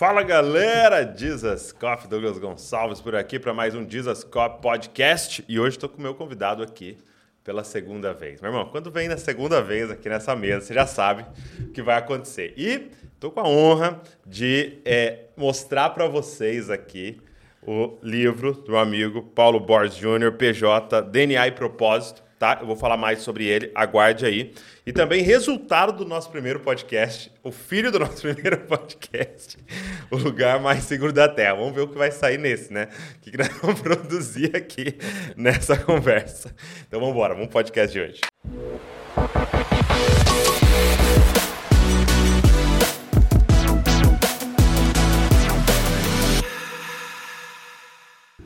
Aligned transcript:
Fala 0.00 0.22
galera, 0.22 1.14
Jesus 1.14 1.72
Coffee, 1.72 2.08
Douglas 2.08 2.38
Gonçalves 2.38 3.02
por 3.02 3.14
aqui 3.14 3.38
para 3.38 3.52
mais 3.52 3.74
um 3.74 3.86
Jesus 3.86 4.24
Coffee 4.24 4.62
Podcast 4.62 5.44
e 5.46 5.60
hoje 5.60 5.76
estou 5.76 5.90
com 5.90 5.98
o 5.98 6.00
meu 6.00 6.14
convidado 6.14 6.62
aqui 6.62 6.96
pela 7.44 7.62
segunda 7.62 8.14
vez. 8.14 8.40
Meu 8.40 8.50
irmão, 8.50 8.64
quando 8.70 8.90
vem 8.90 9.08
na 9.08 9.18
segunda 9.18 9.60
vez 9.60 9.90
aqui 9.90 10.08
nessa 10.08 10.34
mesa, 10.34 10.64
você 10.64 10.72
já 10.72 10.86
sabe 10.86 11.26
o 11.60 11.68
que 11.72 11.82
vai 11.82 11.98
acontecer. 11.98 12.54
E 12.56 12.90
estou 13.12 13.30
com 13.30 13.40
a 13.40 13.46
honra 13.46 14.00
de 14.24 14.78
é, 14.86 15.26
mostrar 15.36 15.90
para 15.90 16.08
vocês 16.08 16.70
aqui 16.70 17.20
o 17.60 17.98
livro 18.02 18.54
do 18.54 18.78
amigo 18.78 19.22
Paulo 19.22 19.60
Borges 19.60 19.98
Jr., 19.98 20.32
PJ, 20.32 21.02
DNA 21.02 21.48
e 21.48 21.52
Propósito 21.52 22.22
tá? 22.40 22.56
Eu 22.58 22.66
vou 22.66 22.74
falar 22.74 22.96
mais 22.96 23.20
sobre 23.20 23.46
ele, 23.46 23.70
aguarde 23.74 24.24
aí. 24.24 24.54
E 24.86 24.92
também 24.92 25.22
resultado 25.22 25.92
do 25.92 26.06
nosso 26.06 26.30
primeiro 26.30 26.58
podcast, 26.60 27.30
o 27.42 27.52
filho 27.52 27.92
do 27.92 27.98
nosso 27.98 28.22
primeiro 28.26 28.56
podcast, 28.60 29.58
o 30.10 30.16
lugar 30.16 30.58
mais 30.58 30.84
seguro 30.84 31.12
da 31.12 31.28
Terra. 31.28 31.56
Vamos 31.56 31.74
ver 31.74 31.82
o 31.82 31.88
que 31.88 31.98
vai 31.98 32.10
sair 32.10 32.38
nesse, 32.38 32.72
né? 32.72 32.88
O 33.16 33.20
que 33.20 33.36
nós 33.36 33.48
vamos 33.60 33.82
produzir 33.82 34.56
aqui 34.56 34.96
nessa 35.36 35.76
conversa. 35.76 36.52
Então 36.88 36.98
vamos 36.98 37.14
embora, 37.14 37.34
vamos 37.34 37.50
pro 37.50 37.62
podcast 37.62 37.92
de 37.92 38.00
hoje. 38.00 38.20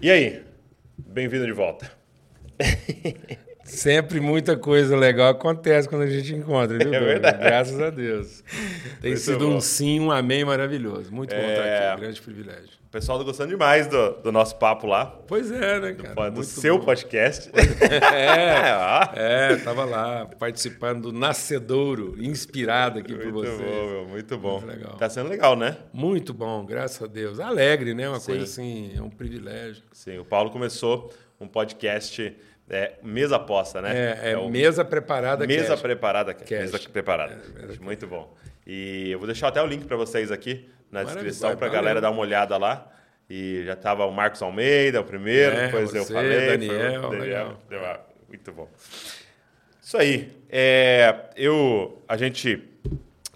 E 0.03 0.11
aí? 0.11 0.43
Bem-vindo 0.99 1.47
de 1.47 1.53
volta. 1.53 1.91
Sempre 3.65 4.21
muita 4.21 4.57
coisa 4.57 4.95
legal 4.97 5.31
acontece 5.31 5.89
quando 5.89 6.03
a 6.03 6.07
gente 6.07 6.35
encontra, 6.35 6.77
viu? 6.79 6.93
É 6.95 7.01
verdade. 7.01 7.39
Graças 7.39 7.81
a 7.81 7.89
Deus. 7.91 8.45
Tem 9.01 9.13
Muito 9.13 9.21
sido 9.23 9.49
bom. 9.49 9.57
um 9.57 9.61
sim, 9.61 10.01
um 10.01 10.11
amém 10.13 10.45
maravilhoso. 10.45 11.11
Muito 11.13 11.35
bom 11.35 11.41
É. 11.41 11.53
estar 11.55 11.65
aqui, 11.91 11.97
um 11.97 12.01
grande 12.01 12.21
privilégio. 12.23 12.85
O 12.87 12.91
pessoal 12.95 13.19
tá 13.19 13.25
gostando 13.25 13.49
demais 13.51 13.87
do, 13.89 14.11
do 14.23 14.31
nosso 14.31 14.55
papo 14.57 14.87
lá, 14.87 15.07
Pois 15.27 15.51
é, 15.51 15.81
né, 15.81 15.95
cara? 15.95 16.31
do 16.31 16.35
Muito 16.37 16.45
seu 16.45 16.79
bom. 16.79 16.85
podcast. 16.85 17.51
É, 18.15 18.75
ó. 18.77 19.09
é, 19.17 19.57
tava 19.57 19.85
lá 19.85 20.27
participando 20.39 21.11
do 21.11 21.13
Nascedouro, 21.13 22.15
inspirado 22.23 22.99
aqui 23.01 23.15
por 23.15 23.33
Muito 23.33 23.35
vocês. 23.51 23.59
bom, 23.59 23.87
meu, 23.91 24.07
muito 24.09 24.39
bom. 24.39 24.61
Muito 24.61 24.67
legal. 24.77 24.93
Tá 24.97 25.09
sendo 25.11 25.29
legal, 25.29 25.57
né? 25.57 25.77
Muito 25.93 26.33
bom, 26.33 26.65
graças 26.65 27.03
a 27.03 27.07
Deus. 27.07 27.41
Alegre, 27.41 27.95
né? 27.95 28.09
Uma 28.09 28.21
Sim. 28.21 28.27
coisa 28.27 28.45
assim, 28.45 28.93
é 28.97 29.03
um 29.03 29.11
privilégio. 29.11 29.83
Sim, 29.93 30.19
o 30.19 30.25
Paulo 30.25 30.51
começou 30.51 31.13
um 31.41 31.49
podcast 31.49 32.37
é, 32.69 32.95
mesa 33.03 33.37
aposta, 33.37 33.83
né? 33.83 34.19
É, 34.23 34.33
é 34.33 34.39
o 34.39 34.49
mesa 34.49 34.85
preparada 34.85 35.47
Mesa 35.47 35.69
Cast. 35.69 35.83
Preparada. 35.83 36.35
Cast. 36.35 36.55
Mesa 36.55 36.79
Preparada. 36.91 37.43
É, 37.57 37.75
é, 37.75 37.79
muito 37.79 38.07
bom. 38.07 38.35
E 38.67 39.11
eu 39.11 39.19
vou 39.19 39.27
deixar 39.27 39.49
até 39.49 39.63
o 39.63 39.67
link 39.67 39.85
para 39.85 39.97
vocês 39.97 40.31
aqui 40.33 40.69
na 40.91 41.01
Maravilha, 41.01 41.25
descrição 41.25 41.57
para 41.57 41.67
a 41.67 41.71
galera 41.71 42.01
dar 42.01 42.11
uma 42.11 42.21
olhada 42.21 42.57
lá. 42.57 42.91
E 43.29 43.63
já 43.65 43.77
tava 43.77 44.05
o 44.07 44.13
Marcos 44.13 44.43
Almeida, 44.43 45.01
o 45.01 45.05
primeiro, 45.05 45.55
É, 45.55 45.67
depois 45.67 45.95
eu 45.95 46.05
você, 46.05 46.13
falei. 46.13 46.37
foi 46.37 46.47
o 46.47 46.51
Daniel, 46.51 47.09
legal. 47.11 47.61
Daniel. 47.69 48.07
Muito 48.29 48.53
bom. 48.53 48.69
Isso 49.83 49.97
aí. 49.97 50.33
É, 50.49 51.15
eu, 51.37 52.03
a 52.09 52.17
gente 52.17 52.63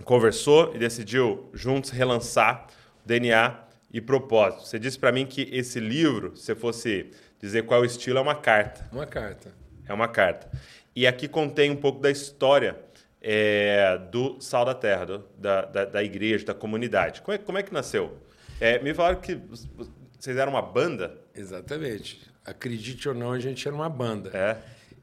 conversou 0.04 0.72
e 0.74 0.78
decidiu 0.78 1.50
juntos 1.52 1.90
relançar 1.90 2.66
DNA 3.04 3.54
e 3.92 4.00
propósito. 4.00 4.66
Você 4.66 4.78
disse 4.78 4.98
para 4.98 5.12
mim 5.12 5.26
que 5.26 5.48
esse 5.52 5.80
livro, 5.80 6.36
se 6.36 6.44
você 6.44 6.54
fosse 6.54 7.10
dizer 7.40 7.62
qual 7.64 7.80
é 7.80 7.82
o 7.82 7.86
estilo, 7.86 8.18
é 8.18 8.22
uma 8.22 8.34
carta. 8.34 8.86
Uma 8.92 9.06
carta. 9.06 9.52
É 9.86 9.92
uma 9.92 10.08
carta. 10.08 10.48
E 10.94 11.06
aqui 11.06 11.28
contém 11.28 11.70
um 11.70 11.76
pouco 11.76 12.00
da 12.00 12.10
história 12.10 12.76
é, 13.20 13.98
do 14.10 14.40
Sal 14.40 14.64
da 14.64 14.74
Terra, 14.74 15.04
do- 15.06 15.24
da, 15.38 15.62
da, 15.62 15.84
da 15.84 16.02
igreja, 16.04 16.44
da 16.46 16.54
comunidade. 16.54 17.22
Como 17.22 17.34
é, 17.34 17.38
como 17.38 17.58
é 17.58 17.62
que 17.62 17.72
nasceu? 17.72 18.18
É, 18.60 18.78
me 18.80 18.92
falaram 18.92 19.20
que 19.20 19.34
vocês 20.18 20.36
eram 20.36 20.52
uma 20.52 20.62
banda. 20.62 21.16
Exatamente. 21.34 22.20
Acredite 22.44 23.08
ou 23.08 23.14
não, 23.14 23.32
a 23.32 23.38
gente 23.38 23.66
era 23.66 23.74
uma 23.74 23.88
banda. 23.88 24.30
É. 24.36 24.56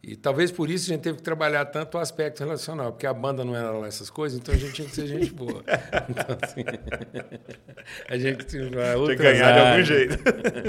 E 0.08 0.16
talvez 0.16 0.52
por 0.52 0.70
isso 0.70 0.86
a 0.86 0.94
gente 0.94 1.02
teve 1.02 1.18
que 1.18 1.24
trabalhar 1.24 1.66
tanto 1.66 1.98
o 1.98 2.00
aspecto 2.00 2.40
relacional, 2.42 2.92
porque 2.92 3.08
a 3.08 3.14
banda 3.14 3.44
não 3.44 3.56
era 3.56 3.72
lá 3.72 3.88
essas 3.88 4.08
coisas, 4.08 4.38
então 4.38 4.54
a 4.54 4.58
gente 4.58 4.74
tinha 4.74 4.88
que 4.88 4.94
ser 4.94 5.08
gente 5.08 5.34
boa. 5.34 5.64
Então, 6.08 6.38
assim, 6.40 6.62
a 8.08 8.16
gente 8.16 8.46
tinha 8.46 8.70
que 8.70 9.16
ganhar 9.16 9.52
de 9.52 9.60
algum 9.60 9.72
áreas. 9.72 9.88
jeito. 9.88 10.18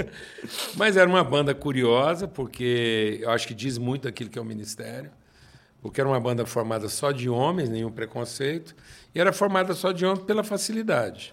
Mas 0.75 0.97
era 0.97 1.07
uma 1.07 1.23
banda 1.23 1.53
curiosa, 1.53 2.27
porque 2.27 3.19
eu 3.21 3.29
acho 3.29 3.47
que 3.47 3.53
diz 3.53 3.77
muito 3.77 4.03
daquilo 4.03 4.27
que 4.27 4.39
é 4.39 4.41
o 4.41 4.45
ministério. 4.45 5.11
Porque 5.83 6.01
era 6.01 6.09
uma 6.09 6.19
banda 6.19 6.43
formada 6.43 6.89
só 6.89 7.11
de 7.11 7.29
homens, 7.29 7.69
nenhum 7.69 7.91
preconceito, 7.91 8.75
e 9.13 9.19
era 9.19 9.31
formada 9.31 9.75
só 9.75 9.91
de 9.91 10.03
homens 10.03 10.25
pela 10.25 10.43
facilidade. 10.43 11.31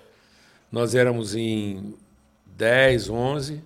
Nós 0.70 0.94
éramos 0.94 1.34
em 1.34 1.94
10, 2.54 3.08
11 3.08 3.64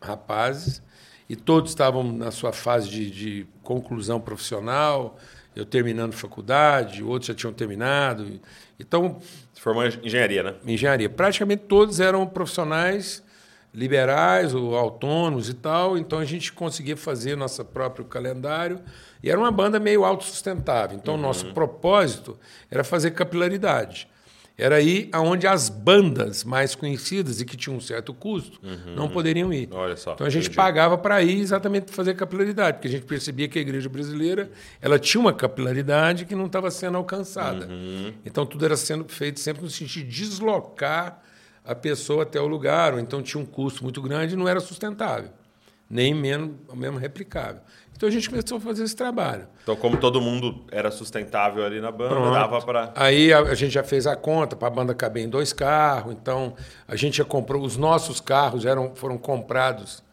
rapazes, 0.00 0.82
e 1.28 1.34
todos 1.34 1.70
estavam 1.70 2.02
na 2.02 2.30
sua 2.30 2.52
fase 2.52 2.88
de, 2.88 3.10
de 3.10 3.46
conclusão 3.62 4.20
profissional, 4.20 5.18
eu 5.54 5.64
terminando 5.64 6.12
faculdade, 6.12 7.02
outros 7.02 7.28
já 7.28 7.34
tinham 7.34 7.52
terminado. 7.52 8.40
Então, 8.78 9.18
Você 9.52 9.60
formou 9.60 9.84
em 9.84 9.90
engenharia, 10.04 10.42
né? 10.42 10.54
engenharia. 10.66 11.08
Praticamente 11.08 11.64
todos 11.64 11.98
eram 11.98 12.26
profissionais 12.26 13.24
liberais 13.72 14.54
ou 14.54 14.74
autônomos 14.74 15.50
e 15.50 15.54
tal, 15.54 15.98
então 15.98 16.18
a 16.18 16.24
gente 16.24 16.50
conseguia 16.52 16.96
fazer 16.96 17.36
nosso 17.36 17.62
próprio 17.62 18.06
calendário 18.06 18.80
e 19.22 19.30
era 19.30 19.38
uma 19.38 19.50
banda 19.50 19.78
meio 19.78 20.04
autossustentável. 20.04 20.96
Então, 20.96 21.14
o 21.14 21.18
nosso 21.18 21.52
propósito 21.52 22.38
era 22.70 22.82
fazer 22.82 23.10
capilaridade. 23.10 24.08
Era 24.58 24.80
ir 24.80 25.10
aonde 25.12 25.46
as 25.46 25.68
bandas 25.68 26.42
mais 26.42 26.74
conhecidas 26.74 27.42
e 27.42 27.44
que 27.44 27.58
tinham 27.58 27.76
um 27.76 27.80
certo 27.80 28.14
custo 28.14 28.58
não 28.96 29.06
poderiam 29.08 29.52
ir. 29.52 29.68
Olha 29.70 29.96
só, 29.96 30.14
Então 30.14 30.26
a 30.26 30.30
gente 30.30 30.44
entendi. 30.44 30.56
pagava 30.56 30.96
para 30.96 31.22
ir 31.22 31.40
exatamente 31.40 31.84
para 31.84 31.94
fazer 31.94 32.14
capilaridade, 32.14 32.78
porque 32.78 32.88
a 32.88 32.90
gente 32.90 33.04
percebia 33.04 33.48
que 33.48 33.58
a 33.58 33.62
igreja 33.62 33.88
brasileira 33.90 34.50
ela 34.80 34.98
tinha 34.98 35.20
uma 35.20 35.32
capilaridade 35.34 36.24
que 36.24 36.34
não 36.34 36.46
estava 36.46 36.70
sendo 36.70 36.96
alcançada. 36.96 37.66
Uhum. 37.66 38.14
Então 38.24 38.46
tudo 38.46 38.64
era 38.64 38.76
sendo 38.78 39.04
feito 39.08 39.40
sempre 39.40 39.62
no 39.62 39.68
sentido 39.68 40.08
de 40.08 40.20
deslocar 40.22 41.22
a 41.62 41.74
pessoa 41.74 42.22
até 42.22 42.40
o 42.40 42.46
lugar, 42.46 42.94
ou 42.94 43.00
então 43.00 43.20
tinha 43.20 43.42
um 43.42 43.46
custo 43.46 43.82
muito 43.82 44.00
grande 44.00 44.32
e 44.34 44.36
não 44.36 44.48
era 44.48 44.60
sustentável, 44.60 45.30
nem 45.90 46.14
menos, 46.14 46.52
mesmo 46.74 46.96
replicável. 46.96 47.60
Então 47.96 48.08
a 48.08 48.12
gente 48.12 48.28
começou 48.28 48.58
a 48.58 48.60
fazer 48.60 48.84
esse 48.84 48.94
trabalho. 48.94 49.46
Então, 49.62 49.74
como 49.74 49.96
todo 49.96 50.20
mundo 50.20 50.64
era 50.70 50.90
sustentável 50.90 51.64
ali 51.64 51.80
na 51.80 51.90
banda, 51.90 52.14
Pronto. 52.14 52.32
dava 52.32 52.60
para. 52.60 52.92
Aí 52.94 53.32
a, 53.32 53.40
a 53.40 53.54
gente 53.54 53.72
já 53.72 53.82
fez 53.82 54.06
a 54.06 54.14
conta 54.14 54.54
para 54.54 54.68
a 54.68 54.70
banda 54.70 54.94
caber 54.94 55.24
em 55.24 55.28
dois 55.28 55.52
carros. 55.52 56.12
Então 56.12 56.54
a 56.86 56.94
gente 56.94 57.16
já 57.16 57.24
comprou 57.24 57.62
os 57.62 57.76
nossos 57.76 58.20
carros 58.20 58.66
eram 58.66 58.94
foram 58.94 59.16
comprados. 59.16 60.04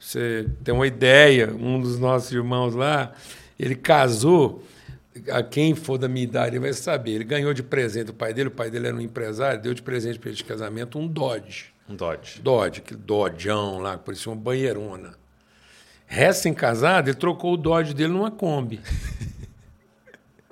Você 0.00 0.48
tem 0.62 0.74
uma 0.74 0.86
ideia? 0.86 1.52
Um 1.52 1.80
dos 1.80 1.98
nossos 1.98 2.32
irmãos 2.32 2.74
lá, 2.74 3.12
ele 3.58 3.74
casou. 3.74 4.62
A 5.30 5.44
quem 5.44 5.76
for 5.76 5.96
da 5.96 6.08
minha 6.08 6.24
idade 6.24 6.58
vai 6.58 6.72
saber. 6.72 7.12
Ele 7.12 7.24
ganhou 7.24 7.54
de 7.54 7.62
presente 7.62 8.06
do 8.06 8.14
pai 8.14 8.34
dele. 8.34 8.48
O 8.48 8.50
pai 8.52 8.68
dele 8.68 8.88
era 8.88 8.96
um 8.96 9.00
empresário. 9.00 9.60
Deu 9.62 9.72
de 9.72 9.80
presente 9.80 10.18
para 10.18 10.30
ele 10.30 10.36
de 10.36 10.42
casamento 10.42 10.98
um 10.98 11.06
Dodge. 11.06 11.66
Um 11.88 11.94
Dodge. 11.94 12.40
Dodge, 12.42 12.80
aquele 12.80 13.00
Dodgeão 13.00 13.78
lá, 13.78 13.96
que 13.96 14.04
parecia 14.04 14.32
uma 14.32 14.40
banheirona. 14.40 15.12
Recém-casado, 16.14 17.10
ele 17.10 17.16
trocou 17.16 17.54
o 17.54 17.56
Dodge 17.56 17.92
dele 17.92 18.12
numa 18.12 18.30
Kombi. 18.30 18.80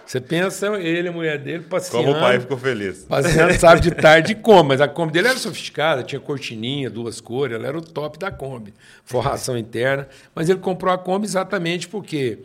Você 0.04 0.20
pensa 0.20 0.66
ele 0.78 1.08
a 1.08 1.12
mulher 1.12 1.38
dele 1.38 1.62
passeando. 1.62 2.04
Como 2.04 2.18
o 2.18 2.20
pai 2.20 2.38
ficou 2.38 2.58
feliz. 2.58 3.04
Passeando, 3.04 3.54
sabe, 3.58 3.80
de 3.80 3.92
tarde 3.96 4.34
como, 4.34 4.64
mas 4.64 4.80
a 4.80 4.88
Kombi 4.88 5.12
dele 5.12 5.28
era 5.28 5.38
sofisticada, 5.38 6.02
tinha 6.02 6.20
cortininha, 6.20 6.90
duas 6.90 7.20
cores, 7.20 7.54
ela 7.54 7.66
era 7.66 7.78
o 7.78 7.80
top 7.80 8.18
da 8.18 8.30
Kombi. 8.30 8.74
Forração 9.04 9.56
interna. 9.56 10.08
Mas 10.34 10.48
ele 10.48 10.58
comprou 10.58 10.92
a 10.92 10.98
Kombi 10.98 11.24
exatamente 11.24 11.88
porque 11.88 12.40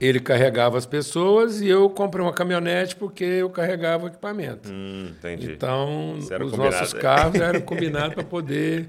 ele 0.00 0.20
carregava 0.20 0.78
as 0.78 0.86
pessoas 0.86 1.60
e 1.60 1.68
eu 1.68 1.90
comprei 1.90 2.24
uma 2.24 2.32
caminhonete 2.32 2.94
porque 2.94 3.24
eu 3.24 3.50
carregava 3.50 4.04
o 4.04 4.06
equipamento. 4.06 4.70
Hum, 4.72 5.08
entendi. 5.18 5.52
Então, 5.52 6.14
os 6.14 6.28
combinado, 6.28 6.56
nossos 6.56 6.94
né? 6.94 7.00
carros 7.00 7.34
eram 7.34 7.60
combinados 7.60 8.14
para 8.14 8.24
poder 8.24 8.88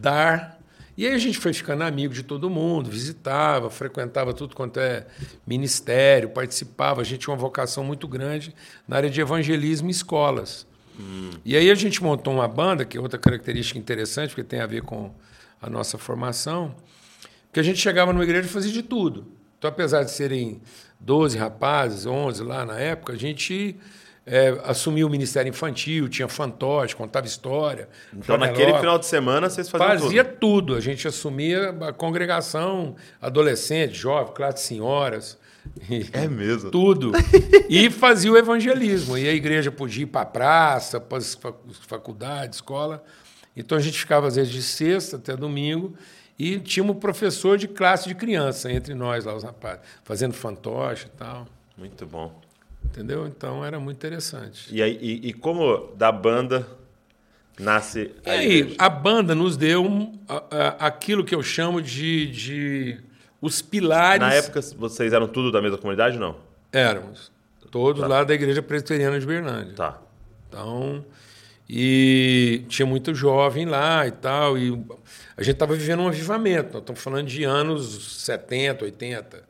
dar. 0.00 0.59
E 1.00 1.06
aí 1.06 1.14
a 1.14 1.18
gente 1.18 1.38
foi 1.38 1.54
ficando 1.54 1.82
amigo 1.82 2.12
de 2.12 2.22
todo 2.22 2.50
mundo, 2.50 2.90
visitava, 2.90 3.70
frequentava 3.70 4.34
tudo 4.34 4.54
quanto 4.54 4.78
é 4.78 5.06
ministério, 5.46 6.28
participava. 6.28 7.00
A 7.00 7.04
gente 7.04 7.20
tinha 7.20 7.32
uma 7.32 7.40
vocação 7.40 7.82
muito 7.82 8.06
grande 8.06 8.54
na 8.86 8.96
área 8.96 9.08
de 9.08 9.18
evangelismo 9.18 9.88
em 9.88 9.90
escolas. 9.90 10.66
E 11.42 11.56
aí 11.56 11.70
a 11.70 11.74
gente 11.74 12.02
montou 12.02 12.34
uma 12.34 12.46
banda, 12.46 12.84
que 12.84 12.98
é 12.98 13.00
outra 13.00 13.18
característica 13.18 13.78
interessante, 13.78 14.34
porque 14.34 14.44
tem 14.44 14.60
a 14.60 14.66
ver 14.66 14.82
com 14.82 15.10
a 15.62 15.70
nossa 15.70 15.96
formação, 15.96 16.76
que 17.50 17.58
a 17.58 17.62
gente 17.62 17.78
chegava 17.78 18.12
numa 18.12 18.24
igreja 18.24 18.46
e 18.46 18.50
fazia 18.50 18.70
de 18.70 18.82
tudo. 18.82 19.26
Então, 19.58 19.70
apesar 19.70 20.02
de 20.02 20.10
serem 20.10 20.60
12 21.00 21.38
rapazes, 21.38 22.04
11 22.04 22.42
lá 22.42 22.66
na 22.66 22.78
época, 22.78 23.14
a 23.14 23.16
gente 23.16 23.74
é, 24.26 24.60
assumiu 24.64 25.06
o 25.06 25.10
Ministério 25.10 25.48
Infantil, 25.48 26.08
tinha 26.08 26.28
fantoche, 26.28 26.94
contava 26.94 27.26
história. 27.26 27.88
Então, 28.12 28.36
naquele 28.36 28.72
final 28.74 28.98
de 28.98 29.06
semana, 29.06 29.48
vocês 29.48 29.68
faziam 29.68 29.88
Fazia 29.88 30.24
tudo. 30.24 30.38
tudo. 30.38 30.76
A 30.76 30.80
gente 30.80 31.08
assumia 31.08 31.70
a 31.80 31.92
congregação, 31.92 32.94
adolescente, 33.20 33.94
jovem, 33.94 34.32
classe 34.34 34.56
de 34.56 34.60
senhoras. 34.60 35.38
É 36.12 36.26
mesmo? 36.26 36.70
Tudo. 36.70 37.12
E 37.68 37.88
fazia 37.88 38.32
o 38.32 38.36
evangelismo. 38.36 39.16
E 39.16 39.28
a 39.28 39.32
igreja 39.32 39.70
podia 39.70 40.02
ir 40.02 40.06
para 40.06 40.22
a 40.22 40.26
praça, 40.26 41.00
para 41.00 41.18
as 41.18 41.38
faculdades, 41.86 42.56
escola. 42.56 43.04
Então 43.56 43.78
a 43.78 43.80
gente 43.80 43.98
ficava, 43.98 44.26
às 44.26 44.36
vezes, 44.36 44.52
de 44.52 44.62
sexta 44.62 45.16
até 45.16 45.36
domingo. 45.36 45.94
E 46.38 46.58
tinha 46.58 46.82
um 46.82 46.94
professor 46.94 47.58
de 47.58 47.68
classe 47.68 48.08
de 48.08 48.14
criança 48.14 48.72
entre 48.72 48.94
nós 48.94 49.24
lá, 49.24 49.36
os 49.36 49.44
rapazes, 49.44 49.80
fazendo 50.02 50.32
fantoche 50.32 51.06
e 51.06 51.16
tal. 51.16 51.46
Muito 51.76 52.06
bom. 52.06 52.40
Entendeu? 52.84 53.26
Então 53.26 53.64
era 53.64 53.78
muito 53.78 53.96
interessante. 53.96 54.74
E, 54.74 54.82
aí, 54.82 54.98
e, 55.00 55.28
e 55.28 55.32
como 55.32 55.92
da 55.96 56.10
banda 56.10 56.66
nasce 57.58 58.10
a 58.24 58.36
E 58.36 58.38
aí, 58.38 58.74
a 58.78 58.88
banda 58.88 59.34
nos 59.34 59.56
deu 59.56 59.84
um, 59.84 60.18
a, 60.28 60.36
a, 60.50 60.68
aquilo 60.86 61.24
que 61.24 61.34
eu 61.34 61.42
chamo 61.42 61.80
de, 61.80 62.26
de 62.26 63.00
os 63.40 63.62
pilares. 63.62 64.20
Na 64.20 64.34
época, 64.34 64.60
vocês 64.76 65.12
eram 65.12 65.28
tudo 65.28 65.52
da 65.52 65.62
mesma 65.62 65.78
comunidade, 65.78 66.18
não? 66.18 66.36
Éramos. 66.72 67.30
Todos 67.70 68.00
tá. 68.00 68.08
lá 68.08 68.24
da 68.24 68.34
Igreja 68.34 68.62
Presbiteriana 68.62 69.20
de 69.20 69.26
Berlândia. 69.26 69.74
Tá. 69.74 69.98
Então, 70.48 71.04
e 71.68 72.64
tinha 72.68 72.84
muito 72.84 73.14
jovem 73.14 73.64
lá 73.64 74.04
e 74.06 74.10
tal. 74.10 74.58
E 74.58 74.70
a 75.36 75.42
gente 75.42 75.54
estava 75.54 75.74
vivendo 75.74 76.00
um 76.00 76.08
avivamento. 76.08 76.72
Nós 76.72 76.82
estamos 76.82 77.00
falando 77.00 77.28
de 77.28 77.44
anos 77.44 78.24
70, 78.24 78.84
80 78.84 79.49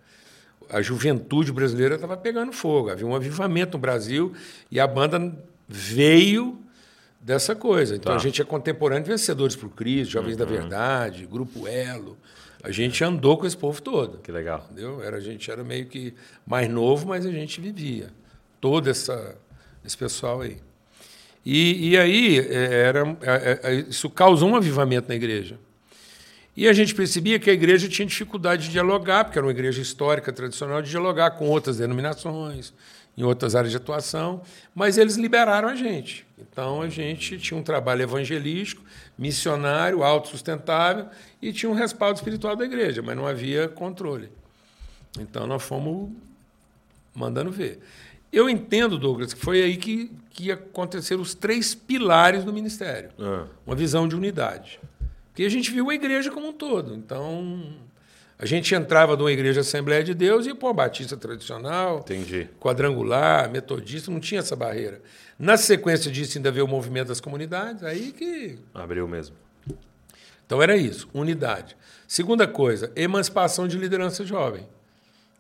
a 0.71 0.81
juventude 0.81 1.53
brasileira 1.53 1.97
estava 1.97 2.17
pegando 2.17 2.53
fogo, 2.53 2.91
havia 2.91 3.07
um 3.07 3.15
avivamento 3.15 3.77
no 3.77 3.81
Brasil 3.81 4.33
e 4.71 4.79
a 4.79 4.87
banda 4.87 5.37
veio 5.69 6.59
dessa 7.21 7.55
coisa. 7.55 7.95
Então 7.97 8.13
tá. 8.13 8.19
a 8.19 8.21
gente 8.21 8.41
é 8.41 8.45
contemporâneo 8.45 9.05
de 9.05 9.11
Vencedores 9.11 9.55
por 9.55 9.69
Cristo, 9.71 10.13
Jovens 10.13 10.33
uhum. 10.33 10.39
da 10.39 10.45
Verdade, 10.45 11.27
Grupo 11.27 11.67
Elo. 11.67 12.17
A 12.63 12.71
gente 12.71 13.03
andou 13.03 13.39
com 13.39 13.47
esse 13.47 13.57
povo 13.57 13.81
todo. 13.81 14.19
Que 14.19 14.31
legal. 14.31 14.67
Entendeu? 14.71 15.03
Era, 15.03 15.17
a 15.17 15.21
gente 15.21 15.51
era 15.51 15.65
meio 15.65 15.87
que 15.87 16.15
mais 16.47 16.69
novo, 16.69 17.09
mas 17.09 17.25
a 17.25 17.31
gente 17.31 17.61
vivia. 17.61 18.11
Todo 18.61 18.89
essa, 18.89 19.37
esse 19.85 19.97
pessoal 19.97 20.43
aí. 20.43 20.59
E, 21.45 21.91
e 21.91 21.99
aí 21.99 22.39
é, 22.39 22.83
era, 22.83 23.17
é, 23.23 23.61
é, 23.63 23.75
isso 23.77 24.11
causou 24.11 24.51
um 24.51 24.57
avivamento 24.57 25.09
na 25.09 25.15
igreja. 25.15 25.59
E 26.57 26.69
a 26.69 26.73
gente 26.73 26.95
percebia 26.95 27.39
que 27.39 27.49
a 27.49 27.53
igreja 27.53 27.89
tinha 27.89 28.07
dificuldade 28.07 28.65
de 28.65 28.71
dialogar, 28.71 29.25
porque 29.25 29.39
era 29.39 29.47
uma 29.47 29.53
igreja 29.53 29.81
histórica, 29.81 30.33
tradicional, 30.33 30.83
de 30.83 30.91
dialogar 30.91 31.33
com 31.33 31.49
outras 31.49 31.79
denominações, 31.79 32.73
em 33.17 33.23
outras 33.23 33.55
áreas 33.55 33.71
de 33.71 33.77
atuação, 33.77 34.43
mas 34.75 34.99
eles 34.99 35.17
liberaram 35.17 35.69
a 35.69 35.75
gente. 35.75 36.27
Então 36.39 36.83
a 36.83 36.89
gente 36.89 37.39
tinha 37.39 37.59
um 37.59 37.63
trabalho 37.63 38.03
evangelístico, 38.03 38.83
missionário, 39.19 40.03
autossustentável 40.03 41.07
e 41.41 41.53
tinha 41.53 41.71
um 41.71 41.75
respaldo 41.75 42.19
espiritual 42.19 42.57
da 42.57 42.65
igreja, 42.65 43.03
mas 43.03 43.17
não 43.17 43.27
havia 43.27 43.69
controle. 43.69 44.31
Então 45.19 45.47
nós 45.47 45.63
fomos 45.63 46.11
mandando 47.15 47.51
ver. 47.51 47.81
Eu 48.33 48.49
entendo, 48.49 48.97
Douglas, 48.97 49.35
que 49.35 49.41
foi 49.41 49.63
aí 49.63 49.77
que, 49.77 50.11
que 50.31 50.53
aconteceram 50.53 51.21
os 51.21 51.35
três 51.35 51.75
pilares 51.75 52.45
do 52.45 52.53
ministério. 52.53 53.11
Ah. 53.19 53.47
Uma 53.67 53.75
visão 53.75 54.07
de 54.07 54.15
unidade. 54.15 54.81
Porque 55.31 55.45
a 55.45 55.49
gente 55.49 55.71
viu 55.71 55.91
a 55.91 55.95
igreja 55.95 56.31
como 56.31 56.49
um 56.49 56.53
todo. 56.53 56.95
Então, 56.95 57.65
a 58.39 58.47
gente 58.47 58.75
entrava 58.75 59.17
numa 59.17 59.31
igreja 59.31 59.61
Assembleia 59.61 60.03
de 60.03 60.15
Deus 60.15 60.47
e, 60.47 60.55
pô, 60.55 60.73
batista 60.75 61.17
tradicional, 61.17 61.99
Entendi. 62.01 62.49
quadrangular, 62.59 63.51
metodista, 63.51 64.11
não 64.11 64.21
tinha 64.21 64.41
essa 64.41 64.57
barreira. 64.57 65.01
Na 65.39 65.57
sequência 65.57 66.11
disso, 66.11 66.39
ainda 66.39 66.51
veio 66.51 66.67
o 66.67 66.69
movimento 66.69 67.09
das 67.09 67.21
comunidades, 67.21 67.83
aí 67.83 68.13
que. 68.13 68.59
Abriu 68.75 69.07
mesmo. 69.07 69.37
Então 70.45 70.61
era 70.61 70.77
isso, 70.77 71.09
unidade. 71.15 71.77
Segunda 72.09 72.47
coisa, 72.47 72.91
emancipação 72.97 73.69
de 73.69 73.79
liderança 73.79 74.25
jovem. 74.25 74.67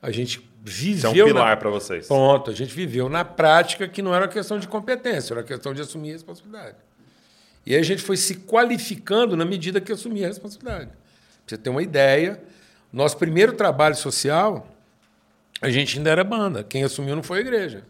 A 0.01 0.11
gente 0.11 0.49
viveu. 0.63 0.95
Isso 0.95 1.07
é 1.07 1.25
um 1.25 1.27
pilar 1.27 1.57
para 1.59 1.69
vocês. 1.69 2.07
Ponto. 2.07 2.51
A 2.51 2.55
gente 2.55 2.73
viveu 2.73 3.09
na 3.09 3.25
prática 3.25 3.89
que 3.89 4.03
não 4.03 4.15
era 4.15 4.29
questão 4.29 4.59
de 4.59 4.69
competência, 4.69 5.35
era 5.35 5.43
questão 5.43 5.75
de 5.75 5.81
assumir 5.81 6.13
responsabilidade. 6.13 6.77
E 7.67 7.75
aí 7.75 7.81
a 7.81 7.85
gente 7.85 8.03
foi 8.03 8.17
se 8.17 8.37
qualificando 8.37 9.37
na 9.37 9.45
medida 9.45 9.81
que 9.81 9.93
assumia 9.93 10.27
a 10.27 10.29
responsabilidade. 10.29 10.91
Pra 10.91 10.97
você 11.47 11.59
ter 11.59 11.71
uma 11.71 11.83
ideia, 11.83 12.43
nosso 12.93 13.17
primeiro 13.17 13.53
trabalho 13.53 13.95
social, 13.95 14.67
a 15.61 15.71
gente 15.71 15.99
ainda 15.99 16.11
era 16.11 16.25
banda. 16.25 16.65
Quem 16.65 16.83
assumiu 16.83 17.15
não 17.15 17.23
foi 17.23 17.39
a 17.39 17.41
igreja. 17.43 17.85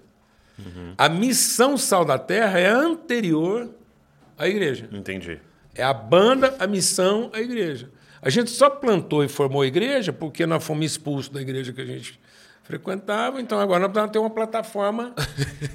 Uhum. 0.58 0.94
A 0.99 1.08
missão 1.08 1.76
Sal 1.76 2.05
da 2.05 2.19
Terra 2.19 2.58
é 2.58 2.69
anterior 2.69 3.70
à 4.37 4.49
igreja. 4.49 4.88
Entendi. 4.93 5.40
É 5.75 5.82
a 5.82 5.94
banda, 5.94 6.55
a 6.58 6.67
missão, 6.67 7.31
a 7.32 7.40
igreja. 7.40 7.90
A 8.20 8.28
gente 8.28 8.50
só 8.50 8.69
plantou 8.69 9.25
e 9.25 9.28
formou 9.28 9.62
a 9.62 9.67
igreja 9.67 10.12
porque 10.12 10.44
nós 10.44 10.62
fomos 10.62 10.84
expulsos 10.84 11.31
da 11.31 11.40
igreja 11.40 11.72
que 11.72 11.81
a 11.81 11.87
gente 11.87 12.20
frequentava, 12.64 13.40
então 13.40 13.58
agora 13.58 13.81
nós 13.81 13.88
precisamos 13.88 14.12
ter 14.12 14.19
uma 14.19 14.31
plataforma. 14.31 15.14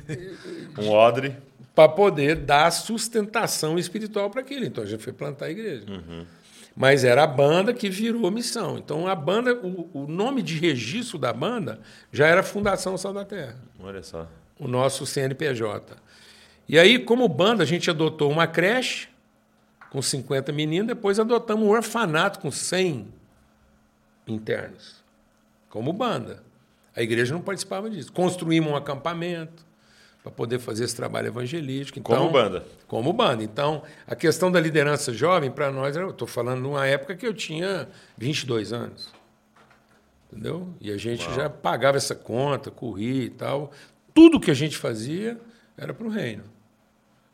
um 0.77 0.89
odre 0.89 1.35
para 1.75 1.89
poder 1.89 2.37
dar 2.37 2.71
sustentação 2.71 3.77
espiritual 3.77 4.29
para 4.29 4.39
aquilo. 4.39 4.65
Então 4.65 4.83
a 4.83 4.87
gente 4.87 5.03
foi 5.03 5.11
plantar 5.11 5.47
a 5.47 5.51
igreja. 5.51 5.85
Uhum. 5.87 6.25
Mas 6.73 7.03
era 7.03 7.23
a 7.23 7.27
banda 7.27 7.73
que 7.73 7.89
virou 7.89 8.31
missão. 8.31 8.77
Então 8.77 9.07
a 9.07 9.13
banda, 9.13 9.53
o, 9.53 9.89
o, 9.93 10.07
nome 10.07 10.41
de 10.41 10.57
registro 10.57 11.19
da 11.19 11.33
banda 11.33 11.79
já 12.11 12.27
era 12.27 12.41
Fundação 12.41 12.97
Sal 12.97 13.13
da 13.13 13.25
Terra. 13.25 13.57
Olha 13.79 14.01
só. 14.01 14.27
O 14.57 14.67
nosso 14.67 15.05
CNPJ. 15.05 15.97
E 16.67 16.79
aí, 16.79 16.97
como 16.97 17.27
banda, 17.27 17.63
a 17.63 17.65
gente 17.65 17.89
adotou 17.89 18.31
uma 18.31 18.47
creche 18.47 19.09
com 19.89 20.01
50 20.01 20.51
meninos, 20.51 20.87
depois 20.87 21.19
adotamos 21.19 21.67
um 21.67 21.69
orfanato 21.69 22.39
com 22.39 22.49
100 22.49 23.07
internos, 24.27 25.03
como 25.69 25.93
banda. 25.93 26.41
A 26.95 27.01
igreja 27.01 27.33
não 27.33 27.41
participava 27.41 27.89
disso. 27.89 28.11
Construímos 28.11 28.71
um 28.71 28.75
acampamento 28.75 29.65
para 30.25 30.31
poder 30.31 30.57
fazer 30.57 30.85
esse 30.85 30.95
trabalho 30.95 31.27
evangelístico. 31.27 31.99
Então, 31.99 32.17
como 32.17 32.31
banda. 32.31 32.65
Como 32.87 33.13
banda. 33.13 33.43
Então, 33.43 33.83
a 34.07 34.15
questão 34.15 34.51
da 34.51 34.59
liderança 34.59 35.13
jovem, 35.13 35.51
para 35.51 35.71
nós, 35.71 35.95
eu 35.95 36.09
estou 36.09 36.27
falando 36.27 36.63
de 36.63 36.67
uma 36.67 36.87
época 36.87 37.15
que 37.15 37.27
eu 37.27 37.33
tinha 37.33 37.87
22 38.17 38.73
anos. 38.73 39.13
Entendeu? 40.31 40.67
E 40.81 40.91
a 40.91 40.97
gente 40.97 41.23
Uau. 41.27 41.35
já 41.35 41.47
pagava 41.47 41.97
essa 41.97 42.15
conta, 42.15 42.71
corria 42.71 43.25
e 43.25 43.29
tal. 43.29 43.71
Tudo 44.15 44.39
que 44.39 44.49
a 44.49 44.55
gente 44.55 44.75
fazia 44.77 45.39
era 45.77 45.93
para 45.93 46.07
o 46.07 46.09
reino. 46.09 46.45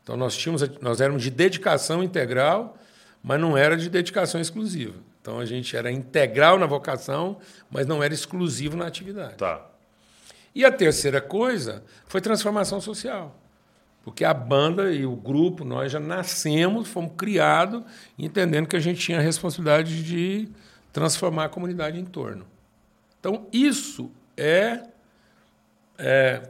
Então, 0.03 0.17
nós, 0.17 0.35
tínhamos, 0.35 0.61
nós 0.81 0.99
éramos 0.99 1.23
de 1.23 1.31
dedicação 1.31 2.03
integral, 2.03 2.77
mas 3.23 3.39
não 3.39 3.55
era 3.55 3.77
de 3.77 3.89
dedicação 3.89 4.41
exclusiva. 4.41 4.95
Então, 5.21 5.39
a 5.39 5.45
gente 5.45 5.77
era 5.77 5.89
integral 5.89 6.59
na 6.59 6.65
vocação, 6.65 7.37
mas 7.69 7.87
não 7.87 8.03
era 8.03 8.13
exclusivo 8.13 8.75
na 8.75 8.85
atividade. 8.85 9.35
Tá. 9.35 9.65
E 10.53 10.65
a 10.65 10.71
terceira 10.71 11.21
coisa 11.21 11.83
foi 12.05 12.21
transformação 12.21 12.81
social. 12.81 13.37
Porque 14.03 14.25
a 14.25 14.33
banda 14.33 14.91
e 14.91 15.05
o 15.05 15.15
grupo, 15.15 15.63
nós 15.63 15.91
já 15.91 15.99
nascemos, 15.99 16.87
fomos 16.87 17.13
criados, 17.15 17.83
entendendo 18.17 18.67
que 18.67 18.75
a 18.75 18.79
gente 18.79 18.99
tinha 18.99 19.19
a 19.19 19.21
responsabilidade 19.21 20.03
de 20.03 20.49
transformar 20.91 21.45
a 21.45 21.49
comunidade 21.49 21.99
em 21.99 22.05
torno. 22.05 22.45
Então, 23.19 23.47
isso 23.53 24.11
é, 24.35 24.83
é 25.97 26.49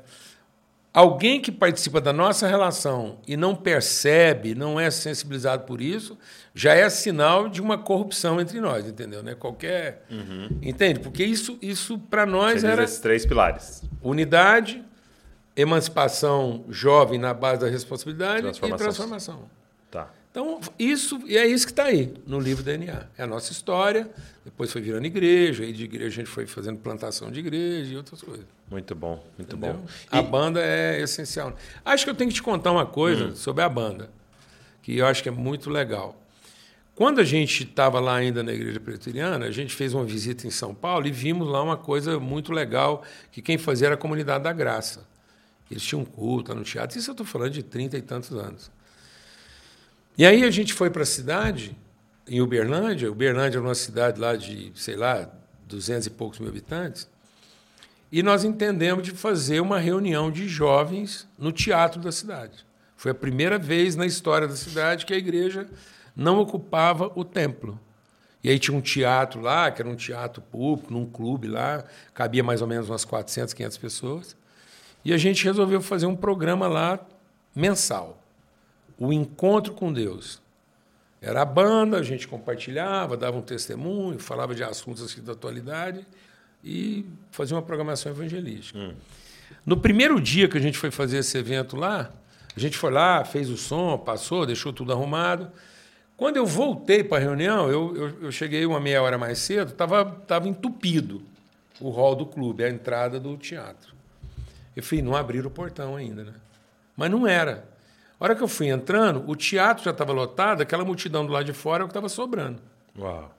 Alguém 0.94 1.40
que 1.40 1.54
participa 1.54 2.02
da 2.02 2.12
nossa 2.12 2.48
relação 2.48 3.20
e 3.26 3.38
não 3.38 3.56
percebe, 3.56 4.54
não 4.54 4.78
é 4.78 4.92
sensibilizado 4.92 5.64
por 5.64 5.80
isso, 5.82 6.18
já 6.54 6.74
é 6.74 6.90
sinal 6.90 7.48
de 7.48 7.62
uma 7.62 7.78
corrupção 7.78 8.42
entre 8.42 8.60
nós, 8.60 8.86
entendeu? 8.86 9.24
Né? 9.24 9.34
Qualquer. 9.34 10.06
Uhum. 10.12 10.50
Entende? 10.62 11.00
Porque 11.00 11.24
isso, 11.24 11.58
isso 11.62 11.98
para 11.98 12.26
nós 12.26 12.60
Você 12.62 12.68
era. 12.68 12.84
esses 12.84 13.00
três 13.00 13.26
pilares: 13.26 13.84
unidade, 14.04 14.84
emancipação 15.56 16.66
jovem 16.68 17.18
na 17.18 17.34
base 17.34 17.62
da 17.62 17.70
responsabilidade 17.70 18.42
transformação. 18.42 18.76
e 18.76 18.80
transformação. 18.80 19.50
Tá. 19.90 20.10
Então, 20.32 20.62
isso, 20.80 21.20
e 21.28 21.38
é 21.38 21.46
isso 21.46 21.66
que 21.66 21.74
está 21.74 21.84
aí 21.84 22.14
no 22.26 22.40
livro 22.40 22.64
DNA. 22.64 23.06
É 23.18 23.24
a 23.24 23.28
nossa 23.28 23.52
história, 23.52 24.10
depois 24.46 24.72
foi 24.72 24.82
virando 24.82 25.06
igreja, 25.06 25.64
aí 25.64 25.74
de 25.74 25.84
igreja 25.84 26.08
a 26.08 26.24
gente 26.24 26.30
foi 26.30 26.48
fazendo 26.48 26.80
plantação 26.80 27.30
de 27.30 27.42
igreja 27.42 27.94
e 27.94 27.98
outras 27.98 28.22
coisas. 28.22 28.46
Muito 28.70 28.96
bom, 28.96 29.22
muito 29.38 29.58
Entendeu? 29.58 29.74
bom. 29.74 29.86
A 30.10 30.20
e... 30.20 30.24
banda 30.24 30.62
é 30.64 31.02
essencial. 31.02 31.54
Acho 31.84 32.06
que 32.06 32.10
eu 32.10 32.16
tenho 32.16 32.30
que 32.30 32.36
te 32.36 32.42
contar 32.42 32.72
uma 32.72 32.86
coisa 32.86 33.26
hum. 33.26 33.36
sobre 33.36 33.62
a 33.62 33.68
banda, 33.68 34.10
que 34.82 34.98
eu 34.98 35.06
acho 35.06 35.22
que 35.22 35.28
é 35.28 35.34
muito 35.34 35.70
legal. 35.70 36.18
Quando 36.96 37.20
a 37.20 37.26
gente 37.26 37.64
estava 37.64 38.00
lá 38.00 38.16
ainda 38.16 38.42
na 38.42 38.54
igreja 38.54 38.80
presbiteriana, 38.80 39.46
a 39.46 39.52
gente 39.52 39.76
fez 39.76 39.94
uma 39.94 40.06
visita 40.06 40.48
em 40.48 40.52
São 40.52 40.74
Paulo 40.74 41.08
e 41.08 41.12
vimos 41.12 41.48
lá 41.48 41.62
uma 41.62 41.76
coisa 41.76 42.20
muito 42.22 42.54
legal, 42.54 43.04
que 43.34 43.42
quem 43.42 43.58
fazia 43.58 43.88
era 43.88 43.96
a 43.96 43.98
comunidade 43.98 44.46
da 44.46 44.54
graça. 44.54 45.06
Eles 45.70 45.84
tinham 45.84 46.06
culto 46.06 46.56
no 46.56 46.64
teatro, 46.64 46.98
isso 46.98 47.10
eu 47.10 47.14
estou 47.14 47.26
falando 47.26 47.52
de 47.52 47.64
trinta 47.64 47.98
e 47.98 48.02
tantos 48.02 48.32
anos. 48.32 48.72
E 50.18 50.26
aí 50.26 50.44
a 50.44 50.52
gente 50.52 50.74
foi 50.74 50.90
para 50.90 51.04
a 51.04 51.06
cidade, 51.06 51.76
em 52.28 52.42
Uberlândia. 52.42 53.12
Uberlândia 53.12 53.58
é 53.58 53.62
uma 53.62 53.76
cidade 53.76 54.20
lá 54.20 54.36
de, 54.36 54.72
sei 54.76 54.96
lá, 54.96 55.30
duzentos 55.66 56.08
e 56.08 56.10
poucos 56.10 56.40
mil 56.40 56.50
habitantes. 56.50 57.08
E 58.12 58.22
nós 58.22 58.44
entendemos 58.44 59.04
de 59.04 59.12
fazer 59.12 59.62
uma 59.62 59.80
reunião 59.80 60.30
de 60.30 60.48
jovens 60.48 61.28
no 61.38 61.52
teatro 61.52 62.02
da 62.02 62.12
cidade. 62.12 62.66
Foi 62.98 63.12
a 63.12 63.16
primeira 63.16 63.58
vez 63.58 63.96
na 63.96 64.06
história 64.06 64.48
da 64.48 64.56
cidade 64.56 65.06
que 65.06 65.14
a 65.14 65.18
igreja 65.18 65.68
não 66.16 66.40
ocupava 66.40 67.12
o 67.16 67.24
templo. 67.24 67.80
E 68.44 68.50
aí 68.50 68.60
tinha 68.60 68.78
um 68.78 68.82
teatro 68.82 69.40
lá, 69.40 69.72
que 69.72 69.82
era 69.82 69.90
um 69.90 69.96
teatro 69.96 70.42
público, 70.42 70.92
num 70.92 71.06
clube 71.06 71.48
lá, 71.48 71.84
cabia 72.14 72.44
mais 72.44 72.62
ou 72.62 72.68
menos 72.68 72.90
umas 72.90 73.06
400, 73.06 73.54
500 73.54 73.78
pessoas. 73.78 74.38
E 75.06 75.14
a 75.14 75.18
gente 75.18 75.44
resolveu 75.46 75.82
fazer 75.82 76.06
um 76.06 76.16
programa 76.16 76.68
lá 76.68 77.00
mensal, 77.56 78.21
o 79.02 79.12
Encontro 79.12 79.74
com 79.74 79.92
Deus. 79.92 80.40
Era 81.20 81.42
a 81.42 81.46
banda, 81.46 81.98
a 81.98 82.04
gente 82.04 82.28
compartilhava, 82.28 83.18
dava 83.18 83.36
um 83.36 83.42
testemunho, 83.42 84.20
falava 84.20 84.54
de 84.54 84.64
assuntos 84.64 85.02
assim 85.02 85.24
da 85.24 85.32
atualidade 85.32 86.06
e 86.64 87.04
fazia 87.32 87.56
uma 87.56 87.64
programação 87.64 88.12
evangelística. 88.12 88.78
Hum. 88.78 88.94
No 89.66 89.76
primeiro 89.78 90.22
dia 90.22 90.48
que 90.48 90.56
a 90.56 90.62
gente 90.62 90.78
foi 90.78 90.92
fazer 90.92 91.18
esse 91.18 91.36
evento 91.36 91.76
lá, 91.76 92.12
a 92.56 92.60
gente 92.60 92.78
foi 92.78 92.92
lá, 92.92 93.26
fez 93.26 93.50
o 93.50 93.58
som, 93.58 93.98
passou, 93.98 94.46
deixou 94.46 94.72
tudo 94.72 94.94
arrumado. 94.94 95.52
Quando 96.16 96.38
eu 96.38 96.46
voltei 96.46 97.04
para 97.04 97.18
a 97.18 97.22
reunião, 97.22 97.72
eu, 97.72 97.96
eu, 97.96 98.24
eu, 98.26 98.32
cheguei 98.32 98.68
uma 98.68 98.80
meia 98.80 99.02
hora 99.02 99.18
mais 99.18 99.40
cedo, 99.40 99.72
estava 99.72 100.06
tava 100.06 100.48
entupido 100.48 101.24
o 101.80 101.90
hall 101.90 102.16
do 102.16 102.28
clube, 102.28 102.64
a 102.64 102.70
entrada 102.70 103.20
do 103.20 103.36
teatro. 103.36 103.96
Eu 104.76 104.84
falei, 104.84 105.04
não 105.04 105.16
abriram 105.16 105.48
o 105.48 105.52
portão 105.52 105.96
ainda, 105.96 106.24
né? 106.24 106.34
Mas 106.96 107.10
não 107.10 107.26
era. 107.26 107.71
A 108.22 108.26
hora 108.26 108.36
que 108.36 108.44
eu 108.44 108.48
fui 108.48 108.68
entrando, 108.68 109.28
o 109.28 109.36
teatro 109.36 109.84
já 109.84 109.90
estava 109.90 110.14
lotado, 110.14 110.62
aquela 110.62 110.86
multidão 110.86 111.26
do 111.26 111.32
lado 111.32 111.46
de 111.46 111.54
fora 111.54 111.82
é 111.82 111.84
o 111.84 111.88
que 111.88 111.92
estava 111.92 112.08
sobrando. 112.08 112.62
Uau. 112.96 113.36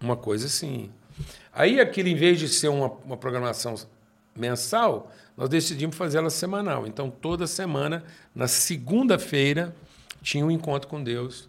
Uma 0.00 0.16
coisa 0.16 0.46
assim. 0.46 0.88
Aí 1.52 1.80
aquilo, 1.80 2.08
em 2.08 2.14
vez 2.14 2.38
de 2.38 2.48
ser 2.48 2.68
uma, 2.68 2.92
uma 3.04 3.16
programação 3.16 3.74
mensal, 4.36 5.10
nós 5.36 5.48
decidimos 5.48 5.96
fazer 5.96 6.18
ela 6.18 6.30
semanal. 6.30 6.86
Então, 6.86 7.10
toda 7.10 7.44
semana, 7.48 8.04
na 8.32 8.46
segunda-feira, 8.46 9.74
tinha 10.22 10.46
um 10.46 10.50
encontro 10.52 10.88
com 10.88 11.02
Deus 11.02 11.48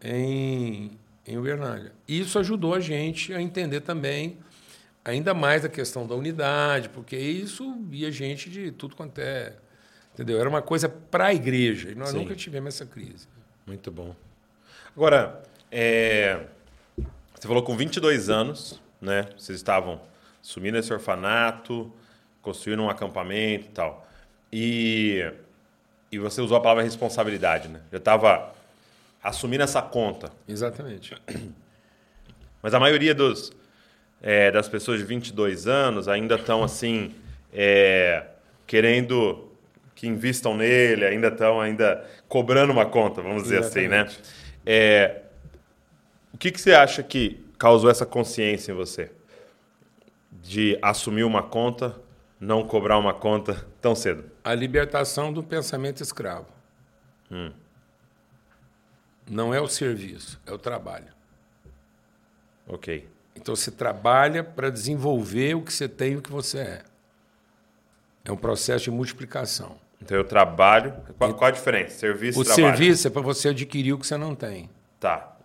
em, 0.00 0.92
em 1.26 1.36
Uberlândia. 1.36 1.90
Isso 2.06 2.38
ajudou 2.38 2.74
a 2.74 2.80
gente 2.80 3.34
a 3.34 3.42
entender 3.42 3.80
também 3.80 4.38
ainda 5.04 5.34
mais 5.34 5.64
a 5.64 5.68
questão 5.68 6.06
da 6.06 6.14
unidade, 6.14 6.90
porque 6.90 7.16
isso 7.16 7.76
via 7.88 8.08
gente 8.12 8.48
de 8.48 8.70
tudo 8.70 8.94
quanto 8.94 9.18
é. 9.18 9.56
Entendeu? 10.16 10.40
Era 10.40 10.48
uma 10.48 10.62
coisa 10.62 10.88
para 10.88 11.26
a 11.26 11.34
igreja. 11.34 11.90
E 11.90 11.94
nós 11.94 12.08
Sim. 12.08 12.20
nunca 12.20 12.34
tivemos 12.34 12.74
essa 12.74 12.86
crise. 12.86 13.28
Muito 13.66 13.90
bom. 13.90 14.16
Agora, 14.96 15.42
é, 15.70 16.40
você 17.34 17.46
falou 17.46 17.62
com 17.62 17.76
22 17.76 18.30
anos, 18.30 18.80
né? 18.98 19.28
Vocês 19.36 19.58
estavam 19.58 20.00
sumindo 20.40 20.78
esse 20.78 20.90
orfanato, 20.90 21.92
construindo 22.40 22.82
um 22.82 22.88
acampamento 22.88 23.66
e 23.66 23.72
tal. 23.72 24.08
E, 24.50 25.30
e 26.10 26.18
você 26.18 26.40
usou 26.40 26.56
a 26.56 26.62
palavra 26.62 26.82
responsabilidade, 26.82 27.68
né? 27.68 27.82
Já 27.92 27.98
estava 27.98 28.54
assumindo 29.22 29.64
essa 29.64 29.82
conta. 29.82 30.32
Exatamente. 30.48 31.14
Mas 32.62 32.72
a 32.72 32.80
maioria 32.80 33.14
dos, 33.14 33.52
é, 34.22 34.50
das 34.50 34.66
pessoas 34.66 34.98
de 34.98 35.04
22 35.04 35.66
anos 35.66 36.08
ainda 36.08 36.36
estão 36.36 36.64
assim, 36.64 37.14
é, 37.52 38.28
querendo 38.66 39.45
que 39.96 40.06
invistam 40.06 40.54
nele, 40.54 41.06
ainda 41.06 41.28
estão 41.28 41.58
ainda 41.58 42.06
cobrando 42.28 42.70
uma 42.70 42.84
conta, 42.84 43.22
vamos 43.22 43.44
dizer 43.44 43.60
Exatamente. 43.60 44.06
assim, 44.06 44.20
né? 44.20 44.32
É, 44.64 45.22
o 46.34 46.36
que, 46.36 46.52
que 46.52 46.60
você 46.60 46.74
acha 46.74 47.02
que 47.02 47.42
causou 47.58 47.90
essa 47.90 48.04
consciência 48.04 48.72
em 48.72 48.74
você? 48.74 49.10
De 50.30 50.78
assumir 50.82 51.24
uma 51.24 51.42
conta, 51.42 51.98
não 52.38 52.66
cobrar 52.66 52.98
uma 52.98 53.14
conta 53.14 53.66
tão 53.80 53.94
cedo? 53.94 54.30
A 54.44 54.54
libertação 54.54 55.32
do 55.32 55.42
pensamento 55.42 56.02
escravo. 56.02 56.46
Hum. 57.30 57.50
Não 59.28 59.54
é 59.54 59.60
o 59.60 59.66
serviço, 59.66 60.38
é 60.46 60.52
o 60.52 60.58
trabalho. 60.58 61.08
Ok. 62.68 63.08
Então 63.34 63.56
você 63.56 63.70
trabalha 63.70 64.44
para 64.44 64.68
desenvolver 64.68 65.54
o 65.54 65.62
que 65.62 65.72
você 65.72 65.88
tem 65.88 66.12
e 66.12 66.16
o 66.16 66.22
que 66.22 66.30
você 66.30 66.58
é. 66.58 66.84
É 68.26 68.30
um 68.30 68.36
processo 68.36 68.84
de 68.84 68.90
multiplicação. 68.90 69.85
Então 70.00 70.16
eu 70.16 70.24
trabalho. 70.24 70.94
Qual, 71.18 71.34
qual 71.34 71.48
a 71.48 71.50
diferença? 71.50 71.98
Serviço 71.98 72.40
e 72.40 72.44
trabalho? 72.44 72.74
O 72.74 72.76
serviço 72.76 73.06
é 73.06 73.10
para 73.10 73.22
você 73.22 73.48
adquirir 73.48 73.92
o 73.92 73.98
que 73.98 74.06
você 74.06 74.16
não 74.16 74.34
tem. 74.34 74.70
Tá. 75.00 75.36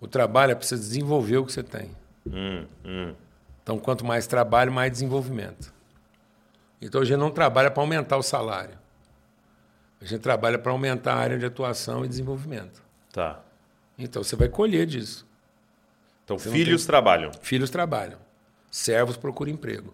O 0.00 0.06
trabalho 0.06 0.52
é 0.52 0.54
para 0.54 0.66
você 0.66 0.76
desenvolver 0.76 1.38
o 1.38 1.46
que 1.46 1.52
você 1.52 1.62
tem. 1.62 1.90
Hum, 2.26 2.64
hum. 2.84 3.14
Então, 3.62 3.78
quanto 3.78 4.04
mais 4.04 4.26
trabalho, 4.26 4.72
mais 4.72 4.92
desenvolvimento. 4.92 5.72
Então, 6.80 7.00
a 7.00 7.04
gente 7.04 7.18
não 7.18 7.30
trabalha 7.30 7.70
para 7.70 7.82
aumentar 7.82 8.16
o 8.16 8.22
salário. 8.22 8.78
A 10.00 10.04
gente 10.04 10.20
trabalha 10.20 10.58
para 10.58 10.70
aumentar 10.70 11.14
a 11.14 11.16
área 11.16 11.38
de 11.38 11.44
atuação 11.44 12.04
e 12.04 12.08
desenvolvimento. 12.08 12.82
Tá. 13.12 13.40
Então 13.98 14.22
você 14.22 14.36
vai 14.36 14.48
colher 14.48 14.86
disso. 14.86 15.26
Então 16.24 16.38
você 16.38 16.50
filhos 16.50 16.82
tem... 16.82 16.86
trabalham. 16.86 17.32
Filhos 17.42 17.68
trabalham. 17.68 18.18
Servos 18.70 19.16
procuram 19.16 19.52
emprego. 19.52 19.92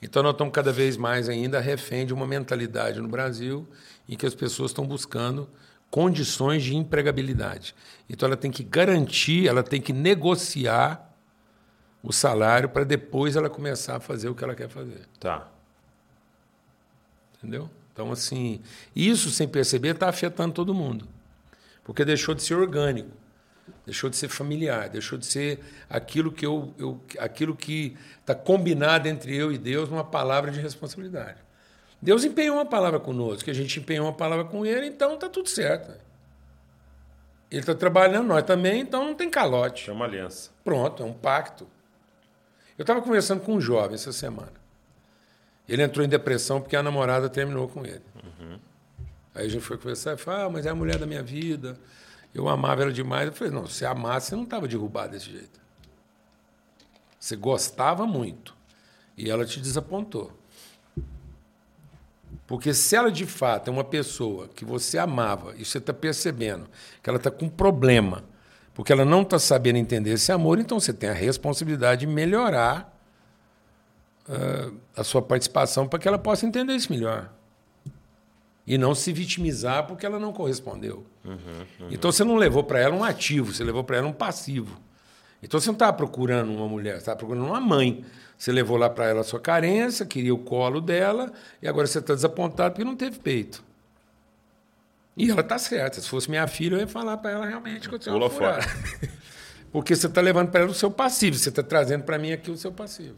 Então 0.00 0.22
nós 0.22 0.32
estamos 0.32 0.52
cada 0.52 0.72
vez 0.72 0.96
mais 0.96 1.28
ainda 1.28 1.58
refém 1.60 2.06
de 2.06 2.12
uma 2.12 2.26
mentalidade 2.26 3.00
no 3.00 3.08
Brasil 3.08 3.66
em 4.08 4.16
que 4.16 4.26
as 4.26 4.34
pessoas 4.34 4.70
estão 4.70 4.86
buscando 4.86 5.48
condições 5.90 6.62
de 6.62 6.76
empregabilidade. 6.76 7.74
Então 8.08 8.26
ela 8.26 8.36
tem 8.36 8.50
que 8.50 8.62
garantir, 8.62 9.48
ela 9.48 9.62
tem 9.62 9.80
que 9.80 9.92
negociar 9.92 11.14
o 12.02 12.12
salário 12.12 12.68
para 12.68 12.84
depois 12.84 13.36
ela 13.36 13.48
começar 13.48 13.96
a 13.96 14.00
fazer 14.00 14.28
o 14.28 14.34
que 14.34 14.44
ela 14.44 14.54
quer 14.54 14.68
fazer. 14.68 15.06
Tá. 15.18 15.48
Entendeu? 17.38 17.70
Então, 17.92 18.12
assim, 18.12 18.60
isso 18.94 19.30
sem 19.30 19.48
perceber 19.48 19.94
está 19.94 20.08
afetando 20.08 20.52
todo 20.52 20.74
mundo. 20.74 21.08
Porque 21.82 22.04
deixou 22.04 22.34
de 22.34 22.42
ser 22.42 22.54
orgânico, 22.54 23.10
deixou 23.86 24.10
de 24.10 24.16
ser 24.16 24.28
familiar, 24.28 24.88
deixou 24.88 25.16
de 25.16 25.24
ser 25.24 25.60
aquilo 25.88 26.32
que 26.32 26.44
eu, 26.44 26.74
eu 26.76 27.00
aquilo 27.18 27.54
que 27.54 27.96
está 28.20 28.34
combinado 28.34 29.08
entre 29.08 29.34
eu 29.34 29.52
e 29.52 29.56
Deus 29.56 29.88
numa 29.88 30.04
palavra 30.04 30.50
de 30.50 30.60
responsabilidade. 30.60 31.38
Deus 32.02 32.24
empenhou 32.24 32.56
uma 32.56 32.66
palavra 32.66 32.98
conosco, 32.98 33.44
que 33.44 33.50
a 33.50 33.54
gente 33.54 33.78
empenhou 33.78 34.06
uma 34.06 34.12
palavra 34.12 34.44
com 34.44 34.66
Ele, 34.66 34.86
então 34.86 35.14
está 35.14 35.28
tudo 35.28 35.48
certo. 35.48 35.92
Ele 37.48 37.60
está 37.60 37.74
trabalhando, 37.74 38.26
nós 38.26 38.42
também, 38.42 38.80
então 38.80 39.04
não 39.04 39.14
tem 39.14 39.30
calote. 39.30 39.88
É 39.88 39.92
uma 39.92 40.04
aliança. 40.04 40.50
Pronto, 40.64 41.02
é 41.02 41.06
um 41.06 41.12
pacto. 41.12 41.66
Eu 42.76 42.82
estava 42.82 43.00
conversando 43.00 43.40
com 43.40 43.54
um 43.54 43.60
jovem 43.60 43.94
essa 43.94 44.12
semana. 44.12 44.52
Ele 45.68 45.82
entrou 45.82 46.04
em 46.04 46.08
depressão 46.08 46.60
porque 46.60 46.76
a 46.76 46.82
namorada 46.82 47.28
terminou 47.28 47.68
com 47.68 47.84
ele. 47.86 48.02
Uhum. 48.16 48.58
Aí 49.34 49.46
a 49.46 49.48
gente 49.48 49.64
foi 49.64 49.78
conversar 49.78 50.14
e 50.14 50.16
falou: 50.16 50.46
ah, 50.46 50.50
mas 50.50 50.66
é 50.66 50.70
a 50.70 50.74
mulher 50.74 50.98
da 50.98 51.06
minha 51.06 51.22
vida. 51.22 51.78
Eu 52.36 52.50
amava 52.50 52.82
ela 52.82 52.92
demais. 52.92 53.26
Eu 53.26 53.32
falei: 53.32 53.52
não, 53.52 53.66
se 53.66 53.86
amasse, 53.86 54.28
você 54.28 54.36
não 54.36 54.42
estava 54.42 54.68
derrubado 54.68 55.12
desse 55.12 55.30
jeito. 55.30 55.58
Você 57.18 57.34
gostava 57.34 58.06
muito. 58.06 58.54
E 59.16 59.30
ela 59.30 59.46
te 59.46 59.58
desapontou. 59.58 60.30
Porque 62.46 62.74
se 62.74 62.94
ela 62.94 63.10
de 63.10 63.24
fato 63.24 63.68
é 63.68 63.72
uma 63.72 63.82
pessoa 63.82 64.48
que 64.48 64.66
você 64.66 64.98
amava 64.98 65.54
e 65.56 65.64
você 65.64 65.78
está 65.78 65.94
percebendo 65.94 66.68
que 67.02 67.08
ela 67.08 67.16
está 67.16 67.30
com 67.30 67.48
problema, 67.48 68.22
porque 68.74 68.92
ela 68.92 69.04
não 69.04 69.22
está 69.22 69.38
sabendo 69.38 69.76
entender 69.76 70.10
esse 70.10 70.30
amor, 70.30 70.58
então 70.58 70.78
você 70.78 70.92
tem 70.92 71.08
a 71.08 71.14
responsabilidade 71.14 72.00
de 72.00 72.06
melhorar 72.06 72.94
uh, 74.28 74.76
a 74.94 75.02
sua 75.02 75.22
participação 75.22 75.88
para 75.88 75.98
que 75.98 76.06
ela 76.06 76.18
possa 76.18 76.46
entender 76.46 76.74
isso 76.74 76.92
melhor. 76.92 77.32
E 78.66 78.76
não 78.76 78.94
se 78.94 79.12
vitimizar 79.12 79.86
porque 79.86 80.04
ela 80.04 80.18
não 80.18 80.32
correspondeu. 80.32 81.06
Uhum, 81.24 81.38
uhum. 81.80 81.88
Então 81.90 82.10
você 82.10 82.24
não 82.24 82.36
levou 82.36 82.64
para 82.64 82.80
ela 82.80 82.96
um 82.96 83.04
ativo, 83.04 83.54
você 83.54 83.62
levou 83.62 83.84
para 83.84 83.98
ela 83.98 84.08
um 84.08 84.12
passivo. 84.12 84.80
Então 85.42 85.60
você 85.60 85.66
não 85.68 85.74
estava 85.74 85.92
procurando 85.92 86.52
uma 86.52 86.66
mulher, 86.66 86.94
você 86.94 86.98
estava 86.98 87.18
procurando 87.18 87.46
uma 87.46 87.60
mãe. 87.60 88.04
Você 88.36 88.52
levou 88.52 88.76
lá 88.76 88.90
para 88.90 89.06
ela 89.06 89.20
a 89.20 89.24
sua 89.24 89.40
carência, 89.40 90.04
queria 90.04 90.34
o 90.34 90.38
colo 90.38 90.80
dela, 90.80 91.32
e 91.62 91.66
agora 91.68 91.86
você 91.86 91.98
está 91.98 92.14
desapontado 92.14 92.74
porque 92.74 92.84
não 92.84 92.96
teve 92.96 93.18
peito. 93.18 93.64
E 95.16 95.30
ela 95.30 95.40
está 95.40 95.58
certa. 95.58 96.00
Se 96.00 96.08
fosse 96.08 96.28
minha 96.28 96.46
filha, 96.46 96.74
eu 96.74 96.80
ia 96.80 96.86
falar 96.86 97.16
para 97.16 97.30
ela 97.30 97.46
realmente 97.46 97.88
que 97.88 97.94
eu 97.94 97.98
tinha 97.98 98.14
uma 98.14 98.28
fora. 98.28 98.60
porque 99.72 99.96
você 99.96 100.06
está 100.06 100.20
levando 100.20 100.50
para 100.50 100.60
ela 100.60 100.70
o 100.70 100.74
seu 100.74 100.90
passivo, 100.90 101.36
você 101.36 101.48
está 101.48 101.62
trazendo 101.62 102.04
para 102.04 102.18
mim 102.18 102.32
aqui 102.32 102.50
o 102.50 102.56
seu 102.56 102.70
passivo. 102.70 103.14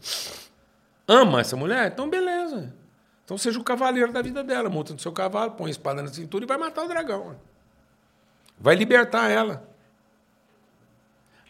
Ama 1.07 1.41
essa 1.41 1.57
mulher? 1.57 1.91
Então 1.91 2.09
beleza. 2.09 2.73
Então 3.29 3.37
seja 3.37 3.59
o 3.59 3.63
cavaleiro 3.63 4.11
da 4.11 4.23
vida 4.23 4.43
dela, 4.43 4.71
monta 4.71 4.91
no 4.91 4.97
seu 4.97 5.11
cavalo, 5.11 5.51
põe 5.51 5.67
a 5.67 5.69
espada 5.69 6.01
na 6.01 6.07
cintura 6.07 6.45
e 6.45 6.47
vai 6.47 6.57
matar 6.57 6.83
o 6.83 6.87
dragão. 6.87 7.35
Vai 8.59 8.73
libertar 8.75 9.29
ela. 9.29 9.69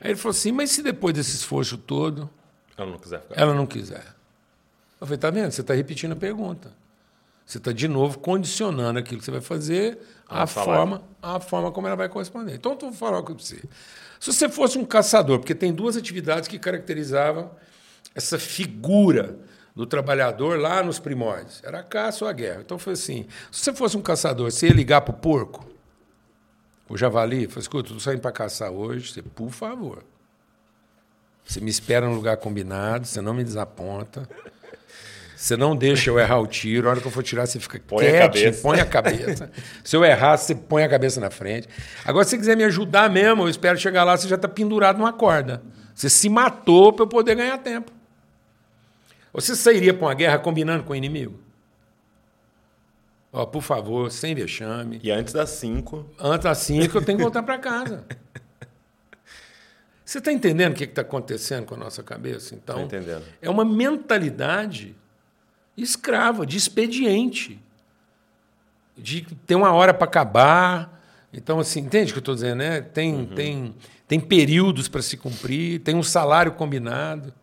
Aí 0.01 0.11
ele 0.11 0.17
falou 0.17 0.31
assim: 0.31 0.51
mas 0.51 0.71
se 0.71 0.83
depois 0.83 1.13
desse 1.13 1.37
esforço 1.37 1.77
todo. 1.77 2.29
Ela 2.75 2.91
não 2.91 2.99
quiser 2.99 3.21
ficar. 3.21 3.41
Ela 3.41 3.53
não 3.53 3.65
quiser. 3.65 4.05
Eu 4.99 5.07
falei: 5.07 5.17
tá 5.17 5.29
vendo? 5.29 5.51
Você 5.51 5.61
está 5.61 5.73
repetindo 5.73 6.11
a 6.11 6.17
pergunta. 6.17 6.73
Você 7.45 7.59
está 7.59 7.71
de 7.71 7.87
novo 7.87 8.19
condicionando 8.19 8.99
aquilo 8.99 9.19
que 9.19 9.25
você 9.25 9.31
vai 9.31 9.39
fazer 9.39 9.99
à 10.27 10.45
forma, 10.45 11.01
à 11.21 11.39
forma 11.39 11.71
como 11.71 11.87
ela 11.87 11.95
vai 11.95 12.09
corresponder. 12.09 12.55
Então, 12.55 12.73
eu 12.73 12.77
vou 12.77 12.91
falar 12.91 13.23
com 13.23 13.33
você. 13.33 13.63
Se 14.19 14.33
você 14.33 14.49
fosse 14.49 14.77
um 14.77 14.83
caçador, 14.83 15.39
porque 15.39 15.55
tem 15.55 15.73
duas 15.73 15.95
atividades 15.95 16.49
que 16.49 16.59
caracterizavam 16.59 17.49
essa 18.13 18.37
figura 18.37 19.39
do 19.75 19.85
trabalhador 19.85 20.59
lá 20.59 20.83
nos 20.83 20.99
primórdios. 20.99 21.61
Era 21.63 21.79
a 21.79 21.83
caça 21.83 22.25
ou 22.25 22.29
a 22.29 22.33
guerra. 22.33 22.61
Então 22.61 22.77
foi 22.77 22.93
assim: 22.93 23.27
se 23.51 23.63
você 23.63 23.73
fosse 23.73 23.97
um 23.97 24.01
caçador, 24.01 24.51
você 24.51 24.67
ia 24.67 24.73
ligar 24.73 25.01
para 25.01 25.13
o 25.13 25.17
porco, 25.17 25.67
o 26.87 26.97
javali, 26.97 27.47
falou: 27.47 27.61
escuta, 27.61 27.87
estou 27.87 27.99
saindo 27.99 28.21
para 28.21 28.31
caçar 28.31 28.71
hoje, 28.71 29.13
você, 29.13 29.21
por 29.21 29.49
favor, 29.51 30.03
Você 31.45 31.59
me 31.59 31.69
espera 31.69 32.07
no 32.07 32.15
lugar 32.15 32.37
combinado, 32.37 33.05
você 33.05 33.21
não 33.21 33.33
me 33.33 33.43
desaponta. 33.43 34.27
Você 35.39 35.55
não 35.55 35.73
deixa 35.73 36.09
eu 36.09 36.19
errar 36.19 36.37
o 36.39 36.45
tiro. 36.45 36.89
A 36.89 36.91
hora 36.91 36.99
que 36.99 37.07
eu 37.07 37.11
for 37.11 37.23
tirar, 37.23 37.45
você 37.45 37.61
fica 37.61 37.79
põe 37.87 38.03
quietinho, 38.03 38.49
a 38.49 38.61
põe 38.61 38.79
a 38.81 38.85
cabeça. 38.85 39.49
se 39.85 39.95
eu 39.95 40.03
errar, 40.03 40.35
você 40.35 40.53
põe 40.53 40.83
a 40.83 40.89
cabeça 40.89 41.21
na 41.21 41.29
frente. 41.29 41.65
Agora, 42.03 42.25
se 42.25 42.31
você 42.31 42.37
quiser 42.39 42.57
me 42.57 42.65
ajudar 42.65 43.09
mesmo, 43.09 43.43
eu 43.43 43.49
espero 43.49 43.77
chegar 43.77 44.03
lá, 44.03 44.17
você 44.17 44.27
já 44.27 44.35
está 44.35 44.49
pendurado 44.49 44.97
numa 44.97 45.13
corda. 45.13 45.63
Você 45.95 46.09
se 46.09 46.27
matou 46.27 46.91
para 46.91 47.03
eu 47.03 47.07
poder 47.07 47.35
ganhar 47.35 47.57
tempo. 47.59 47.89
Você 49.33 49.55
sairia 49.55 49.93
para 49.93 50.07
uma 50.07 50.13
guerra 50.13 50.39
combinando 50.39 50.83
com 50.83 50.93
o 50.93 50.95
inimigo? 50.95 51.39
Ó, 53.31 53.45
por 53.45 53.61
favor, 53.61 54.11
sem 54.11 54.33
vexame. 54.33 54.99
E 55.03 55.11
antes 55.11 55.33
das 55.33 55.49
5. 55.51 56.05
Antes 56.19 56.43
das 56.45 56.57
5 56.59 56.97
eu 56.97 57.05
tenho 57.05 57.17
que 57.17 57.23
voltar 57.23 57.43
para 57.43 57.57
casa. 57.59 58.05
Você 60.03 60.17
está 60.17 60.31
entendendo 60.31 60.73
o 60.73 60.75
que 60.75 60.85
está 60.85 61.01
acontecendo 61.01 61.65
com 61.65 61.75
a 61.75 61.77
nossa 61.77 62.01
cabeça? 62.01 62.55
Então, 62.55 62.81
entendendo. 62.81 63.23
é 63.39 63.49
uma 63.49 63.63
mentalidade 63.63 64.95
escrava, 65.77 66.45
de 66.45 66.57
expediente, 66.57 67.59
de 68.97 69.21
ter 69.45 69.55
uma 69.55 69.71
hora 69.71 69.93
para 69.93 70.05
acabar. 70.05 70.99
Então, 71.31 71.59
assim, 71.59 71.81
entende 71.81 72.11
o 72.11 72.13
que 72.13 72.17
eu 72.17 72.21
estou 72.21 72.35
dizendo? 72.35 72.57
Né? 72.57 72.81
Tem, 72.81 73.13
uhum. 73.13 73.25
tem, 73.27 73.75
tem 74.07 74.19
períodos 74.19 74.87
para 74.87 75.01
se 75.01 75.15
cumprir, 75.15 75.79
tem 75.81 75.95
um 75.95 76.03
salário 76.03 76.53
combinado. 76.53 77.33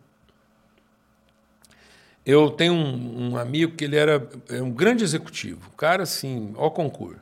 Eu 2.27 2.51
tenho 2.51 2.73
um, 2.73 3.31
um, 3.31 3.37
amigo 3.37 3.71
que 3.71 3.85
ele 3.85 3.95
era 3.95 4.29
é 4.49 4.61
um 4.61 4.69
grande 4.69 5.01
executivo, 5.01 5.69
um 5.73 5.77
cara 5.77 6.03
assim, 6.03 6.53
ao 6.57 6.69
concurso. 6.69 7.21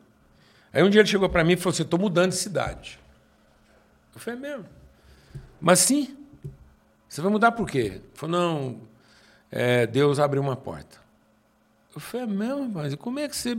Aí 0.74 0.82
um 0.82 0.90
dia 0.90 1.00
ele 1.00 1.08
chegou 1.08 1.30
para 1.30 1.44
mim 1.44 1.54
e 1.54 1.58
falou 1.58 1.74
assim: 1.74 1.84
estou 1.84 2.00
mudando 2.00 2.32
de 2.32 2.38
cidade. 2.38 3.00
Eu 4.16 4.20
falei: 4.20 4.40
é 4.40 4.42
mesmo? 4.42 4.66
Mas 5.62 5.78
sim. 5.78 6.18
Você 7.08 7.22
vai 7.22 7.30
mudar 7.32 7.52
por 7.52 7.70
quê? 7.70 7.78
Ele 7.78 8.04
falou: 8.16 8.36
não, 8.36 8.82
é, 9.52 9.86
Deus 9.86 10.18
abriu 10.18 10.42
uma 10.42 10.56
porta. 10.56 10.98
Eu 11.94 12.02
falei: 12.02 12.26
é 12.26 12.30
mesmo, 12.30 12.68
mas 12.68 12.96
como 12.96 13.20
é 13.20 13.30
que 13.30 13.36
você. 13.38 13.56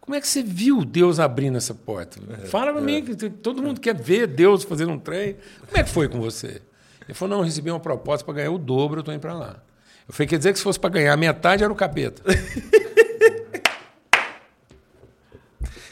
Como 0.00 0.14
é 0.14 0.20
que 0.20 0.28
você 0.28 0.40
viu 0.40 0.84
Deus 0.84 1.18
abrindo 1.18 1.56
essa 1.56 1.74
porta? 1.74 2.20
É, 2.44 2.46
Fala 2.46 2.70
para 2.70 2.80
é. 2.80 2.84
mim, 2.84 3.04
que 3.04 3.28
todo 3.28 3.60
mundo 3.60 3.80
quer 3.80 3.96
ver 3.96 4.28
Deus 4.28 4.62
fazendo 4.62 4.92
um 4.92 5.00
trem. 5.00 5.36
Como 5.66 5.76
é 5.76 5.82
que 5.82 5.90
foi 5.90 6.08
com 6.08 6.20
você? 6.20 6.62
Ele 7.08 7.14
falou: 7.14 7.38
não, 7.38 7.44
recebi 7.44 7.72
uma 7.72 7.80
proposta 7.80 8.24
para 8.24 8.34
ganhar 8.34 8.52
o 8.52 8.58
dobro, 8.58 8.98
eu 8.98 9.00
estou 9.00 9.12
indo 9.12 9.20
para 9.20 9.34
lá. 9.34 9.62
Eu 10.08 10.14
falei, 10.14 10.28
quer 10.28 10.38
dizer 10.38 10.52
que 10.52 10.58
se 10.58 10.64
fosse 10.64 10.78
para 10.78 10.90
ganhar 10.90 11.16
metade 11.16 11.62
era 11.64 11.72
o 11.72 11.76
capeta. 11.76 12.22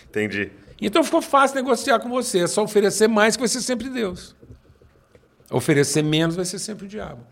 Entendi. 0.08 0.50
Então 0.80 1.04
ficou 1.04 1.22
fácil 1.22 1.56
negociar 1.56 2.00
com 2.00 2.08
você. 2.08 2.40
É 2.40 2.46
só 2.46 2.64
oferecer 2.64 3.06
mais 3.08 3.36
que 3.36 3.40
vai 3.40 3.48
ser 3.48 3.60
sempre 3.60 3.88
Deus. 3.88 4.34
Oferecer 5.50 6.02
menos 6.02 6.36
vai 6.36 6.44
ser 6.44 6.58
sempre 6.58 6.86
o 6.86 6.88
diabo. 6.88 7.24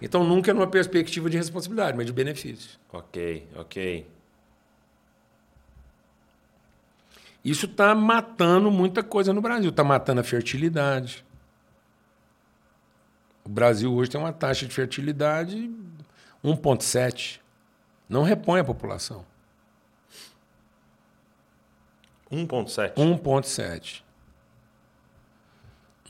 Então 0.00 0.24
nunca 0.24 0.50
é 0.50 0.54
numa 0.54 0.66
perspectiva 0.66 1.30
de 1.30 1.36
responsabilidade, 1.36 1.96
mas 1.96 2.06
de 2.06 2.12
benefício. 2.12 2.78
Ok, 2.92 3.46
ok. 3.56 4.06
Isso 7.44 7.66
está 7.66 7.94
matando 7.94 8.70
muita 8.70 9.02
coisa 9.02 9.32
no 9.32 9.40
Brasil. 9.40 9.70
Está 9.70 9.84
matando 9.84 10.20
a 10.20 10.24
fertilidade. 10.24 11.24
O 13.44 13.48
Brasil 13.48 13.92
hoje 13.92 14.10
tem 14.10 14.20
uma 14.20 14.32
taxa 14.32 14.66
de 14.66 14.74
fertilidade 14.74 15.70
1,7. 16.44 17.40
Não 18.08 18.22
repõe 18.22 18.60
a 18.60 18.64
população. 18.64 19.24
1,7. 22.30 22.94
1,7. 22.94 24.02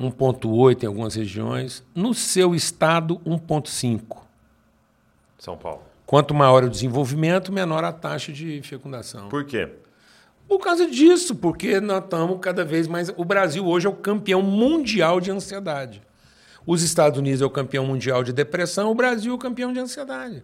1,8 0.01 0.83
em 0.83 0.87
algumas 0.87 1.15
regiões. 1.15 1.85
No 1.95 2.15
seu 2.15 2.55
estado, 2.55 3.21
1,5. 3.27 4.23
São 5.39 5.57
Paulo. 5.57 5.83
Quanto 6.07 6.35
maior 6.35 6.65
o 6.65 6.71
desenvolvimento, 6.71 7.53
menor 7.53 7.85
a 7.85 7.93
taxa 7.93 8.33
de 8.33 8.61
fecundação. 8.63 9.29
Por 9.29 9.45
quê? 9.45 9.69
Por 10.49 10.59
causa 10.59 10.87
disso, 10.87 11.35
porque 11.35 11.81
nós 11.81 12.05
estamos 12.05 12.39
cada 12.41 12.65
vez 12.65 12.87
mais. 12.87 13.09
O 13.17 13.25
Brasil 13.25 13.67
hoje 13.67 13.87
é 13.87 13.91
o 13.91 13.95
campeão 13.95 14.43
mundial 14.43 15.21
de 15.21 15.31
ansiedade. 15.31 16.03
Os 16.67 16.83
Estados 16.83 17.19
Unidos 17.19 17.43
é 17.43 17.45
o 17.45 17.51
campeão 17.51 17.87
mundial 17.87 18.23
de 18.23 18.33
depressão, 18.33 18.91
o 18.91 18.95
Brasil 18.95 19.33
é 19.33 19.35
o 19.35 19.39
campeão 19.39 19.73
de 19.73 19.81
ansiedade. 19.81 20.43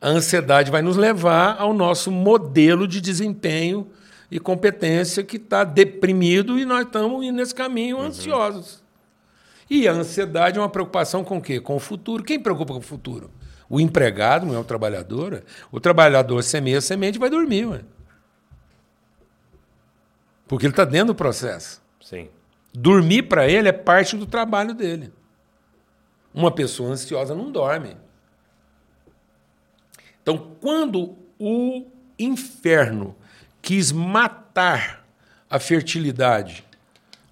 A 0.00 0.08
ansiedade 0.08 0.70
vai 0.70 0.80
nos 0.80 0.96
levar 0.96 1.56
ao 1.58 1.74
nosso 1.74 2.10
modelo 2.10 2.88
de 2.88 3.00
desempenho 3.00 3.90
e 4.30 4.38
competência 4.38 5.22
que 5.22 5.36
está 5.36 5.64
deprimido 5.64 6.58
e 6.58 6.64
nós 6.64 6.86
estamos 6.86 7.26
nesse 7.32 7.54
caminho 7.54 7.98
uhum. 7.98 8.04
ansiosos. 8.04 8.82
E 9.68 9.86
a 9.86 9.92
ansiedade 9.92 10.58
é 10.58 10.60
uma 10.60 10.68
preocupação 10.68 11.22
com 11.22 11.38
o 11.38 11.42
quê? 11.42 11.60
Com 11.60 11.76
o 11.76 11.80
futuro. 11.80 12.24
Quem 12.24 12.40
preocupa 12.40 12.72
com 12.72 12.80
o 12.80 12.82
futuro? 12.82 13.30
O 13.68 13.80
empregado, 13.80 14.46
não 14.46 14.54
é 14.54 14.58
o 14.58 14.64
trabalhador. 14.64 15.44
O 15.70 15.78
trabalhador 15.78 16.42
semeia 16.42 16.80
semente 16.80 17.16
e 17.16 17.18
vai 17.18 17.30
dormir. 17.30 17.66
Ué. 17.66 17.82
Porque 20.48 20.66
ele 20.66 20.72
está 20.72 20.84
dentro 20.84 21.08
do 21.08 21.14
processo. 21.14 21.80
Sim. 22.00 22.28
Dormir 22.72 23.24
para 23.24 23.48
ele 23.48 23.68
é 23.68 23.72
parte 23.72 24.16
do 24.16 24.26
trabalho 24.26 24.74
dele. 24.74 25.12
Uma 26.32 26.50
pessoa 26.50 26.90
ansiosa 26.90 27.34
não 27.34 27.50
dorme. 27.50 27.96
Então, 30.22 30.56
quando 30.60 31.16
o 31.38 31.86
inferno 32.18 33.16
quis 33.60 33.90
matar 33.90 35.04
a 35.48 35.58
fertilidade 35.58 36.64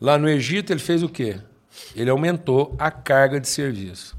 lá 0.01 0.19
no 0.19 0.29
Egito, 0.29 0.73
ele 0.73 0.81
fez 0.81 1.03
o 1.03 1.09
quê? 1.09 1.41
Ele 1.95 2.11
aumentou 2.11 2.75
a 2.79 2.91
carga 2.91 3.39
de 3.39 3.47
serviço. 3.49 4.17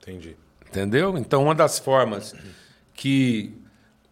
Entendi. 0.00 0.36
Entendeu? 0.66 1.16
Então, 1.16 1.44
uma 1.44 1.54
das 1.54 1.78
formas 1.78 2.34
que 2.94 3.54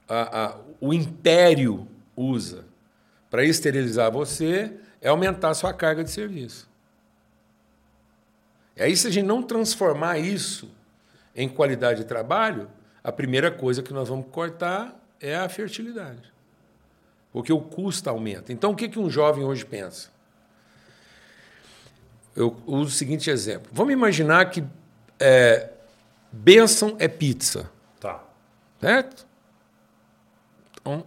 a, 0.09 0.45
a, 0.45 0.57
o 0.81 0.93
império 0.95 1.89
usa 2.17 2.68
para 3.31 3.45
esterilizar 3.45 4.11
você 4.11 4.73
é 5.01 5.09
aumentar 5.09 5.51
a 5.51 5.55
sua 5.55 5.73
carga 5.73 6.03
de 6.03 6.11
serviço. 6.11 6.69
E 8.77 8.83
aí, 8.83 8.97
se 8.97 9.07
a 9.07 9.11
gente 9.11 9.27
não 9.27 9.43
transformar 9.43 10.19
isso 10.19 10.71
em 11.35 11.49
qualidade 11.49 12.01
de 12.01 12.07
trabalho, 12.07 12.69
a 13.03 13.11
primeira 13.11 13.51
coisa 13.51 13.83
que 13.83 13.93
nós 13.93 14.09
vamos 14.09 14.27
cortar 14.31 14.99
é 15.21 15.37
a 15.37 15.49
fertilidade. 15.49 16.33
Porque 17.33 17.53
o 17.53 17.61
custo 17.61 18.09
aumenta. 18.09 18.53
Então, 18.53 18.71
o 18.71 18.77
que, 18.77 18.89
que 18.89 18.99
um 18.99 19.11
jovem 19.11 19.45
hoje 19.45 19.65
pensa? 19.65 20.11
Eu 22.35 22.57
uso 22.67 22.91
o 22.91 22.91
seguinte 22.91 23.31
exemplo. 23.31 23.69
Vamos 23.73 23.93
imaginar 23.93 24.49
que 24.51 24.65
é, 25.19 25.71
bênção 26.31 26.97
é 26.99 27.09
pizza. 27.09 27.69
Tá. 27.99 28.23
Certo? 28.81 29.27
Então, 30.81 31.05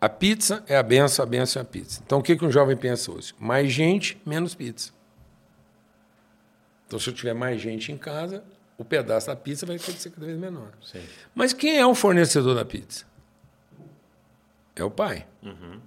a 0.00 0.08
pizza 0.08 0.64
é 0.66 0.76
a 0.76 0.82
benção, 0.82 1.22
a 1.22 1.26
benção 1.26 1.60
é 1.60 1.62
a 1.62 1.68
pizza. 1.68 2.00
Então, 2.04 2.20
o 2.20 2.22
que, 2.22 2.34
que 2.36 2.44
um 2.44 2.50
jovem 2.50 2.76
pensa 2.76 3.12
hoje? 3.12 3.34
Mais 3.38 3.70
gente, 3.70 4.20
menos 4.24 4.54
pizza. 4.54 4.92
Então, 6.86 6.98
se 6.98 7.10
eu 7.10 7.14
tiver 7.14 7.34
mais 7.34 7.60
gente 7.60 7.92
em 7.92 7.98
casa, 7.98 8.42
o 8.78 8.84
pedaço 8.84 9.26
da 9.26 9.36
pizza 9.36 9.66
vai 9.66 9.78
ter 9.78 9.92
que 9.92 10.00
ser 10.00 10.10
cada 10.10 10.26
vez 10.26 10.38
menor. 10.38 10.72
Sim. 10.82 11.02
Mas 11.34 11.52
quem 11.52 11.78
é 11.78 11.86
o 11.86 11.94
fornecedor 11.94 12.54
da 12.54 12.64
pizza? 12.64 13.04
É 14.74 14.82
o 14.82 14.90
pai. 14.90 15.26
Uhum. 15.42 15.80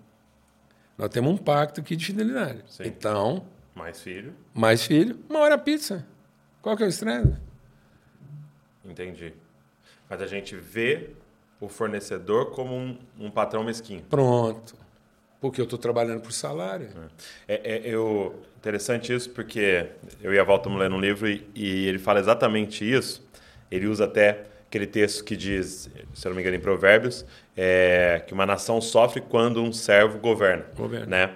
Nós 0.95 1.09
temos 1.09 1.31
um 1.33 1.37
pacto 1.37 1.81
aqui 1.81 1.95
de 1.95 2.05
fidelidade. 2.05 2.63
Sim. 2.67 2.83
Então. 2.85 3.47
Mais 3.73 3.99
filho. 3.99 4.35
Mais 4.53 4.83
filho, 4.85 5.19
uma 5.27 5.39
hora 5.39 5.55
a 5.55 5.57
pizza. 5.57 6.05
Qual 6.61 6.77
que 6.77 6.83
é 6.83 6.85
o 6.85 6.89
estresse? 6.89 7.35
Entendi. 8.85 9.33
Mas 10.07 10.21
a 10.21 10.27
gente 10.27 10.55
vê 10.55 11.09
o 11.63 11.69
fornecedor 11.69 12.51
como 12.51 12.75
um, 12.75 12.97
um 13.19 13.31
patrão 13.31 13.63
mesquinho. 13.63 14.03
Pronto. 14.09 14.75
Porque 15.39 15.59
eu 15.59 15.63
estou 15.63 15.79
trabalhando 15.79 16.21
por 16.21 16.31
salário. 16.31 16.89
É, 17.47 17.53
é, 17.53 17.77
é 17.77 17.81
eu, 17.85 18.35
interessante 18.57 19.13
isso, 19.13 19.29
porque 19.29 19.87
eu 20.21 20.33
e 20.33 20.39
a 20.39 20.43
Volta 20.43 20.69
lendo 20.69 20.95
um 20.95 20.99
livro 20.99 21.27
e, 21.27 21.45
e, 21.55 21.87
ele 21.87 21.99
fala 21.99 22.19
exatamente 22.19 22.89
isso. 22.89 23.25
Ele 23.71 23.87
usa 23.87 24.05
até 24.05 24.45
aquele 24.67 24.87
texto 24.87 25.23
que 25.23 25.35
diz, 25.35 25.89
se 26.13 26.27
eu 26.27 26.29
não 26.29 26.35
me 26.35 26.41
engano, 26.41 26.55
em 26.55 26.59
Provérbios, 26.59 27.25
é, 27.55 28.21
que 28.25 28.33
uma 28.33 28.45
nação 28.45 28.79
sofre 28.81 29.21
quando 29.21 29.61
um 29.61 29.71
servo 29.71 30.17
governa. 30.19 30.65
Governa. 30.75 31.05
Né? 31.05 31.33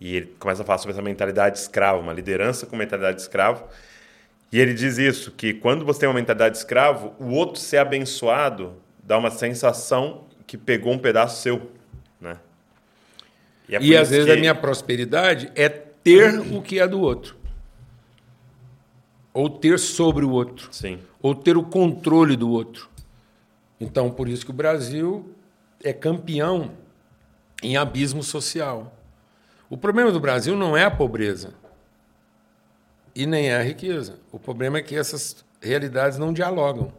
E 0.00 0.16
ele 0.16 0.34
começa 0.38 0.62
a 0.62 0.64
falar 0.64 0.78
sobre 0.78 0.92
essa 0.92 1.02
mentalidade 1.02 1.56
de 1.56 1.62
escravo, 1.62 2.00
uma 2.00 2.12
liderança 2.12 2.66
com 2.66 2.76
mentalidade 2.76 3.16
de 3.16 3.22
escravo. 3.22 3.64
E 4.52 4.58
ele 4.58 4.74
diz 4.74 4.98
isso, 4.98 5.30
que 5.30 5.54
quando 5.54 5.84
você 5.84 6.00
tem 6.00 6.08
uma 6.08 6.14
mentalidade 6.14 6.54
de 6.54 6.58
escravo, 6.58 7.14
o 7.18 7.30
outro 7.30 7.60
ser 7.60 7.76
abençoado 7.76 8.74
dá 9.10 9.18
uma 9.18 9.32
sensação 9.32 10.22
que 10.46 10.56
pegou 10.56 10.92
um 10.92 10.98
pedaço 10.98 11.42
seu, 11.42 11.72
né? 12.20 12.38
E, 13.68 13.74
é 13.74 13.82
e 13.82 13.96
às 13.96 14.08
vezes 14.08 14.26
que... 14.26 14.30
a 14.30 14.36
minha 14.36 14.54
prosperidade 14.54 15.50
é 15.56 15.68
ter 15.68 16.38
o 16.38 16.62
que 16.62 16.78
é 16.78 16.86
do 16.86 17.00
outro. 17.00 17.34
Ou 19.34 19.50
ter 19.50 19.80
sobre 19.80 20.24
o 20.24 20.30
outro. 20.30 20.68
Sim. 20.70 21.00
Ou 21.20 21.34
ter 21.34 21.56
o 21.56 21.64
controle 21.64 22.36
do 22.36 22.48
outro. 22.50 22.88
Então, 23.80 24.12
por 24.12 24.28
isso 24.28 24.44
que 24.44 24.52
o 24.52 24.54
Brasil 24.54 25.34
é 25.82 25.92
campeão 25.92 26.70
em 27.64 27.76
abismo 27.76 28.22
social. 28.22 28.96
O 29.68 29.76
problema 29.76 30.12
do 30.12 30.20
Brasil 30.20 30.56
não 30.56 30.76
é 30.76 30.84
a 30.84 30.90
pobreza 30.90 31.52
e 33.12 33.26
nem 33.26 33.48
é 33.50 33.56
a 33.56 33.62
riqueza. 33.62 34.20
O 34.30 34.38
problema 34.38 34.78
é 34.78 34.82
que 34.82 34.94
essas 34.94 35.44
realidades 35.60 36.16
não 36.16 36.32
dialogam. 36.32 36.92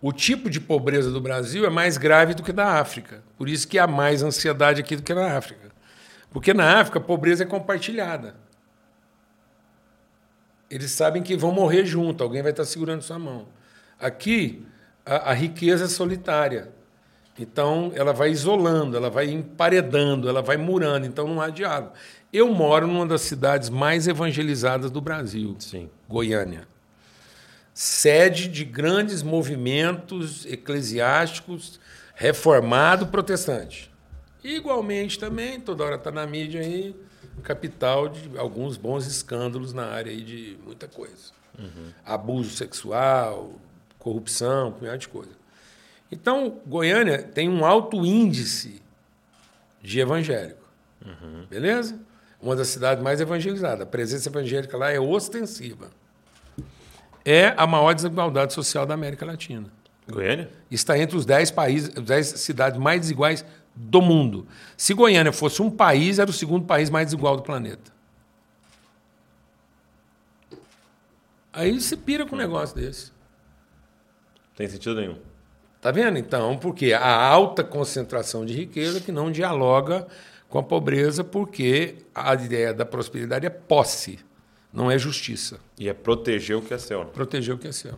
O 0.00 0.12
tipo 0.12 0.48
de 0.48 0.60
pobreza 0.60 1.10
do 1.10 1.20
Brasil 1.20 1.66
é 1.66 1.70
mais 1.70 1.98
grave 1.98 2.34
do 2.34 2.42
que 2.42 2.52
da 2.52 2.78
África. 2.78 3.22
Por 3.36 3.48
isso 3.48 3.66
que 3.66 3.78
há 3.78 3.86
mais 3.86 4.22
ansiedade 4.22 4.80
aqui 4.80 4.94
do 4.94 5.02
que 5.02 5.12
na 5.12 5.36
África. 5.36 5.72
Porque 6.30 6.54
na 6.54 6.80
África 6.80 6.98
a 6.98 7.02
pobreza 7.02 7.42
é 7.42 7.46
compartilhada. 7.46 8.36
Eles 10.70 10.92
sabem 10.92 11.22
que 11.22 11.36
vão 11.36 11.50
morrer 11.50 11.84
junto, 11.84 12.22
alguém 12.22 12.42
vai 12.42 12.52
estar 12.52 12.64
segurando 12.64 13.02
sua 13.02 13.18
mão. 13.18 13.48
Aqui, 13.98 14.64
a, 15.04 15.30
a 15.30 15.32
riqueza 15.32 15.86
é 15.86 15.88
solitária. 15.88 16.70
Então, 17.38 17.92
ela 17.94 18.12
vai 18.12 18.30
isolando, 18.30 18.96
ela 18.96 19.08
vai 19.08 19.30
emparedando, 19.30 20.28
ela 20.28 20.42
vai 20.42 20.56
murando, 20.56 21.06
então 21.06 21.26
não 21.26 21.40
há 21.40 21.50
diálogo. 21.50 21.92
Eu 22.32 22.52
moro 22.52 22.86
numa 22.86 23.06
das 23.06 23.22
cidades 23.22 23.70
mais 23.70 24.06
evangelizadas 24.06 24.90
do 24.90 25.00
Brasil, 25.00 25.56
Sim. 25.58 25.88
Goiânia. 26.08 26.68
Sede 27.80 28.48
de 28.48 28.64
grandes 28.64 29.22
movimentos 29.22 30.44
eclesiásticos 30.46 31.78
reformado 32.12 33.06
protestante. 33.06 33.88
Igualmente 34.42 35.16
também, 35.16 35.60
toda 35.60 35.84
hora 35.84 35.94
está 35.94 36.10
na 36.10 36.26
mídia 36.26 36.60
aí, 36.60 36.96
capital 37.44 38.08
de 38.08 38.36
alguns 38.36 38.76
bons 38.76 39.06
escândalos 39.06 39.72
na 39.72 39.86
área 39.86 40.10
aí 40.10 40.22
de 40.22 40.58
muita 40.64 40.88
coisa. 40.88 41.30
Abuso 42.04 42.50
sexual, 42.50 43.52
corrupção, 43.96 44.70
um 44.70 44.72
punhado 44.72 44.98
de 44.98 45.08
coisa. 45.08 45.38
Então, 46.10 46.60
Goiânia 46.66 47.22
tem 47.22 47.48
um 47.48 47.64
alto 47.64 48.04
índice 48.04 48.82
de 49.80 50.00
evangélico. 50.00 50.68
Beleza? 51.48 51.96
Uma 52.42 52.56
das 52.56 52.66
cidades 52.66 53.04
mais 53.04 53.20
evangelizadas. 53.20 53.82
A 53.82 53.86
presença 53.86 54.28
evangélica 54.28 54.76
lá 54.76 54.90
é 54.90 54.98
ostensiva. 54.98 55.96
É 57.30 57.52
a 57.58 57.66
maior 57.66 57.92
desigualdade 57.92 58.54
social 58.54 58.86
da 58.86 58.94
América 58.94 59.26
Latina. 59.26 59.70
Goiânia? 60.08 60.48
Está 60.70 60.98
entre 60.98 61.14
os 61.14 61.26
10 61.26 61.50
países, 61.50 61.90
10 61.90 62.26
cidades 62.26 62.80
mais 62.80 63.02
desiguais 63.02 63.44
do 63.74 64.00
mundo. 64.00 64.48
Se 64.78 64.94
Goiânia 64.94 65.30
fosse 65.30 65.60
um 65.60 65.70
país, 65.70 66.18
era 66.18 66.30
o 66.30 66.32
segundo 66.32 66.64
país 66.64 66.88
mais 66.88 67.08
desigual 67.08 67.36
do 67.36 67.42
planeta. 67.42 67.92
Aí 71.52 71.78
você 71.78 71.98
pira 71.98 72.24
com 72.24 72.34
um 72.34 72.38
negócio 72.38 72.74
desse. 72.74 73.12
Tem 74.56 74.66
sentido 74.66 74.94
nenhum. 74.94 75.18
Tá 75.82 75.90
vendo? 75.90 76.16
Então, 76.16 76.56
porque 76.56 76.94
a 76.94 77.26
alta 77.26 77.62
concentração 77.62 78.46
de 78.46 78.54
riqueza 78.54 79.02
que 79.02 79.12
não 79.12 79.30
dialoga 79.30 80.06
com 80.48 80.58
a 80.58 80.62
pobreza, 80.62 81.22
porque 81.22 81.96
a 82.14 82.32
ideia 82.32 82.72
da 82.72 82.86
prosperidade 82.86 83.44
é 83.44 83.50
posse, 83.50 84.18
não 84.72 84.90
é 84.90 84.98
justiça. 84.98 85.60
E 85.78 85.88
é 85.88 85.94
proteger 85.94 86.56
o 86.56 86.62
que 86.62 86.74
é 86.74 86.78
seu. 86.78 87.04
né? 87.04 87.10
Proteger 87.12 87.54
o 87.54 87.58
que 87.58 87.68
é 87.68 87.72
seu. 87.72 87.94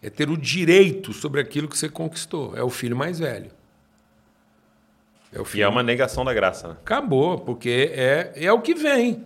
É 0.00 0.10
ter 0.10 0.28
o 0.30 0.36
direito 0.36 1.12
sobre 1.12 1.40
aquilo 1.40 1.68
que 1.68 1.78
você 1.78 1.88
conquistou. 1.88 2.56
É 2.56 2.62
o 2.62 2.70
filho 2.70 2.96
mais 2.96 3.18
velho. 3.18 3.50
É 5.32 5.38
o 5.40 5.42
E 5.42 5.46
filho 5.46 5.64
é 5.64 5.68
uma 5.68 5.82
negação 5.82 6.24
da 6.24 6.34
graça. 6.34 6.68
Né? 6.68 6.76
Acabou, 6.82 7.38
porque 7.38 7.90
é, 7.92 8.32
é 8.34 8.52
o 8.52 8.60
que 8.60 8.74
vem. 8.74 9.24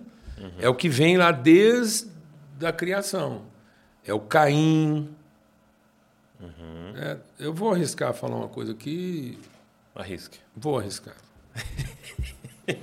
É 0.58 0.68
o 0.68 0.74
que 0.74 0.88
vem 0.88 1.16
lá 1.16 1.32
desde 1.32 2.10
a 2.62 2.72
criação. 2.72 3.44
É 4.04 4.12
o 4.12 4.20
Caim. 4.20 5.08
É, 6.94 7.16
eu 7.38 7.52
vou 7.52 7.72
arriscar 7.72 8.12
falar 8.14 8.36
uma 8.36 8.48
coisa 8.48 8.72
aqui. 8.72 9.38
Arrisque. 9.94 10.38
Vou 10.54 10.78
arriscar. 10.78 11.16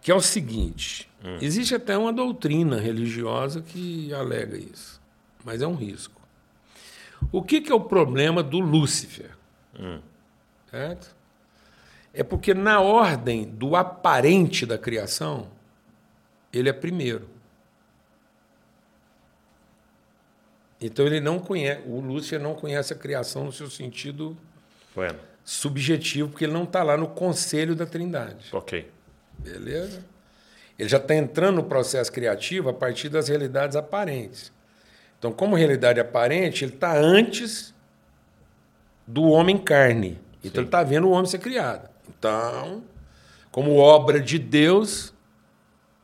que 0.00 0.10
é 0.10 0.14
o 0.14 0.20
seguinte: 0.20 1.10
existe 1.40 1.74
até 1.74 1.96
uma 1.96 2.12
doutrina 2.12 2.78
religiosa 2.78 3.60
que 3.62 4.12
alega 4.12 4.56
isso, 4.56 5.00
mas 5.44 5.62
é 5.62 5.66
um 5.66 5.74
risco. 5.74 6.20
O 7.32 7.42
que, 7.42 7.60
que 7.60 7.72
é 7.72 7.74
o 7.74 7.80
problema 7.80 8.42
do 8.42 8.58
Lúcifer? 8.58 9.30
Certo? 10.70 11.14
É 12.12 12.22
porque, 12.22 12.54
na 12.54 12.80
ordem 12.80 13.44
do 13.44 13.76
aparente 13.76 14.64
da 14.64 14.78
criação, 14.78 15.48
ele 16.52 16.68
é 16.68 16.72
primeiro. 16.72 17.28
Então 20.80 21.06
ele 21.06 21.20
não 21.20 21.38
conhece, 21.38 21.82
o 21.86 22.00
Lúcifer 22.00 22.40
não 22.40 22.54
conhece 22.54 22.92
a 22.92 22.96
criação 22.96 23.44
no 23.44 23.52
seu 23.52 23.70
sentido 23.70 24.36
Bueno. 24.94 25.18
subjetivo, 25.42 26.28
porque 26.28 26.44
ele 26.44 26.52
não 26.52 26.64
está 26.64 26.82
lá 26.82 26.96
no 26.96 27.08
conselho 27.08 27.74
da 27.74 27.86
Trindade. 27.86 28.48
Ok. 28.52 28.90
Beleza? 29.38 30.04
Ele 30.78 30.88
já 30.88 30.98
está 30.98 31.14
entrando 31.14 31.56
no 31.56 31.64
processo 31.64 32.12
criativo 32.12 32.68
a 32.68 32.72
partir 32.72 33.08
das 33.08 33.28
realidades 33.28 33.76
aparentes. 33.76 34.52
Então, 35.18 35.32
como 35.32 35.56
realidade 35.56 35.98
aparente, 35.98 36.64
ele 36.64 36.74
está 36.74 36.96
antes 36.96 37.74
do 39.06 39.24
homem 39.24 39.56
carne. 39.56 40.18
Então, 40.44 40.50
Sim. 40.50 40.58
ele 40.58 40.66
está 40.66 40.82
vendo 40.82 41.08
o 41.08 41.10
homem 41.10 41.26
ser 41.26 41.38
criado. 41.38 41.88
Então, 42.08 42.82
como 43.50 43.76
obra 43.76 44.20
de 44.20 44.38
Deus, 44.38 45.14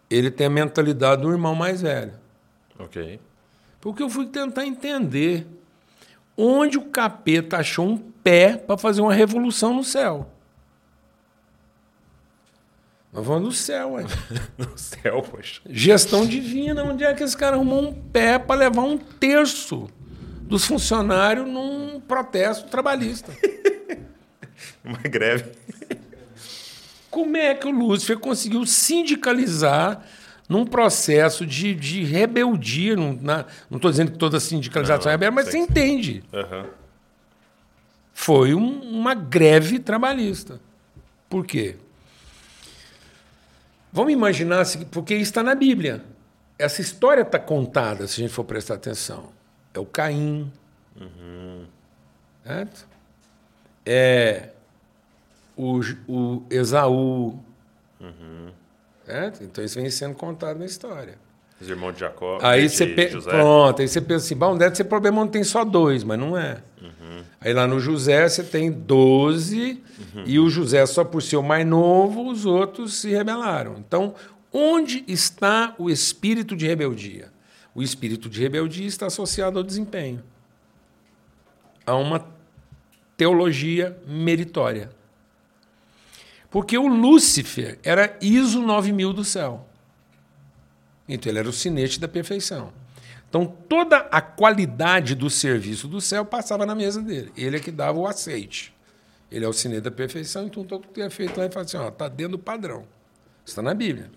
ele 0.08 0.30
tem 0.30 0.46
a 0.46 0.50
mentalidade 0.50 1.22
do 1.22 1.30
irmão 1.30 1.54
mais 1.54 1.82
velho. 1.82 2.12
Ok. 2.78 3.20
Porque 3.80 4.02
eu 4.02 4.08
fui 4.08 4.26
tentar 4.26 4.64
entender 4.64 5.46
onde 6.37 6.78
o 6.78 6.87
capeta 6.87 7.58
achou 7.58 7.87
um 7.87 7.98
pé 7.98 8.56
para 8.56 8.78
fazer 8.78 9.02
uma 9.02 9.12
revolução 9.12 9.74
no 9.74 9.85
céu. 9.85 10.30
Nós 13.12 13.27
vamos 13.27 13.42
no 13.42 13.53
céu, 13.53 13.92
ué. 13.92 14.05
No 14.57 14.77
céu, 14.77 15.22
poxa. 15.22 15.61
Gestão 15.68 16.25
divina, 16.27 16.83
onde 16.83 17.05
é 17.05 17.12
que 17.12 17.22
esse 17.22 17.37
cara 17.37 17.57
arrumou 17.57 17.83
um 17.83 17.92
pé 17.92 18.38
para 18.38 18.61
levar 18.61 18.83
um 18.83 18.96
terço 18.96 19.88
dos 20.42 20.64
funcionários 20.64 21.46
num 21.46 22.01
protesto 22.01 22.68
trabalhista? 22.68 23.33
Uma 24.85 24.98
greve. 24.98 25.53
Como 27.11 27.37
é 27.37 27.55
que 27.55 27.66
o 27.66 27.70
Lúcifer 27.70 28.18
conseguiu 28.18 28.64
sindicalizar 28.64 30.03
num 30.48 30.64
processo 30.64 31.44
de, 31.44 31.75
de 31.75 32.03
rebeldia? 32.05 32.96
Não 32.96 33.46
estou 33.77 33.90
dizendo 33.90 34.12
que 34.12 34.18
toda 34.18 34.40
sindicalização 34.40 35.05
Não, 35.05 35.11
é 35.11 35.14
rebelde, 35.14 35.35
mas 35.37 35.48
você 35.48 35.59
entende. 35.59 36.25
Aham. 36.33 36.66
Foi 38.14 38.55
um- 38.55 38.81
uma 38.83 39.14
greve 39.14 39.79
trabalhista. 39.79 40.59
Por 41.29 41.44
quê? 41.46 41.77
Vamos 43.92 44.12
imaginar, 44.12 44.64
se- 44.64 44.85
porque 44.87 45.14
isso 45.14 45.24
está 45.24 45.42
na 45.42 45.55
Bíblia. 45.55 46.02
Essa 46.59 46.81
história 46.81 47.22
está 47.22 47.38
contada, 47.38 48.07
se 48.07 48.20
a 48.20 48.24
gente 48.24 48.33
for 48.33 48.44
prestar 48.44 48.74
atenção. 48.74 49.31
É 49.74 49.78
o 49.78 49.85
Caim. 49.87 50.50
Certo? 52.44 52.87
É 53.85 54.50
o, 55.57 55.81
o 56.09 56.42
Esaú. 56.50 57.38
Certo? 59.05 59.42
Então 59.44 59.64
isso 59.64 59.81
vem 59.81 59.90
sendo 59.90 60.14
contado 60.14 60.59
na 60.59 60.64
história. 60.66 61.18
Os 61.62 61.70
irmãos 61.70 61.92
de 61.92 62.01
Jacó. 62.01 62.38
Aí 62.42 62.68
você 62.68 62.87
pe... 62.88 63.07
Pronto, 63.07 63.81
aí 63.81 63.87
você 63.87 64.01
pensa 64.01 64.27
assim, 64.27 64.35
bom, 64.35 64.57
deve 64.57 64.75
ser 64.75 64.85
problema 64.85 65.22
onde 65.22 65.31
tem 65.31 65.44
só 65.44 65.64
dois, 65.64 66.03
mas 66.03 66.18
não 66.18 66.37
é. 66.37 66.61
Aí 67.40 67.53
lá 67.53 67.66
no 67.66 67.79
José 67.79 68.29
você 68.29 68.42
tem 68.42 68.70
12 68.70 69.81
e 70.27 70.38
o 70.38 70.51
José 70.51 70.85
só 70.87 71.05
por 71.05 71.22
ser 71.22 71.37
o 71.37 71.42
mais 71.42 71.64
novo, 71.64 72.29
os 72.29 72.44
outros 72.46 72.94
se 72.94 73.11
rebelaram. 73.11 73.77
Então, 73.79 74.14
onde 74.53 75.05
está 75.07 75.75
o 75.79 75.88
espírito 75.88 76.57
de 76.57 76.66
rebeldia? 76.66 77.33
O 77.75 77.83
espírito 77.83 78.29
de 78.29 78.40
rebeldia 78.40 78.87
está 78.87 79.07
associado 79.07 79.59
ao 79.59 79.64
desempenho. 79.64 80.22
A 81.87 81.94
uma 81.94 82.27
teologia 83.16 83.96
meritória. 84.07 84.90
Porque 86.51 86.77
o 86.77 86.87
Lúcifer 86.87 87.79
era 87.83 88.16
ISO 88.20 88.61
9000 88.61 89.12
do 89.12 89.25
céu. 89.25 89.66
Então 91.14 91.31
ele 91.31 91.38
era 91.38 91.48
o 91.48 91.53
sinete 91.53 92.01
da 92.01 92.09
perfeição. 92.09 92.72
Então 93.29 93.46
toda 93.46 93.96
a 93.96 94.20
qualidade 94.20 95.14
do 95.14 95.31
serviço 95.31 95.88
do 95.88 96.01
céu 96.01 96.25
passava 96.25 96.66
na 96.66 96.75
mesa 96.75 97.01
dele. 97.01 97.33
Ele 97.37 97.57
é 97.57 97.61
que 97.61 97.70
dava 97.70 97.98
o 97.98 98.07
aceite. 98.07 98.75
Ele 99.31 99.44
é 99.44 99.48
o 99.48 99.53
sinete 99.53 99.83
da 99.83 99.90
perfeição, 99.90 100.46
então 100.46 100.62
tudo 100.62 100.88
que 100.88 101.01
é 101.01 101.09
feito 101.09 101.38
lá 101.38 101.46
e 101.46 101.51
fala 101.51 101.64
assim, 101.64 101.79
ó, 101.79 101.90
tá 101.90 102.09
dentro 102.09 102.33
do 102.33 102.38
padrão. 102.38 102.85
Está 103.44 103.62
na 103.62 103.72
Bíblia. 103.72 104.11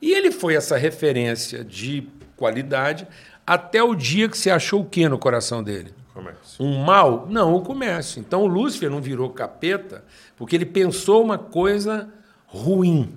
E 0.00 0.12
ele 0.12 0.30
foi 0.30 0.54
essa 0.54 0.76
referência 0.76 1.64
de 1.64 2.06
qualidade 2.36 3.08
até 3.46 3.82
o 3.82 3.94
dia 3.94 4.28
que 4.28 4.36
se 4.36 4.50
achou 4.50 4.82
o 4.82 4.84
que 4.84 5.08
no 5.08 5.18
coração 5.18 5.62
dele? 5.62 5.92
Comércio. 6.12 6.62
Um 6.62 6.84
mal? 6.84 7.26
Não, 7.28 7.54
o 7.54 7.62
comércio. 7.62 8.20
Então 8.20 8.42
o 8.42 8.46
Lúcifer 8.46 8.90
não 8.90 9.00
virou 9.00 9.30
capeta 9.30 10.04
porque 10.36 10.54
ele 10.54 10.66
pensou 10.66 11.24
uma 11.24 11.38
coisa 11.38 12.08
ruim. 12.46 13.14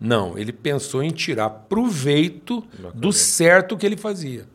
Não, 0.00 0.38
ele 0.38 0.52
pensou 0.52 1.02
em 1.02 1.10
tirar 1.10 1.50
proveito 1.50 2.64
do 2.94 3.12
certo 3.12 3.76
que 3.76 3.84
ele 3.84 3.98
fazia. 3.98 4.46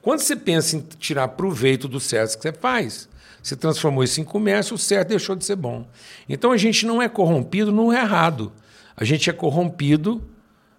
Quando 0.00 0.20
você 0.20 0.34
pensa 0.34 0.76
em 0.76 0.80
tirar 0.80 1.28
proveito 1.28 1.86
do 1.86 2.00
certo 2.00 2.36
que 2.36 2.42
você 2.42 2.52
faz, 2.52 3.06
você 3.42 3.54
transformou 3.54 4.02
isso 4.02 4.20
em 4.20 4.24
comércio, 4.24 4.74
o 4.74 4.78
certo 4.78 5.08
deixou 5.08 5.36
de 5.36 5.44
ser 5.44 5.56
bom. 5.56 5.86
Então 6.26 6.52
a 6.52 6.56
gente 6.56 6.86
não 6.86 7.02
é 7.02 7.08
corrompido 7.08 7.70
no 7.70 7.92
errado. 7.92 8.50
A 8.96 9.04
gente 9.04 9.28
é 9.28 9.32
corrompido 9.32 10.24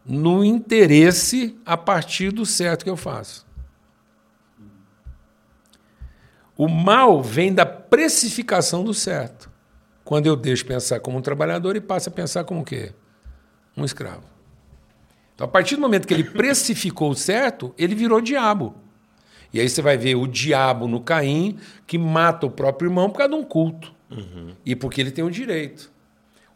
no 0.03 0.43
interesse 0.43 1.55
a 1.63 1.77
partir 1.77 2.31
do 2.31 2.45
certo 2.45 2.83
que 2.83 2.89
eu 2.89 2.97
faço. 2.97 3.45
O 6.57 6.67
mal 6.67 7.21
vem 7.21 7.53
da 7.53 7.65
precificação 7.65 8.83
do 8.83 8.93
certo. 8.93 9.51
Quando 10.03 10.25
eu 10.25 10.35
deixo 10.35 10.65
pensar 10.65 10.99
como 10.99 11.19
um 11.19 11.21
trabalhador 11.21 11.75
e 11.75 11.81
passo 11.81 12.09
a 12.09 12.11
pensar 12.11 12.43
como 12.43 12.61
o 12.61 12.65
quê? 12.65 12.91
Um 13.77 13.85
escravo. 13.85 14.23
Então, 15.35 15.45
a 15.45 15.47
partir 15.49 15.75
do 15.75 15.81
momento 15.81 16.07
que 16.07 16.13
ele 16.13 16.23
precificou 16.31 17.13
certo, 17.13 17.73
ele 17.77 17.93
virou 17.93 18.19
diabo. 18.19 18.75
E 19.53 19.59
aí 19.59 19.69
você 19.69 19.81
vai 19.81 19.97
ver 19.97 20.15
o 20.15 20.27
diabo 20.27 20.87
no 20.87 20.99
Caim, 20.99 21.59
que 21.85 21.97
mata 21.97 22.45
o 22.47 22.51
próprio 22.51 22.89
irmão 22.89 23.09
por 23.09 23.19
causa 23.19 23.33
de 23.33 23.39
um 23.39 23.43
culto. 23.43 23.93
Uhum. 24.09 24.55
E 24.65 24.75
porque 24.75 24.99
ele 24.99 25.11
tem 25.11 25.23
o 25.23 25.31
direito. 25.31 25.91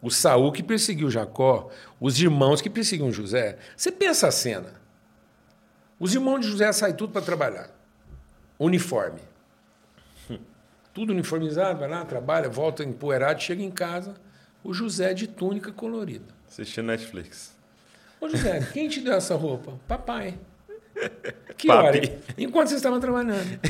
O 0.01 0.09
Saul 0.09 0.51
que 0.51 0.63
perseguiu 0.63 1.11
Jacó, 1.11 1.69
os 1.99 2.19
irmãos 2.19 2.59
que 2.59 2.69
perseguiam 2.69 3.11
José. 3.11 3.59
Você 3.77 3.91
pensa 3.91 4.27
a 4.27 4.31
cena. 4.31 4.73
Os 5.99 6.15
irmãos 6.15 6.39
de 6.39 6.47
José 6.47 6.71
saem 6.71 6.95
tudo 6.95 7.13
para 7.13 7.21
trabalhar. 7.21 7.69
Uniforme. 8.57 9.21
Tudo 10.93 11.13
uniformizado, 11.13 11.79
vai 11.79 11.87
lá, 11.87 12.03
trabalha, 12.03 12.49
volta 12.49 12.83
empoeirado, 12.83 13.41
chega 13.41 13.63
em 13.63 13.71
casa, 13.71 14.15
o 14.63 14.73
José 14.73 15.13
de 15.13 15.25
túnica 15.25 15.71
colorida. 15.71 16.40
Assistindo 16.51 16.87
Netflix. 16.87 17.55
Ô 18.19 18.27
José, 18.27 18.67
quem 18.73 18.89
te 18.89 18.99
deu 18.99 19.13
essa 19.13 19.35
roupa? 19.35 19.79
Papai. 19.87 20.37
Que 21.57 21.67
Papi. 21.67 21.87
hora? 21.87 22.01
Enquanto 22.37 22.67
vocês 22.69 22.79
estavam 22.79 22.99
trabalhando. 22.99 23.37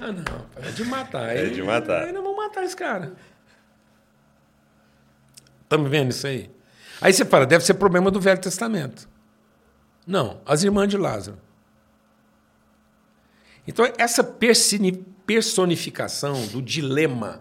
ah, 0.00 0.12
não, 0.12 0.46
é 0.56 0.70
de 0.70 0.84
matar. 0.84 1.36
É 1.36 1.46
de 1.46 1.62
matar. 1.62 2.04
Aí 2.04 2.12
não 2.12 2.22
vão 2.22 2.36
matar 2.36 2.62
esse 2.62 2.76
cara. 2.76 3.14
Estamos 5.62 5.90
vendo 5.90 6.10
isso 6.10 6.26
aí? 6.26 6.50
Aí 7.00 7.12
você 7.12 7.24
fala, 7.24 7.46
deve 7.46 7.64
ser 7.64 7.74
problema 7.74 8.10
do 8.10 8.20
Velho 8.20 8.40
Testamento. 8.40 9.08
Não, 10.06 10.40
as 10.44 10.62
irmãs 10.62 10.88
de 10.88 10.96
Lázaro. 10.96 11.38
Então, 13.66 13.90
essa 13.98 14.22
personificação 14.22 16.46
do 16.48 16.60
dilema, 16.60 17.40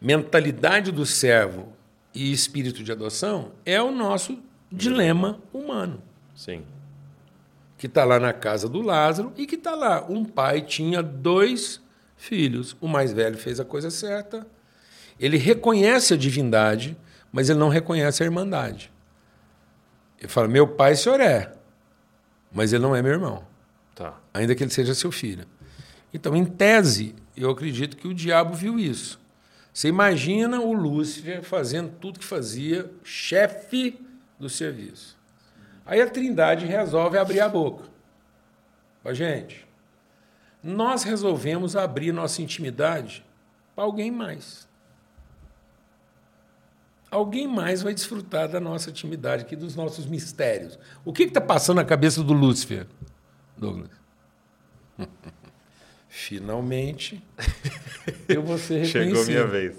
mentalidade 0.00 0.90
do 0.92 1.06
servo 1.06 1.72
e 2.14 2.32
espírito 2.32 2.82
de 2.82 2.92
adoção 2.92 3.52
é 3.64 3.80
o 3.80 3.90
nosso 3.90 4.38
dilema 4.70 5.40
humano. 5.52 6.02
Sim. 6.34 6.64
Que 7.78 7.86
está 7.86 8.04
lá 8.04 8.18
na 8.18 8.32
casa 8.32 8.68
do 8.68 8.80
Lázaro 8.80 9.32
e 9.36 9.46
que 9.46 9.54
está 9.54 9.74
lá. 9.74 10.04
Um 10.08 10.24
pai 10.24 10.62
tinha 10.62 11.02
dois 11.02 11.80
filhos. 12.16 12.76
O 12.80 12.88
mais 12.88 13.12
velho 13.12 13.38
fez 13.38 13.58
a 13.58 13.64
coisa 13.64 13.90
certa. 13.90 14.46
Ele 15.18 15.36
reconhece 15.36 16.14
a 16.14 16.16
divindade, 16.16 16.96
mas 17.32 17.48
ele 17.48 17.58
não 17.58 17.68
reconhece 17.68 18.22
a 18.22 18.26
irmandade. 18.26 18.90
Ele 20.18 20.28
fala: 20.28 20.48
Meu 20.48 20.66
pai, 20.66 20.96
senhor 20.96 21.20
é, 21.20 21.52
mas 22.52 22.72
ele 22.72 22.82
não 22.82 22.94
é 22.94 23.02
meu 23.02 23.12
irmão. 23.12 23.44
Tá. 23.94 24.18
Ainda 24.32 24.54
que 24.54 24.62
ele 24.62 24.70
seja 24.70 24.94
seu 24.94 25.12
filho. 25.12 25.46
Então, 26.12 26.34
em 26.34 26.44
tese, 26.44 27.14
eu 27.36 27.50
acredito 27.50 27.96
que 27.96 28.08
o 28.08 28.14
diabo 28.14 28.54
viu 28.54 28.78
isso. 28.78 29.19
Você 29.72 29.88
imagina 29.88 30.60
o 30.60 30.72
Lúcifer 30.72 31.42
fazendo 31.42 31.92
tudo 32.00 32.18
que 32.18 32.24
fazia, 32.24 32.90
chefe 33.04 34.00
do 34.38 34.48
serviço. 34.48 35.16
Aí 35.86 36.00
a 36.00 36.08
Trindade 36.08 36.66
resolve 36.66 37.18
abrir 37.18 37.40
a 37.40 37.48
boca. 37.48 37.84
Ó, 39.04 39.12
gente, 39.12 39.66
nós 40.62 41.02
resolvemos 41.02 41.76
abrir 41.76 42.12
nossa 42.12 42.42
intimidade 42.42 43.24
para 43.74 43.84
alguém 43.84 44.10
mais. 44.10 44.68
Alguém 47.10 47.48
mais 47.48 47.82
vai 47.82 47.92
desfrutar 47.92 48.48
da 48.48 48.60
nossa 48.60 48.90
intimidade 48.90 49.42
aqui, 49.42 49.56
dos 49.56 49.74
nossos 49.74 50.06
mistérios. 50.06 50.78
O 51.04 51.12
que 51.12 51.24
está 51.24 51.40
passando 51.40 51.78
na 51.78 51.84
cabeça 51.84 52.22
do 52.22 52.32
Lúcifer? 52.32 52.86
Douglas. 53.56 53.90
Finalmente, 56.12 57.24
eu 58.28 58.42
vou 58.42 58.58
ser 58.58 58.84
reconhecido. 58.84 59.16
Chegou 59.16 59.24
minha 59.26 59.46
vez. 59.46 59.76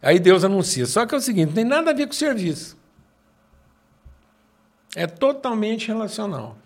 Aí 0.00 0.20
Deus 0.20 0.44
anuncia. 0.44 0.86
Só 0.86 1.04
que 1.04 1.12
é 1.12 1.18
o 1.18 1.20
seguinte, 1.20 1.48
não 1.48 1.54
tem 1.54 1.64
nada 1.64 1.90
a 1.90 1.92
ver 1.92 2.06
com 2.06 2.12
o 2.12 2.16
serviço. 2.16 2.78
É 4.94 5.08
totalmente 5.08 5.88
relacional. 5.88 6.56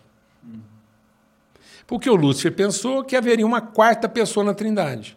Porque 1.87 2.09
o 2.09 2.14
Lúcifer 2.14 2.55
pensou 2.55 3.03
que 3.03 3.16
haveria 3.16 3.47
uma 3.47 3.61
quarta 3.61 4.07
pessoa 4.07 4.44
na 4.44 4.53
Trindade. 4.53 5.16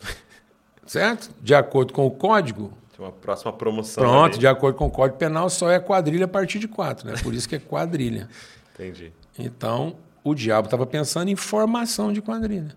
Certo? 0.86 1.30
De 1.40 1.54
acordo 1.54 1.92
com 1.92 2.06
o 2.06 2.10
código. 2.10 2.72
Tem 2.96 3.04
uma 3.04 3.12
próxima 3.12 3.52
promoção. 3.52 4.02
Pronto, 4.02 4.32
ali. 4.32 4.38
de 4.38 4.46
acordo 4.46 4.76
com 4.76 4.86
o 4.86 4.90
Código 4.90 5.18
Penal, 5.18 5.50
só 5.50 5.70
é 5.70 5.78
quadrilha 5.78 6.24
a 6.26 6.28
partir 6.28 6.58
de 6.58 6.68
quatro, 6.68 7.08
né? 7.08 7.16
Por 7.22 7.34
isso 7.34 7.48
que 7.48 7.56
é 7.56 7.58
quadrilha. 7.58 8.28
Entendi. 8.74 9.12
Então, 9.38 9.96
o 10.24 10.34
diabo 10.34 10.66
estava 10.66 10.86
pensando 10.86 11.28
em 11.28 11.36
formação 11.36 12.10
de 12.10 12.22
quadrilha. 12.22 12.74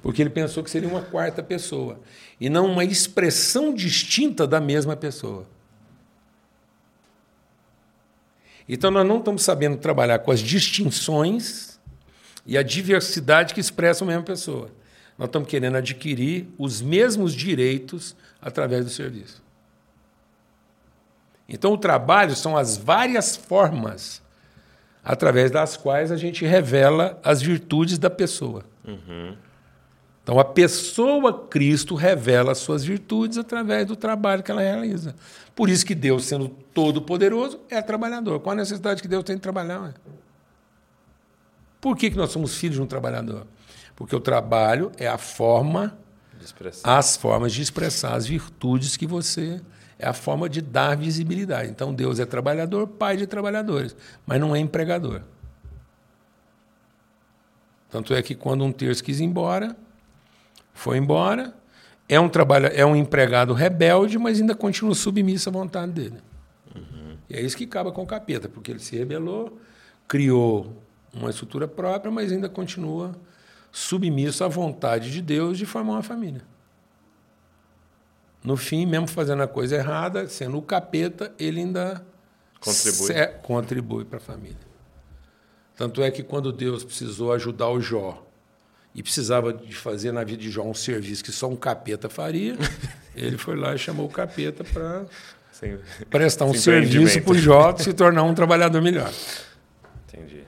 Porque 0.00 0.22
ele 0.22 0.30
pensou 0.30 0.64
que 0.64 0.70
seria 0.70 0.88
uma 0.88 1.02
quarta 1.02 1.42
pessoa. 1.42 2.00
E 2.40 2.48
não 2.48 2.66
uma 2.66 2.82
expressão 2.82 3.74
distinta 3.74 4.46
da 4.46 4.58
mesma 4.58 4.96
pessoa. 4.96 5.46
Então, 8.66 8.90
nós 8.90 9.06
não 9.06 9.18
estamos 9.18 9.42
sabendo 9.42 9.76
trabalhar 9.76 10.20
com 10.20 10.30
as 10.30 10.40
distinções 10.40 11.78
e 12.46 12.56
a 12.56 12.62
diversidade 12.62 13.52
que 13.52 13.60
expressam 13.60 14.08
a 14.08 14.12
mesma 14.12 14.24
pessoa. 14.24 14.70
Nós 15.18 15.28
estamos 15.28 15.48
querendo 15.48 15.76
adquirir 15.76 16.48
os 16.56 16.80
mesmos 16.80 17.34
direitos 17.34 18.16
através 18.40 18.84
do 18.84 18.90
serviço. 18.90 19.42
Então, 21.46 21.74
o 21.74 21.78
trabalho 21.78 22.34
são 22.34 22.56
as 22.56 22.78
várias 22.78 23.36
formas 23.36 24.22
através 25.04 25.50
das 25.50 25.76
quais 25.76 26.12
a 26.12 26.16
gente 26.16 26.44
revela 26.44 27.18
as 27.24 27.42
virtudes 27.42 27.98
da 27.98 28.10
pessoa. 28.10 28.64
Uhum. 28.86 29.36
Então, 30.22 30.38
a 30.38 30.44
pessoa 30.44 31.46
Cristo 31.48 31.96
revela 31.96 32.52
as 32.52 32.58
suas 32.58 32.84
virtudes 32.84 33.38
através 33.38 33.86
do 33.86 33.96
trabalho 33.96 34.42
que 34.42 34.52
ela 34.52 34.60
realiza. 34.60 35.16
Por 35.54 35.68
isso 35.68 35.84
que 35.84 35.96
Deus, 35.96 36.24
sendo 36.24 36.48
todo-poderoso, 36.48 37.58
é 37.68 37.82
trabalhador. 37.82 38.38
Qual 38.38 38.52
a 38.52 38.56
necessidade 38.56 39.02
que 39.02 39.08
Deus 39.08 39.24
tem 39.24 39.34
de 39.34 39.42
trabalhar? 39.42 39.94
Por 41.80 41.96
que, 41.96 42.10
que 42.10 42.16
nós 42.16 42.30
somos 42.30 42.56
filhos 42.56 42.76
de 42.76 42.82
um 42.82 42.86
trabalhador? 42.86 43.46
Porque 43.96 44.14
o 44.14 44.20
trabalho 44.20 44.92
é 44.96 45.08
a 45.08 45.18
forma, 45.18 45.98
as 46.84 47.16
formas 47.16 47.52
de 47.52 47.60
expressar 47.60 48.14
as 48.14 48.24
virtudes 48.24 48.96
que 48.96 49.06
você 49.06 49.60
é 50.02 50.08
a 50.08 50.12
forma 50.12 50.48
de 50.48 50.60
dar 50.60 50.96
visibilidade. 50.96 51.70
Então 51.70 51.94
Deus 51.94 52.18
é 52.18 52.26
trabalhador, 52.26 52.88
pai 52.88 53.16
de 53.16 53.26
trabalhadores, 53.26 53.94
mas 54.26 54.40
não 54.40 54.54
é 54.54 54.58
empregador. 54.58 55.22
Tanto 57.88 58.12
é 58.12 58.20
que 58.20 58.34
quando 58.34 58.64
um 58.64 58.72
terço 58.72 59.04
quis 59.04 59.20
ir 59.20 59.24
embora, 59.24 59.76
foi 60.74 60.98
embora, 60.98 61.54
é 62.08 62.18
um 62.18 62.28
trabalho, 62.28 62.66
é 62.74 62.84
um 62.84 62.96
empregado 62.96 63.52
rebelde, 63.52 64.18
mas 64.18 64.40
ainda 64.40 64.54
continua 64.54 64.94
submisso 64.94 65.48
à 65.48 65.52
vontade 65.52 65.92
dele. 65.92 66.18
Uhum. 66.74 67.16
E 67.30 67.36
é 67.36 67.40
isso 67.40 67.56
que 67.56 67.64
acaba 67.64 67.92
com 67.92 68.02
o 68.02 68.06
capeta, 68.06 68.48
porque 68.48 68.72
ele 68.72 68.80
se 68.80 68.96
rebelou, 68.96 69.60
criou 70.08 70.82
uma 71.14 71.30
estrutura 71.30 71.68
própria, 71.68 72.10
mas 72.10 72.32
ainda 72.32 72.48
continua 72.48 73.14
submisso 73.70 74.42
à 74.42 74.48
vontade 74.48 75.12
de 75.12 75.22
Deus 75.22 75.56
de 75.56 75.64
formar 75.64 75.92
uma 75.92 76.02
família. 76.02 76.42
No 78.44 78.56
fim, 78.56 78.86
mesmo 78.86 79.06
fazendo 79.06 79.42
a 79.42 79.48
coisa 79.48 79.76
errada, 79.76 80.28
sendo 80.28 80.58
o 80.58 80.62
capeta, 80.62 81.32
ele 81.38 81.60
ainda 81.60 82.04
contribui, 82.60 83.26
contribui 83.42 84.04
para 84.04 84.18
a 84.18 84.20
família. 84.20 84.72
Tanto 85.76 86.02
é 86.02 86.10
que 86.10 86.22
quando 86.22 86.52
Deus 86.52 86.84
precisou 86.84 87.32
ajudar 87.32 87.68
o 87.68 87.80
Jó 87.80 88.26
e 88.94 89.02
precisava 89.02 89.52
de 89.52 89.74
fazer 89.74 90.12
na 90.12 90.22
vida 90.24 90.42
de 90.42 90.50
Jó 90.50 90.62
um 90.62 90.74
serviço 90.74 91.24
que 91.24 91.32
só 91.32 91.48
um 91.48 91.56
capeta 91.56 92.08
faria, 92.08 92.56
ele 93.14 93.38
foi 93.38 93.56
lá 93.56 93.74
e 93.74 93.78
chamou 93.78 94.06
o 94.06 94.10
capeta 94.10 94.64
para 94.64 95.06
prestar 96.10 96.44
um 96.44 96.54
serviço 96.54 97.22
para 97.22 97.32
o 97.32 97.38
Jó 97.38 97.76
se 97.76 97.92
tornar 97.92 98.24
um 98.24 98.34
trabalhador 98.34 98.82
melhor. 98.82 99.12
Entendi. 100.08 100.44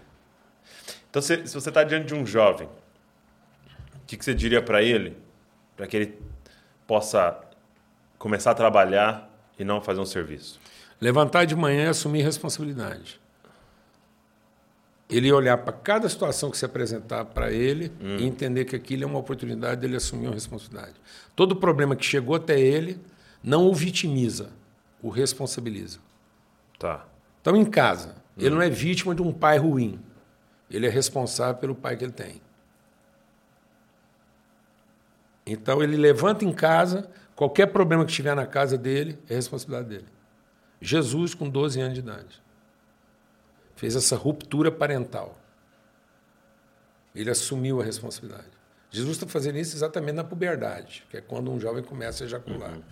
Então, 1.09 1.23
se, 1.23 1.47
se 1.47 1.55
você 1.55 1.69
está 1.69 1.85
diante 1.85 2.07
de 2.07 2.15
um 2.15 2.27
jovem, 2.27 2.67
o 3.97 4.07
que, 4.07 4.17
que 4.17 4.25
você 4.25 4.35
diria 4.35 4.61
para 4.61 4.83
ele, 4.83 5.17
para 5.77 5.87
que 5.87 5.97
ele 5.97 6.19
possa 6.87 7.41
começar 8.25 8.53
a 8.53 8.55
trabalhar 8.55 9.31
e 9.59 9.65
não 9.65 9.83
fazer 9.83 10.01
um 10.01 10.07
serviço? 10.07 10.59
Levantar 10.99 11.45
de 11.45 11.55
manhã 11.55 11.85
e 11.85 11.89
assumir 11.89 12.23
responsabilidade. 12.23 13.21
Ele 15.11 15.31
olhar 15.31 15.59
para 15.59 15.75
cada 15.75 16.09
situação 16.09 16.51
que 16.51 16.57
se 16.57 16.65
apresentar 16.65 17.27
para 17.27 17.53
ele 17.53 17.93
hum. 18.01 18.17
e 18.19 18.25
entender 18.25 18.65
que 18.65 18.75
aquilo 18.75 19.05
é 19.05 19.07
uma 19.07 19.19
oportunidade 19.19 19.83
dele 19.83 19.97
assumir 19.97 20.29
uma 20.29 20.33
responsabilidade. 20.33 20.95
Todo 21.37 21.55
problema 21.55 21.95
que 21.95 22.03
chegou 22.03 22.35
até 22.35 22.59
ele 22.59 22.99
não 23.43 23.67
o 23.67 23.75
vitimiza, 23.75 24.49
o 25.03 25.11
responsabiliza. 25.11 25.99
Tá. 26.79 27.05
Então, 27.43 27.55
em 27.55 27.67
casa, 27.67 28.15
hum. 28.39 28.41
ele 28.41 28.55
não 28.55 28.63
é 28.63 28.71
vítima 28.71 29.15
de 29.15 29.21
um 29.21 29.35
pai 29.35 29.59
ruim. 29.59 30.01
Ele 30.71 30.87
é 30.87 30.91
responsável 30.91 31.57
pelo 31.57 31.75
pai 31.75 31.95
que 31.95 32.05
ele 32.05 32.13
tem. 32.13 32.41
Então 35.47 35.83
ele 35.83 35.97
levanta 35.97 36.43
em 36.43 36.53
casa, 36.53 37.11
qualquer 37.35 37.67
problema 37.67 38.05
que 38.05 38.13
tiver 38.13 38.35
na 38.35 38.47
casa 38.47 38.77
dele 38.77 39.19
é 39.29 39.35
responsabilidade 39.35 39.89
dele. 39.89 40.09
Jesus, 40.81 41.35
com 41.35 41.49
12 41.49 41.81
anos 41.81 41.95
de 41.95 42.01
idade, 42.01 42.43
fez 43.77 43.97
essa 43.97 44.17
ruptura 44.17 44.71
parental. 44.71 45.39
Ele 47.15 47.31
assumiu 47.31 47.81
a 47.81 47.85
responsabilidade. 47.85 48.49
Jesus 48.91 49.17
está 49.17 49.27
fazendo 49.27 49.59
isso 49.59 49.77
exatamente 49.77 50.15
na 50.15 50.25
puberdade, 50.25 51.05
que 51.11 51.17
é 51.17 51.21
quando 51.21 51.51
um 51.51 51.59
jovem 51.59 51.83
começa 51.83 52.23
a 52.23 52.27
ejacular. 52.27 52.75
Uhum. 52.75 52.83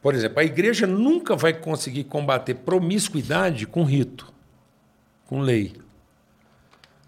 Por 0.00 0.14
exemplo, 0.14 0.40
a 0.40 0.44
igreja 0.44 0.86
nunca 0.86 1.34
vai 1.36 1.52
conseguir 1.52 2.04
combater 2.04 2.54
promiscuidade 2.54 3.66
com 3.66 3.84
rito, 3.84 4.32
com 5.26 5.40
lei. 5.40 5.74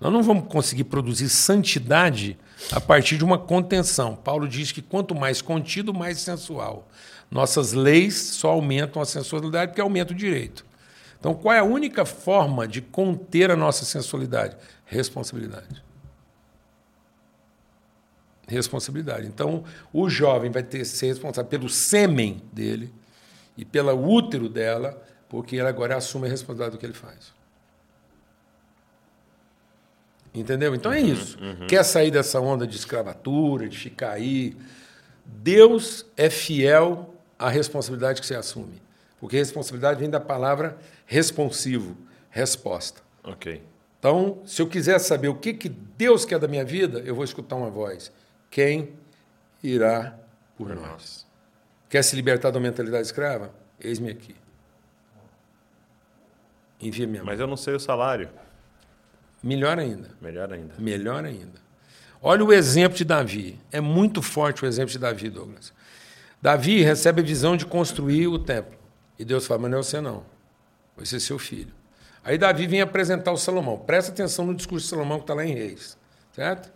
Nós 0.01 0.13
não 0.13 0.23
vamos 0.23 0.49
conseguir 0.49 0.85
produzir 0.85 1.29
santidade 1.29 2.39
a 2.73 2.81
partir 2.81 3.17
de 3.17 3.25
uma 3.25 3.39
contenção. 3.39 4.15
Paulo 4.15 4.49
diz 4.49 4.73
que 4.73 4.83
quanto 4.83 5.15
mais 5.15 5.41
contido, 5.43 5.93
mais 5.95 6.19
sensual. 6.19 6.89
Nossas 7.31 7.73
leis 7.73 8.17
só 8.17 8.51
aumentam 8.51 9.01
a 9.01 9.07
sensualidade 9.07 9.71
porque 9.71 9.81
aumenta 9.81 10.13
o 10.13 10.17
direito. 10.17 10.65
Então, 11.19 11.35
qual 11.35 11.55
é 11.55 11.59
a 11.59 11.65
única 11.65 12.05
forma 12.05 12.67
de 12.67 12.81
conter 12.81 13.51
a 13.51 13.57
nossa 13.57 13.85
sensualidade? 13.85 14.57
Responsabilidade. 14.87 15.83
Responsabilidade. 18.49 19.27
Então, 19.27 19.63
o 19.93 20.09
jovem 20.09 20.51
vai 20.51 20.63
ter 20.63 20.79
que 20.79 20.85
ser 20.87 21.07
responsável 21.07 21.49
pelo 21.49 21.69
sêmen 21.69 22.43
dele 22.53 22.93
e 23.57 23.65
pelo 23.65 23.93
útero 23.93 24.49
dela, 24.49 25.01
porque 25.29 25.57
ele 25.57 25.69
agora 25.69 25.97
assume 25.97 26.27
a 26.27 26.31
responsabilidade 26.31 26.73
do 26.73 26.79
que 26.79 26.87
ele 26.87 26.95
faz. 26.95 27.33
Entendeu? 30.33 30.75
Então 30.75 30.93
é 30.93 31.01
uhum, 31.01 31.07
isso. 31.07 31.39
Uhum. 31.41 31.67
Quer 31.67 31.85
sair 31.85 32.11
dessa 32.11 32.41
onda 32.41 32.67
de 32.67 32.77
escravatura, 32.77 33.69
de 33.69 33.77
ficar 33.77 34.13
aí. 34.13 34.57
Deus 35.25 36.07
é 36.17 36.31
fiel 36.31 37.15
à 37.39 37.49
responsabilidade 37.49 38.21
que 38.21 38.27
você 38.27 38.37
assume. 38.37 38.81
Porque 39.19 39.37
responsabilidade 39.37 40.01
vem 40.01 40.09
da 40.09 40.21
palavra 40.21 40.79
responsivo, 41.05 41.97
resposta. 42.31 43.03
Ok. 43.25 43.63
Então, 43.99 44.41
se 44.47 44.63
eu 44.63 44.67
quiser 44.67 44.99
saber 44.99 45.29
o 45.29 45.35
que, 45.35 45.53
que 45.53 45.69
Deus 45.69 46.25
quer 46.25 46.39
da 46.39 46.49
minha 46.49 46.65
vida, 46.65 47.01
eu 47.01 47.15
vou 47.15 47.25
escutar 47.25 47.57
uma 47.57 47.69
voz. 47.69 48.11
Quem 48.51 48.95
irá 49.63 50.19
por, 50.57 50.75
nós? 50.75 51.27
Quer 51.89 52.03
se 52.03 52.17
libertar 52.17 52.51
da 52.51 52.59
mentalidade 52.59 53.03
escrava? 53.03 53.53
Eis-me 53.79 54.11
aqui. 54.11 54.35
Envia 56.81 57.07
minha 57.07 57.23
Mas 57.23 57.39
eu 57.39 57.47
não 57.47 57.57
sei 57.57 57.75
o 57.75 57.81
salário. 57.81 58.31
Melhor 59.43 59.79
ainda. 59.79 60.11
Melhor 60.21 60.53
ainda. 60.53 60.75
Melhor 60.79 61.25
ainda. 61.25 61.61
Olha 62.23 62.45
o 62.45 62.53
exemplo 62.53 62.97
de 62.97 63.05
Davi. 63.05 63.59
É 63.73 63.81
muito 63.81 64.21
forte 64.21 64.65
o 64.65 64.67
exemplo 64.67 64.91
de 64.91 64.99
Davi, 64.99 65.31
Douglas. 65.31 65.73
Davi 66.41 66.83
recebe 66.83 67.23
a 67.23 67.25
visão 67.25 67.57
de 67.57 67.65
construir 67.65 68.27
o 68.27 68.39
templo. 68.39 68.79
E 69.19 69.25
Deus 69.25 69.47
fala, 69.47 69.63
mas 69.63 69.71
não 69.71 69.79
é 69.79 69.83
você 69.83 70.01
não. 70.01 70.25
Vai 70.97 71.07
ser 71.07 71.21
seu 71.21 71.39
filho. 71.39 71.73
Aí 72.23 72.37
Davi 72.37 72.67
vem 72.67 72.81
apresentar 72.81 73.33
o 73.33 73.37
Salomão. 73.37 73.79
Presta 73.79 74.13
atenção 74.13 74.47
no 74.47 74.55
discurso 74.55 74.85
de 74.85 74.91
Salomão 74.91 75.19
que 75.19 75.25
está 75.25 75.35
lá 75.35 75.45
em 75.45 75.55
Reis. 75.55 75.97
Certo? 76.35 76.71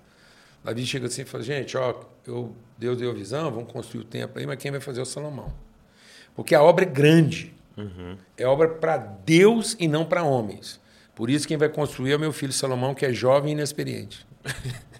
Davi 0.62 0.87
chega 0.87 1.07
assim 1.07 1.22
e 1.22 1.24
fala, 1.27 1.44
gente, 1.44 1.77
ó, 1.77 2.00
eu, 2.27 2.55
Deus 2.79 2.96
deu 2.96 3.11
a 3.11 3.14
visão, 3.14 3.50
vamos 3.50 3.70
construir 3.70 4.00
o 4.00 4.05
templo 4.05 4.38
aí, 4.38 4.46
mas 4.46 4.59
quem 4.59 4.70
vai 4.70 4.81
fazer 4.81 5.00
é 5.00 5.03
o 5.03 5.07
Salomão? 5.07 5.53
Porque 6.35 6.55
a 6.55 6.62
obra 6.62 6.85
é 6.85 6.88
grande. 6.88 7.55
Uhum. 7.77 8.16
É 8.37 8.46
obra 8.46 8.68
para 8.68 8.96
Deus 8.96 9.77
e 9.79 9.87
não 9.87 10.05
para 10.05 10.22
homens. 10.22 10.81
Por 11.14 11.31
isso 11.31 11.46
quem 11.46 11.57
vai 11.57 11.68
construir 11.68 12.12
é 12.12 12.16
o 12.16 12.20
meu 12.20 12.33
filho 12.33 12.53
Salomão, 12.53 12.94
que 12.94 13.07
é 13.07 13.12
jovem 13.12 13.50
e 13.50 13.53
inexperiente. 13.53 14.27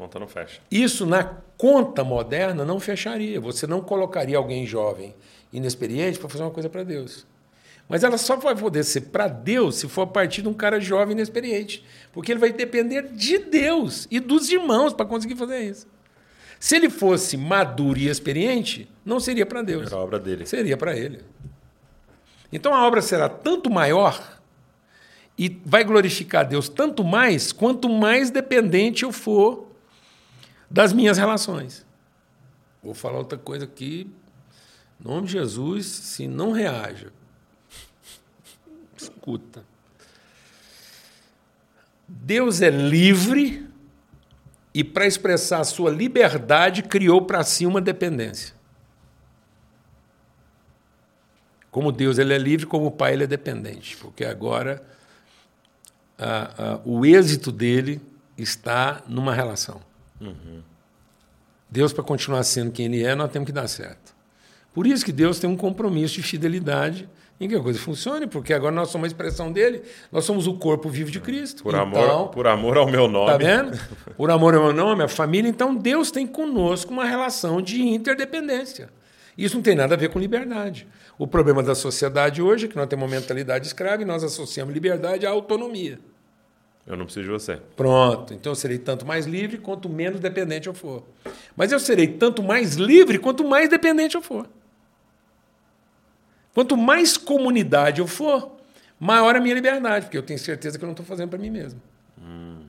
conta 0.00 0.18
não 0.18 0.26
fecha. 0.26 0.62
Isso 0.70 1.04
na 1.04 1.24
conta 1.58 2.02
moderna 2.02 2.64
não 2.64 2.80
fecharia. 2.80 3.38
Você 3.38 3.66
não 3.66 3.82
colocaria 3.82 4.38
alguém 4.38 4.66
jovem, 4.66 5.14
inexperiente, 5.52 6.18
para 6.18 6.28
fazer 6.28 6.42
uma 6.42 6.50
coisa 6.50 6.70
para 6.70 6.82
Deus. 6.82 7.26
Mas 7.86 8.02
ela 8.02 8.16
só 8.16 8.36
vai 8.36 8.56
poder 8.56 8.82
ser 8.84 9.02
para 9.02 9.28
Deus 9.28 9.74
se 9.74 9.88
for 9.88 10.02
a 10.02 10.06
partir 10.06 10.40
de 10.40 10.48
um 10.48 10.54
cara 10.54 10.80
jovem 10.80 11.10
e 11.10 11.12
inexperiente. 11.18 11.84
Porque 12.12 12.32
ele 12.32 12.40
vai 12.40 12.52
depender 12.52 13.08
de 13.12 13.38
Deus 13.38 14.06
e 14.10 14.18
dos 14.18 14.48
irmãos 14.48 14.94
para 14.94 15.04
conseguir 15.04 15.36
fazer 15.36 15.60
isso. 15.60 15.86
Se 16.58 16.76
ele 16.76 16.88
fosse 16.88 17.36
maduro 17.36 17.98
e 17.98 18.08
experiente, 18.08 18.88
não 19.04 19.20
seria 19.20 19.44
para 19.44 19.60
Deus. 19.60 19.88
Era 19.88 19.96
a 19.96 20.02
obra 20.02 20.18
dele. 20.18 20.46
Seria 20.46 20.76
para 20.76 20.96
ele. 20.96 21.20
Então 22.52 22.72
a 22.72 22.86
obra 22.86 23.02
será 23.02 23.28
tanto 23.28 23.68
maior 23.68 24.39
e 25.40 25.58
vai 25.64 25.82
glorificar 25.82 26.46
Deus 26.46 26.68
tanto 26.68 27.02
mais 27.02 27.50
quanto 27.50 27.88
mais 27.88 28.30
dependente 28.30 29.04
eu 29.04 29.10
for 29.10 29.68
das 30.70 30.92
minhas 30.92 31.16
relações. 31.16 31.86
Vou 32.82 32.92
falar 32.92 33.16
outra 33.16 33.38
coisa 33.38 33.64
aqui. 33.64 34.06
Em 35.00 35.08
nome 35.08 35.28
de 35.28 35.32
Jesus, 35.32 35.86
se 35.86 36.28
não 36.28 36.52
reaja, 36.52 37.10
escuta. 38.94 39.64
Deus 42.06 42.60
é 42.60 42.68
livre 42.68 43.66
e, 44.74 44.84
para 44.84 45.06
expressar 45.06 45.60
a 45.60 45.64
sua 45.64 45.90
liberdade, 45.90 46.82
criou 46.82 47.22
para 47.22 47.42
si 47.44 47.64
uma 47.64 47.80
dependência. 47.80 48.54
Como 51.70 51.90
Deus 51.90 52.18
ele 52.18 52.34
é 52.34 52.38
livre, 52.38 52.66
como 52.66 52.88
o 52.88 52.90
Pai 52.90 53.14
ele 53.14 53.24
é 53.24 53.26
dependente, 53.26 53.96
porque 53.96 54.22
agora 54.22 54.99
o 56.84 57.04
êxito 57.04 57.50
dele 57.52 58.00
está 58.36 59.02
numa 59.06 59.34
relação. 59.34 59.80
Uhum. 60.20 60.62
Deus, 61.70 61.92
para 61.92 62.02
continuar 62.02 62.42
sendo 62.42 62.72
quem 62.72 62.86
ele 62.86 63.04
é, 63.04 63.14
nós 63.14 63.30
temos 63.30 63.46
que 63.46 63.52
dar 63.52 63.68
certo. 63.68 64.14
Por 64.72 64.86
isso 64.86 65.04
que 65.04 65.12
Deus 65.12 65.38
tem 65.38 65.48
um 65.48 65.56
compromisso 65.56 66.14
de 66.14 66.22
fidelidade 66.22 67.08
em 67.40 67.48
que 67.48 67.54
a 67.54 67.60
coisa 67.60 67.78
funcione, 67.78 68.26
porque 68.26 68.52
agora 68.52 68.74
nós 68.74 68.90
somos 68.90 69.06
a 69.06 69.08
expressão 69.08 69.50
dele, 69.50 69.82
nós 70.12 70.24
somos 70.24 70.46
o 70.46 70.54
corpo 70.54 70.90
vivo 70.90 71.10
de 71.10 71.18
Cristo. 71.20 71.62
Por, 71.62 71.74
então, 71.74 71.82
amor, 71.82 72.28
por 72.28 72.46
amor 72.46 72.76
ao 72.76 72.86
meu 72.86 73.08
nome. 73.08 73.30
Tá 73.30 73.38
vendo? 73.38 73.78
Por 74.14 74.30
amor 74.30 74.54
ao 74.54 74.64
meu 74.64 74.72
nome, 74.74 75.04
a 75.04 75.08
família. 75.08 75.48
Então 75.48 75.74
Deus 75.74 76.10
tem 76.10 76.26
conosco 76.26 76.92
uma 76.92 77.04
relação 77.04 77.62
de 77.62 77.80
interdependência. 77.80 78.90
Isso 79.38 79.56
não 79.56 79.62
tem 79.62 79.74
nada 79.74 79.94
a 79.94 79.98
ver 79.98 80.10
com 80.10 80.18
liberdade. 80.18 80.86
O 81.20 81.26
problema 81.26 81.62
da 81.62 81.74
sociedade 81.74 82.40
hoje 82.40 82.64
é 82.64 82.68
que 82.70 82.76
nós 82.76 82.86
temos 82.86 83.04
uma 83.04 83.14
mentalidade 83.14 83.66
escrava 83.66 84.00
e 84.00 84.06
nós 84.06 84.24
associamos 84.24 84.72
liberdade 84.72 85.26
à 85.26 85.30
autonomia. 85.30 86.00
Eu 86.86 86.96
não 86.96 87.04
preciso 87.04 87.26
de 87.26 87.30
você. 87.30 87.58
Pronto. 87.76 88.32
Então 88.32 88.52
eu 88.52 88.56
serei 88.56 88.78
tanto 88.78 89.04
mais 89.04 89.26
livre 89.26 89.58
quanto 89.58 89.86
menos 89.86 90.18
dependente 90.18 90.66
eu 90.66 90.72
for. 90.72 91.04
Mas 91.54 91.72
eu 91.72 91.78
serei 91.78 92.08
tanto 92.08 92.42
mais 92.42 92.76
livre 92.76 93.18
quanto 93.18 93.44
mais 93.44 93.68
dependente 93.68 94.14
eu 94.14 94.22
for. 94.22 94.48
Quanto 96.54 96.74
mais 96.74 97.18
comunidade 97.18 98.00
eu 98.00 98.06
for, 98.06 98.56
maior 98.98 99.36
a 99.36 99.40
minha 99.40 99.54
liberdade, 99.54 100.06
porque 100.06 100.16
eu 100.16 100.22
tenho 100.22 100.38
certeza 100.38 100.78
que 100.78 100.84
eu 100.84 100.86
não 100.86 100.94
estou 100.94 101.04
fazendo 101.04 101.28
para 101.28 101.38
mim 101.38 101.50
mesmo. 101.50 101.82
Hum. 102.18 102.62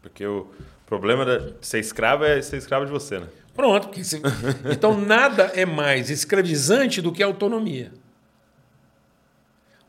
Porque 0.00 0.24
o 0.24 0.46
problema 0.86 1.26
de 1.26 1.66
ser 1.66 1.80
escravo 1.80 2.22
é 2.22 2.40
ser 2.40 2.58
escravo 2.58 2.86
de 2.86 2.92
você, 2.92 3.18
né? 3.18 3.26
Pronto. 3.56 4.04
Se... 4.04 4.20
então 4.70 5.00
nada 5.00 5.44
é 5.54 5.64
mais 5.64 6.10
escravizante 6.10 7.00
do 7.00 7.10
que 7.10 7.22
a 7.22 7.26
autonomia. 7.26 7.92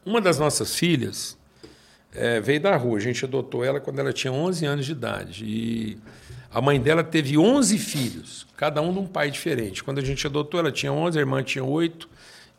Uma 0.05 0.21
das 0.21 0.39
nossas 0.39 0.73
filhas, 0.73 1.37
é, 2.13 2.39
veio 2.39 2.61
da 2.61 2.75
rua. 2.75 2.97
A 2.97 3.01
gente 3.01 3.23
adotou 3.25 3.63
ela 3.63 3.79
quando 3.79 3.99
ela 3.99 4.13
tinha 4.13 4.31
11 4.31 4.65
anos 4.65 4.85
de 4.85 4.91
idade. 4.91 5.45
E 5.45 5.97
a 6.51 6.61
mãe 6.61 6.79
dela 6.79 7.03
teve 7.03 7.37
11 7.37 7.77
filhos, 7.77 8.47
cada 8.55 8.81
um 8.81 8.93
de 8.93 8.99
um 8.99 9.05
pai 9.05 9.29
diferente. 9.29 9.83
Quando 9.83 9.99
a 9.99 10.03
gente 10.03 10.25
adotou, 10.25 10.59
ela 10.59 10.71
tinha 10.71 10.91
11, 10.91 11.17
a 11.17 11.21
irmã 11.21 11.43
tinha 11.43 11.63
8 11.63 12.09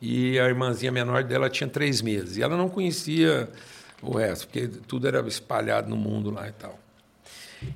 e 0.01 0.39
a 0.39 0.47
irmãzinha 0.47 0.93
menor 0.93 1.25
dela 1.25 1.49
tinha 1.51 1.69
3 1.69 2.03
meses. 2.03 2.37
E 2.37 2.43
ela 2.43 2.57
não 2.57 2.69
conhecia 2.69 3.49
o 4.03 4.17
resto, 4.17 4.47
porque 4.47 4.69
tudo 4.69 5.09
era 5.09 5.27
espalhado 5.27 5.89
no 5.89 5.97
mundo 5.97 6.31
lá 6.31 6.49
e 6.49 6.53
tal. 6.53 6.79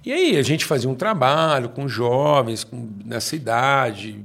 E 0.04 0.12
aí 0.12 0.36
a 0.36 0.42
gente 0.42 0.64
fazia 0.64 0.88
um 0.88 0.94
trabalho 0.94 1.68
com 1.68 1.88
jovens 1.88 2.64
com, 2.64 2.88
nessa 3.04 3.34
idade, 3.34 4.24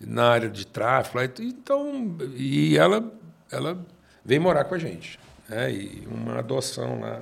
na 0.00 0.30
área 0.30 0.48
de 0.48 0.66
tráfico. 0.66 1.18
Então, 1.40 2.16
e 2.34 2.76
ela, 2.76 3.12
ela 3.50 3.78
veio 4.24 4.40
morar 4.40 4.64
com 4.64 4.74
a 4.74 4.78
gente 4.78 5.18
né, 5.48 5.72
e 5.72 6.06
uma 6.10 6.38
adoção 6.38 7.00
lá. 7.00 7.20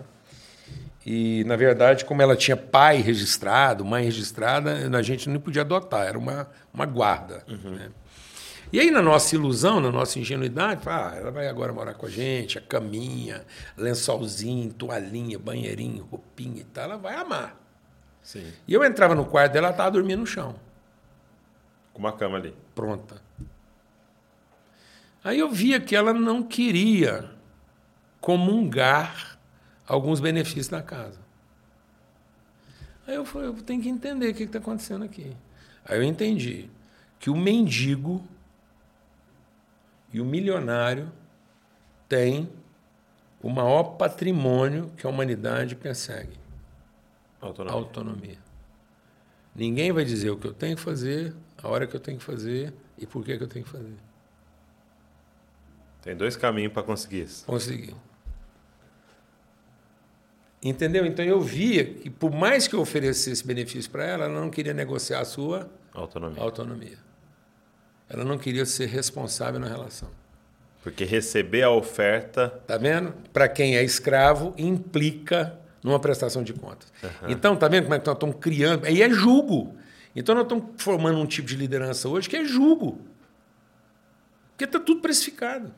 E, 1.06 1.44
na 1.44 1.54
verdade, 1.54 2.04
como 2.04 2.22
ela 2.22 2.34
tinha 2.34 2.56
pai 2.56 3.02
registrado, 3.02 3.84
mãe 3.84 4.04
registrada, 4.04 4.88
a 4.96 5.02
gente 5.02 5.28
não 5.28 5.38
podia 5.38 5.60
adotar, 5.60 6.06
era 6.06 6.18
uma, 6.18 6.48
uma 6.72 6.86
guarda. 6.86 7.44
Uhum. 7.46 7.72
Né? 7.72 7.88
E 8.74 8.80
aí, 8.80 8.90
na 8.90 9.00
nossa 9.00 9.36
ilusão, 9.36 9.78
na 9.78 9.92
nossa 9.92 10.18
ingenuidade, 10.18 10.82
ah, 10.88 11.14
ela 11.16 11.30
vai 11.30 11.46
agora 11.46 11.72
morar 11.72 11.94
com 11.94 12.06
a 12.06 12.10
gente, 12.10 12.58
a 12.58 12.60
caminha, 12.60 13.46
lençolzinho, 13.76 14.72
toalhinha, 14.72 15.38
banheirinho, 15.38 16.02
roupinha 16.10 16.62
e 16.62 16.64
tal, 16.64 16.82
ela 16.82 16.96
vai 16.96 17.14
amar. 17.14 17.56
Sim. 18.20 18.52
E 18.66 18.74
eu 18.74 18.82
entrava 18.82 19.14
no 19.14 19.26
quarto 19.26 19.52
dela, 19.52 19.68
ela 19.68 19.74
estava 19.74 19.92
dormindo 19.92 20.18
no 20.18 20.26
chão. 20.26 20.56
Com 21.92 22.00
uma 22.00 22.10
cama 22.10 22.36
ali. 22.36 22.52
Pronta. 22.74 23.22
Aí 25.22 25.38
eu 25.38 25.52
via 25.52 25.78
que 25.78 25.94
ela 25.94 26.12
não 26.12 26.42
queria 26.42 27.30
comungar 28.20 29.38
alguns 29.86 30.18
benefícios 30.18 30.66
da 30.66 30.82
casa. 30.82 31.20
Aí 33.06 33.14
eu 33.14 33.24
falei, 33.24 33.50
eu 33.50 33.54
tenho 33.54 33.80
que 33.80 33.88
entender 33.88 34.30
o 34.30 34.34
que 34.34 34.42
está 34.42 34.58
acontecendo 34.58 35.04
aqui. 35.04 35.32
Aí 35.84 35.96
eu 35.96 36.02
entendi 36.02 36.68
que 37.20 37.30
o 37.30 37.36
mendigo 37.36 38.33
e 40.14 40.20
o 40.20 40.24
milionário 40.24 41.10
têm 42.08 42.48
o 43.42 43.50
maior 43.50 43.82
patrimônio 43.98 44.90
que 44.96 45.04
a 45.04 45.10
humanidade 45.10 45.74
persegue: 45.74 46.38
Autonomia. 47.40 47.76
autonomia. 47.76 48.38
Ninguém 49.54 49.90
vai 49.92 50.04
dizer 50.04 50.30
o 50.30 50.36
que 50.36 50.46
eu 50.46 50.54
tenho 50.54 50.76
que 50.76 50.82
fazer, 50.82 51.34
a 51.60 51.68
hora 51.68 51.86
que 51.86 51.96
eu 51.96 52.00
tenho 52.00 52.16
que 52.18 52.24
fazer 52.24 52.72
e 52.96 53.06
por 53.06 53.24
que, 53.24 53.36
que 53.36 53.42
eu 53.42 53.48
tenho 53.48 53.64
que 53.64 53.70
fazer. 53.70 53.96
Tem 56.00 56.16
dois 56.16 56.36
caminhos 56.36 56.72
para 56.72 56.82
conseguir 56.84 57.22
isso. 57.22 57.44
Consegui. 57.44 57.94
Entendeu? 60.62 61.04
Então 61.04 61.24
eu 61.24 61.40
via 61.40 61.84
que, 61.84 62.08
por 62.08 62.30
mais 62.32 62.68
que 62.68 62.74
eu 62.74 62.80
oferecesse 62.80 63.44
benefício 63.46 63.90
para 63.90 64.04
ela, 64.04 64.24
ela 64.26 64.40
não 64.40 64.48
queria 64.48 64.72
negociar 64.72 65.20
a 65.20 65.24
sua 65.24 65.68
Autonomia. 65.92 66.40
autonomia. 66.42 66.98
Ela 68.08 68.24
não 68.24 68.38
queria 68.38 68.66
ser 68.66 68.86
responsável 68.86 69.58
na 69.58 69.66
relação. 69.66 70.08
Porque 70.82 71.04
receber 71.04 71.62
a 71.62 71.70
oferta. 71.70 72.48
Tá 72.66 72.76
vendo? 72.76 73.14
Para 73.32 73.48
quem 73.48 73.76
é 73.76 73.82
escravo, 73.82 74.54
implica 74.58 75.58
numa 75.82 75.98
prestação 75.98 76.42
de 76.42 76.52
contas. 76.52 76.92
Então, 77.28 77.56
tá 77.56 77.68
vendo 77.68 77.84
como 77.84 77.94
é 77.94 77.98
que 77.98 78.06
nós 78.06 78.16
estamos 78.16 78.36
criando? 78.38 78.86
Aí 78.86 79.02
é 79.02 79.10
julgo. 79.10 79.74
Então, 80.14 80.34
nós 80.34 80.44
estamos 80.44 80.64
formando 80.76 81.18
um 81.18 81.26
tipo 81.26 81.48
de 81.48 81.56
liderança 81.56 82.08
hoje 82.08 82.28
que 82.28 82.36
é 82.36 82.44
julgo. 82.44 83.00
Porque 84.50 84.64
está 84.64 84.78
tudo 84.78 85.00
precificado. 85.00 85.72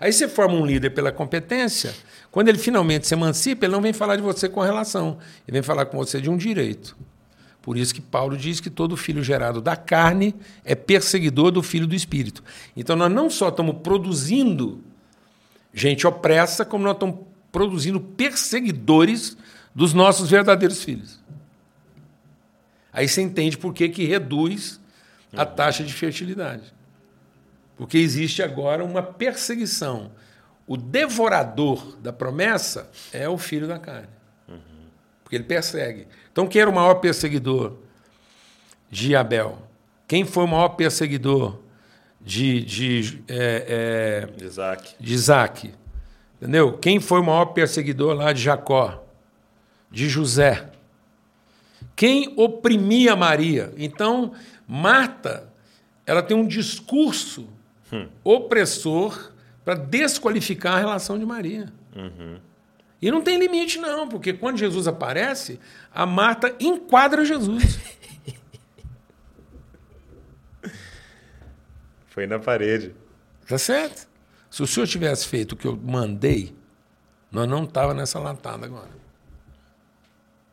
Aí 0.00 0.12
você 0.12 0.28
forma 0.28 0.54
um 0.54 0.64
líder 0.64 0.90
pela 0.90 1.10
competência, 1.10 1.92
quando 2.30 2.48
ele 2.48 2.58
finalmente 2.58 3.06
se 3.06 3.14
emancipa, 3.14 3.66
ele 3.66 3.72
não 3.72 3.82
vem 3.82 3.92
falar 3.92 4.16
de 4.16 4.22
você 4.22 4.48
com 4.48 4.60
relação, 4.60 5.18
ele 5.46 5.56
vem 5.56 5.62
falar 5.62 5.86
com 5.86 5.98
você 5.98 6.20
de 6.20 6.30
um 6.30 6.36
direito. 6.36 6.96
Por 7.62 7.76
isso 7.76 7.94
que 7.94 8.00
Paulo 8.00 8.36
diz 8.36 8.60
que 8.60 8.70
todo 8.70 8.96
filho 8.96 9.22
gerado 9.22 9.60
da 9.60 9.76
carne 9.76 10.34
é 10.64 10.74
perseguidor 10.74 11.50
do 11.50 11.62
filho 11.62 11.86
do 11.86 11.94
espírito. 11.94 12.42
Então 12.76 12.96
nós 12.96 13.10
não 13.10 13.28
só 13.28 13.48
estamos 13.48 13.76
produzindo 13.82 14.82
gente 15.72 16.06
opressa, 16.06 16.64
como 16.64 16.84
nós 16.84 16.94
estamos 16.94 17.18
produzindo 17.52 18.00
perseguidores 18.00 19.36
dos 19.74 19.94
nossos 19.94 20.30
verdadeiros 20.30 20.82
filhos. 20.82 21.18
Aí 22.92 23.08
você 23.08 23.22
entende 23.22 23.56
por 23.56 23.72
que, 23.72 23.88
que 23.88 24.04
reduz 24.04 24.80
a 25.36 25.44
taxa 25.46 25.84
de 25.84 25.92
fertilidade. 25.92 26.74
Porque 27.76 27.98
existe 27.98 28.42
agora 28.42 28.84
uma 28.84 29.02
perseguição. 29.02 30.10
O 30.66 30.76
devorador 30.76 31.96
da 31.98 32.12
promessa 32.12 32.90
é 33.12 33.28
o 33.28 33.38
filho 33.38 33.68
da 33.68 33.78
carne. 33.78 34.08
Porque 35.22 35.36
ele 35.36 35.44
persegue. 35.44 36.08
Então, 36.38 36.46
quem 36.46 36.62
era 36.62 36.70
o 36.70 36.72
maior 36.72 36.94
perseguidor 36.94 37.72
de 38.88 39.16
Abel? 39.16 39.58
Quem 40.06 40.24
foi 40.24 40.44
o 40.44 40.46
maior 40.46 40.68
perseguidor 40.68 41.58
de, 42.20 42.62
de, 42.62 43.24
é, 43.26 44.28
é, 44.38 44.44
Isaac. 44.44 44.94
de 45.00 45.14
Isaac? 45.14 45.74
Entendeu? 46.36 46.78
Quem 46.78 47.00
foi 47.00 47.18
o 47.18 47.24
maior 47.24 47.46
perseguidor 47.46 48.14
lá 48.14 48.32
de 48.32 48.40
Jacó? 48.40 49.04
De 49.90 50.08
José. 50.08 50.70
Quem 51.96 52.32
oprimia 52.36 53.16
Maria? 53.16 53.74
Então, 53.76 54.30
Marta, 54.64 55.52
ela 56.06 56.22
tem 56.22 56.36
um 56.36 56.46
discurso 56.46 57.48
opressor 58.22 59.32
para 59.64 59.74
desqualificar 59.74 60.76
a 60.76 60.78
relação 60.78 61.18
de 61.18 61.26
Maria. 61.26 61.72
E 63.00 63.10
não 63.10 63.22
tem 63.22 63.38
limite, 63.38 63.78
não, 63.78 64.08
porque 64.08 64.32
quando 64.32 64.58
Jesus 64.58 64.88
aparece, 64.88 65.60
a 65.92 66.04
Marta 66.04 66.54
enquadra 66.58 67.24
Jesus. 67.24 67.78
Foi 72.08 72.26
na 72.26 72.38
parede. 72.38 72.94
Tá 73.46 73.56
certo? 73.56 74.08
Se 74.50 74.62
o 74.62 74.66
senhor 74.66 74.86
tivesse 74.86 75.26
feito 75.26 75.52
o 75.52 75.56
que 75.56 75.66
eu 75.66 75.76
mandei, 75.76 76.56
nós 77.30 77.48
não 77.48 77.64
tava 77.66 77.94
nessa 77.94 78.18
latada 78.18 78.66
agora. 78.66 78.90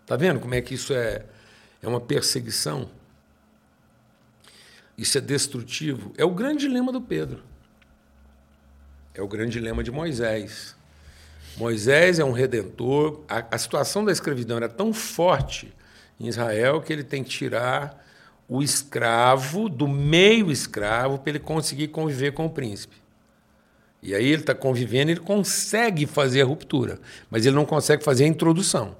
Tá 0.05 0.15
vendo 0.15 0.39
como 0.39 0.53
é 0.53 0.61
que 0.61 0.75
isso 0.75 0.93
é, 0.93 1.25
é 1.81 1.87
uma 1.87 1.99
perseguição? 1.99 2.91
Isso 4.97 5.17
é 5.17 5.21
destrutivo. 5.21 6.13
É 6.17 6.23
o 6.23 6.31
grande 6.31 6.67
dilema 6.67 6.91
do 6.91 7.01
Pedro. 7.01 7.43
É 9.13 9.21
o 9.21 9.27
grande 9.27 9.53
dilema 9.53 9.83
de 9.83 9.91
Moisés. 9.91 10.75
Moisés 11.57 12.19
é 12.19 12.25
um 12.25 12.31
redentor. 12.31 13.21
A, 13.27 13.45
a 13.51 13.57
situação 13.57 14.03
da 14.03 14.11
escravidão 14.11 14.57
era 14.57 14.69
tão 14.69 14.93
forte 14.93 15.73
em 16.19 16.27
Israel 16.27 16.81
que 16.81 16.91
ele 16.91 17.03
tem 17.03 17.23
que 17.23 17.29
tirar 17.29 18.03
o 18.47 18.61
escravo 18.61 19.67
do 19.67 19.87
meio 19.87 20.51
escravo 20.51 21.17
para 21.17 21.31
ele 21.31 21.39
conseguir 21.39 21.87
conviver 21.87 22.31
com 22.33 22.45
o 22.45 22.49
príncipe. 22.49 22.95
E 24.03 24.13
aí 24.13 24.25
ele 24.25 24.41
está 24.41 24.53
convivendo, 24.53 25.09
ele 25.11 25.19
consegue 25.19 26.05
fazer 26.05 26.43
a 26.43 26.45
ruptura, 26.45 26.99
mas 27.29 27.45
ele 27.45 27.55
não 27.55 27.65
consegue 27.65 28.03
fazer 28.03 28.25
a 28.25 28.27
introdução. 28.27 28.95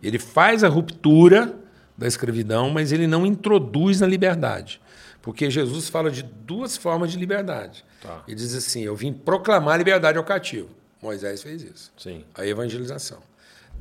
Ele 0.00 0.18
faz 0.18 0.62
a 0.62 0.68
ruptura 0.68 1.52
da 1.96 2.06
escravidão, 2.06 2.70
mas 2.70 2.92
ele 2.92 3.08
não 3.08 3.26
introduz 3.26 4.00
na 4.00 4.06
liberdade. 4.06 4.80
Porque 5.20 5.50
Jesus 5.50 5.88
fala 5.88 6.10
de 6.10 6.22
duas 6.22 6.76
formas 6.76 7.10
de 7.10 7.18
liberdade. 7.18 7.84
Tá. 8.00 8.22
Ele 8.28 8.36
diz 8.36 8.54
assim: 8.54 8.82
Eu 8.82 8.94
vim 8.94 9.12
proclamar 9.12 9.74
a 9.74 9.76
liberdade 9.76 10.16
ao 10.16 10.22
cativo. 10.22 10.68
Moisés 11.00 11.42
fez 11.42 11.62
isso. 11.62 11.92
Sim. 11.96 12.24
A 12.34 12.46
evangelização. 12.46 13.18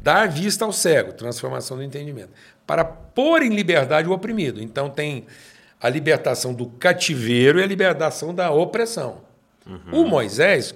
Dar 0.01 0.27
vista 0.27 0.65
ao 0.65 0.71
cego, 0.71 1.13
transformação 1.13 1.77
do 1.77 1.83
entendimento. 1.83 2.29
Para 2.65 2.85
pôr 2.85 3.41
em 3.41 3.53
liberdade 3.53 4.07
o 4.07 4.11
oprimido. 4.11 4.61
Então 4.61 4.89
tem 4.89 5.25
a 5.81 5.89
libertação 5.89 6.53
do 6.53 6.67
cativeiro 6.67 7.59
e 7.59 7.63
a 7.63 7.67
libertação 7.67 8.33
da 8.33 8.51
opressão. 8.51 9.25
O 9.91 10.05
Moisés 10.05 10.73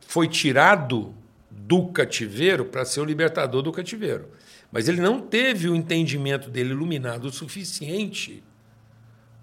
foi 0.00 0.26
tirado 0.26 1.14
do 1.50 1.88
cativeiro 1.88 2.64
para 2.64 2.84
ser 2.84 3.00
o 3.00 3.04
libertador 3.04 3.62
do 3.62 3.70
cativeiro. 3.70 4.28
Mas 4.72 4.88
ele 4.88 5.00
não 5.00 5.20
teve 5.20 5.68
o 5.68 5.74
entendimento 5.74 6.48
dele 6.48 6.70
iluminado 6.70 7.26
o 7.26 7.32
suficiente 7.32 8.42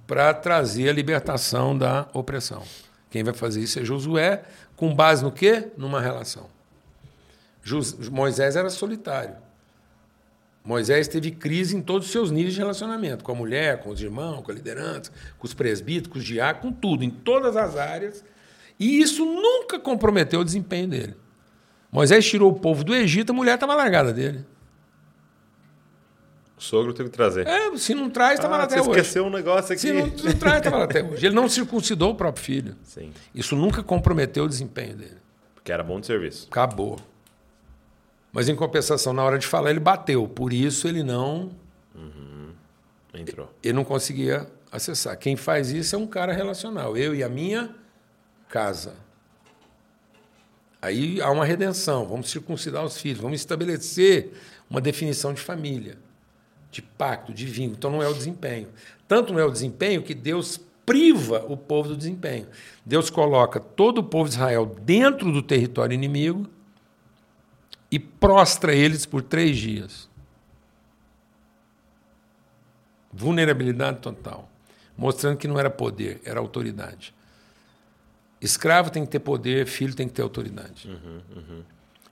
para 0.08 0.34
trazer 0.34 0.90
a 0.90 0.94
libertação 0.94 1.78
da 1.78 2.08
opressão. 2.14 2.64
Quem 3.10 3.24
vai 3.24 3.34
fazer 3.34 3.62
isso 3.62 3.80
é 3.80 3.86
Josué, 3.86 4.44
com 4.76 4.94
base 4.94 5.24
no 5.24 5.32
quê? 5.32 5.70
Numa 5.78 6.02
relação. 6.02 6.48
Moisés 8.12 8.56
era 8.56 8.70
solitário. 8.70 9.36
Moisés 10.64 11.08
teve 11.08 11.32
crise 11.32 11.78
em 11.78 11.82
todos 11.82 12.08
os 12.08 12.12
seus 12.12 12.30
níveis 12.30 12.54
de 12.54 12.60
relacionamento, 12.60 13.24
com 13.24 13.32
a 13.32 13.36
mulher, 13.36 13.80
com 13.80 13.90
os 13.90 14.02
irmãos, 14.02 14.42
com 14.42 14.52
a 14.52 14.54
liderança, 14.54 15.12
com 15.40 15.48
os 15.48 15.54
presbíteros, 15.54 16.12
com 16.12 16.20
os 16.20 16.26
diáconos, 16.26 16.76
com 16.76 16.82
tudo, 16.82 17.06
em 17.06 17.10
todas 17.10 17.56
as 17.56 17.78
áreas. 17.78 18.24
E 18.78 19.00
isso 19.00 19.26
nunca 19.26 19.80
comprometeu 19.80 20.42
o 20.42 20.44
desempenho 20.44 20.90
dele. 20.90 21.16
Moisés 21.90 22.26
tirou 22.26 22.52
o 22.52 22.60
povo 22.60 22.84
do 22.84 22.94
Egito, 22.94 23.32
a 23.32 23.36
mulher 23.36 23.56
estava 23.56 23.76
largada 23.76 24.12
dele. 24.12 24.46
O 26.58 26.62
sogro 26.62 26.92
teve 26.92 27.10
que 27.10 27.16
trazer. 27.16 27.46
É, 27.46 27.78
se 27.78 27.94
não 27.94 28.10
traz, 28.10 28.40
estava 28.40 28.58
lá 28.58 28.64
ah, 28.64 28.66
até 28.66 28.78
você 28.78 28.90
hoje. 28.90 29.00
esqueceu 29.00 29.26
um 29.26 29.30
negócio 29.30 29.74
aqui. 29.74 29.82
Se 29.82 29.94
não, 29.94 30.18
se 30.18 30.26
não 30.26 30.34
traz, 30.34 30.58
estava 30.58 30.78
lá 30.78 30.84
até 30.86 31.04
hoje. 31.04 31.26
Ele 31.26 31.36
não 31.36 31.48
circuncidou 31.48 32.12
o 32.12 32.16
próprio 32.16 32.44
filho. 32.44 32.76
Sim. 32.84 33.12
Isso 33.34 33.56
nunca 33.56 33.84
comprometeu 33.84 34.46
o 34.46 34.50
desempenho 34.50 34.96
dele. 34.96 35.18
Porque 35.54 35.72
era 35.72 35.84
bom 35.84 36.00
de 36.00 36.08
serviço. 36.08 36.48
Acabou. 36.50 36.98
Mas, 38.32 38.50
em 38.50 38.56
compensação, 38.56 39.14
na 39.14 39.24
hora 39.24 39.38
de 39.38 39.46
falar, 39.46 39.70
ele 39.70 39.80
bateu. 39.80 40.28
Por 40.28 40.52
isso, 40.52 40.88
ele 40.88 41.04
não, 41.04 41.52
Entrou. 43.14 43.52
ele 43.64 43.74
não 43.74 43.84
conseguia 43.84 44.48
acessar. 44.72 45.18
Quem 45.18 45.36
faz 45.36 45.70
isso 45.70 45.96
é 45.96 46.00
um 46.00 46.08
cara 46.08 46.34
relacional. 46.34 46.98
Eu 46.98 47.14
e 47.14 47.24
a 47.24 47.30
minha 47.30 47.74
casa. 48.50 48.96
Aí 50.82 51.22
há 51.22 51.30
uma 51.32 51.46
redenção. 51.46 52.06
Vamos 52.06 52.30
circuncidar 52.30 52.84
os 52.84 53.00
filhos. 53.00 53.20
Vamos 53.20 53.40
estabelecer 53.40 54.34
uma 54.70 54.82
definição 54.82 55.34
de 55.34 55.42
família, 55.42 55.98
de 56.78 56.82
pacto, 56.84 57.34
de 57.34 57.46
vínculo. 57.48 57.76
Então, 57.78 57.92
não 57.92 58.04
é 58.04 58.08
o 58.08 58.14
desempenho. 58.14 58.70
Tanto 59.08 59.34
não 59.34 59.40
é 59.40 59.46
o 59.46 59.52
desempenho 59.52 60.04
que 60.04 60.14
Deus 60.14 60.60
priva 60.86 61.44
o 61.50 61.58
povo 61.58 61.90
do 61.90 61.98
desempenho. 61.98 62.48
Deus 62.86 63.10
coloca 63.10 63.60
todo 63.60 63.98
o 64.00 64.04
povo 64.04 64.30
de 64.30 64.36
Israel 64.36 64.66
dentro 64.84 65.32
do 65.32 65.42
território 65.42 65.94
inimigo 65.94 66.48
e 67.92 67.98
prostra 67.98 68.76
eles 68.76 69.06
por 69.06 69.24
três 69.24 69.58
dias. 69.58 70.08
Vulnerabilidade 73.12 74.00
total. 74.00 74.48
Mostrando 74.96 75.38
que 75.38 75.48
não 75.48 75.60
era 75.60 75.70
poder, 75.70 76.22
era 76.24 76.40
autoridade. 76.40 77.14
Escravo 78.40 78.92
tem 78.92 79.04
que 79.04 79.12
ter 79.12 79.20
poder, 79.20 79.66
filho 79.66 79.96
tem 79.96 80.08
que 80.08 80.14
ter 80.14 80.22
autoridade. 80.22 80.88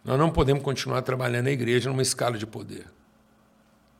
Nós 0.03 0.17
não 0.17 0.31
podemos 0.31 0.63
continuar 0.63 1.03
trabalhando 1.03 1.45
na 1.45 1.51
igreja 1.51 1.89
numa 1.89 2.01
escala 2.01 2.37
de 2.37 2.47
poder. 2.47 2.87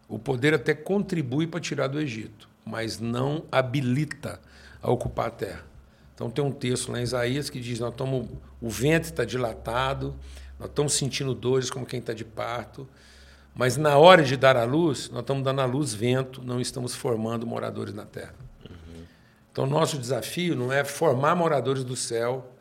O 0.08 0.20
poder 0.20 0.54
até 0.54 0.74
contribui 0.74 1.48
para 1.48 1.60
tirar 1.60 1.88
do 1.88 2.00
Egito, 2.00 2.48
mas 2.64 3.00
não 3.00 3.46
habilita 3.52 4.40
a 4.82 4.92
ocupar 4.92 5.28
a 5.28 5.32
terra. 5.32 5.64
Então 6.14 6.30
tem 6.30 6.44
um 6.44 6.52
texto 6.52 6.92
lá 6.92 7.00
em 7.00 7.04
Isaías 7.04 7.50
que 7.50 7.60
diz: 7.60 7.80
nós 7.80 7.92
estamos, 7.92 8.28
o 8.62 8.70
ventre 8.70 9.10
está 9.10 9.26
dilatado, 9.26 10.16
nós 10.60 10.70
estamos 10.70 10.94
sentindo 10.94 11.34
dores 11.34 11.70
como 11.70 11.86
quem 11.86 12.00
está 12.00 12.14
de 12.14 12.24
parto, 12.24 12.88
Mas 13.56 13.78
na 13.78 13.98
hora 13.98 14.22
de 14.22 14.36
dar 14.36 14.58
a 14.58 14.66
luz, 14.66 15.10
nós 15.10 15.22
estamos 15.22 15.42
dando 15.42 15.62
a 15.62 15.66
luz 15.66 15.94
vento, 15.94 16.44
não 16.44 16.60
estamos 16.60 16.94
formando 16.94 17.48
moradores 17.48 17.94
na 17.94 18.06
terra. 18.06 18.36
Uhum. 18.70 19.04
Então, 19.50 19.66
nosso 19.66 19.98
desafio 19.98 20.56
não 20.56 20.74
é 20.74 20.84
formar 20.84 21.36
moradores 21.36 21.86
do 21.86 21.96
céu. 21.96 22.54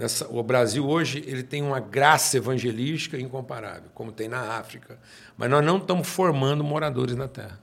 Nessa, 0.00 0.26
o 0.30 0.42
Brasil 0.42 0.88
hoje 0.88 1.22
ele 1.26 1.42
tem 1.42 1.62
uma 1.62 1.78
graça 1.78 2.38
evangelística 2.38 3.20
incomparável, 3.20 3.90
como 3.92 4.10
tem 4.10 4.28
na 4.28 4.56
África. 4.56 4.98
Mas 5.36 5.50
nós 5.50 5.62
não 5.62 5.76
estamos 5.76 6.08
formando 6.08 6.64
moradores 6.64 7.14
na 7.14 7.28
terra. 7.28 7.60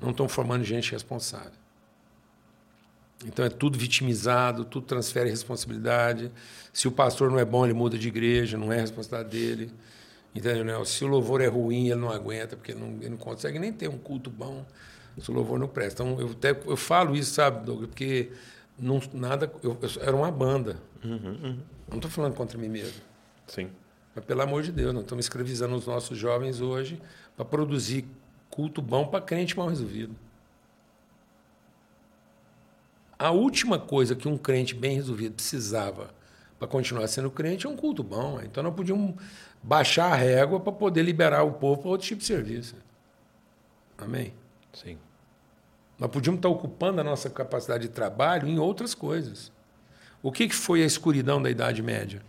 Não 0.00 0.10
estamos 0.10 0.32
formando 0.32 0.62
gente 0.62 0.92
responsável. 0.92 1.50
Então 3.24 3.44
é 3.44 3.48
tudo 3.48 3.76
vitimizado, 3.76 4.64
tudo 4.64 4.86
transfere 4.86 5.28
responsabilidade. 5.28 6.30
Se 6.72 6.86
o 6.86 6.92
pastor 6.92 7.32
não 7.32 7.38
é 7.40 7.44
bom, 7.44 7.64
ele 7.64 7.74
muda 7.74 7.98
de 7.98 8.06
igreja, 8.06 8.56
não 8.56 8.72
é 8.72 8.78
responsabilidade 8.78 9.36
dele. 9.36 9.72
Entendeu? 10.32 10.64
Né? 10.64 10.84
Se 10.84 11.04
o 11.04 11.08
louvor 11.08 11.40
é 11.40 11.48
ruim, 11.48 11.86
ele 11.86 12.00
não 12.00 12.12
aguenta, 12.12 12.56
porque 12.56 12.72
não, 12.72 12.90
ele 13.00 13.08
não 13.08 13.16
consegue 13.16 13.58
nem 13.58 13.72
ter 13.72 13.88
um 13.88 13.98
culto 13.98 14.30
bom 14.30 14.64
se 15.20 15.28
o 15.32 15.34
louvor 15.34 15.58
não 15.58 15.66
presta. 15.66 16.04
Então 16.04 16.20
eu, 16.20 16.30
até, 16.30 16.50
eu 16.50 16.76
falo 16.76 17.16
isso, 17.16 17.34
sabe, 17.34 17.66
Douglas, 17.66 17.88
porque 17.88 18.30
não, 18.78 19.00
nada. 19.12 19.50
Eu, 19.62 19.78
eu 19.80 20.02
era 20.02 20.14
uma 20.14 20.30
banda. 20.30 20.76
Uhum, 21.04 21.12
uhum. 21.14 21.58
Não 21.88 21.96
estou 21.96 22.10
falando 22.10 22.34
contra 22.34 22.58
mim 22.58 22.68
mesmo. 22.68 23.00
Sim. 23.46 23.70
Mas 24.14 24.24
pelo 24.24 24.42
amor 24.42 24.62
de 24.62 24.72
Deus, 24.72 24.92
nós 24.92 25.02
estamos 25.02 25.24
escravizando 25.24 25.74
os 25.74 25.86
nossos 25.86 26.16
jovens 26.16 26.60
hoje 26.60 27.00
para 27.36 27.44
produzir 27.44 28.06
culto 28.50 28.80
bom 28.80 29.06
para 29.06 29.20
crente 29.20 29.56
mal 29.56 29.68
resolvido. 29.68 30.14
A 33.18 33.30
última 33.30 33.78
coisa 33.78 34.14
que 34.14 34.28
um 34.28 34.36
crente 34.36 34.74
bem 34.74 34.96
resolvido 34.96 35.34
precisava 35.34 36.10
para 36.58 36.68
continuar 36.68 37.06
sendo 37.08 37.30
crente 37.30 37.66
é 37.66 37.68
um 37.68 37.76
culto 37.76 38.02
bom. 38.02 38.40
Então 38.42 38.62
nós 38.62 38.74
podíamos 38.74 39.14
baixar 39.62 40.12
a 40.12 40.16
régua 40.16 40.60
para 40.60 40.72
poder 40.72 41.02
liberar 41.02 41.42
o 41.42 41.52
povo 41.52 41.82
para 41.82 41.90
outro 41.90 42.06
tipo 42.06 42.20
de 42.20 42.26
serviço. 42.26 42.76
Amém? 43.98 44.34
Sim. 44.72 44.98
Nós 45.98 46.10
podíamos 46.10 46.38
estar 46.38 46.48
ocupando 46.48 47.00
a 47.00 47.04
nossa 47.04 47.30
capacidade 47.30 47.88
de 47.88 47.94
trabalho 47.94 48.46
em 48.48 48.58
outras 48.58 48.94
coisas. 48.94 49.50
O 50.22 50.30
que 50.30 50.48
foi 50.50 50.82
a 50.82 50.86
escuridão 50.86 51.40
da 51.40 51.50
Idade 51.50 51.82
Média? 51.82 52.20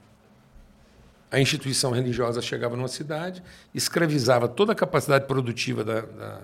A 1.30 1.40
instituição 1.40 1.92
religiosa 1.92 2.42
chegava 2.42 2.78
numa 2.78 2.88
cidade, 2.88 3.44
escravizava 3.74 4.48
toda 4.48 4.72
a 4.72 4.76
capacidade 4.76 5.26
produtiva 5.26 5.84
da, 5.84 6.02
da, 6.02 6.42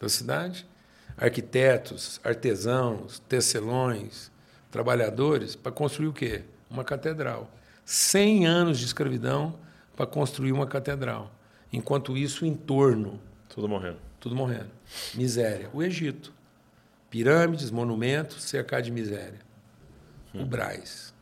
da 0.00 0.08
cidade, 0.08 0.66
arquitetos, 1.18 2.18
artesãos, 2.24 3.18
tecelões, 3.28 4.30
trabalhadores, 4.70 5.54
para 5.54 5.70
construir 5.70 6.08
o 6.08 6.12
quê? 6.12 6.42
Uma 6.70 6.82
catedral. 6.82 7.50
100 7.84 8.46
anos 8.46 8.78
de 8.78 8.86
escravidão 8.86 9.54
para 9.94 10.06
construir 10.06 10.52
uma 10.52 10.66
catedral. 10.66 11.30
Enquanto 11.70 12.16
isso, 12.16 12.44
o 12.44 12.48
entorno. 12.48 13.20
Tudo 13.50 13.68
morrendo. 13.68 13.98
Tudo 14.24 14.34
morrendo. 14.34 14.70
Miséria. 15.14 15.68
O 15.74 15.82
Egito. 15.82 16.32
Pirâmides, 17.10 17.70
monumentos, 17.70 18.42
cercado 18.44 18.84
de 18.84 18.90
miséria. 18.90 19.38
Hum. 20.34 20.44
O 20.44 20.46
Braz. 20.46 21.12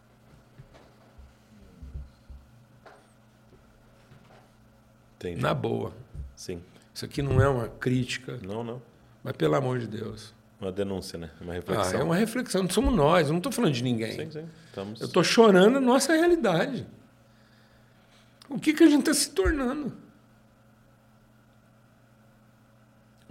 Entendi. 5.17 5.43
Na 5.43 5.53
boa. 5.53 5.93
Sim. 6.37 6.63
Isso 6.95 7.05
aqui 7.05 7.23
não 7.23 7.43
é 7.43 7.49
uma 7.49 7.67
crítica. 7.67 8.39
Não, 8.41 8.63
não. 8.63 8.81
Mas 9.25 9.37
pelo 9.37 9.57
amor 9.57 9.81
de 9.81 9.89
Deus. 9.89 10.33
Uma 10.61 10.71
denúncia, 10.71 11.19
né? 11.19 11.29
Uma 11.41 11.55
reflexão. 11.55 11.99
Ah, 11.99 12.03
é 12.03 12.05
uma 12.05 12.15
reflexão. 12.15 12.63
Não 12.63 12.71
somos 12.71 12.95
nós. 12.95 13.27
Eu 13.27 13.33
não 13.33 13.39
estou 13.39 13.51
falando 13.51 13.75
de 13.75 13.83
ninguém. 13.83 14.13
Sim, 14.13 14.31
sim. 14.31 14.49
Estamos... 14.69 15.01
Eu 15.01 15.09
estou 15.09 15.25
chorando 15.25 15.79
a 15.79 15.81
nossa 15.81 16.13
realidade. 16.13 16.87
O 18.49 18.61
que, 18.61 18.73
que 18.73 18.85
a 18.85 18.89
gente 18.89 19.01
está 19.01 19.13
se 19.13 19.31
tornando? 19.31 19.93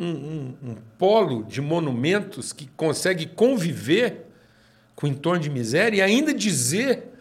Um, 0.02 0.06
um, 0.06 0.56
um, 0.72 0.76
polo 0.97 1.43
de 1.43 1.62
monumentos 1.62 2.52
que 2.52 2.68
consegue 2.76 3.28
conviver 3.28 4.26
com 4.95 5.06
o 5.06 5.10
entorno 5.10 5.39
de 5.39 5.49
miséria 5.49 5.97
e 5.97 6.02
ainda 6.02 6.34
dizer 6.34 7.14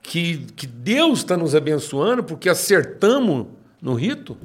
que, 0.00 0.46
que 0.54 0.66
Deus 0.66 1.20
está 1.20 1.36
nos 1.36 1.56
abençoando 1.56 2.22
porque 2.22 2.48
acertamos 2.48 3.48
no 3.82 3.94
rito? 3.94 4.36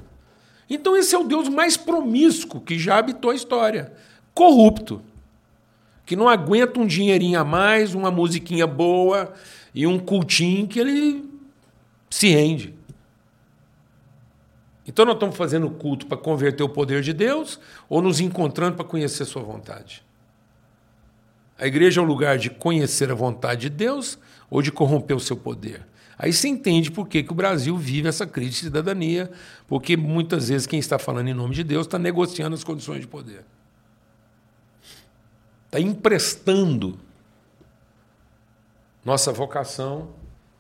Então, 0.70 0.96
esse 0.96 1.14
é 1.14 1.18
o 1.18 1.24
Deus 1.24 1.50
mais 1.50 1.76
promíscuo 1.76 2.62
que 2.62 2.80
já 2.80 2.98
habitou 2.98 3.32
a 3.32 3.36
história. 3.36 3.92
Corrupto. 4.34 5.02
Que 6.06 6.16
não 6.16 6.28
aguenta 6.28 6.80
um 6.80 6.88
dinheirinho 6.88 7.40
a 7.40 7.44
mais, 7.44 7.94
uma 7.94 8.10
musiquinha 8.10 8.66
boa 8.66 9.34
e 9.74 9.86
um 9.86 10.00
cultinho 10.00 10.68
que 10.68 10.80
ele 10.80 11.30
se 12.10 12.30
rende. 12.30 12.79
Então, 14.90 15.06
nós 15.06 15.14
estamos 15.14 15.38
fazendo 15.38 15.70
culto 15.70 16.08
para 16.08 16.18
converter 16.18 16.64
o 16.64 16.68
poder 16.68 17.04
de 17.04 17.14
Deus 17.14 17.60
ou 17.88 18.02
nos 18.02 18.20
encontrando 18.20 18.76
para 18.76 18.84
conhecer 18.84 19.24
Sua 19.24 19.44
vontade? 19.44 20.04
A 21.60 21.68
igreja 21.68 22.02
é 22.02 22.04
um 22.04 22.08
lugar 22.08 22.40
de 22.40 22.50
conhecer 22.50 23.12
a 23.12 23.14
vontade 23.14 23.62
de 23.62 23.70
Deus 23.70 24.18
ou 24.50 24.64
de 24.64 24.72
corromper 24.72 25.16
o 25.16 25.20
seu 25.20 25.38
poder? 25.38 25.86
Aí 26.18 26.34
você 26.34 26.48
entende 26.48 26.90
por 26.90 27.08
que, 27.08 27.22
que 27.22 27.32
o 27.32 27.36
Brasil 27.36 27.78
vive 27.78 28.08
essa 28.08 28.26
crise 28.26 28.50
de 28.50 28.56
cidadania, 28.58 29.30
porque 29.68 29.96
muitas 29.96 30.50
vezes 30.50 30.66
quem 30.66 30.80
está 30.80 30.98
falando 30.98 31.28
em 31.28 31.36
nome 31.36 31.54
de 31.54 31.64
Deus 31.64 31.86
está 31.86 32.00
negociando 32.00 32.56
as 32.56 32.64
condições 32.64 33.02
de 33.02 33.08
poder. 33.08 33.46
Está 35.68 35.80
emprestando 35.80 37.00
nossa 39.06 39.32
vocação 39.32 40.10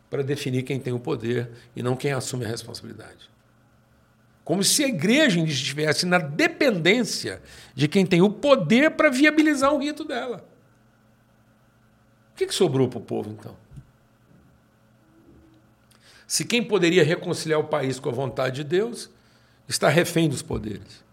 para 0.07 0.21
definir 0.21 0.61
quem 0.61 0.79
tem 0.79 0.93
o 0.93 0.99
poder 0.99 1.49
e 1.75 1.81
não 1.81 1.95
quem 1.95 2.11
assume 2.11 2.45
a 2.45 2.47
responsabilidade. 2.47 3.38
Como 4.49 4.63
se 4.63 4.83
a 4.83 4.87
igreja 4.87 5.39
estivesse 5.41 6.07
na 6.07 6.17
dependência 6.17 7.39
de 7.75 7.87
quem 7.87 8.03
tem 8.03 8.23
o 8.23 8.31
poder 8.31 8.89
para 8.89 9.07
viabilizar 9.07 9.71
o 9.71 9.77
rito 9.77 10.03
dela. 10.03 10.43
O 12.33 12.35
que, 12.35 12.47
que 12.47 12.55
sobrou 12.55 12.87
para 12.89 12.97
o 12.97 13.01
povo, 13.01 13.29
então? 13.29 13.55
se 16.25 16.43
quem 16.43 16.63
poderia 16.63 17.03
reconciliar 17.03 17.59
o 17.59 17.65
país 17.65 17.99
com 17.99 18.09
a 18.09 18.11
vontade 18.11 18.55
de 18.55 18.63
Deus 18.63 19.11
está 19.67 19.87
refém 19.87 20.27
dos 20.27 20.41
poderes. 20.41 21.05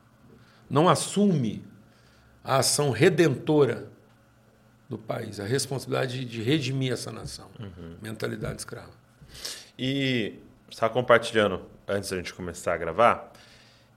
Não 0.70 0.88
assume 0.88 1.62
a 2.42 2.60
ação 2.60 2.90
redentora 2.90 3.90
do 4.88 4.96
país, 4.96 5.38
a 5.40 5.44
responsabilidade 5.44 6.24
de 6.24 6.42
redimir 6.42 6.90
essa 6.90 7.12
nação. 7.12 7.50
Uhum. 7.60 7.96
Mentalidade 8.00 8.60
escrava. 8.60 8.92
E 9.78 10.38
está 10.70 10.88
compartilhando, 10.88 11.62
antes 11.86 12.10
da 12.10 12.16
gente 12.16 12.34
começar 12.34 12.74
a 12.74 12.76
gravar, 12.76 13.32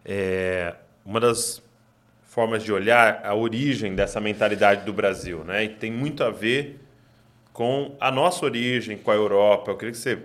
é, 0.05 0.75
uma 1.05 1.19
das 1.19 1.61
formas 2.23 2.63
de 2.63 2.71
olhar 2.71 3.21
a 3.23 3.33
origem 3.33 3.95
dessa 3.95 4.19
mentalidade 4.21 4.85
do 4.85 4.93
Brasil, 4.93 5.43
né? 5.43 5.63
E 5.63 5.69
tem 5.69 5.91
muito 5.91 6.23
a 6.23 6.29
ver 6.29 6.79
com 7.51 7.95
a 7.99 8.11
nossa 8.11 8.45
origem, 8.45 8.97
com 8.97 9.11
a 9.11 9.15
Europa. 9.15 9.71
Eu 9.71 9.77
queria 9.77 9.91
que 9.91 9.97
você 9.97 10.19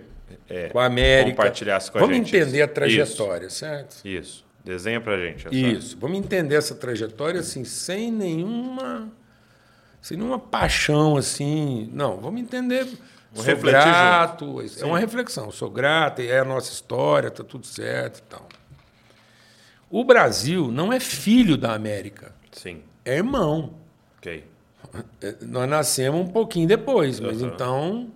é, 0.49 0.69
com 0.69 0.79
a 0.79 0.85
América. 0.85 1.37
Compartilhasse 1.37 1.91
com 1.91 1.99
Vamos 1.99 2.15
a 2.15 2.17
gente. 2.17 2.35
entender 2.35 2.61
a 2.61 2.67
trajetória, 2.67 3.47
isso, 3.47 3.57
certo? 3.57 4.01
Isso. 4.05 4.45
Desenha 4.63 4.99
pra 4.99 5.17
gente. 5.17 5.47
Essa. 5.47 5.55
Isso. 5.55 5.97
Vamos 5.99 6.17
entender 6.17 6.55
essa 6.55 6.73
trajetória 6.75 7.39
assim, 7.39 7.63
sem 7.63 8.11
nenhuma. 8.11 9.11
Sem 10.01 10.17
nenhuma 10.17 10.39
paixão, 10.39 11.17
assim. 11.17 11.89
Não, 11.93 12.17
vamos 12.17 12.41
entender. 12.41 12.87
Vamos 13.35 13.45
sou 13.45 13.57
grato. 13.57 14.61
Junto. 14.61 14.83
É 14.83 14.85
uma 14.85 14.99
reflexão. 14.99 15.51
Sou 15.51 15.69
grato, 15.69 16.21
é 16.21 16.39
a 16.39 16.45
nossa 16.45 16.71
história, 16.71 17.29
tá 17.29 17.43
tudo 17.43 17.67
certo 17.67 18.19
e 18.19 18.21
tal. 18.23 18.47
O 19.89 20.03
Brasil 20.03 20.71
não 20.71 20.91
é 20.91 20.99
filho 20.99 21.57
da 21.57 21.73
América. 21.73 22.33
Sim. 22.51 22.81
É 23.03 23.17
irmão. 23.17 23.73
Ok. 24.17 24.43
É, 25.21 25.35
nós 25.41 25.69
nascemos 25.69 26.21
um 26.21 26.27
pouquinho 26.27 26.67
depois, 26.67 27.19
mas 27.19 27.41
uhum. 27.41 27.49
então 27.49 28.11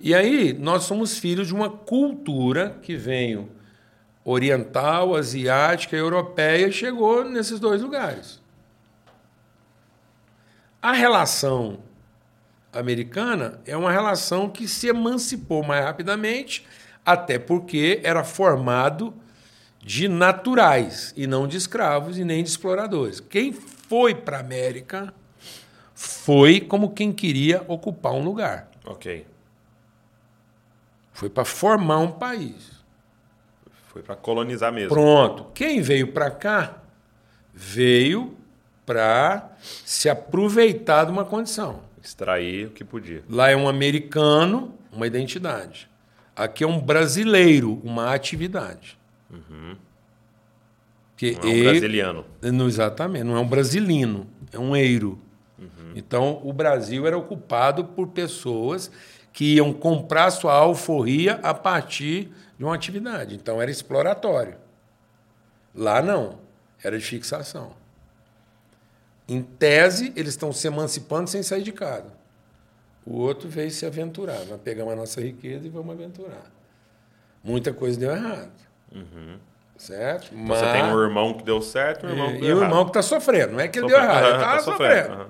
e 0.00 0.14
aí 0.14 0.54
nós 0.54 0.84
somos 0.84 1.18
filhos 1.18 1.48
de 1.48 1.54
uma 1.54 1.68
cultura 1.68 2.78
que 2.82 2.96
veio 2.96 3.50
oriental, 4.24 5.14
asiática, 5.14 5.94
europeia 5.94 6.68
e 6.68 6.72
chegou 6.72 7.22
nesses 7.22 7.60
dois 7.60 7.82
lugares. 7.82 8.40
A 10.80 10.92
relação 10.92 11.80
americana 12.72 13.60
é 13.66 13.76
uma 13.76 13.90
relação 13.90 14.48
que 14.48 14.68
se 14.68 14.88
emancipou 14.88 15.62
mais 15.62 15.84
rapidamente, 15.84 16.66
até 17.04 17.38
porque 17.38 18.00
era 18.02 18.22
formado 18.22 19.14
de 19.82 20.08
naturais 20.08 21.12
e 21.16 21.26
não 21.26 21.46
de 21.46 21.56
escravos 21.56 22.18
e 22.18 22.24
nem 22.24 22.42
de 22.42 22.50
exploradores. 22.50 23.18
Quem 23.20 23.52
foi 23.52 24.14
para 24.14 24.36
a 24.36 24.40
América 24.40 25.12
foi 25.94 26.60
como 26.60 26.90
quem 26.90 27.12
queria 27.12 27.64
ocupar 27.66 28.12
um 28.12 28.22
lugar. 28.22 28.70
Ok. 28.84 29.26
Foi 31.12 31.28
para 31.28 31.44
formar 31.44 31.98
um 31.98 32.12
país. 32.12 32.70
Foi 33.88 34.02
para 34.02 34.16
colonizar 34.16 34.72
mesmo. 34.72 34.90
Pronto. 34.90 35.46
Quem 35.54 35.82
veio 35.82 36.12
para 36.12 36.30
cá 36.30 36.76
veio 37.52 38.36
para 38.86 39.50
se 39.84 40.08
aproveitar 40.08 41.04
de 41.04 41.10
uma 41.10 41.24
condição. 41.24 41.80
Extrair 42.02 42.66
o 42.66 42.70
que 42.70 42.84
podia. 42.84 43.22
Lá 43.28 43.50
é 43.50 43.56
um 43.56 43.68
americano, 43.68 44.74
uma 44.92 45.06
identidade. 45.06 45.88
Aqui 46.34 46.64
é 46.64 46.66
um 46.66 46.80
brasileiro, 46.80 47.80
uma 47.84 48.14
atividade. 48.14 48.98
Que 51.16 51.32
Não 51.32 51.42
é 51.42 51.46
um 51.46 51.56
e- 51.56 51.62
brasiliano. 51.64 52.24
Não, 52.40 52.66
exatamente, 52.66 53.24
não 53.24 53.36
é 53.36 53.40
um 53.40 53.46
brasilino, 53.46 54.26
é 54.52 54.58
um 54.58 54.74
eiro. 54.74 55.18
Então, 55.94 56.40
o 56.44 56.52
Brasil 56.52 57.06
era 57.06 57.18
ocupado 57.18 57.84
por 57.84 58.08
pessoas 58.08 58.90
que 59.32 59.56
iam 59.56 59.72
comprar 59.72 60.30
sua 60.30 60.54
alforria 60.54 61.34
a 61.42 61.52
partir 61.52 62.30
de 62.56 62.64
uma 62.64 62.74
atividade. 62.74 63.34
Então, 63.34 63.60
era 63.60 63.70
exploratório. 63.70 64.54
Lá 65.74 66.00
não, 66.00 66.38
era 66.82 66.98
de 66.98 67.04
fixação. 67.04 67.72
Em 69.30 69.40
tese, 69.42 70.12
eles 70.16 70.30
estão 70.30 70.52
se 70.52 70.66
emancipando 70.66 71.30
sem 71.30 71.42
sair 71.42 71.62
de 71.62 71.70
casa. 71.72 72.12
O 73.06 73.16
outro 73.18 73.48
veio 73.48 73.70
se 73.70 73.86
aventurar. 73.86 74.44
Nós 74.46 74.60
pegamos 74.60 74.92
a 74.92 74.96
nossa 74.96 75.20
riqueza 75.20 75.64
e 75.66 75.70
vamos 75.70 75.94
aventurar. 75.94 76.50
Muita 77.42 77.72
coisa 77.72 77.98
deu 77.98 78.10
errado. 78.10 78.50
Certo? 79.76 80.30
Então, 80.34 80.46
Você 80.46 80.72
tem 80.72 80.82
um 80.84 81.00
irmão 81.00 81.32
que 81.34 81.42
deu 81.44 81.62
certo 81.62 82.06
um 82.06 82.10
irmão 82.10 82.28
que 82.32 82.36
E, 82.36 82.40
deu 82.40 82.48
e 82.48 82.52
o 82.52 82.56
errado. 82.58 82.70
irmão 82.70 82.84
que 82.84 82.90
está 82.90 83.02
sofrendo. 83.02 83.52
Não 83.52 83.60
é 83.60 83.68
que 83.68 83.78
ele 83.78 83.88
Sofrendo. 83.88 84.06
deu 84.08 84.14
errado, 84.16 84.26
ele 84.26 84.36
está 84.36 84.52
tá 84.56 84.60
sofrendo. 84.62 85.12
aham. 85.14 85.26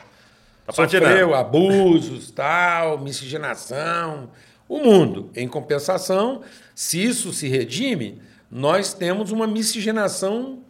Tá 0.67 0.73
Sofreu 0.73 1.01
patinando. 1.03 1.35
abusos, 1.35 2.31
tal, 2.31 2.99
miscigenação, 2.99 4.31
o 4.69 4.79
mundo. 4.79 5.31
Em 5.37 5.47
compensação, 5.47 6.43
se 6.75 7.03
isso 7.03 7.33
se 7.33 7.49
redime, 7.49 8.21
nós 8.51 8.93
temos 8.95 9.31
uma 9.31 9.47
miscigenação 9.47 10.61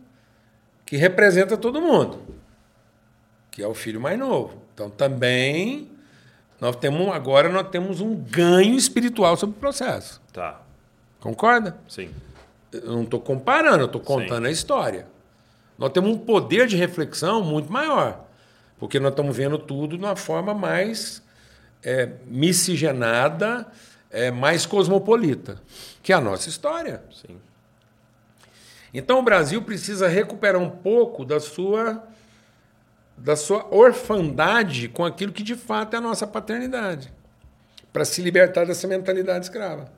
que 0.84 0.96
representa 0.96 1.56
todo 1.56 1.80
mundo, 1.80 2.18
que 3.50 3.62
é 3.62 3.66
o 3.66 3.74
filho 3.74 4.00
mais 4.00 4.18
novo. 4.18 4.62
Então 4.74 4.88
também 4.88 5.90
nós 6.60 6.76
temos 6.76 7.08
agora 7.08 7.48
nós 7.48 7.68
temos 7.68 8.00
um 8.00 8.14
ganho 8.14 8.74
espiritual 8.74 9.36
sobre 9.36 9.56
o 9.56 9.60
processo. 9.60 10.20
Tá, 10.32 10.60
Concorda? 11.20 11.76
sim. 11.88 12.10
Eu 12.72 12.92
não 12.92 13.02
estou 13.02 13.20
comparando, 13.20 13.80
eu 13.80 13.86
estou 13.86 14.00
contando 14.00 14.46
a 14.46 14.50
história. 14.50 15.08
Nós 15.76 15.90
temos 15.90 16.10
um 16.10 16.18
poder 16.18 16.68
de 16.68 16.76
reflexão 16.76 17.42
muito 17.42 17.72
maior, 17.72 18.26
porque 18.78 19.00
nós 19.00 19.10
estamos 19.10 19.36
vendo 19.36 19.58
tudo 19.58 19.98
de 19.98 20.04
uma 20.04 20.14
forma 20.14 20.54
mais 20.54 21.20
é, 21.82 22.10
miscigenada, 22.26 23.66
é, 24.08 24.30
mais 24.30 24.66
cosmopolita, 24.66 25.60
que 26.00 26.12
é 26.12 26.16
a 26.16 26.20
nossa 26.20 26.48
história. 26.48 27.02
Sim. 27.10 27.36
Então 28.92 29.18
o 29.18 29.22
Brasil 29.22 29.62
precisa 29.62 30.06
recuperar 30.06 30.60
um 30.60 30.70
pouco 30.70 31.24
da 31.24 31.40
sua 31.40 32.04
da 33.20 33.36
sua 33.36 33.66
orfandade 33.74 34.88
com 34.88 35.04
aquilo 35.04 35.30
que 35.32 35.42
de 35.42 35.54
fato 35.54 35.94
é 35.94 35.98
a 35.98 36.00
nossa 36.00 36.26
paternidade, 36.26 37.12
para 37.92 38.04
se 38.04 38.22
libertar 38.22 38.64
dessa 38.66 38.88
mentalidade 38.88 39.44
escrava. 39.44 39.92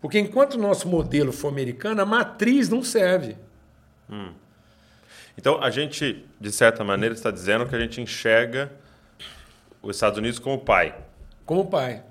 Porque 0.00 0.18
enquanto 0.18 0.54
o 0.54 0.58
nosso 0.58 0.88
modelo 0.88 1.32
for 1.32 1.48
americano, 1.48 2.00
a 2.02 2.06
matriz 2.06 2.68
não 2.68 2.82
serve. 2.82 3.36
Então, 5.36 5.62
a 5.62 5.70
gente, 5.70 6.24
de 6.40 6.52
certa 6.52 6.84
maneira, 6.84 7.14
está 7.14 7.30
dizendo 7.30 7.66
que 7.66 7.74
a 7.74 7.80
gente 7.80 8.00
enxerga 8.00 8.70
os 9.82 9.96
Estados 9.96 10.18
Unidos 10.18 10.38
como 10.38 10.58
pai, 10.58 10.94
Como 11.44 11.66
pai. 11.66 12.02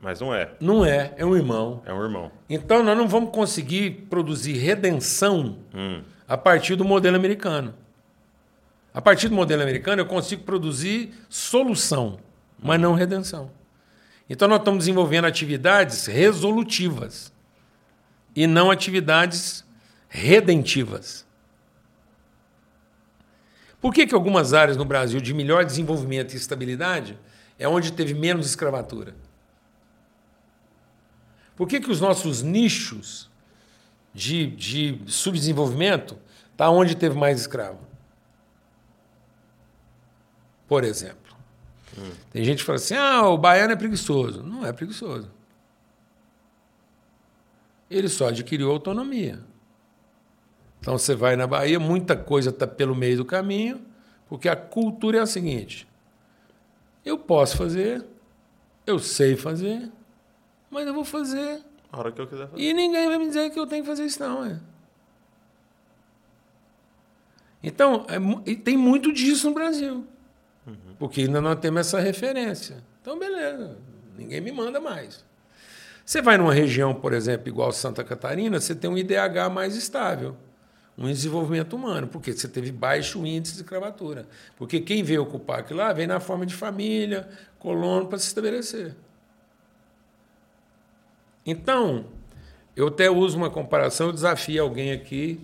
mas 0.00 0.20
não 0.20 0.34
é. 0.34 0.50
Não 0.60 0.84
é, 0.84 1.12
é 1.16 1.24
um 1.26 1.34
irmão. 1.36 1.82
É 1.84 1.92
um 1.92 2.02
irmão. 2.02 2.30
Então 2.48 2.82
nós 2.82 2.96
não 2.96 3.08
vamos 3.08 3.30
conseguir 3.30 4.06
produzir 4.08 4.52
redenção 4.54 5.58
Hum. 5.74 6.02
a 6.28 6.36
partir 6.36 6.76
do 6.76 6.84
modelo 6.84 7.16
americano. 7.16 7.74
A 8.92 9.00
partir 9.00 9.28
do 9.28 9.34
modelo 9.34 9.62
americano 9.62 10.02
eu 10.02 10.06
consigo 10.06 10.42
produzir 10.42 11.14
solução, 11.28 12.18
mas 12.58 12.80
não 12.80 12.94
redenção. 12.94 13.50
Então 14.28 14.48
nós 14.48 14.58
estamos 14.58 14.80
desenvolvendo 14.80 15.26
atividades 15.26 16.06
resolutivas 16.06 17.32
e 18.34 18.46
não 18.46 18.70
atividades 18.70 19.64
redentivas. 20.08 21.26
Por 23.80 23.94
que, 23.94 24.06
que 24.06 24.14
algumas 24.14 24.52
áreas 24.52 24.76
no 24.76 24.84
Brasil 24.84 25.20
de 25.20 25.32
melhor 25.32 25.64
desenvolvimento 25.64 26.34
e 26.34 26.36
estabilidade 26.36 27.18
é 27.58 27.66
onde 27.68 27.92
teve 27.92 28.12
menos 28.12 28.46
escravatura? 28.46 29.14
Por 31.56 31.66
que, 31.66 31.80
que 31.80 31.90
os 31.90 32.00
nossos 32.00 32.42
nichos 32.42 33.30
de, 34.14 34.46
de 34.46 35.00
subdesenvolvimento 35.06 36.18
tá 36.56 36.70
onde 36.70 36.94
teve 36.94 37.16
mais 37.16 37.40
escravo? 37.40 37.89
Por 40.70 40.84
exemplo, 40.84 41.34
tem 42.30 42.44
gente 42.44 42.58
que 42.58 42.64
fala 42.64 42.76
assim: 42.76 42.94
ah, 42.94 43.28
o 43.28 43.36
baiano 43.36 43.72
é 43.72 43.76
preguiçoso. 43.76 44.40
Não 44.44 44.64
é 44.64 44.72
preguiçoso. 44.72 45.28
Ele 47.90 48.08
só 48.08 48.28
adquiriu 48.28 48.70
autonomia. 48.70 49.40
Então 50.78 50.96
você 50.96 51.16
vai 51.16 51.34
na 51.34 51.44
Bahia, 51.44 51.80
muita 51.80 52.16
coisa 52.16 52.50
está 52.50 52.68
pelo 52.68 52.94
meio 52.94 53.16
do 53.16 53.24
caminho, 53.24 53.84
porque 54.28 54.48
a 54.48 54.54
cultura 54.54 55.18
é 55.18 55.20
a 55.20 55.26
seguinte: 55.26 55.88
eu 57.04 57.18
posso 57.18 57.56
fazer, 57.56 58.06
eu 58.86 59.00
sei 59.00 59.34
fazer, 59.34 59.90
mas 60.70 60.86
eu 60.86 60.94
vou 60.94 61.04
fazer 61.04 61.64
A 61.90 61.98
hora 61.98 62.12
que 62.12 62.20
eu 62.20 62.28
quiser 62.28 62.46
fazer. 62.46 62.62
e 62.62 62.72
ninguém 62.72 63.08
vai 63.08 63.18
me 63.18 63.26
dizer 63.26 63.50
que 63.50 63.58
eu 63.58 63.66
tenho 63.66 63.82
que 63.82 63.88
fazer 63.88 64.04
isso, 64.04 64.22
não. 64.22 64.44
É. 64.44 64.60
Então, 67.60 68.06
é 68.06 68.54
tem 68.54 68.76
muito 68.76 69.12
disso 69.12 69.48
no 69.48 69.54
Brasil. 69.54 70.06
Porque 71.00 71.22
ainda 71.22 71.40
não 71.40 71.56
temos 71.56 71.80
essa 71.80 71.98
referência. 71.98 72.76
Então, 73.00 73.18
beleza, 73.18 73.78
ninguém 74.18 74.38
me 74.42 74.52
manda 74.52 74.78
mais. 74.78 75.24
Você 76.04 76.20
vai 76.20 76.36
numa 76.36 76.52
região, 76.52 76.92
por 76.92 77.14
exemplo, 77.14 77.48
igual 77.48 77.72
Santa 77.72 78.04
Catarina, 78.04 78.60
você 78.60 78.74
tem 78.74 78.90
um 78.90 78.98
IDH 78.98 79.48
mais 79.50 79.76
estável, 79.76 80.36
um 80.98 81.06
desenvolvimento 81.06 81.74
humano, 81.74 82.06
porque 82.06 82.34
você 82.34 82.46
teve 82.46 82.70
baixo 82.70 83.24
índice 83.24 83.54
de 83.54 83.62
escravatura. 83.62 84.26
Porque 84.58 84.78
quem 84.78 85.02
veio 85.02 85.22
ocupar 85.22 85.60
aquilo 85.60 85.78
lá 85.78 85.90
vem 85.94 86.06
na 86.06 86.20
forma 86.20 86.44
de 86.44 86.54
família, 86.54 87.26
colono, 87.58 88.06
para 88.06 88.18
se 88.18 88.26
estabelecer. 88.26 88.94
Então, 91.46 92.04
eu 92.76 92.88
até 92.88 93.08
uso 93.08 93.38
uma 93.38 93.48
comparação, 93.48 94.08
eu 94.08 94.12
desafio 94.12 94.62
alguém 94.62 94.92
aqui 94.92 95.40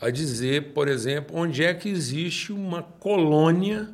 a 0.00 0.08
dizer, 0.08 0.72
por 0.72 0.88
exemplo, 0.88 1.36
onde 1.36 1.62
é 1.62 1.74
que 1.74 1.90
existe 1.90 2.54
uma 2.54 2.82
colônia 2.82 3.92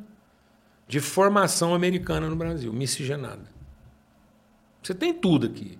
de 0.91 0.99
formação 0.99 1.73
americana 1.73 2.29
no 2.29 2.35
Brasil, 2.35 2.73
miscigenada. 2.73 3.49
Você 4.83 4.93
tem 4.93 5.13
tudo 5.13 5.47
aqui. 5.47 5.79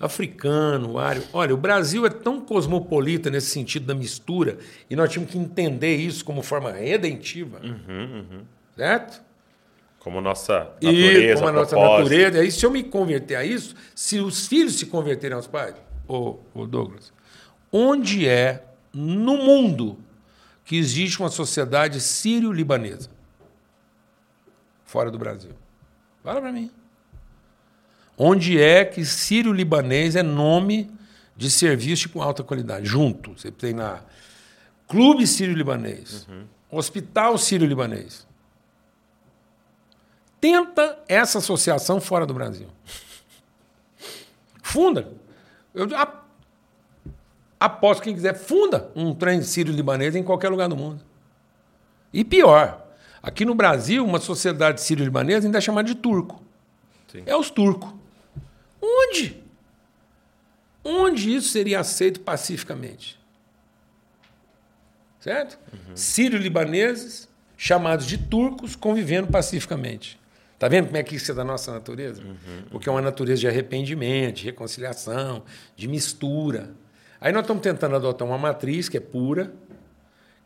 Africano, 0.00 0.98
ário. 0.98 1.22
Olha, 1.30 1.52
o 1.52 1.58
Brasil 1.58 2.06
é 2.06 2.08
tão 2.08 2.40
cosmopolita 2.40 3.28
nesse 3.28 3.48
sentido 3.48 3.84
da 3.84 3.94
mistura, 3.94 4.56
e 4.88 4.96
nós 4.96 5.10
tínhamos 5.12 5.30
que 5.30 5.36
entender 5.38 5.94
isso 5.96 6.24
como 6.24 6.42
forma 6.42 6.72
redentiva. 6.72 7.60
Certo? 8.74 9.22
Como 9.98 10.22
nossa 10.22 10.72
E 10.80 10.86
natureza, 10.86 11.34
como 11.34 11.48
a 11.48 11.52
nossa 11.52 11.76
propósito. 11.76 12.02
natureza. 12.04 12.38
Aí, 12.40 12.50
se 12.50 12.64
eu 12.64 12.70
me 12.70 12.82
converter 12.82 13.34
a 13.34 13.44
isso, 13.44 13.74
se 13.94 14.20
os 14.20 14.46
filhos 14.46 14.78
se 14.78 14.86
converterem 14.86 15.36
aos 15.36 15.46
pais, 15.46 15.74
ô, 16.08 16.38
ô 16.54 16.66
Douglas, 16.66 17.12
onde 17.70 18.26
é 18.26 18.64
no 18.90 19.36
mundo 19.36 19.98
que 20.64 20.78
existe 20.78 21.20
uma 21.20 21.28
sociedade 21.28 22.00
sírio-libanesa? 22.00 23.19
Fora 24.90 25.08
do 25.08 25.16
Brasil. 25.16 25.52
Fala 26.24 26.40
para 26.40 26.50
mim. 26.50 26.68
Onde 28.18 28.60
é 28.60 28.84
que 28.84 29.04
sírio-libanês 29.04 30.16
é 30.16 30.22
nome 30.22 30.90
de 31.36 31.48
serviço 31.48 32.08
com 32.08 32.20
alta 32.20 32.42
qualidade? 32.42 32.86
Junto. 32.86 33.38
Você 33.38 33.52
tem 33.52 33.72
lá 33.72 34.04
Clube 34.88 35.28
Sírio-Libanês, 35.28 36.26
Hospital 36.68 37.38
Sírio-Libanês. 37.38 38.26
Tenta 40.40 40.98
essa 41.06 41.38
associação 41.38 42.00
fora 42.00 42.26
do 42.26 42.34
Brasil. 42.34 42.66
Funda. 44.60 45.12
Eu 45.72 45.86
aposto 47.60 48.02
quem 48.02 48.12
quiser, 48.12 48.34
funda 48.34 48.90
um 48.96 49.14
trem 49.14 49.40
sírio-libanês 49.40 50.16
em 50.16 50.24
qualquer 50.24 50.48
lugar 50.48 50.68
do 50.68 50.76
mundo. 50.76 51.00
E 52.12 52.24
pior, 52.24 52.89
aqui 53.22 53.44
no 53.44 53.54
Brasil, 53.54 54.04
uma 54.04 54.20
sociedade 54.20 54.80
sírio-libanesa 54.80 55.46
ainda 55.46 55.58
é 55.58 55.60
chamada 55.60 55.86
de 55.86 55.94
turco. 55.94 56.42
Sim. 57.08 57.22
É 57.26 57.36
os 57.36 57.50
turcos. 57.50 57.92
Onde? 58.80 59.42
Onde 60.84 61.34
isso 61.34 61.48
seria 61.48 61.80
aceito 61.80 62.20
pacificamente? 62.20 63.18
Certo? 65.20 65.58
Sírio-libaneses, 65.94 67.28
chamados 67.56 68.06
de 68.06 68.16
turcos, 68.16 68.74
convivendo 68.74 69.28
pacificamente. 69.28 70.18
Está 70.54 70.68
vendo 70.68 70.86
como 70.86 70.96
é 70.96 71.02
que 71.02 71.16
isso 71.16 71.30
é 71.30 71.34
da 71.34 71.44
nossa 71.44 71.72
natureza? 71.72 72.22
Porque 72.70 72.88
é 72.88 72.92
uma 72.92 73.02
natureza 73.02 73.40
de 73.40 73.48
arrependimento, 73.48 74.36
de 74.36 74.44
reconciliação, 74.44 75.42
de 75.76 75.88
mistura. 75.88 76.70
Aí 77.20 77.32
nós 77.32 77.42
estamos 77.42 77.62
tentando 77.62 77.96
adotar 77.96 78.26
uma 78.26 78.38
matriz 78.38 78.88
que 78.88 78.96
é 78.96 79.00
pura, 79.00 79.52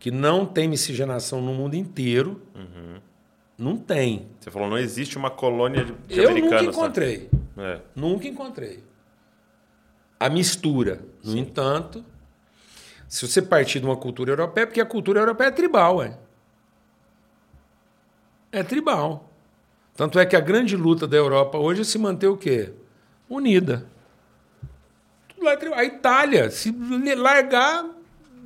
que 0.05 0.11
não 0.11 0.45
tem 0.45 0.69
miscigenação 0.69 1.41
no 1.41 1.55
mundo 1.55 1.77
inteiro. 1.77 2.43
Não 3.57 3.75
tem. 3.75 4.29
Você 4.39 4.51
falou, 4.51 4.69
não 4.69 4.77
existe 4.77 5.17
uma 5.17 5.31
colônia 5.31 5.83
de, 5.83 5.95
de 5.95 6.19
Eu 6.21 6.29
americanos. 6.29 6.53
nunca 6.53 6.63
né? 6.63 6.69
encontrei. 6.69 7.31
É. 7.57 7.81
Nunca 7.97 8.29
encontrei. 8.29 8.85
a 10.21 10.29
mistura. 10.29 11.01
No 11.25 11.33
Sim. 11.33 11.39
entanto, 11.39 12.05
se 13.09 13.27
você 13.27 13.41
partir 13.41 13.81
de 13.81 13.87
uma 13.87 13.97
cultura 13.97 14.31
europeia, 14.31 14.67
porque 14.67 14.79
a 14.79 14.85
cultura 14.85 15.21
europeia 15.21 15.49
é 15.49 15.53
tribal, 15.53 16.03
é. 16.03 16.19
É 18.53 18.63
tribal. 18.63 19.31
Tanto 19.97 20.19
é 20.19 20.27
que 20.27 20.37
a 20.37 20.41
grande 20.41 20.77
luta 20.77 21.07
da 21.09 21.17
Europa 21.17 21.57
hoje 21.57 21.81
é 21.81 21.85
se 21.85 21.97
manter 21.97 22.27
o 22.27 22.37
quê? 22.37 22.75
Unida. 23.27 23.87
Tudo 25.29 25.47
lá 25.47 25.53
é 25.53 25.57
tribal. 25.57 25.79
A 25.79 25.85
Itália, 25.87 26.51
se 26.51 26.71
largar, 27.17 27.87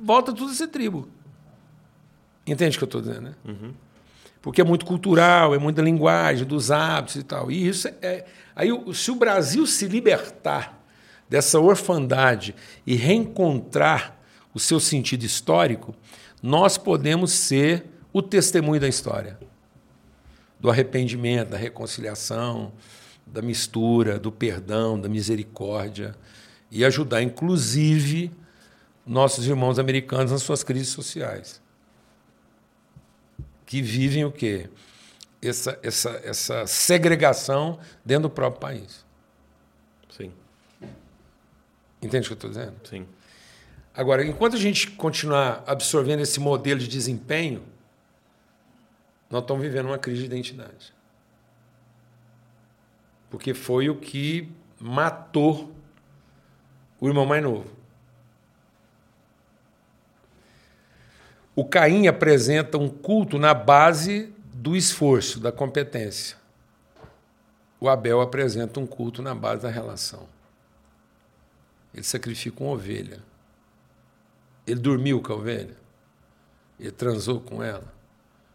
volta 0.01 0.31
tudo 0.31 0.51
a 0.51 0.55
ser 0.55 0.67
tribo. 0.67 1.18
Entende 2.51 2.75
o 2.75 2.79
que 2.79 2.83
eu 2.83 2.87
estou 2.87 3.01
dizendo, 3.01 3.21
né? 3.21 3.35
Uhum. 3.45 3.73
Porque 4.41 4.61
é 4.61 4.63
muito 4.63 4.85
cultural, 4.85 5.53
é 5.53 5.57
muita 5.57 5.81
linguagem, 5.81 6.45
dos 6.45 6.71
hábitos 6.71 7.17
e 7.17 7.23
tal. 7.23 7.51
E 7.51 7.67
isso 7.67 7.87
é. 8.01 8.25
Aí, 8.55 8.69
se 8.93 9.11
o 9.11 9.15
Brasil 9.15 9.65
se 9.65 9.87
libertar 9.87 10.81
dessa 11.27 11.59
orfandade 11.59 12.55
e 12.85 12.95
reencontrar 12.95 14.17
o 14.53 14.59
seu 14.59 14.79
sentido 14.79 15.23
histórico, 15.23 15.93
nós 16.41 16.77
podemos 16.77 17.31
ser 17.31 17.85
o 18.11 18.21
testemunho 18.21 18.81
da 18.81 18.87
história 18.87 19.37
do 20.59 20.69
arrependimento, 20.69 21.49
da 21.49 21.57
reconciliação, 21.57 22.73
da 23.25 23.41
mistura, 23.41 24.19
do 24.19 24.31
perdão, 24.31 24.99
da 24.99 25.07
misericórdia 25.07 26.15
e 26.69 26.83
ajudar, 26.83 27.21
inclusive, 27.21 28.31
nossos 29.05 29.47
irmãos 29.47 29.79
americanos 29.79 30.31
nas 30.31 30.41
suas 30.41 30.63
crises 30.63 30.89
sociais, 30.89 31.61
que 33.69 33.83
vivem 33.83 34.25
o 34.25 34.31
quê? 34.31 34.67
Essa, 35.39 35.79
essa, 35.83 36.09
essa 36.23 36.65
segregação 36.65 37.79
dentro 38.03 38.23
do 38.23 38.29
próprio 38.31 38.59
país. 38.59 39.05
Sim. 40.09 40.33
Entende 42.01 42.25
o 42.25 42.29
que 42.29 42.33
eu 42.33 42.33
estou 42.33 42.49
dizendo? 42.49 42.75
Sim. 42.83 43.07
Agora, 43.93 44.25
enquanto 44.25 44.55
a 44.55 44.59
gente 44.59 44.89
continuar 44.89 45.63
absorvendo 45.67 46.21
esse 46.21 46.39
modelo 46.39 46.79
de 46.79 46.87
desempenho, 46.87 47.63
nós 49.29 49.43
estamos 49.43 49.61
vivendo 49.61 49.85
uma 49.85 49.99
crise 49.99 50.21
de 50.21 50.25
identidade. 50.25 50.91
Porque 53.29 53.53
foi 53.53 53.87
o 53.87 53.97
que 53.97 54.51
matou 54.79 55.71
o 56.99 57.07
irmão 57.07 57.27
mais 57.27 57.43
novo. 57.43 57.69
O 61.59 61.65
Caim 61.65 62.07
apresenta 62.07 62.77
um 62.77 62.87
culto 62.87 63.37
na 63.37 63.53
base 63.53 64.33
do 64.53 64.77
esforço, 64.77 65.41
da 65.41 65.51
competência. 65.51 66.37
O 67.81 67.89
Abel 67.89 68.21
apresenta 68.21 68.79
um 68.79 68.87
culto 68.87 69.21
na 69.21 69.35
base 69.35 69.63
da 69.63 69.69
relação. 69.69 70.25
Ele 71.93 72.03
sacrifica 72.03 72.63
uma 72.63 72.71
ovelha. 72.71 73.21
Ele 74.65 74.79
dormiu 74.79 75.21
com 75.21 75.33
a 75.33 75.35
ovelha. 75.35 75.75
Ele 76.79 76.91
transou 76.91 77.41
com 77.41 77.61
ela. 77.61 77.93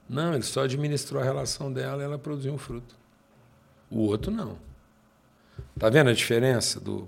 Não, 0.08 0.32
ele 0.32 0.42
só 0.42 0.64
administrou 0.64 1.20
a 1.20 1.24
relação 1.26 1.70
dela 1.70 2.00
e 2.00 2.06
ela 2.06 2.18
produziu 2.18 2.54
um 2.54 2.58
fruto. 2.58 2.96
O 3.90 3.98
outro 3.98 4.30
não. 4.30 4.56
Está 5.76 5.90
vendo 5.90 6.08
a 6.08 6.14
diferença 6.14 6.80
do, 6.80 7.06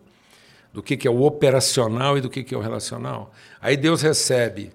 do 0.74 0.82
que, 0.82 0.94
que 0.94 1.08
é 1.08 1.10
o 1.10 1.22
operacional 1.22 2.18
e 2.18 2.20
do 2.20 2.28
que, 2.28 2.44
que 2.44 2.54
é 2.54 2.58
o 2.58 2.60
relacional? 2.60 3.32
Aí 3.62 3.78
Deus 3.78 4.02
recebe 4.02 4.74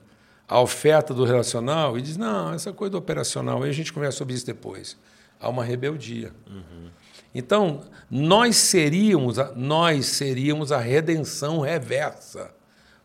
a 0.51 0.59
oferta 0.59 1.13
do 1.13 1.23
relacional 1.23 1.97
e 1.97 2.01
diz: 2.01 2.17
não, 2.17 2.53
essa 2.53 2.73
coisa 2.73 2.91
do 2.91 2.97
operacional, 2.97 3.63
aí 3.63 3.69
a 3.69 3.73
gente 3.73 3.93
conversa 3.93 4.17
sobre 4.17 4.33
isso 4.33 4.45
depois. 4.45 4.97
Há 5.39 5.47
uma 5.47 5.63
rebeldia. 5.63 6.33
Uhum. 6.45 6.89
Então, 7.33 7.85
nós 8.09 8.57
seríamos, 8.57 9.39
a, 9.39 9.53
nós 9.55 10.07
seríamos 10.07 10.73
a 10.73 10.77
redenção 10.77 11.61
reversa 11.61 12.53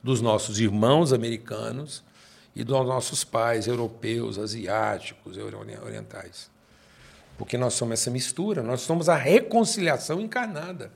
dos 0.03 0.20
nossos 0.20 0.59
irmãos 0.59 1.12
americanos 1.12 2.03
e 2.53 2.64
dos 2.64 2.84
nossos 2.84 3.22
pais 3.22 3.68
europeus, 3.68 4.38
asiáticos, 4.38 5.38
orientais. 5.38 6.51
Porque 7.38 7.57
nós 7.57 7.74
somos 7.74 8.01
essa 8.01 8.11
mistura, 8.11 8.61
nós 8.61 8.80
somos 8.80 9.09
a 9.09 9.14
reconciliação 9.14 10.20
encarnada. 10.20 10.90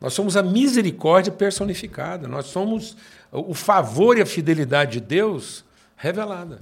Nós 0.00 0.14
somos 0.14 0.34
a 0.34 0.42
misericórdia 0.42 1.30
personificada, 1.30 2.26
nós 2.26 2.46
somos 2.46 2.96
o 3.30 3.52
favor 3.52 4.16
e 4.16 4.22
a 4.22 4.26
fidelidade 4.26 4.92
de 4.92 5.00
Deus 5.00 5.64
revelada. 5.96 6.60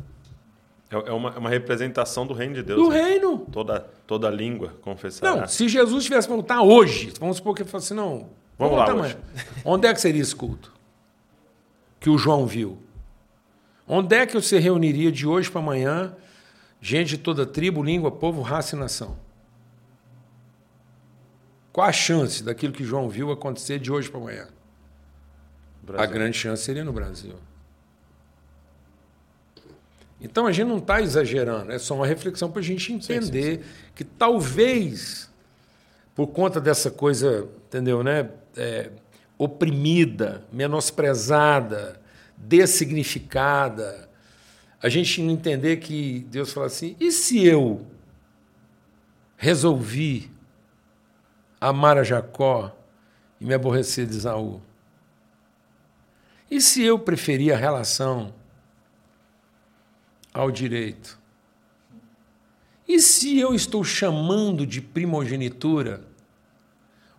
É, 0.90 1.08
é 1.08 1.12
uma, 1.12 1.30
é 1.30 1.38
uma 1.38 1.48
representação 1.48 2.26
do 2.26 2.34
reino 2.34 2.54
de 2.54 2.62
Deus. 2.62 2.80
Do 2.80 2.90
né? 2.90 3.02
reino. 3.02 3.38
Toda, 3.50 3.80
toda 4.06 4.28
língua 4.28 4.74
confessará. 4.82 5.36
Não, 5.36 5.48
se 5.48 5.68
Jesus 5.68 6.04
tivesse 6.04 6.28
voltar 6.28 6.62
hoje, 6.62 7.12
vamos 7.18 7.38
supor 7.38 7.54
que 7.54 7.62
ele 7.62 7.70
falasse 7.70 7.92
assim, 7.92 7.94
não, 7.94 8.28
vamos 8.58 8.76
lá 8.76 8.94
hoje. 8.94 9.16
Onde 9.64 9.86
é 9.86 9.94
que 9.94 10.00
seria 10.00 10.20
esse 10.20 10.36
culto? 10.36 10.72
Que 11.98 12.10
o 12.10 12.18
João 12.18 12.46
viu. 12.46 12.78
Onde 13.88 14.14
é 14.14 14.26
que 14.26 14.34
você 14.34 14.58
reuniria 14.58 15.10
de 15.10 15.26
hoje 15.26 15.50
para 15.50 15.60
amanhã 15.60 16.14
gente 16.80 17.10
de 17.10 17.18
toda 17.18 17.46
tribo, 17.46 17.82
língua, 17.82 18.10
povo, 18.10 18.42
raça 18.42 18.76
e 18.76 18.78
nação? 18.78 19.16
Qual 21.72 21.86
a 21.86 21.92
chance 21.92 22.42
daquilo 22.42 22.72
que 22.72 22.84
João 22.84 23.08
viu 23.08 23.30
acontecer 23.30 23.78
de 23.78 23.90
hoje 23.90 24.10
para 24.10 24.20
amanhã? 24.20 24.48
Brasil. 25.82 26.04
A 26.04 26.06
grande 26.06 26.36
chance 26.36 26.62
seria 26.62 26.84
no 26.84 26.92
Brasil. 26.92 27.34
Então 30.22 30.46
a 30.46 30.52
gente 30.52 30.68
não 30.68 30.78
está 30.78 31.02
exagerando, 31.02 31.72
é 31.72 31.78
só 31.80 31.96
uma 31.96 32.06
reflexão 32.06 32.48
para 32.48 32.60
a 32.60 32.64
gente 32.64 32.92
entender 32.92 33.42
sim, 33.42 33.56
sim, 33.56 33.62
sim. 33.62 33.90
que 33.92 34.04
talvez, 34.04 35.28
por 36.14 36.28
conta 36.28 36.60
dessa 36.60 36.92
coisa, 36.92 37.48
entendeu, 37.66 38.04
né? 38.04 38.30
É, 38.56 38.90
oprimida, 39.36 40.44
menosprezada, 40.52 42.00
dessignificada. 42.36 44.08
A 44.80 44.88
gente 44.88 45.20
entender 45.20 45.78
que 45.78 46.24
Deus 46.30 46.52
fala 46.52 46.66
assim: 46.66 46.96
e 47.00 47.10
se 47.10 47.44
eu 47.44 47.84
resolvi 49.36 50.30
amar 51.60 51.98
a 51.98 52.04
Jacó 52.04 52.76
e 53.40 53.44
me 53.44 53.54
aborrecer 53.54 54.06
de 54.06 54.16
Isaú? 54.16 54.62
E 56.48 56.60
se 56.60 56.82
eu 56.84 56.96
preferir 56.96 57.52
a 57.52 57.56
relação 57.56 58.32
ao 60.32 60.50
direito? 60.50 61.18
E 62.86 63.00
se 63.00 63.38
eu 63.38 63.54
estou 63.54 63.84
chamando 63.84 64.66
de 64.66 64.80
primogenitura 64.80 66.04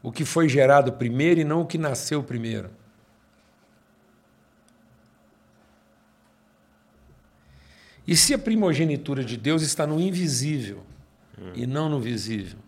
o 0.02 0.12
que 0.12 0.26
foi 0.26 0.50
gerado 0.50 0.92
primeiro 0.94 1.40
e 1.40 1.44
não 1.44 1.62
o 1.62 1.66
que 1.66 1.78
nasceu 1.78 2.22
primeiro? 2.22 2.70
E 8.06 8.18
se 8.18 8.34
a 8.34 8.38
primogenitura 8.38 9.24
de 9.24 9.38
Deus 9.38 9.62
está 9.62 9.88
no 9.88 10.00
invisível 10.00 10.84
hum. 11.40 11.54
e 11.56 11.66
não 11.66 11.88
no 11.88 12.02
visível? 12.02 12.60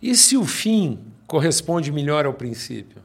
E 0.00 0.16
se 0.16 0.36
o 0.36 0.44
fim 0.44 0.98
corresponde 1.26 1.92
melhor 1.92 2.24
ao 2.24 2.32
princípio? 2.32 3.01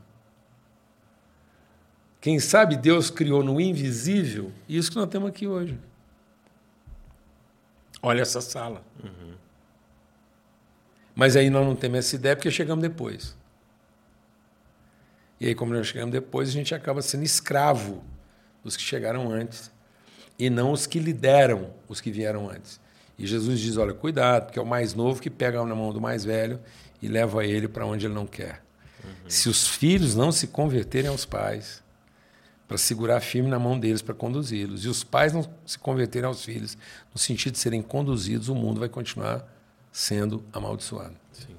Quem 2.28 2.42
sabe 2.42 2.76
Deus 2.76 3.10
criou 3.10 3.42
no 3.42 3.58
invisível 3.58 4.52
isso 4.68 4.92
que 4.92 4.98
nós 4.98 5.08
temos 5.08 5.30
aqui 5.30 5.48
hoje. 5.48 5.80
Olha 8.02 8.22
essa 8.22 8.42
sala. 8.42 8.84
Uhum. 9.02 9.34
Mas 11.16 11.38
aí 11.38 11.50
nós 11.50 11.66
não 11.66 11.74
temos 11.74 12.00
essa 12.00 12.18
ideia 12.18 12.36
porque 12.36 12.52
chegamos 12.52 12.82
depois. 12.82 13.34
E 15.40 15.48
aí, 15.48 15.56
como 15.56 15.74
nós 15.74 15.88
chegamos 15.88 16.12
depois, 16.12 16.50
a 16.50 16.52
gente 16.52 16.76
acaba 16.76 17.02
sendo 17.02 17.24
escravo 17.24 18.04
os 18.62 18.76
que 18.76 18.84
chegaram 18.84 19.32
antes 19.32 19.72
e 20.38 20.50
não 20.50 20.74
os 20.74 20.86
que 20.86 21.00
lideram 21.00 21.74
os 21.88 22.02
que 22.02 22.12
vieram 22.12 22.50
antes. 22.50 22.78
E 23.18 23.26
Jesus 23.26 23.58
diz: 23.58 23.78
olha, 23.78 23.94
cuidado, 23.94 24.48
porque 24.48 24.60
é 24.60 24.62
o 24.62 24.66
mais 24.66 24.94
novo 24.94 25.22
que 25.22 25.30
pega 25.30 25.64
na 25.64 25.74
mão 25.74 25.94
do 25.94 26.02
mais 26.02 26.26
velho 26.26 26.60
e 27.02 27.08
leva 27.08 27.46
ele 27.46 27.70
para 27.70 27.86
onde 27.86 28.06
ele 28.06 28.14
não 28.14 28.28
quer. 28.28 28.62
Uhum. 29.02 29.30
Se 29.30 29.48
os 29.48 29.66
filhos 29.66 30.14
não 30.14 30.30
se 30.30 30.48
converterem 30.48 31.10
aos 31.10 31.24
pais, 31.24 31.87
para 32.68 32.78
segurar 32.78 33.22
firme 33.22 33.50
na 33.50 33.58
mão 33.58 33.80
deles 33.80 34.02
para 34.02 34.14
conduzi-los, 34.14 34.84
e 34.84 34.90
os 34.90 35.04
pais 35.04 35.32
não 35.32 35.48
se 35.66 35.80
converterem 35.80 36.28
aos 36.28 36.44
filhos, 36.44 36.78
no 37.14 37.20
sentido 37.20 37.54
de 37.54 37.60
serem 37.60 37.82
conduzidos, 37.82 38.50
o 38.50 38.56
mundo 38.56 38.80
vai 38.80 38.90
continuar 38.90 39.48
sendo 39.92 40.44
amaldiçoado. 40.52 41.16
Sim. 41.32 41.56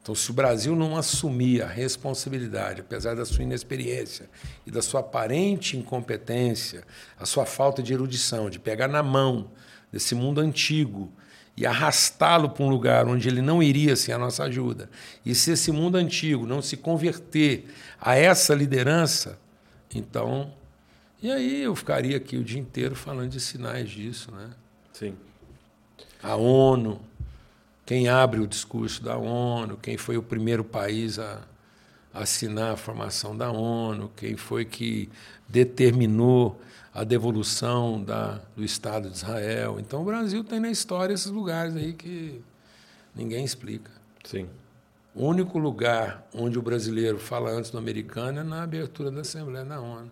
Então, 0.00 0.14
se 0.14 0.30
o 0.30 0.32
Brasil 0.32 0.74
não 0.74 0.96
assumir 0.96 1.60
a 1.60 1.66
responsabilidade, 1.66 2.80
apesar 2.80 3.14
da 3.14 3.26
sua 3.26 3.42
inexperiência 3.42 4.30
e 4.64 4.70
da 4.70 4.80
sua 4.80 5.00
aparente 5.00 5.76
incompetência, 5.76 6.84
a 7.18 7.26
sua 7.26 7.44
falta 7.44 7.82
de 7.82 7.92
erudição, 7.92 8.48
de 8.48 8.58
pegar 8.58 8.88
na 8.88 9.02
mão 9.02 9.50
desse 9.92 10.14
mundo 10.14 10.40
antigo 10.40 11.12
e 11.56 11.66
arrastá-lo 11.66 12.48
para 12.48 12.64
um 12.64 12.70
lugar 12.70 13.06
onde 13.06 13.28
ele 13.28 13.42
não 13.42 13.62
iria 13.62 13.96
sem 13.96 14.14
a 14.14 14.18
nossa 14.18 14.44
ajuda, 14.44 14.88
e 15.26 15.34
se 15.34 15.50
esse 15.50 15.72
mundo 15.72 15.96
antigo 15.96 16.46
não 16.46 16.62
se 16.62 16.76
converter 16.76 17.66
a 18.00 18.14
essa 18.14 18.54
liderança, 18.54 19.38
então. 19.94 20.52
E 21.22 21.30
aí 21.30 21.62
eu 21.62 21.74
ficaria 21.74 22.16
aqui 22.16 22.36
o 22.36 22.44
dia 22.44 22.60
inteiro 22.60 22.94
falando 22.94 23.30
de 23.30 23.40
sinais 23.40 23.90
disso, 23.90 24.30
né? 24.30 24.50
Sim. 24.92 25.16
A 26.22 26.36
ONU, 26.36 27.00
quem 27.84 28.08
abre 28.08 28.40
o 28.40 28.46
discurso 28.46 29.02
da 29.02 29.16
ONU, 29.16 29.76
quem 29.76 29.96
foi 29.96 30.16
o 30.16 30.22
primeiro 30.22 30.64
país 30.64 31.18
a 31.18 31.40
assinar 32.12 32.72
a 32.72 32.76
formação 32.76 33.36
da 33.36 33.50
ONU, 33.50 34.10
quem 34.16 34.36
foi 34.36 34.64
que 34.64 35.08
determinou 35.48 36.60
a 36.92 37.04
devolução 37.04 38.02
da, 38.02 38.40
do 38.56 38.64
Estado 38.64 39.08
de 39.08 39.16
Israel. 39.16 39.78
Então, 39.78 40.02
o 40.02 40.04
Brasil 40.04 40.42
tem 40.42 40.58
na 40.58 40.70
história 40.70 41.14
esses 41.14 41.30
lugares 41.30 41.76
aí 41.76 41.92
que 41.92 42.40
ninguém 43.14 43.44
explica. 43.44 43.90
Sim. 44.24 44.48
O 45.14 45.26
único 45.26 45.58
lugar 45.58 46.26
onde 46.34 46.58
o 46.58 46.62
brasileiro 46.62 47.18
fala 47.18 47.50
antes 47.50 47.70
do 47.70 47.78
americano 47.78 48.40
é 48.40 48.42
na 48.42 48.62
abertura 48.62 49.10
da 49.10 49.22
Assembleia 49.22 49.64
da 49.64 49.80
ONU. 49.80 50.10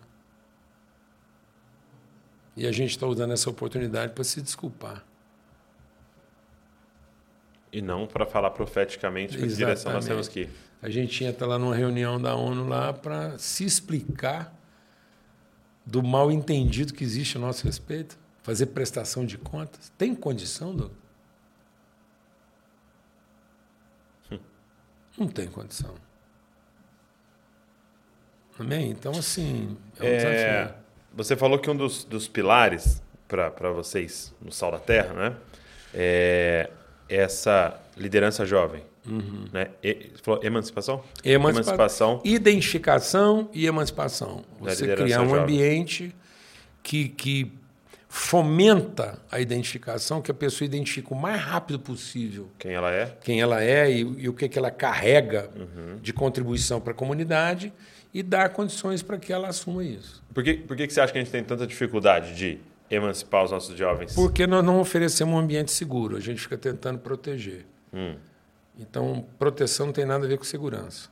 E 2.55 2.65
a 2.65 2.71
gente 2.71 2.89
está 2.91 3.05
usando 3.05 3.31
essa 3.31 3.49
oportunidade 3.49 4.13
para 4.13 4.23
se 4.23 4.41
desculpar. 4.41 5.03
E 7.71 7.81
não 7.81 8.07
para 8.07 8.25
falar 8.25 8.49
profeticamente 8.51 9.37
que 9.37 9.47
direção 9.47 9.93
nós 9.93 10.05
temos 10.05 10.27
que 10.27 10.41
ir. 10.41 10.49
A 10.81 10.89
gente 10.89 11.11
tinha 11.11 11.29
estar 11.29 11.45
lá 11.45 11.57
numa 11.57 11.75
reunião 11.75 12.19
da 12.19 12.35
ONU 12.35 12.67
lá 12.67 12.93
para 12.93 13.37
se 13.37 13.63
explicar 13.63 14.53
do 15.85 16.03
mal 16.03 16.31
entendido 16.31 16.93
que 16.93 17.03
existe 17.03 17.37
a 17.37 17.39
nosso 17.39 17.65
respeito, 17.65 18.17
fazer 18.43 18.67
prestação 18.67 19.25
de 19.25 19.37
contas. 19.37 19.91
Tem 19.97 20.13
condição, 20.13 20.75
Douglas? 20.75 21.06
Não 25.17 25.27
tem 25.27 25.47
condição. 25.47 25.95
Amém? 28.59 28.89
Então, 28.91 29.11
assim, 29.11 29.77
é 29.99 30.03
um 30.03 30.07
é, 30.07 30.17
desafio. 30.17 30.75
Você 31.13 31.35
falou 31.35 31.59
que 31.59 31.69
um 31.69 31.75
dos, 31.75 32.03
dos 32.03 32.27
pilares 32.27 33.01
para 33.27 33.71
vocês 33.71 34.33
no 34.41 34.51
Sal 34.51 34.71
da 34.71 34.79
Terra, 34.79 35.13
né? 35.13 35.35
É 35.93 36.69
essa 37.09 37.79
liderança 37.95 38.45
jovem. 38.45 38.83
Uhum. 39.05 39.45
Né? 39.51 39.69
E, 39.81 40.11
falou 40.21 40.43
emancipação? 40.43 41.03
Emancipa 41.23 41.61
emancipação. 41.61 42.21
Identificação 42.23 43.49
e 43.53 43.65
emancipação. 43.65 44.43
Você 44.59 44.95
criar 44.95 45.21
um 45.21 45.29
jovem. 45.29 45.43
ambiente 45.43 46.15
que, 46.83 47.09
que 47.09 47.51
fomenta 48.09 49.19
a 49.29 49.39
identificação, 49.39 50.21
que 50.21 50.31
a 50.31 50.33
pessoa 50.33 50.65
identifique 50.65 51.11
o 51.11 51.15
mais 51.15 51.41
rápido 51.41 51.79
possível 51.79 52.49
quem 52.57 52.71
ela 52.71 52.91
é, 52.91 53.17
quem 53.21 53.41
ela 53.41 53.61
é 53.61 53.91
e, 53.91 53.99
e 53.99 54.29
o 54.29 54.33
que, 54.33 54.47
que 54.47 54.57
ela 54.57 54.71
carrega 54.71 55.49
uhum. 55.55 55.97
de 56.01 56.13
contribuição 56.13 56.79
para 56.79 56.91
a 56.91 56.95
comunidade 56.95 57.73
e 58.13 58.23
dar 58.23 58.49
condições 58.49 59.03
para 59.03 59.17
que 59.17 59.31
ela 59.31 59.49
assuma 59.49 59.83
isso. 59.83 60.23
Por 60.33 60.43
que, 60.43 60.53
por 60.53 60.77
que 60.77 60.89
você 60.89 61.01
acha 61.01 61.11
que 61.11 61.19
a 61.19 61.21
gente 61.21 61.31
tem 61.31 61.43
tanta 61.43 61.67
dificuldade 61.67 62.33
de 62.35 62.59
emancipar 62.89 63.43
os 63.43 63.51
nossos 63.51 63.77
jovens? 63.77 64.15
Porque 64.15 64.47
nós 64.47 64.63
não 64.63 64.79
oferecemos 64.79 65.35
um 65.35 65.37
ambiente 65.37 65.71
seguro, 65.71 66.15
a 66.15 66.19
gente 66.19 66.39
fica 66.39 66.57
tentando 66.57 66.99
proteger. 66.99 67.65
Hum. 67.93 68.15
Então, 68.79 69.25
proteção 69.37 69.87
não 69.87 69.93
tem 69.93 70.05
nada 70.05 70.25
a 70.25 70.27
ver 70.27 70.37
com 70.37 70.43
segurança. 70.43 71.09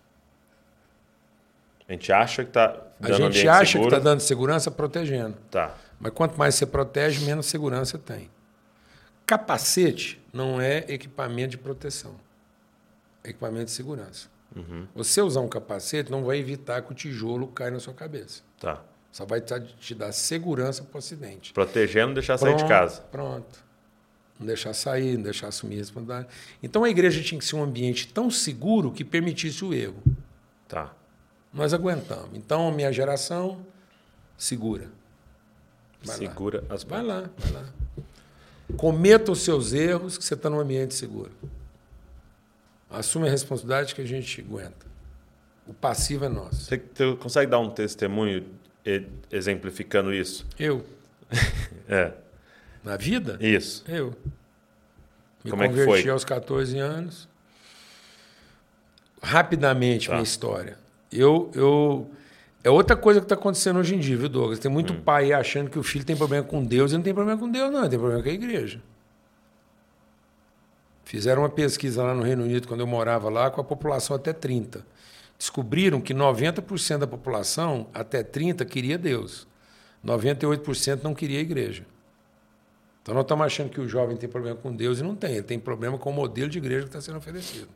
A 1.87 1.91
gente 1.91 2.11
acha 2.11 2.43
que 2.43 2.49
está 2.49 2.67
dando 2.99 3.13
A 3.13 3.31
gente 3.31 3.47
acha 3.47 3.71
seguro. 3.73 3.89
que 3.89 3.95
está 3.95 4.09
dando 4.09 4.19
segurança 4.21 4.71
protegendo. 4.71 5.35
Tá. 5.51 5.75
Mas 5.99 6.11
quanto 6.13 6.37
mais 6.37 6.55
você 6.55 6.65
protege, 6.65 7.25
menos 7.25 7.45
segurança 7.45 7.97
tem. 7.97 8.29
Capacete 9.25 10.21
não 10.31 10.61
é 10.61 10.85
equipamento 10.87 11.51
de 11.51 11.57
proteção. 11.57 12.15
É 13.23 13.29
equipamento 13.29 13.65
de 13.65 13.71
segurança. 13.71 14.27
Uhum. 14.55 14.87
Você 14.95 15.21
usar 15.21 15.41
um 15.41 15.47
capacete 15.47 16.11
não 16.11 16.23
vai 16.23 16.37
evitar 16.37 16.81
que 16.81 16.91
o 16.91 16.95
tijolo 16.95 17.47
caia 17.47 17.71
na 17.71 17.79
sua 17.79 17.93
cabeça. 17.93 18.43
Tá. 18.59 18.81
Só 19.11 19.25
vai 19.25 19.41
te 19.41 19.95
dar 19.95 20.11
segurança 20.11 20.83
para 20.83 20.95
o 20.95 20.99
acidente. 20.99 21.53
Protegendo, 21.53 22.13
deixar 22.13 22.37
pronto, 22.37 22.51
sair 22.51 22.63
de 22.63 22.69
casa. 22.69 23.01
Pronto. 23.11 23.63
Não 24.39 24.45
deixar 24.45 24.73
sair, 24.73 25.15
não 25.15 25.23
deixar 25.23 25.47
assumir 25.47 25.75
a 25.75 25.79
responsabilidade. 25.79 26.27
Então 26.61 26.83
a 26.83 26.89
igreja 26.89 27.23
tinha 27.23 27.39
que 27.39 27.45
ser 27.45 27.55
um 27.55 27.63
ambiente 27.63 28.07
tão 28.09 28.29
seguro 28.29 28.91
que 28.91 29.05
permitisse 29.05 29.63
o 29.63 29.73
erro. 29.73 30.03
Tá. 30.67 30.93
Nós 31.53 31.73
aguentamos. 31.73 32.31
Então 32.33 32.67
a 32.67 32.71
minha 32.71 32.91
geração 32.91 33.65
segura. 34.37 34.89
Vai 36.05 36.17
segura 36.17 36.63
lá. 36.67 36.75
as 36.75 36.83
Vai 36.83 37.03
lá, 37.03 37.29
vai 37.37 37.51
lá. 37.51 37.65
Cometa 38.77 39.31
os 39.31 39.41
seus 39.41 39.73
erros 39.73 40.17
que 40.17 40.23
você 40.23 40.33
está 40.33 40.49
num 40.49 40.59
ambiente 40.59 40.93
seguro. 40.93 41.31
Assume 42.89 43.27
a 43.27 43.31
responsabilidade 43.31 43.93
que 43.93 44.01
a 44.01 44.05
gente 44.05 44.41
aguenta. 44.41 44.85
O 45.67 45.73
passivo 45.73 46.25
é 46.25 46.29
nosso. 46.29 46.61
Você, 46.61 46.81
você 46.93 47.15
consegue 47.15 47.49
dar 47.49 47.59
um 47.59 47.69
testemunho 47.69 48.45
exemplificando 49.31 50.13
isso? 50.13 50.45
Eu. 50.59 50.85
é. 51.89 52.13
Na 52.83 52.97
vida? 52.97 53.37
Isso. 53.41 53.83
Eu. 53.87 54.13
Me 55.43 55.51
Como 55.51 55.63
converti 55.63 55.89
é 55.89 55.95
que 55.95 56.01
foi? 56.03 56.11
aos 56.11 56.23
14 56.23 56.77
anos. 56.79 57.27
Rapidamente, 59.21 60.07
tá. 60.07 60.13
minha 60.13 60.23
história. 60.23 60.77
Eu, 61.11 61.51
eu. 61.55 62.11
É 62.65 62.69
outra 62.71 62.97
coisa 62.97 63.19
que 63.19 63.25
está 63.25 63.35
acontecendo 63.35 63.77
hoje 63.77 63.93
em 63.93 63.99
dia, 63.99 64.17
viu, 64.17 64.27
Douglas? 64.27 64.57
Tem 64.57 64.71
muito 64.71 64.91
hum. 64.91 64.99
pai 64.99 65.31
achando 65.31 65.69
que 65.69 65.77
o 65.77 65.83
filho 65.83 66.03
tem 66.03 66.17
problema 66.17 66.43
com 66.43 66.65
Deus 66.65 66.91
e 66.91 66.95
não 66.95 67.03
tem 67.03 67.13
problema 67.13 67.39
com 67.39 67.47
Deus, 67.47 67.71
não. 67.71 67.87
Tem 67.87 67.99
problema 67.99 68.23
com 68.23 68.27
a 68.27 68.31
igreja. 68.31 68.81
Fizeram 71.03 71.43
uma 71.43 71.49
pesquisa 71.49 72.01
lá 72.01 72.15
no 72.15 72.23
Reino 72.23 72.41
Unido, 72.41 72.67
quando 72.67 72.79
eu 72.79 72.87
morava 72.87 73.29
lá, 73.29 73.51
com 73.51 73.61
a 73.61 73.63
população 73.63 74.15
até 74.15 74.33
30. 74.33 74.83
Descobriram 75.37 76.01
que 76.01 76.11
90% 76.11 76.97
da 76.97 77.05
população 77.05 77.85
até 77.93 78.23
30 78.23 78.65
queria 78.65 78.97
Deus. 78.97 79.47
98% 80.03 81.03
não 81.03 81.13
queria 81.13 81.37
a 81.37 81.41
igreja. 81.43 81.85
Então 83.03 83.13
nós 83.13 83.25
estamos 83.25 83.45
achando 83.45 83.69
que 83.69 83.79
o 83.79 83.87
jovem 83.87 84.17
tem 84.17 84.27
problema 84.27 84.57
com 84.57 84.75
Deus 84.75 84.99
e 84.99 85.03
não 85.03 85.15
tem. 85.15 85.33
Ele 85.33 85.43
tem 85.43 85.59
problema 85.59 85.99
com 85.99 86.09
o 86.09 86.13
modelo 86.13 86.49
de 86.49 86.57
igreja 86.57 86.81
que 86.81 86.89
está 86.89 86.99
sendo 86.99 87.19
oferecido. 87.19 87.69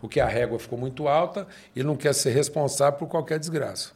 Porque 0.00 0.20
a 0.20 0.26
régua 0.28 0.60
ficou 0.60 0.78
muito 0.78 1.08
alta 1.08 1.48
e 1.74 1.80
ele 1.80 1.88
não 1.88 1.96
quer 1.96 2.14
ser 2.14 2.30
responsável 2.30 2.96
por 2.96 3.08
qualquer 3.08 3.40
desgraça. 3.40 3.95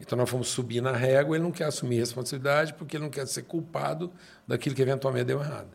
Então 0.00 0.16
nós 0.16 0.28
fomos 0.28 0.48
subir 0.48 0.80
na 0.80 0.92
régua, 0.92 1.36
ele 1.36 1.44
não 1.44 1.52
quer 1.52 1.64
assumir 1.64 1.98
responsabilidade 1.98 2.72
porque 2.74 2.96
ele 2.96 3.04
não 3.04 3.10
quer 3.10 3.26
ser 3.26 3.42
culpado 3.42 4.10
daquilo 4.46 4.74
que 4.74 4.82
eventualmente 4.82 5.26
deu 5.26 5.40
errado. 5.40 5.68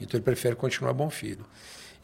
Então 0.00 0.18
ele 0.18 0.24
prefere 0.24 0.56
continuar 0.56 0.92
bom 0.92 1.08
filho. 1.08 1.44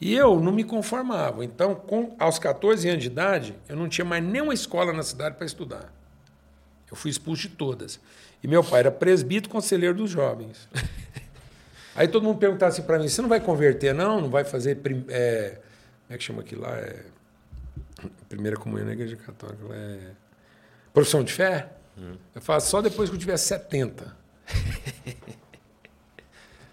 E 0.01 0.15
eu 0.15 0.41
não 0.41 0.53
me 0.53 0.65
conformava. 0.65 1.45
Então, 1.45 1.75
com, 1.75 2.15
aos 2.19 2.39
14 2.39 2.89
anos 2.89 3.03
de 3.03 3.09
idade, 3.09 3.55
eu 3.69 3.77
não 3.77 3.89
tinha 3.89 4.05
mais 4.05 4.23
nenhuma 4.23 4.53
escola 4.53 4.93
na 4.93 5.03
cidade 5.03 5.37
para 5.37 5.47
estudar. 5.47 5.93
Eu 6.91 6.97
fui 6.97 7.11
expulso 7.11 7.43
de 7.43 7.51
todas. 7.51 8.01
E 8.43 8.49
meu 8.49 8.63
pai 8.63 8.81
era 8.81 8.91
presbítero 8.91 9.51
conselheiro 9.51 9.97
dos 9.97 10.11
jovens. 10.11 10.69
Aí 11.97 12.09
todo 12.09 12.25
mundo 12.25 12.39
perguntava 12.39 12.73
assim 12.73 12.83
para 12.83 12.99
mim: 12.99 13.09
você 13.09 13.23
não 13.23 13.29
vai 13.29 13.41
converter, 13.41 13.95
não? 13.95 14.21
Não 14.21 14.29
vai 14.29 14.45
fazer. 14.45 14.79
É, 15.09 15.61
como 16.07 16.15
é 16.15 16.19
que 16.19 16.25
chama 16.25 16.43
aquilo 16.43 16.63
lá? 16.63 16.77
É, 16.77 17.05
primeira 18.29 18.57
comunhão 18.57 18.87
na 18.87 18.93
igreja 18.93 19.17
católica. 19.17 19.65
É, 19.73 19.99
profissão 20.95 21.23
de 21.23 21.33
fé? 21.33 21.69
Hum. 21.99 22.15
Eu 22.35 22.41
faço 22.41 22.71
só 22.71 22.81
depois 22.81 23.11
que 23.11 23.17
eu 23.17 23.21
tiver 23.21 23.37
70. 23.37 24.17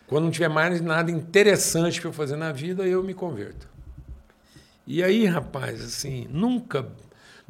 Quando 0.07 0.23
não 0.23 0.31
tiver 0.31 0.47
mais 0.47 0.79
nada 0.79 1.11
interessante 1.11 1.99
para 1.99 2.09
eu 2.09 2.13
fazer 2.13 2.37
na 2.37 2.53
vida, 2.53 2.87
eu 2.87 3.03
me 3.03 3.13
converto. 3.13 3.67
E 4.87 5.03
aí, 5.03 5.25
rapaz, 5.25 5.83
assim, 5.83 6.27
nunca 6.29 6.87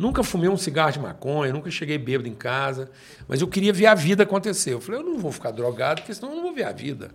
Nunca 0.01 0.23
fumei 0.23 0.49
um 0.49 0.57
cigarro 0.57 0.91
de 0.91 0.99
maconha, 0.99 1.53
nunca 1.53 1.69
cheguei 1.69 1.95
bêbado 1.95 2.27
em 2.27 2.33
casa, 2.33 2.89
mas 3.27 3.39
eu 3.39 3.47
queria 3.47 3.71
ver 3.71 3.85
a 3.85 3.93
vida 3.93 4.23
acontecer. 4.23 4.73
Eu 4.73 4.81
falei, 4.81 4.99
eu 4.99 5.05
não 5.05 5.19
vou 5.19 5.31
ficar 5.31 5.51
drogado, 5.51 6.01
porque 6.01 6.11
senão 6.11 6.31
eu 6.31 6.37
não 6.37 6.43
vou 6.43 6.55
ver 6.55 6.63
a 6.63 6.71
vida. 6.71 7.11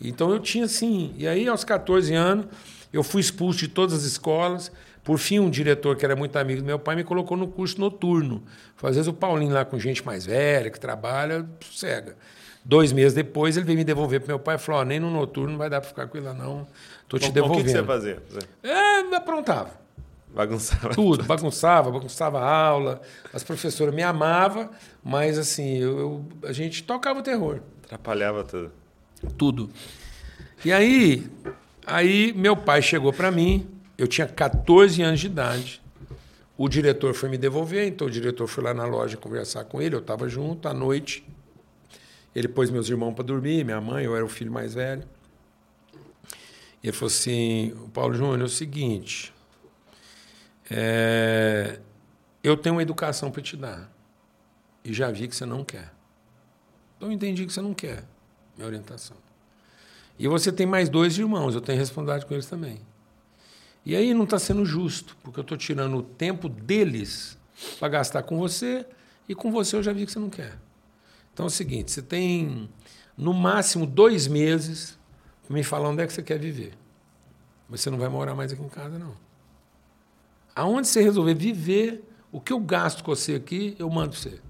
Então 0.00 0.32
eu 0.32 0.40
tinha 0.40 0.64
assim. 0.64 1.14
E 1.16 1.28
aí, 1.28 1.46
aos 1.46 1.62
14 1.62 2.12
anos, 2.12 2.46
eu 2.92 3.04
fui 3.04 3.20
expulso 3.20 3.60
de 3.60 3.68
todas 3.68 3.94
as 3.94 4.02
escolas. 4.02 4.72
Por 5.04 5.18
fim, 5.18 5.38
um 5.38 5.50
diretor 5.50 5.96
que 5.96 6.04
era 6.04 6.16
muito 6.16 6.34
amigo 6.36 6.62
do 6.62 6.66
meu 6.66 6.78
pai 6.78 6.96
me 6.96 7.04
colocou 7.04 7.36
no 7.36 7.46
curso 7.46 7.78
noturno. 7.78 8.42
Às 8.82 8.96
vezes 8.96 9.06
o 9.06 9.12
Paulinho 9.12 9.52
lá 9.52 9.64
com 9.64 9.78
gente 9.78 10.04
mais 10.04 10.24
velha, 10.24 10.70
que 10.70 10.80
trabalha, 10.80 11.46
sossega. 11.60 12.16
Dois 12.64 12.90
meses 12.92 13.12
depois, 13.12 13.58
ele 13.58 13.66
veio 13.66 13.76
me 13.76 13.84
devolver 13.84 14.20
para 14.20 14.28
meu 14.28 14.38
pai 14.38 14.54
e 14.54 14.58
falou: 14.58 14.80
oh, 14.80 14.84
nem 14.84 14.98
no 14.98 15.10
noturno 15.10 15.52
não 15.52 15.58
vai 15.58 15.68
dar 15.68 15.82
para 15.82 15.88
ficar 15.90 16.06
com 16.06 16.16
ele 16.16 16.26
lá, 16.26 16.32
não. 16.32 16.66
Estou 17.02 17.20
te 17.20 17.30
devolvendo. 17.30 17.60
O 17.60 17.64
que, 17.64 17.70
que 17.70 17.78
você 17.78 17.84
fazia? 17.84 18.22
É, 18.62 19.14
aprontava. 19.14 19.84
Bagunçava. 20.34 20.94
Tudo, 20.94 21.22
bagunçava, 21.24 21.90
bagunçava 21.90 22.40
a 22.40 22.50
aula. 22.50 23.00
As 23.32 23.44
professoras 23.44 23.94
me 23.94 24.02
amavam, 24.02 24.70
mas 25.02 25.38
assim, 25.38 25.76
eu, 25.76 25.98
eu, 25.98 26.24
a 26.48 26.52
gente 26.52 26.82
tocava 26.82 27.20
o 27.20 27.22
terror. 27.22 27.60
Atrapalhava 27.84 28.42
tudo. 28.42 28.72
Tudo. 29.36 29.70
E 30.64 30.72
aí, 30.72 31.30
aí 31.86 32.32
meu 32.32 32.56
pai 32.56 32.82
chegou 32.82 33.12
para 33.12 33.30
mim, 33.30 33.73
eu 33.96 34.06
tinha 34.06 34.26
14 34.26 35.02
anos 35.02 35.20
de 35.20 35.26
idade. 35.26 35.82
O 36.56 36.68
diretor 36.68 37.14
foi 37.14 37.28
me 37.28 37.36
devolver, 37.36 37.88
então 37.88 38.06
o 38.06 38.10
diretor 38.10 38.46
foi 38.46 38.62
lá 38.62 38.72
na 38.72 38.84
loja 38.84 39.16
conversar 39.16 39.64
com 39.64 39.82
ele, 39.82 39.94
eu 39.94 40.00
estava 40.00 40.28
junto 40.28 40.68
à 40.68 40.74
noite. 40.74 41.26
Ele 42.34 42.48
pôs 42.48 42.70
meus 42.70 42.88
irmãos 42.88 43.12
para 43.12 43.24
dormir, 43.24 43.64
minha 43.64 43.80
mãe, 43.80 44.04
eu 44.04 44.14
era 44.14 44.24
o 44.24 44.28
filho 44.28 44.52
mais 44.52 44.74
velho. 44.74 45.04
Ele 46.82 46.92
falou 46.92 47.08
assim: 47.08 47.74
Paulo 47.92 48.14
Júnior, 48.14 48.40
é 48.40 48.44
o 48.44 48.48
seguinte, 48.48 49.32
é, 50.70 51.80
eu 52.42 52.56
tenho 52.56 52.74
uma 52.76 52.82
educação 52.82 53.30
para 53.30 53.42
te 53.42 53.56
dar. 53.56 53.90
E 54.84 54.92
já 54.92 55.10
vi 55.10 55.26
que 55.26 55.34
você 55.34 55.46
não 55.46 55.64
quer. 55.64 55.92
Então 56.96 57.08
eu 57.08 57.12
entendi 57.12 57.46
que 57.46 57.52
você 57.52 57.62
não 57.62 57.72
quer 57.74 58.04
minha 58.56 58.66
orientação. 58.66 59.16
E 60.18 60.28
você 60.28 60.52
tem 60.52 60.66
mais 60.66 60.88
dois 60.88 61.18
irmãos, 61.18 61.54
eu 61.54 61.60
tenho 61.60 61.78
responsabilidade 61.78 62.26
com 62.26 62.34
eles 62.34 62.46
também. 62.46 62.80
E 63.84 63.94
aí 63.94 64.14
não 64.14 64.24
está 64.24 64.38
sendo 64.38 64.64
justo, 64.64 65.16
porque 65.22 65.38
eu 65.38 65.42
estou 65.42 65.58
tirando 65.58 65.96
o 65.98 66.02
tempo 66.02 66.48
deles 66.48 67.36
para 67.78 67.88
gastar 67.88 68.22
com 68.22 68.38
você, 68.38 68.86
e 69.28 69.34
com 69.34 69.50
você 69.50 69.76
eu 69.76 69.82
já 69.82 69.92
vi 69.92 70.06
que 70.06 70.12
você 70.12 70.18
não 70.18 70.30
quer. 70.30 70.58
Então 71.32 71.44
é 71.44 71.48
o 71.48 71.50
seguinte: 71.50 71.90
você 71.90 72.02
tem 72.02 72.68
no 73.16 73.34
máximo 73.34 73.86
dois 73.86 74.26
meses 74.26 74.98
para 75.46 75.54
me 75.54 75.62
falar 75.62 75.88
onde 75.90 76.02
é 76.02 76.06
que 76.06 76.12
você 76.12 76.22
quer 76.22 76.38
viver. 76.38 76.74
Você 77.68 77.90
não 77.90 77.98
vai 77.98 78.08
morar 78.08 78.34
mais 78.34 78.52
aqui 78.52 78.62
em 78.62 78.68
casa, 78.68 78.98
não. 78.98 79.16
Aonde 80.54 80.86
você 80.86 81.02
resolver 81.02 81.34
viver, 81.34 82.04
o 82.30 82.40
que 82.40 82.52
eu 82.52 82.60
gasto 82.60 83.02
com 83.02 83.14
você 83.14 83.34
aqui, 83.34 83.74
eu 83.78 83.88
mando 83.90 84.14
você. 84.14 84.40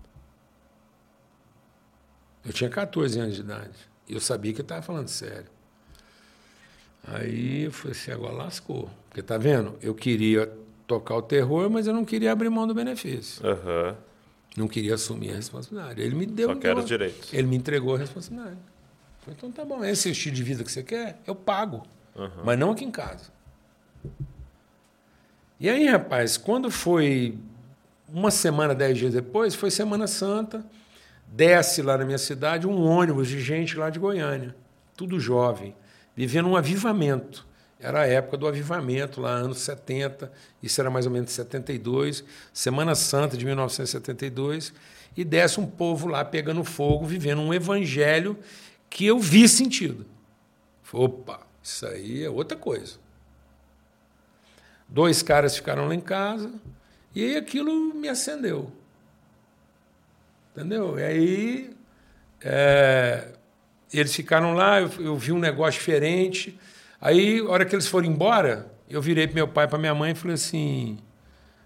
Eu 2.45 2.53
tinha 2.53 2.69
14 2.69 3.19
anos 3.19 3.35
de 3.35 3.41
idade. 3.41 3.79
E 4.07 4.13
eu 4.13 4.21
sabia 4.21 4.53
que 4.53 4.61
ele 4.61 4.65
estava 4.65 4.83
falando 4.83 5.09
sério. 5.09 5.51
Aí 7.07 7.63
eu 7.63 7.73
falei 7.73 7.93
assim, 7.93 8.11
agora 8.11 8.35
lascou. 8.35 8.91
Porque 9.15 9.23
tá 9.23 9.39
vendo? 9.39 9.79
Eu 9.81 9.95
queria 9.95 10.53
tocar 10.89 11.15
o 11.15 11.23
terror, 11.23 11.71
mas 11.71 11.87
eu 11.87 11.95
não 11.95 12.05
queria 12.05 12.33
abrir 12.33 12.51
mão 12.51 12.67
do 12.67 12.75
benefício. 12.75 13.47
Aham. 13.47 13.97
Não 14.57 14.67
queria 14.67 14.97
assumir 14.97 15.31
a 15.31 15.37
responsabilidade. 15.37 16.03
Ele 16.03 16.17
me 16.17 16.27
deu. 16.27 16.49
Só 16.49 16.57
quero 16.57 16.81
os 16.81 16.85
direitos. 16.85 17.33
Ele 17.33 17.47
me 17.47 17.55
entregou 17.55 17.95
a 17.95 17.99
responsabilidade. 17.99 18.59
Então 19.29 19.53
tá 19.53 19.65
bom, 19.65 19.85
esse 19.85 20.09
é 20.09 20.11
o 20.11 20.13
estilo 20.13 20.35
de 20.35 20.43
vida 20.43 20.65
que 20.65 20.73
você 20.73 20.83
quer? 20.83 21.21
Eu 21.25 21.37
pago. 21.37 21.85
Mas 22.45 22.59
não 22.59 22.73
aqui 22.73 22.85
em 22.85 22.91
casa. 22.91 23.31
E 25.61 25.69
aí, 25.69 25.87
rapaz, 25.87 26.37
quando 26.37 26.69
foi 26.69 27.39
uma 28.09 28.33
semana, 28.33 28.75
dez 28.75 28.99
dias 28.99 29.15
depois, 29.15 29.55
foi 29.55 29.71
Semana 29.71 30.09
Santa, 30.09 30.67
desce 31.29 31.83
lá 31.83 31.97
na 31.97 32.05
minha 32.05 32.19
cidade 32.19 32.67
um 32.67 32.83
ônibus 32.83 33.29
de 33.29 33.41
gente 33.41 33.77
lá 33.77 33.91
de 33.91 34.01
Goiânia, 34.01 34.57
tudo 34.97 35.21
jovem, 35.21 35.73
vivendo 36.17 36.49
um 36.49 36.57
avivamento. 36.57 37.47
Era 37.85 38.01
a 38.01 38.07
época 38.07 38.39
do 38.39 38.49
avivamento, 38.49 39.21
lá 39.21 39.33
anos 39.33 39.59
70, 39.59 40.33
isso 40.63 40.81
era 40.81 40.89
mais 40.89 41.05
ou 41.05 41.13
menos 41.13 41.31
72, 41.33 42.25
Semana 42.51 42.95
Santa 42.95 43.37
de 43.37 43.45
1972, 43.45 44.73
e 45.15 45.23
desce 45.23 45.61
um 45.61 45.67
povo 45.67 46.09
lá 46.09 46.25
pegando 46.25 46.65
fogo, 46.65 47.05
vivendo 47.05 47.43
um 47.43 47.53
evangelho 47.53 48.39
que 48.89 49.05
eu 49.05 49.19
vi 49.19 49.47
sentido. 49.47 50.07
Opa, 50.91 51.41
isso 51.63 51.85
aí 51.87 52.25
é 52.25 52.31
outra 52.31 52.57
coisa. 52.57 52.95
Dois 54.89 55.23
caras 55.23 55.55
ficaram 55.55 55.87
lá 55.87 55.95
em 55.95 56.01
casa 56.01 56.51
e 57.15 57.23
aí 57.23 57.37
aquilo 57.37 57.93
me 57.93 58.09
acendeu. 58.09 58.73
Entendeu? 60.57 60.99
E 60.99 61.03
aí 61.03 61.77
é, 62.41 63.29
eles 63.93 64.15
ficaram 64.15 64.55
lá, 64.55 64.81
eu, 64.81 64.91
eu 65.01 65.17
vi 65.19 65.33
um 65.33 65.39
negócio 65.39 65.79
diferente. 65.79 66.59
Aí, 67.05 67.39
a 67.41 67.51
hora 67.51 67.67
que 67.67 67.75
eles 67.75 67.87
foram 67.87 68.07
embora, 68.07 68.73
eu 68.89 69.03
virei 69.03 69.27
para 69.27 69.35
meu 69.35 69.47
pai, 69.47 69.69
para 69.69 69.79
minha 69.79 69.95
mãe 69.95 70.13
e 70.13 70.15
falei 70.15 70.37
assim: 70.37 70.99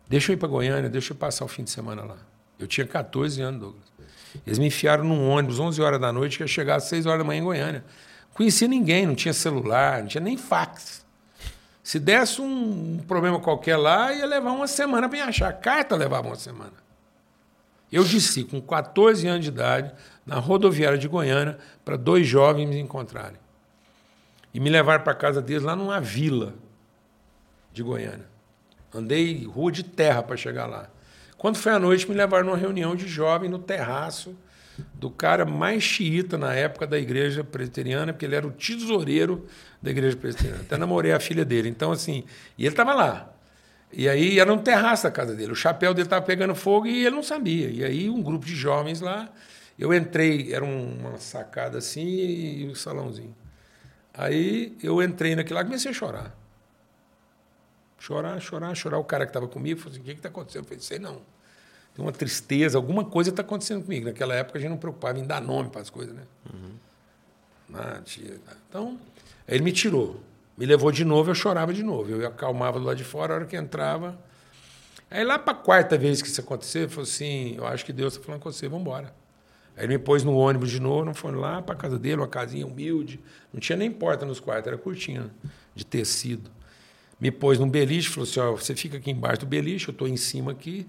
deixa 0.09 0.32
eu 0.32 0.34
ir 0.34 0.36
para 0.36 0.49
Goiânia, 0.49 0.91
deixa 0.91 1.12
eu 1.12 1.16
passar 1.16 1.45
o 1.45 1.49
fim 1.49 1.62
de 1.62 1.70
semana 1.70 2.03
lá. 2.03 2.16
Eu 2.59 2.66
tinha 2.66 2.84
14 2.84 3.41
anos, 3.41 3.61
Douglas. 3.61 3.84
Eles 4.45 4.59
me 4.59 4.66
enfiaram 4.66 5.05
num 5.05 5.30
ônibus 5.30 5.61
11 5.61 5.80
horas 5.80 6.01
da 6.01 6.12
noite, 6.12 6.36
que 6.36 6.43
ia 6.43 6.49
chegar 6.49 6.74
às 6.74 6.84
6 6.84 7.07
horas 7.07 7.20
da 7.20 7.24
manhã 7.24 7.41
em 7.41 7.45
Goiânia. 7.45 7.84
Conhecia 8.34 8.66
ninguém, 8.66 9.07
não 9.07 9.14
tinha 9.14 9.32
celular, 9.32 10.01
não 10.01 10.09
tinha 10.09 10.20
nem 10.20 10.36
fax. 10.36 11.07
Se 11.84 12.01
desse 12.01 12.43
um, 12.43 12.97
um 12.97 13.05
problema 13.07 13.39
qualquer 13.39 13.76
lá, 13.76 14.12
ia 14.12 14.26
levar 14.26 14.51
uma 14.51 14.66
semana 14.66 15.09
para 15.09 15.18
me 15.18 15.22
achar. 15.22 15.51
A 15.51 15.53
carta 15.53 15.95
levava 15.95 16.26
uma 16.26 16.36
semana. 16.36 16.74
Eu 17.93 18.03
disse, 18.03 18.43
com 18.43 18.61
14 18.61 19.24
anos 19.28 19.45
de 19.45 19.51
idade, 19.51 19.95
na 20.26 20.41
rodoviária 20.41 20.99
de 20.99 21.07
Goiânia, 21.07 21.59
para 21.84 21.97
dois 21.97 22.26
jovens 22.26 22.68
me 22.68 22.80
encontrarem. 22.80 23.39
E 24.53 24.61
me 24.61 24.70
levaram 24.70 25.05
para 25.05 25.14
casa 25.14 25.42
deles 25.42 25.62
lá 25.62 25.76
numa 25.76 26.01
vila 26.01 26.55
de 27.72 27.82
Goiânia. 27.82 28.26
Andei 28.92 29.44
rua 29.44 29.70
de 29.70 29.82
terra 29.82 30.22
para 30.22 30.36
chegar 30.36 30.66
lá. 30.66 30.88
Quando 31.36 31.57
foi 31.57 31.72
à 31.72 31.78
noite, 31.78 32.09
me 32.09 32.16
levaram 32.16 32.46
numa 32.46 32.57
reunião 32.57 32.96
de 32.96 33.07
jovem 33.07 33.49
no 33.49 33.59
terraço 33.59 34.36
do 34.94 35.11
cara 35.11 35.44
mais 35.44 35.82
xiita 35.82 36.38
na 36.38 36.55
época 36.55 36.86
da 36.86 36.99
igreja 36.99 37.42
presbiteriana, 37.44 38.12
porque 38.12 38.24
ele 38.24 38.36
era 38.36 38.46
o 38.46 38.51
tesoureiro 38.51 39.46
da 39.82 39.90
igreja 39.90 40.16
presbiteriana. 40.16 40.62
Até 40.62 40.76
namorei 40.76 41.12
a 41.12 41.20
filha 41.20 41.44
dele. 41.44 41.68
Então, 41.68 41.92
assim, 41.92 42.24
e 42.57 42.64
ele 42.64 42.72
estava 42.72 42.94
lá. 42.94 43.32
E 43.92 44.09
aí 44.09 44.38
era 44.38 44.53
um 44.53 44.59
terraço 44.59 45.05
da 45.05 45.11
casa 45.11 45.34
dele. 45.34 45.53
O 45.53 45.57
chapéu 45.57 45.94
dele 45.94 46.07
estava 46.07 46.24
pegando 46.24 46.55
fogo 46.55 46.86
e 46.86 47.07
ele 47.07 47.14
não 47.14 47.22
sabia. 47.22 47.68
E 47.70 47.84
aí 47.84 48.09
um 48.09 48.22
grupo 48.22 48.44
de 48.44 48.55
jovens 48.55 49.01
lá, 49.01 49.28
eu 49.78 49.94
entrei, 49.94 50.53
era 50.53 50.64
uma 50.64 51.18
sacada 51.18 51.78
assim 51.78 52.07
e 52.07 52.68
um 52.68 52.74
salãozinho. 52.74 53.34
Aí 54.19 54.77
eu 54.83 55.01
entrei 55.01 55.37
naquilo 55.37 55.55
lá 55.55 55.62
e 55.62 55.64
comecei 55.66 55.93
a 55.93 55.95
chorar. 55.95 56.37
Chorar, 58.01 58.41
chorar, 58.41 58.75
chorar. 58.75 58.99
O 58.99 59.05
cara 59.05 59.25
que 59.25 59.31
estava 59.31 59.47
comigo 59.47 59.79
falou 59.79 59.93
assim: 59.93 60.01
o 60.01 60.05
que 60.05 60.11
está 60.11 60.29
acontecendo? 60.29 60.62
Eu 60.62 60.69
falei, 60.69 60.81
sei 60.81 60.99
não. 60.99 61.21
Tem 61.95 62.05
uma 62.05 62.11
tristeza, 62.11 62.77
alguma 62.77 63.05
coisa 63.05 63.31
está 63.31 63.43
acontecendo 63.43 63.85
comigo. 63.85 64.07
Naquela 64.07 64.35
época 64.35 64.59
a 64.59 64.61
gente 64.61 64.71
não 64.71 64.77
preocupava 64.77 65.21
em 65.21 65.25
dar 65.25 65.41
nome 65.41 65.71
para 65.71 65.83
as 65.83 65.89
coisas, 65.89 66.12
né? 66.16 66.23
Ah, 67.73 68.01
tia, 68.05 68.41
tá. 68.45 68.57
Então, 68.69 68.99
aí 69.47 69.55
ele 69.55 69.62
me 69.62 69.71
tirou. 69.73 70.21
Me 70.57 70.66
levou 70.66 70.91
de 70.91 71.05
novo, 71.05 71.31
eu 71.31 71.35
chorava 71.37 71.73
de 71.73 71.85
novo. 71.85 72.11
Eu 72.11 72.27
acalmava 72.27 72.81
do 72.81 72.87
lado 72.87 72.97
de 72.97 73.05
fora, 73.05 73.35
a 73.35 73.37
hora 73.37 73.47
que 73.47 73.57
entrava. 73.57 74.19
Aí 75.09 75.23
lá 75.23 75.39
para 75.39 75.53
a 75.53 75.57
quarta 75.57 75.97
vez 75.97 76.21
que 76.21 76.27
isso 76.27 76.41
aconteceu, 76.41 76.83
ele 76.83 76.91
falou 76.91 77.05
assim: 77.05 77.55
Eu 77.57 77.66
acho 77.69 77.85
que 77.85 77.93
Deus 77.93 78.14
está 78.14 78.27
falando 78.27 78.41
com 78.41 78.51
você, 78.51 78.69
vamos 78.69 78.83
embora. 78.83 79.14
Aí 79.79 79.85
ele 79.85 79.97
me 79.97 79.99
pôs 80.01 80.24
no 80.24 80.35
ônibus 80.35 80.72
de 80.72 80.81
novo, 80.81 81.05
não 81.05 81.14
foi 81.14 81.31
lá 81.31 81.62
para 81.62 81.76
casa 81.76 81.97
dele, 81.97 82.16
uma 82.16 82.26
casinha 82.26 82.66
humilde. 82.66 83.20
Não 83.53 83.61
tinha 83.61 83.79
nem 83.79 83.89
porta 83.93 84.26
nos 84.26 84.41
quartos, 84.41 84.66
era 84.66 84.76
cortina 84.76 85.33
de 85.72 85.87
tecido. 85.87 86.51
Me 87.20 87.31
pôs 87.31 87.61
num 87.61 87.70
beliche, 87.70 88.09
falou 88.09 88.29
assim: 88.29 88.41
ó, 88.41 88.51
Você 88.51 88.74
fica 88.74 88.97
aqui 88.97 89.12
embaixo 89.12 89.43
do 89.43 89.47
beliche, 89.47 89.87
eu 89.87 89.93
estou 89.93 90.09
em 90.09 90.16
cima 90.16 90.51
aqui. 90.51 90.85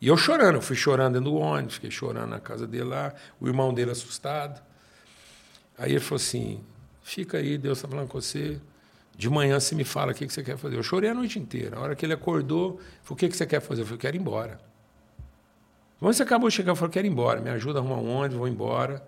E 0.00 0.08
eu 0.08 0.16
chorando, 0.16 0.56
eu 0.56 0.60
fui 0.60 0.74
chorando 0.74 1.14
dentro 1.14 1.30
do 1.30 1.36
ônibus, 1.36 1.74
fiquei 1.74 1.90
chorando 1.90 2.30
na 2.30 2.40
casa 2.40 2.66
dele 2.66 2.84
lá, 2.84 3.14
o 3.40 3.46
irmão 3.46 3.72
dele 3.72 3.92
assustado. 3.92 4.60
Aí 5.78 5.92
ele 5.92 6.00
falou 6.00 6.16
assim: 6.16 6.60
Fica 7.02 7.38
aí, 7.38 7.56
Deus 7.56 7.78
está 7.78 7.88
falando 7.88 8.08
com 8.08 8.20
você. 8.20 8.60
De 9.16 9.30
manhã 9.30 9.60
você 9.60 9.76
me 9.76 9.84
fala 9.84 10.10
o 10.10 10.14
que 10.16 10.28
você 10.28 10.42
quer 10.42 10.58
fazer. 10.58 10.76
Eu 10.76 10.82
chorei 10.82 11.10
a 11.10 11.14
noite 11.14 11.38
inteira. 11.38 11.76
A 11.76 11.80
hora 11.80 11.94
que 11.94 12.04
ele 12.04 12.12
acordou, 12.12 12.80
falou: 13.04 13.14
O 13.14 13.16
que 13.16 13.30
você 13.30 13.46
quer 13.46 13.60
fazer? 13.60 13.82
Eu 13.82 13.86
falei: 13.86 14.00
Quero 14.00 14.16
ir 14.16 14.20
embora. 14.20 14.58
Quando 15.98 16.14
você 16.14 16.22
acabou 16.22 16.48
de 16.48 16.54
chegar, 16.54 16.72
eu 16.72 16.76
falei: 16.76 16.92
Quero 16.92 17.06
ir 17.06 17.10
embora. 17.10 17.40
Me 17.40 17.50
ajuda 17.50 17.78
a 17.78 17.82
arrumar 17.82 17.96
um 17.96 18.10
ônibus, 18.10 18.36
vou 18.36 18.48
embora. 18.48 19.06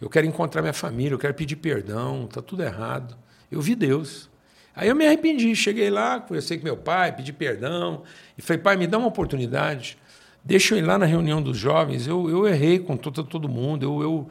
Eu 0.00 0.08
quero 0.08 0.26
encontrar 0.26 0.62
minha 0.62 0.72
família, 0.72 1.14
eu 1.14 1.18
quero 1.18 1.34
pedir 1.34 1.56
perdão, 1.56 2.24
está 2.24 2.40
tudo 2.40 2.62
errado. 2.62 3.16
Eu 3.50 3.60
vi 3.60 3.74
Deus. 3.74 4.30
Aí 4.74 4.88
eu 4.88 4.94
me 4.94 5.04
arrependi. 5.04 5.56
Cheguei 5.56 5.90
lá, 5.90 6.20
conversei 6.20 6.56
com 6.56 6.64
meu 6.64 6.76
pai, 6.76 7.10
pedi 7.14 7.32
perdão. 7.32 8.04
E 8.36 8.42
falei: 8.42 8.62
Pai, 8.62 8.76
me 8.76 8.86
dá 8.86 8.98
uma 8.98 9.08
oportunidade. 9.08 9.98
Deixa 10.44 10.74
eu 10.74 10.78
ir 10.78 10.82
lá 10.82 10.96
na 10.96 11.04
reunião 11.04 11.42
dos 11.42 11.58
jovens. 11.58 12.06
Eu, 12.06 12.30
eu 12.30 12.46
errei 12.46 12.78
com 12.78 12.96
todo, 12.96 13.24
todo 13.24 13.48
mundo. 13.48 14.02
Eu 14.02 14.28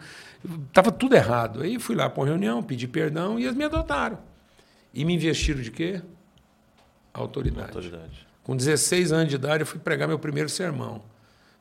estava 0.67 0.91
tudo 0.91 1.15
errado. 1.15 1.61
Aí 1.61 1.77
fui 1.77 1.95
lá 1.95 2.09
para 2.09 2.21
uma 2.21 2.27
reunião, 2.27 2.63
pedi 2.63 2.87
perdão 2.87 3.37
e 3.37 3.43
eles 3.43 3.55
me 3.55 3.65
adotaram. 3.65 4.17
E 4.93 5.03
me 5.03 5.13
investiram 5.13 5.61
de 5.61 5.69
quê? 5.69 6.01
Autoridade. 7.13 7.67
Autoridade. 7.67 8.27
Com 8.43 8.55
16 8.55 9.11
anos 9.11 9.29
de 9.29 9.35
idade, 9.35 9.61
eu 9.61 9.67
fui 9.67 9.79
pregar 9.79 10.07
meu 10.07 10.17
primeiro 10.17 10.47
sermão. 10.47 11.01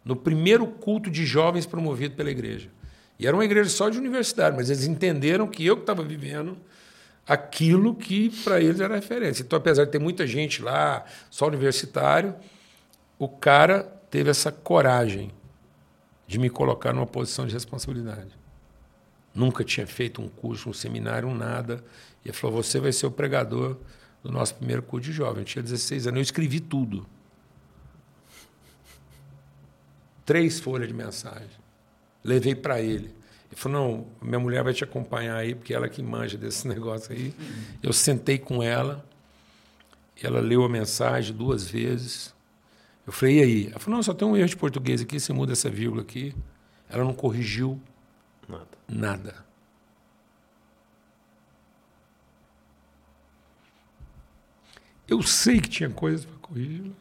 No 0.07 0.15
primeiro 0.15 0.69
culto 0.69 1.11
de 1.11 1.27
jovens 1.27 1.67
promovido 1.67 2.15
pela 2.15 2.31
igreja. 2.31 2.71
E 3.19 3.27
era 3.27 3.37
uma 3.37 3.45
igreja 3.45 3.69
só 3.69 3.89
de 3.89 3.99
universidade, 3.99 4.57
mas 4.57 4.71
eles 4.71 4.87
entenderam 4.87 5.49
que 5.49 5.67
eu 5.67 5.75
que 5.75 5.83
estava 5.83 6.05
vivendo 6.05 6.57
aquilo 7.27 7.93
que 7.93 8.31
para 8.45 8.61
eles 8.61 8.81
era 8.81 8.95
referência. 8.95 9.43
Então, 9.43 9.59
apesar 9.59 9.85
de 9.85 9.91
ter 9.91 9.99
muita 9.99 10.25
gente 10.25 10.63
lá, 10.63 11.05
só 11.29 11.49
universitário, 11.49 12.37
o 13.19 13.29
cara 13.29 13.83
teve 14.09 14.31
essa 14.31 14.53
coragem 14.53 15.33
de 16.25 16.39
me 16.39 16.49
colocar 16.49 16.93
numa 16.93 17.07
posição 17.07 17.45
de 17.45 17.53
responsabilidade. 17.53 18.31
Nunca 19.35 19.65
tinha 19.65 19.89
feito 19.89 20.23
um 20.23 20.29
curso, 20.29 20.71
um 20.71 20.73
seminário, 20.73 21.29
um 21.29 21.35
nada. 21.35 21.85
E 22.25 22.29
ele 22.29 22.37
falou: 22.37 22.63
Você 22.63 22.79
vai 22.79 22.93
ser 22.93 23.07
o 23.07 23.11
pregador 23.11 23.77
do 24.23 24.31
nosso 24.31 24.55
primeiro 24.55 24.83
curso 24.83 25.11
de 25.11 25.13
jovem. 25.13 25.41
Eu 25.41 25.45
tinha 25.45 25.63
16 25.63 26.07
anos, 26.07 26.19
eu 26.19 26.23
escrevi 26.23 26.61
tudo. 26.61 27.07
Três 30.27 30.59
folhas 30.61 30.89
de 30.89 30.95
mensagem. 30.95 31.49
Levei 32.23 32.55
para 32.55 32.81
ele. 32.81 33.15
Ele 33.47 33.55
falou: 33.55 34.07
Não, 34.21 34.29
minha 34.29 34.41
mulher 34.41 34.63
vai 34.65 34.75
te 34.75 34.83
acompanhar 34.83 35.37
aí, 35.37 35.55
porque 35.55 35.73
ela 35.73 35.89
que 35.89 36.03
manja 36.03 36.37
desse 36.37 36.67
negócio 36.69 37.13
aí. 37.13 37.33
Eu 37.81 37.93
sentei 37.93 38.37
com 38.37 38.61
ela, 38.63 39.07
ela 40.21 40.41
leu 40.41 40.65
a 40.65 40.69
mensagem 40.69 41.35
duas 41.35 41.69
vezes. 41.71 42.35
Eu 43.07 43.13
falei: 43.13 43.39
E 43.39 43.43
aí? 43.43 43.67
Ela 43.69 43.79
falou: 43.79 43.97
Não, 43.97 44.03
só 44.03 44.13
tem 44.13 44.27
um 44.27 44.37
erro 44.37 44.49
de 44.49 44.57
português 44.57 45.01
aqui, 45.01 45.21
você 45.21 45.33
muda 45.33 45.53
essa 45.53 45.71
vírgula 45.71 46.03
aqui. 46.03 46.35
Ela 46.89 47.05
não 47.05 47.15
corrigiu 47.15 47.81
Nada. 48.49 48.67
nada. 48.89 49.47
Eu 55.09 55.23
sei 55.23 55.61
que 55.61 55.69
tinha 55.69 55.89
coisas 55.89 56.25
para 56.25 56.37
corrigir. 56.39 56.93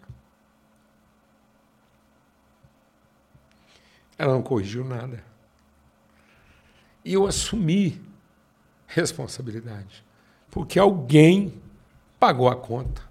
Ela 4.18 4.34
não 4.34 4.42
corrigiu 4.42 4.84
nada. 4.84 5.24
E 7.04 7.14
eu 7.14 7.28
assumi 7.28 8.02
responsabilidade. 8.88 10.04
Porque 10.50 10.80
alguém 10.80 11.62
pagou 12.20 12.50
a 12.50 12.56
conta. 12.56 13.02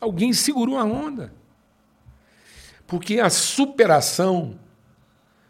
Alguém 0.00 0.32
segurou 0.32 0.78
a 0.78 0.84
onda. 0.84 1.32
Porque 2.86 3.20
a 3.20 3.28
superação 3.28 4.58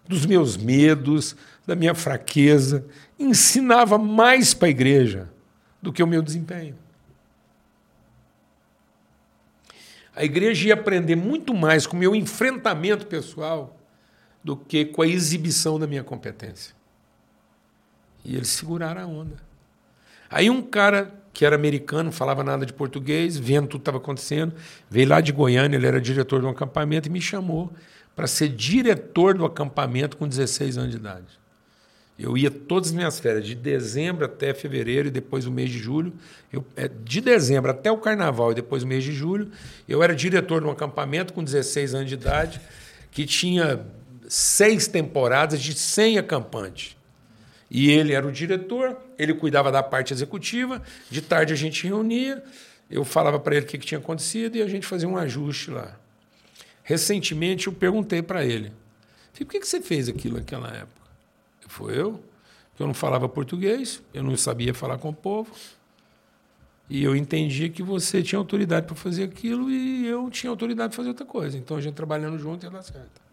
dos 0.06 0.26
meus 0.26 0.56
medos, 0.56 1.36
da 1.66 1.76
minha 1.76 1.94
fraqueza, 1.94 2.86
ensinava 3.18 3.98
mais 3.98 4.52
para 4.52 4.68
a 4.68 4.70
igreja 4.70 5.30
do 5.80 5.92
que 5.92 6.02
o 6.02 6.06
meu 6.06 6.22
desempenho. 6.22 6.76
A 10.16 10.24
igreja 10.24 10.68
ia 10.68 10.74
aprender 10.74 11.14
muito 11.14 11.54
mais 11.54 11.86
com 11.86 11.96
o 11.96 12.00
meu 12.00 12.14
enfrentamento 12.14 13.06
pessoal 13.06 13.77
do 14.42 14.56
que 14.56 14.84
com 14.84 15.02
a 15.02 15.06
exibição 15.06 15.78
da 15.78 15.86
minha 15.86 16.04
competência. 16.04 16.74
E 18.24 18.34
eles 18.34 18.48
seguraram 18.48 19.02
a 19.02 19.06
onda. 19.06 19.36
Aí 20.30 20.50
um 20.50 20.62
cara 20.62 21.14
que 21.32 21.44
era 21.44 21.54
americano, 21.54 22.04
não 22.04 22.12
falava 22.12 22.42
nada 22.42 22.66
de 22.66 22.72
português, 22.72 23.36
vendo 23.36 23.68
tudo 23.68 23.80
que 23.80 23.82
estava 23.82 23.98
acontecendo, 23.98 24.52
veio 24.90 25.08
lá 25.08 25.20
de 25.20 25.30
Goiânia, 25.30 25.76
ele 25.76 25.86
era 25.86 26.00
diretor 26.00 26.40
de 26.40 26.46
um 26.46 26.50
acampamento 26.50 27.08
e 27.08 27.12
me 27.12 27.20
chamou 27.20 27.72
para 28.16 28.26
ser 28.26 28.48
diretor 28.48 29.34
do 29.38 29.44
acampamento 29.44 30.16
com 30.16 30.26
16 30.26 30.76
anos 30.76 30.90
de 30.90 30.96
idade. 30.96 31.38
Eu 32.18 32.36
ia 32.36 32.50
todas 32.50 32.88
as 32.88 32.94
minhas 32.94 33.20
férias, 33.20 33.46
de 33.46 33.54
dezembro 33.54 34.24
até 34.24 34.52
fevereiro 34.52 35.06
e 35.06 35.10
depois 35.12 35.46
o 35.46 35.52
mês 35.52 35.70
de 35.70 35.78
julho. 35.78 36.12
Eu, 36.52 36.64
é, 36.74 36.88
de 36.88 37.20
dezembro 37.20 37.70
até 37.70 37.92
o 37.92 37.98
carnaval 37.98 38.50
e 38.50 38.56
depois 38.56 38.82
o 38.82 38.88
mês 38.88 39.04
de 39.04 39.12
julho, 39.12 39.52
eu 39.88 40.02
era 40.02 40.16
diretor 40.16 40.60
de 40.60 40.66
um 40.66 40.70
acampamento 40.72 41.32
com 41.32 41.44
16 41.44 41.94
anos 41.94 42.08
de 42.08 42.14
idade, 42.14 42.60
que 43.12 43.24
tinha 43.24 43.86
seis 44.28 44.86
temporadas 44.86 45.60
de 45.60 45.74
100 45.74 46.18
acampantes. 46.18 46.96
E 47.70 47.90
ele 47.90 48.12
era 48.12 48.26
o 48.26 48.32
diretor, 48.32 48.96
ele 49.18 49.34
cuidava 49.34 49.72
da 49.72 49.82
parte 49.82 50.12
executiva, 50.12 50.82
de 51.10 51.20
tarde 51.20 51.52
a 51.52 51.56
gente 51.56 51.86
reunia, 51.86 52.42
eu 52.90 53.04
falava 53.04 53.38
para 53.38 53.56
ele 53.56 53.66
o 53.66 53.68
que, 53.68 53.78
que 53.78 53.86
tinha 53.86 53.98
acontecido 53.98 54.56
e 54.56 54.62
a 54.62 54.68
gente 54.68 54.86
fazia 54.86 55.08
um 55.08 55.16
ajuste 55.16 55.70
lá. 55.70 55.98
Recentemente 56.82 57.66
eu 57.66 57.72
perguntei 57.72 58.22
para 58.22 58.44
ele: 58.44 58.72
por 59.36 59.46
que, 59.46 59.60
que 59.60 59.68
você 59.68 59.80
fez 59.80 60.08
aquilo 60.08 60.38
naquela 60.38 60.68
época? 60.68 61.08
Foi 61.66 61.98
eu, 61.98 62.22
eu 62.78 62.86
não 62.86 62.94
falava 62.94 63.28
português, 63.28 64.02
eu 64.14 64.22
não 64.22 64.36
sabia 64.36 64.72
falar 64.72 64.96
com 64.96 65.10
o 65.10 65.14
povo. 65.14 65.52
E 66.88 67.04
eu 67.04 67.14
entendi 67.14 67.68
que 67.68 67.82
você 67.82 68.22
tinha 68.22 68.38
autoridade 68.38 68.86
para 68.86 68.96
fazer 68.96 69.24
aquilo 69.24 69.70
e 69.70 70.06
eu 70.06 70.30
tinha 70.30 70.48
autoridade 70.48 70.88
para 70.88 70.96
fazer 70.96 71.10
outra 71.10 71.26
coisa. 71.26 71.58
Então 71.58 71.76
a 71.76 71.80
gente 71.82 71.94
trabalhando 71.94 72.38
junto 72.38 72.64
ia 72.64 72.70
dar 72.70 72.82
certo. 72.82 73.27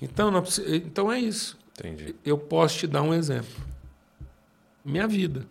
Então, 0.00 0.30
não, 0.30 0.42
então 0.66 1.10
é 1.10 1.18
isso. 1.18 1.58
Entendi. 1.78 2.14
Eu 2.24 2.38
posso 2.38 2.78
te 2.78 2.86
dar 2.86 3.02
um 3.02 3.12
exemplo. 3.12 3.54
Minha 4.84 5.06
vida. 5.06 5.46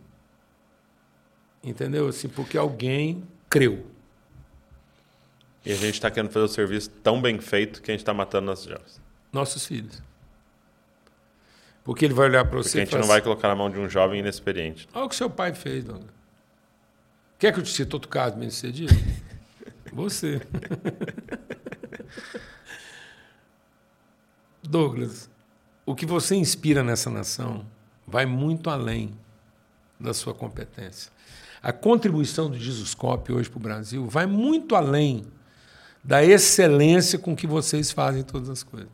Entendeu? 1.64 2.08
Assim, 2.08 2.28
porque 2.28 2.58
alguém 2.58 3.24
creu. 3.50 3.86
E 5.66 5.72
a 5.72 5.76
gente 5.76 5.96
está 5.96 6.12
querendo 6.12 6.32
fazer 6.32 6.46
o 6.46 6.50
serviço 6.50 6.90
tão 7.04 7.22
bem 7.22 7.40
feito 7.40 7.82
que 7.82 7.90
a 7.90 7.94
gente 7.94 8.02
está 8.02 8.14
matando 8.14 8.46
nossos 8.46 8.66
jovens. 8.66 9.02
Nossos 9.34 9.66
filhos. 9.66 10.02
Porque 11.84 12.06
ele 12.06 12.14
vai 12.14 12.28
olhar 12.28 12.46
para 12.46 12.58
você 12.58 12.70
Porque 12.70 12.82
a 12.82 12.86
gente 12.86 12.98
não 12.98 13.08
vai 13.08 13.22
colocar 13.22 13.48
na 13.48 13.56
mão 13.56 13.70
de 13.70 13.80
um 13.80 13.90
jovem 13.90 14.20
inexperiente. 14.20 14.88
Olha 14.94 15.06
o 15.06 15.10
que 15.10 15.16
seu 15.16 15.30
pai 15.30 15.54
fez, 15.54 15.84
Douglas. 15.84 16.14
Quer 17.38 17.52
que 17.52 17.60
eu 17.60 17.64
te 17.64 17.72
cite 17.72 17.94
outro 17.94 18.10
caso 18.10 18.36
bem 18.36 18.50
sucedido? 18.50 18.94
você. 19.92 20.42
Douglas, 24.68 25.30
o 25.86 25.96
que 25.96 26.06
você 26.06 26.36
inspira 26.36 26.84
nessa 26.84 27.10
nação 27.10 27.66
vai 28.08 28.26
muito 28.26 28.70
além 28.70 29.14
da 30.00 30.14
sua 30.14 30.34
competência. 30.34 31.12
A 31.62 31.74
contribuição 31.74 32.50
do 32.50 32.60
Jesuscope 32.60 33.34
hoje 33.34 33.50
para 33.50 33.58
o 33.58 33.62
Brasil 33.62 34.08
vai 34.08 34.26
muito 34.26 34.76
além 34.76 35.26
da 36.04 36.24
excelência 36.24 37.18
com 37.18 37.36
que 37.36 37.48
vocês 37.48 37.92
fazem 37.92 38.24
todas 38.24 38.50
as 38.50 38.62
coisas. 38.62 38.90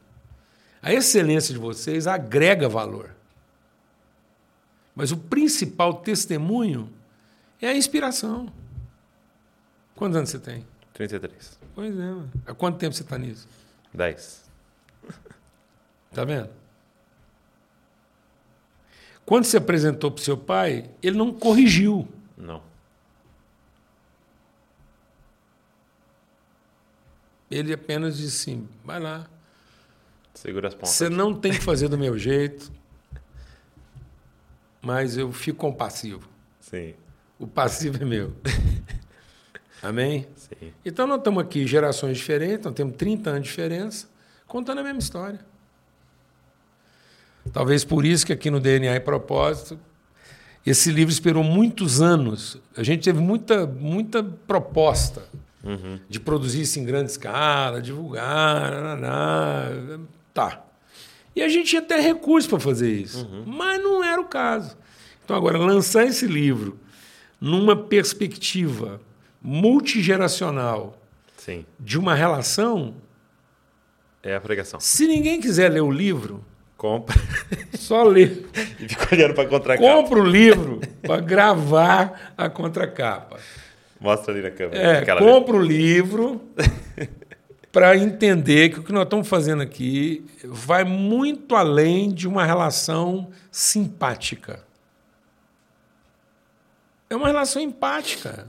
A 0.81 0.93
excelência 0.93 1.53
de 1.53 1.59
vocês 1.59 2.07
agrega 2.07 2.69
valor. 2.69 3.13
Mas 4.95 5.11
o 5.11 5.17
principal 5.17 5.95
testemunho 5.95 6.89
é 7.61 7.67
a 7.67 7.75
inspiração. 7.75 8.51
Quantos 9.95 10.17
anos 10.17 10.29
você 10.29 10.39
tem? 10.39 10.65
33. 10.93 11.59
Pois 11.75 11.93
é. 11.93 11.97
Mano. 11.97 12.31
Há 12.45 12.53
quanto 12.53 12.77
tempo 12.77 12.95
você 12.95 13.03
está 13.03 13.17
nisso? 13.17 13.47
10. 13.93 14.40
Tá 16.13 16.25
vendo? 16.25 16.49
Quando 19.25 19.45
se 19.45 19.55
apresentou 19.55 20.11
para 20.11 20.21
o 20.21 20.23
seu 20.23 20.37
pai, 20.37 20.89
ele 21.01 21.17
não 21.17 21.33
corrigiu. 21.33 22.07
Não. 22.37 22.61
Ele 27.49 27.73
apenas 27.73 28.17
disse 28.17 28.49
assim: 28.49 28.67
vai 28.83 28.99
lá. 28.99 29.27
Segura 30.33 30.69
as 30.69 30.73
pontas. 30.73 30.89
Você 30.89 31.09
não 31.09 31.33
tem 31.33 31.51
que 31.51 31.59
fazer 31.59 31.87
do 31.87 31.97
meu 31.97 32.17
jeito, 32.19 32.71
mas 34.81 35.17
eu 35.17 35.31
fico 35.31 35.59
compassivo. 35.59 36.27
Sim. 36.59 36.93
O 37.37 37.47
passivo 37.47 38.01
é 38.01 38.05
meu. 38.05 38.33
Amém? 39.81 40.27
Sim. 40.35 40.73
Então 40.85 41.07
nós 41.07 41.17
estamos 41.17 41.43
aqui, 41.43 41.65
gerações 41.65 42.17
diferentes, 42.17 42.65
nós 42.65 42.73
temos 42.73 42.95
30 42.95 43.29
anos 43.29 43.43
de 43.43 43.49
diferença, 43.49 44.07
contando 44.47 44.79
a 44.79 44.83
mesma 44.83 44.99
história. 44.99 45.39
Talvez 47.53 47.83
por 47.83 48.05
isso 48.05 48.25
que 48.25 48.33
aqui 48.33 48.49
no 48.51 48.59
DNA 48.59 48.95
e 48.95 48.99
Propósito, 48.99 49.79
esse 50.65 50.91
livro 50.91 51.11
esperou 51.11 51.43
muitos 51.43 52.01
anos. 52.01 52.57
A 52.77 52.83
gente 52.83 53.03
teve 53.03 53.19
muita, 53.19 53.65
muita 53.65 54.23
proposta 54.23 55.23
Uhum. 55.63 55.99
de 56.09 56.19
produzir 56.19 56.61
isso 56.61 56.79
em 56.79 56.83
grande 56.83 57.11
escala, 57.11 57.79
divulgar, 57.81 58.71
nananá, 58.71 59.67
tá. 60.33 60.63
E 61.35 61.41
a 61.43 61.47
gente 61.47 61.67
tinha 61.69 61.81
até 61.83 61.99
recursos 61.99 62.49
para 62.49 62.59
fazer 62.59 62.91
isso, 62.91 63.29
mas 63.45 63.79
não 63.81 64.03
era 64.03 64.19
o 64.19 64.25
caso. 64.25 64.75
Então, 65.23 65.35
agora, 65.35 65.59
lançar 65.59 66.03
esse 66.05 66.25
livro 66.25 66.79
numa 67.39 67.75
perspectiva 67.75 68.99
multigeracional 69.39 70.97
Sim. 71.37 71.63
de 71.79 71.97
uma 71.99 72.15
relação, 72.15 72.95
É 74.23 74.35
a 74.35 74.41
pregação. 74.41 74.79
se 74.79 75.07
ninguém 75.07 75.39
quiser 75.39 75.69
ler 75.71 75.81
o 75.81 75.91
livro, 75.91 76.43
Compra 76.81 77.15
só 77.77 78.01
lê. 78.01 78.23
e 78.79 78.89
fica 78.89 79.13
olhando 79.13 79.35
para 79.35 79.47
contra 79.47 79.77
Compra 79.77 80.19
o 80.19 80.25
livro 80.25 80.81
para 81.03 81.21
gravar 81.21 82.33
a 82.35 82.49
contracapa. 82.49 83.37
Mostra 83.99 84.33
ali 84.33 84.41
na 84.41 84.49
câmera. 84.49 84.81
É, 84.81 85.05
compra 85.19 85.57
o 85.57 85.61
livro 85.61 86.41
para 87.71 87.95
entender 87.95 88.69
que 88.69 88.79
o 88.79 88.83
que 88.83 88.91
nós 88.91 89.03
estamos 89.03 89.27
fazendo 89.27 89.61
aqui 89.61 90.25
vai 90.43 90.83
muito 90.83 91.55
além 91.55 92.11
de 92.11 92.27
uma 92.27 92.43
relação 92.43 93.29
simpática. 93.51 94.63
É 97.11 97.15
uma 97.15 97.27
relação 97.27 97.61
empática. 97.61 98.47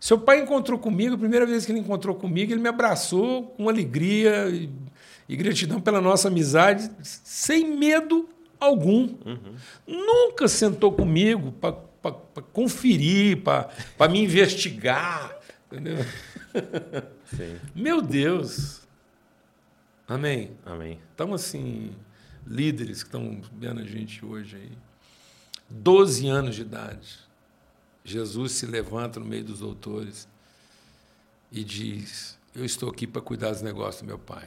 Seu 0.00 0.18
pai 0.18 0.40
encontrou 0.40 0.78
comigo, 0.78 1.16
a 1.16 1.18
primeira 1.18 1.44
vez 1.44 1.66
que 1.66 1.72
ele 1.72 1.80
encontrou 1.80 2.14
comigo, 2.14 2.50
ele 2.50 2.62
me 2.62 2.68
abraçou 2.70 3.42
com 3.42 3.68
alegria 3.68 4.48
e, 4.48 4.70
e 5.28 5.36
gratidão 5.36 5.80
pela 5.80 6.00
nossa 6.00 6.28
amizade, 6.28 6.90
sem 7.02 7.76
medo 7.76 8.28
algum. 8.58 9.16
Nunca 9.86 10.48
sentou 10.48 10.92
comigo 10.92 11.52
para 11.52 12.42
conferir, 12.52 13.42
para 13.42 14.08
me 14.08 14.22
investigar. 14.22 15.38
Entendeu? 15.66 15.98
Sim. 17.36 17.58
Meu 17.74 18.00
Deus. 18.00 18.82
Amém. 20.06 20.52
Amém. 20.64 21.00
Estamos 21.10 21.42
assim, 21.42 21.92
líderes 22.46 23.02
que 23.02 23.08
estão 23.08 23.40
vendo 23.52 23.80
a 23.80 23.84
gente 23.84 24.24
hoje 24.24 24.56
aí. 24.56 24.72
12 25.70 26.28
anos 26.28 26.54
de 26.54 26.62
idade. 26.62 27.18
Jesus 28.04 28.52
se 28.52 28.66
levanta 28.66 29.18
no 29.18 29.24
meio 29.24 29.44
dos 29.44 29.60
doutores 29.60 30.28
e 31.50 31.64
diz: 31.64 32.38
Eu 32.54 32.64
estou 32.64 32.90
aqui 32.90 33.06
para 33.06 33.22
cuidar 33.22 33.50
dos 33.50 33.62
negócios 33.62 34.02
do 34.02 34.06
meu 34.06 34.18
pai. 34.18 34.46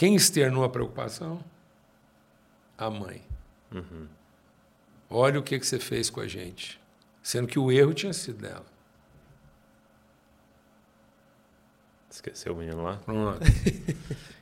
Quem 0.00 0.14
externou 0.14 0.64
a 0.64 0.68
preocupação? 0.70 1.44
A 2.78 2.88
mãe. 2.88 3.20
Olha 5.10 5.38
o 5.38 5.42
que, 5.42 5.58
que 5.58 5.66
você 5.66 5.78
fez 5.78 6.08
com 6.08 6.22
a 6.22 6.26
gente. 6.26 6.80
Sendo 7.22 7.46
que 7.46 7.58
o 7.58 7.70
erro 7.70 7.92
tinha 7.92 8.14
sido 8.14 8.40
dela. 8.40 8.64
Esqueceu 12.10 12.54
o 12.54 12.56
menino 12.56 12.82
lá? 12.82 12.96
Pronto. 12.96 13.40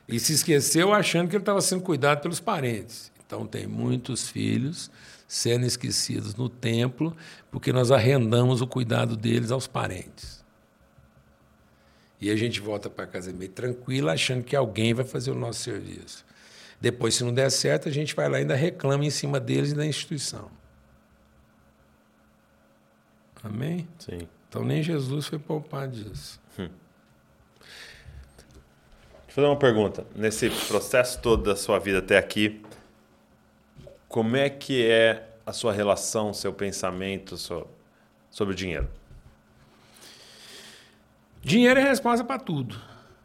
e 0.07 0.17
se 0.17 0.31
esqueceu 0.31 0.93
achando 0.93 1.27
que 1.27 1.35
ele 1.35 1.41
estava 1.41 1.59
sendo 1.59 1.83
cuidado 1.83 2.21
pelos 2.21 2.39
parentes. 2.39 3.11
Então, 3.25 3.45
tem 3.45 3.67
muitos 3.67 4.29
filhos 4.29 4.89
sendo 5.27 5.65
esquecidos 5.65 6.35
no 6.35 6.47
templo 6.47 7.13
porque 7.51 7.73
nós 7.73 7.91
arrendamos 7.91 8.61
o 8.61 8.67
cuidado 8.67 9.17
deles 9.17 9.51
aos 9.51 9.67
parentes. 9.67 10.38
E 12.21 12.29
a 12.29 12.35
gente 12.35 12.59
volta 12.59 12.89
para 12.89 13.07
casa 13.07 13.31
meio 13.31 13.51
tranquila, 13.51 14.13
achando 14.13 14.43
que 14.43 14.55
alguém 14.55 14.93
vai 14.93 15.05
fazer 15.05 15.31
o 15.31 15.35
nosso 15.35 15.59
serviço. 15.61 16.25
Depois, 16.81 17.15
se 17.15 17.23
não 17.23 17.33
der 17.33 17.49
certo, 17.49 17.87
a 17.87 17.91
gente 17.91 18.15
vai 18.15 18.27
lá 18.29 18.37
e 18.37 18.41
ainda 18.41 18.55
reclama 18.55 19.05
em 19.05 19.09
cima 19.09 19.39
deles 19.39 19.71
e 19.71 19.75
da 19.75 19.85
instituição. 19.85 20.49
Amém? 23.43 23.87
Sim. 23.99 24.27
Então 24.49 24.63
nem 24.63 24.81
Jesus 24.83 25.27
foi 25.27 25.39
poupado 25.39 25.91
disso. 25.91 26.41
Deixa 26.57 26.71
eu 29.29 29.33
fazer 29.35 29.47
uma 29.47 29.59
pergunta. 29.59 30.05
Nesse 30.15 30.49
processo 30.67 31.21
todo 31.21 31.43
da 31.43 31.55
sua 31.55 31.79
vida 31.79 31.99
até 31.99 32.17
aqui, 32.17 32.61
como 34.07 34.35
é 34.35 34.49
que 34.49 34.85
é 34.85 35.29
a 35.45 35.53
sua 35.53 35.71
relação, 35.71 36.33
seu 36.33 36.51
pensamento 36.51 37.37
so- 37.37 37.67
sobre 38.31 38.53
o 38.53 38.57
dinheiro? 38.57 38.89
Dinheiro 41.41 41.79
é 41.79 41.83
resposta 41.83 42.23
para 42.23 42.39
tudo. 42.39 42.79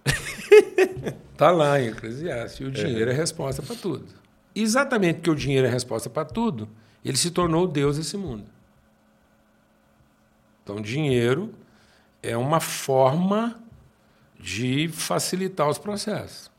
tá 1.36 1.50
lá 1.50 1.80
em 1.80 1.88
Eclesiastes. 1.88 2.66
O 2.66 2.70
dinheiro 2.70 3.10
é 3.10 3.14
resposta 3.14 3.62
para 3.62 3.74
tudo. 3.74 4.06
Exatamente 4.54 5.16
porque 5.16 5.30
o 5.30 5.34
dinheiro 5.34 5.66
é 5.66 5.70
resposta 5.70 6.08
para 6.08 6.24
tudo, 6.24 6.68
ele 7.04 7.16
se 7.16 7.30
tornou 7.30 7.66
Deus 7.66 7.96
desse 7.96 8.16
mundo. 8.16 8.44
Então, 10.62 10.80
dinheiro 10.80 11.52
é 12.22 12.36
uma 12.36 12.60
forma 12.60 13.60
de 14.38 14.88
facilitar 14.88 15.68
os 15.68 15.76
processos. 15.76 16.50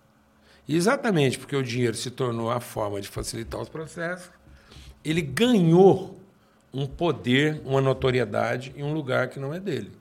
E 0.68 0.76
exatamente 0.76 1.40
porque 1.40 1.56
o 1.56 1.64
dinheiro 1.64 1.96
se 1.96 2.12
tornou 2.12 2.52
a 2.52 2.60
forma 2.60 3.00
de 3.00 3.08
facilitar 3.08 3.62
os 3.62 3.70
processos, 3.70 4.30
ele 5.04 5.22
ganhou 5.22 6.20
um 6.74 6.86
poder, 6.86 7.62
uma 7.64 7.80
notoriedade 7.80 8.74
em 8.76 8.84
um 8.84 8.94
lugar 8.94 9.30
que 9.30 9.40
não 9.40 9.54
é 9.54 9.60
dele. 9.60 9.92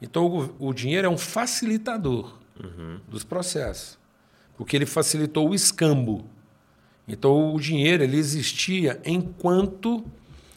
Então, 0.00 0.26
o, 0.58 0.68
o 0.68 0.74
dinheiro 0.74 1.06
é 1.06 1.10
um 1.10 1.18
facilitador 1.18 2.38
dos 3.08 3.24
processos, 3.24 3.98
porque 4.56 4.76
ele 4.76 4.86
facilitou 4.86 5.48
o 5.48 5.54
escambo. 5.54 6.24
Então, 7.06 7.54
o 7.54 7.60
dinheiro 7.60 8.02
ele 8.02 8.16
existia 8.16 9.00
enquanto 9.04 10.04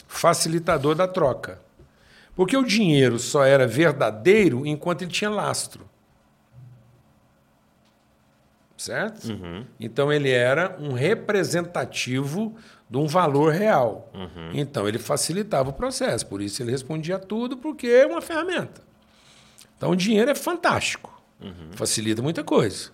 facilitador 0.07 0.95
da 0.95 1.07
troca. 1.07 1.61
Porque 2.35 2.57
o 2.57 2.63
dinheiro 2.63 3.19
só 3.19 3.43
era 3.43 3.67
verdadeiro 3.67 4.65
enquanto 4.65 5.03
ele 5.03 5.11
tinha 5.11 5.29
lastro. 5.29 5.89
Certo? 8.77 9.27
Então, 9.79 10.11
ele 10.11 10.29
era 10.31 10.75
um 10.79 10.93
representativo 10.93 12.55
de 12.89 12.97
um 12.97 13.05
valor 13.05 13.53
real. 13.53 14.11
Então, 14.53 14.87
ele 14.87 14.97
facilitava 14.97 15.69
o 15.69 15.73
processo. 15.73 16.25
Por 16.25 16.41
isso, 16.41 16.63
ele 16.63 16.71
respondia 16.71 17.17
a 17.17 17.19
tudo, 17.19 17.57
porque 17.57 17.87
é 17.87 18.05
uma 18.07 18.21
ferramenta. 18.21 18.81
Então, 19.81 19.89
o 19.89 19.95
dinheiro 19.95 20.29
é 20.29 20.35
fantástico. 20.35 21.11
Facilita 21.71 22.21
muita 22.21 22.43
coisa. 22.43 22.91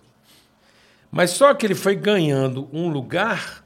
Mas 1.10 1.32
só 1.32 1.52
que 1.52 1.66
ele 1.66 1.74
foi 1.74 1.94
ganhando 1.94 2.66
um 2.72 2.88
lugar. 2.88 3.62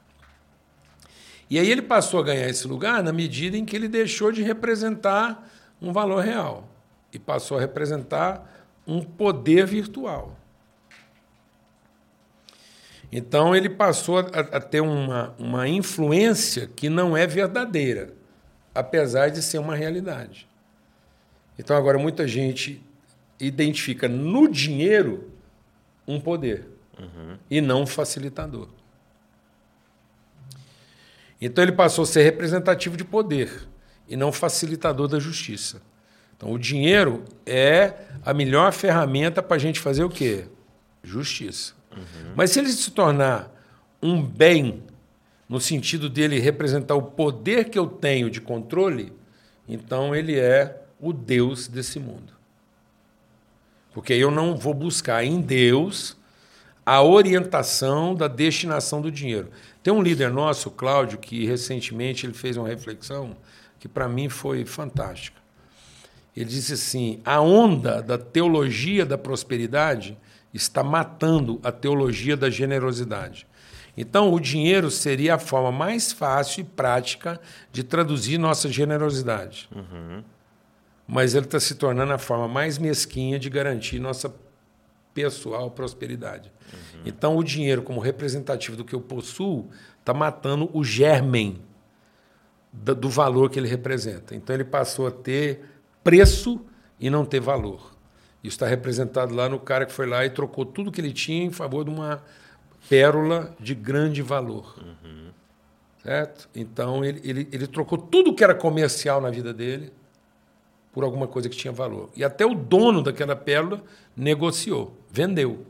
E 1.49 1.57
aí 1.57 1.71
ele 1.71 1.83
passou 1.83 2.19
a 2.19 2.25
ganhar 2.25 2.49
esse 2.49 2.67
lugar 2.67 3.01
na 3.01 3.13
medida 3.13 3.57
em 3.57 3.65
que 3.65 3.77
ele 3.77 3.87
deixou 3.87 4.33
de 4.33 4.43
representar 4.43 5.49
um 5.81 5.93
valor 5.93 6.25
real 6.25 6.69
e 7.13 7.19
passou 7.21 7.59
a 7.59 7.61
representar 7.61 8.67
um 8.85 9.01
poder 9.01 9.67
virtual. 9.67 10.37
Então 13.13 13.55
ele 13.55 13.69
passou 13.69 14.19
a, 14.19 14.23
a 14.23 14.61
ter 14.61 14.81
uma, 14.81 15.33
uma 15.39 15.69
influência 15.69 16.67
que 16.67 16.89
não 16.89 17.17
é 17.17 17.25
verdadeira, 17.25 18.15
apesar 18.75 19.31
de 19.31 19.41
ser 19.41 19.59
uma 19.59 19.77
realidade. 19.77 20.49
Então 21.57 21.77
agora 21.77 21.97
muita 22.01 22.27
gente 22.27 22.83
identifica 23.47 24.09
no 24.09 24.49
dinheiro 24.49 25.31
um 26.07 26.21
poder 26.21 26.69
e 27.51 27.61
não 27.61 27.83
um 27.83 27.87
facilitador. 27.87 28.69
Então 31.41 31.65
ele 31.65 31.73
passou 31.73 32.05
a 32.05 32.07
ser 32.07 32.23
representativo 32.23 32.97
de 32.97 33.05
poder 33.05 33.69
e 34.09 34.17
não 34.17 34.31
facilitador 34.31 35.09
da 35.09 35.19
justiça. 35.19 35.83
Então 36.37 36.53
o 36.53 36.59
dinheiro 36.59 37.25
é 37.45 37.95
a 38.25 38.33
melhor 38.33 38.73
ferramenta 38.73 39.43
para 39.43 39.57
a 39.57 39.59
gente 39.59 39.81
fazer 39.81 40.05
o 40.05 40.09
quê? 40.09 40.47
Justiça. 41.03 41.75
Mas 42.37 42.51
se 42.51 42.61
ele 42.61 42.69
se 42.69 42.91
tornar 42.93 43.53
um 44.01 44.23
bem, 44.23 44.83
no 45.49 45.61
sentido 45.61 46.09
dele 46.09 46.39
representar 46.39 46.95
o 46.95 47.03
poder 47.03 47.69
que 47.69 47.79
eu 47.79 47.87
tenho 47.87 48.31
de 48.31 48.41
controle, 48.41 49.13
então 49.69 50.15
ele 50.15 50.39
é 50.39 50.83
o 51.01 51.13
Deus 51.13 51.67
desse 51.69 51.99
mundo. 51.99 52.32
Porque 53.93 54.13
eu 54.13 54.31
não 54.31 54.57
vou 54.57 54.75
buscar 54.75 55.25
em 55.25 55.41
Deus 55.41 56.17
a 56.85 57.03
orientação 57.03 58.15
da 58.15 58.27
destinação 58.27 59.01
do 59.01 59.11
dinheiro. 59.11 59.51
Tem 59.83 59.93
um 59.93 60.03
líder 60.03 60.31
nosso, 60.31 60.71
Cláudio, 60.71 61.19
que 61.19 61.47
recentemente 61.47 62.27
ele 62.27 62.35
fez 62.35 62.57
uma 62.57 62.69
reflexão 62.69 63.37
que 63.79 63.89
para 63.89 64.09
mim 64.09 64.29
foi 64.29 64.65
fantástica. 64.65 65.41
Ele 66.37 66.47
disse 66.47 66.73
assim: 66.75 67.21
a 67.25 67.41
onda 67.41 68.03
da 68.03 68.17
teologia 68.17 69.05
da 69.05 69.19
prosperidade 69.19 70.17
está 70.53 70.83
matando 70.83 71.61
a 71.63 71.73
teologia 71.73 72.37
da 72.37 72.49
generosidade. 72.49 73.47
Então, 73.97 74.33
o 74.33 74.41
dinheiro 74.41 74.91
seria 74.91 75.35
a 75.35 75.39
forma 75.39 75.71
mais 75.71 76.13
fácil 76.13 76.63
e 76.63 76.65
prática 76.65 77.39
de 77.71 77.83
traduzir 77.83 78.39
nossa 78.39 78.71
generosidade. 78.71 79.69
Mas 81.13 81.35
ele 81.35 81.45
está 81.45 81.61
se 81.61 81.75
tornando 81.75 82.11
a 82.15 82.17
forma 82.17 82.49
mais 82.49 82.79
mesquinha 82.79 83.39
de 83.39 83.51
garantir 83.51 83.99
nossa 83.99 84.35
pessoal 85.13 85.71
prosperidade. 85.71 86.51
Então, 87.05 87.37
o 87.37 87.45
dinheiro, 87.45 87.83
como 87.83 88.01
representativo 88.01 88.79
do 88.79 88.83
que 88.83 88.95
eu 88.95 89.01
possuo, 89.03 89.69
está 90.01 90.15
matando 90.15 90.71
o 90.73 90.83
germen 90.83 91.61
do 92.73 93.11
valor 93.11 93.51
que 93.51 93.59
ele 93.59 93.69
representa. 93.69 94.35
Então, 94.35 94.57
ele 94.57 94.65
passou 94.65 95.07
a 95.07 95.11
ter 95.11 95.61
preço 96.03 96.65
e 96.99 97.11
não 97.11 97.27
ter 97.27 97.41
valor. 97.41 97.95
Isso 98.43 98.55
está 98.55 98.67
representado 98.67 99.35
lá 99.35 99.51
no 99.51 99.61
cara 99.61 99.85
que 99.85 99.93
foi 99.93 100.07
lá 100.07 100.25
e 100.25 100.31
trocou 100.31 100.65
tudo 100.65 100.91
que 100.91 100.99
ele 100.99 101.13
tinha 101.13 101.45
em 101.45 101.53
favor 101.53 101.85
de 101.85 101.91
uma 101.91 102.25
pérola 102.89 103.55
de 103.61 103.75
grande 103.75 104.23
valor. 104.23 104.83
Certo? 106.03 106.49
Então, 106.55 107.05
ele, 107.05 107.21
ele, 107.23 107.49
ele 107.53 107.67
trocou 107.67 107.99
tudo 107.99 108.35
que 108.35 108.43
era 108.43 108.55
comercial 108.55 109.21
na 109.21 109.29
vida 109.29 109.53
dele 109.53 109.93
por 110.93 111.05
alguma 111.05 111.27
coisa 111.27 111.49
que 111.49 111.57
tinha 111.57 111.73
valor. 111.73 112.11
E 112.15 112.23
até 112.23 112.45
o 112.45 112.55
dono 112.55 113.03
daquela 113.03 113.35
pérola 113.35 113.83
negociou, 114.17 114.97
vendeu. 115.11 115.67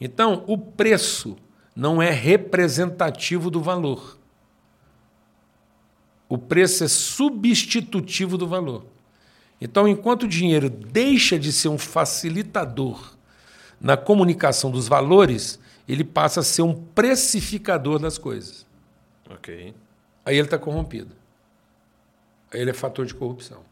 Então, 0.00 0.44
o 0.46 0.56
preço 0.56 1.36
não 1.74 2.00
é 2.00 2.10
representativo 2.10 3.50
do 3.50 3.60
valor. 3.60 4.16
O 6.28 6.38
preço 6.38 6.84
é 6.84 6.88
substitutivo 6.88 8.38
do 8.38 8.46
valor. 8.46 8.84
Então, 9.60 9.88
enquanto 9.88 10.24
o 10.24 10.28
dinheiro 10.28 10.70
deixa 10.70 11.38
de 11.38 11.52
ser 11.52 11.68
um 11.68 11.78
facilitador 11.78 13.16
na 13.80 13.96
comunicação 13.96 14.70
dos 14.70 14.86
valores, 14.86 15.58
ele 15.88 16.04
passa 16.04 16.40
a 16.40 16.44
ser 16.44 16.62
um 16.62 16.74
precificador 16.74 17.98
das 17.98 18.18
coisas. 18.18 18.66
Ok. 19.28 19.74
Aí 20.24 20.36
ele 20.36 20.46
está 20.46 20.58
corrompido. 20.58 21.16
Aí 22.52 22.60
ele 22.60 22.70
é 22.70 22.74
fator 22.74 23.06
de 23.06 23.14
corrupção. 23.14 23.62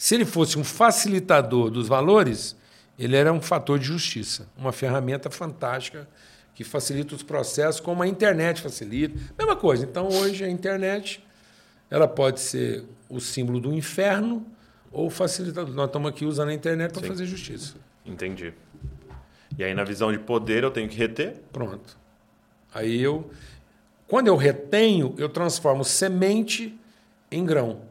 Se 0.00 0.14
ele 0.14 0.24
fosse 0.24 0.58
um 0.58 0.64
facilitador 0.64 1.70
dos 1.70 1.86
valores, 1.86 2.56
ele 2.98 3.14
era 3.14 3.30
um 3.30 3.40
fator 3.42 3.78
de 3.78 3.84
justiça, 3.84 4.48
uma 4.56 4.72
ferramenta 4.72 5.28
fantástica 5.28 6.08
que 6.54 6.64
facilita 6.64 7.14
os 7.14 7.22
processos, 7.22 7.82
como 7.82 8.02
a 8.02 8.08
internet 8.08 8.62
facilita. 8.62 9.20
Mesma 9.38 9.54
coisa. 9.54 9.84
Então, 9.84 10.08
hoje, 10.08 10.42
a 10.42 10.48
internet 10.48 11.22
ela 11.90 12.08
pode 12.08 12.40
ser 12.40 12.82
o 13.10 13.20
símbolo 13.20 13.60
do 13.60 13.74
inferno 13.74 14.46
ou 14.90 15.10
facilitador. 15.10 15.74
Nós 15.74 15.88
estamos 15.88 16.08
aqui 16.08 16.24
usando 16.24 16.48
a 16.48 16.54
internet 16.54 16.92
para 16.92 17.02
Sim. 17.02 17.08
fazer 17.08 17.26
justiça. 17.26 17.74
Entendi. 18.02 18.54
E 19.58 19.62
aí, 19.62 19.74
na 19.74 19.84
visão 19.84 20.10
de 20.10 20.18
poder, 20.18 20.64
eu 20.64 20.70
tenho 20.70 20.88
que 20.88 20.96
reter? 20.96 21.42
Pronto. 21.52 21.98
Aí 22.72 23.02
eu, 23.02 23.30
quando 24.06 24.28
eu 24.28 24.36
retenho, 24.36 25.14
eu 25.18 25.28
transformo 25.28 25.84
semente 25.84 26.74
em 27.30 27.44
grão. 27.44 27.89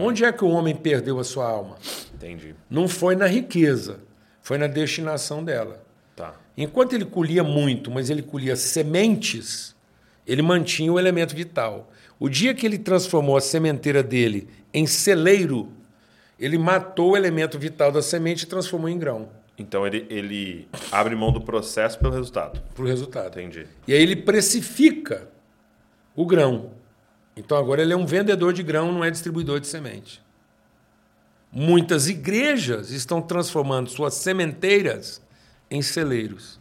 Onde 0.00 0.24
é 0.24 0.32
que 0.32 0.44
o 0.44 0.48
homem 0.48 0.74
perdeu 0.74 1.18
a 1.18 1.24
sua 1.24 1.48
alma? 1.48 1.76
Entendi. 2.14 2.54
Não 2.68 2.86
foi 2.88 3.16
na 3.16 3.26
riqueza, 3.26 4.00
foi 4.42 4.58
na 4.58 4.66
destinação 4.66 5.42
dela. 5.42 5.82
Tá. 6.14 6.34
Enquanto 6.56 6.94
ele 6.94 7.04
colhia 7.04 7.42
muito, 7.44 7.90
mas 7.90 8.10
ele 8.10 8.22
colhia 8.22 8.56
sementes, 8.56 9.74
ele 10.26 10.42
mantinha 10.42 10.92
o 10.92 10.98
elemento 10.98 11.34
vital. 11.34 11.90
O 12.18 12.28
dia 12.28 12.54
que 12.54 12.64
ele 12.64 12.78
transformou 12.78 13.36
a 13.36 13.40
sementeira 13.40 14.02
dele 14.02 14.48
em 14.72 14.86
celeiro, 14.86 15.68
ele 16.38 16.58
matou 16.58 17.12
o 17.12 17.16
elemento 17.16 17.58
vital 17.58 17.90
da 17.92 18.02
semente 18.02 18.42
e 18.44 18.46
transformou 18.46 18.88
em 18.88 18.98
grão 18.98 19.28
Então, 19.58 19.86
ele, 19.86 20.06
ele 20.10 20.68
abre 20.92 21.14
mão 21.14 21.32
do 21.32 21.40
processo 21.40 21.98
pelo 21.98 22.12
resultado. 22.12 22.60
para 22.74 22.84
o 22.84 22.86
resultado. 22.86 23.38
Entendi. 23.40 23.66
E 23.88 23.92
aí 23.94 24.02
ele 24.02 24.16
precifica 24.16 25.28
o 26.14 26.24
grão. 26.26 26.70
Então 27.36 27.58
agora 27.58 27.82
ele 27.82 27.92
é 27.92 27.96
um 27.96 28.06
vendedor 28.06 28.52
de 28.52 28.62
grão, 28.62 28.92
não 28.92 29.04
é 29.04 29.10
distribuidor 29.10 29.60
de 29.60 29.66
semente. 29.66 30.22
Muitas 31.52 32.08
igrejas 32.08 32.90
estão 32.90 33.20
transformando 33.20 33.90
suas 33.90 34.14
sementeiras 34.14 35.22
em 35.70 35.82
celeiros. 35.82 36.58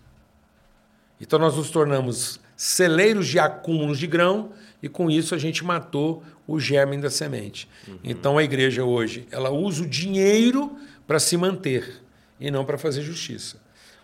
Então 1.20 1.40
nós 1.40 1.56
nos 1.56 1.70
tornamos 1.70 2.40
celeiros 2.56 3.28
de 3.28 3.40
acúmulos 3.40 4.00
de 4.00 4.08
grão 4.08 4.52
e 4.82 4.88
com 4.90 5.10
isso 5.10 5.34
a 5.36 5.38
gente 5.38 5.64
matou 5.64 6.24
o 6.48 6.60
germe 6.60 6.98
da 6.98 7.10
semente. 7.10 7.68
Uhum. 7.88 8.00
Então 8.04 8.38
a 8.38 8.44
igreja 8.44 8.84
hoje, 8.84 9.28
ela 9.32 9.50
usa 9.50 9.84
o 9.84 9.88
dinheiro 9.88 10.78
para 11.08 11.20
se 11.20 11.36
manter 11.38 12.02
e 12.40 12.52
não 12.52 12.66
para 12.66 12.78
fazer 12.78 13.02
justiça. 13.02 13.58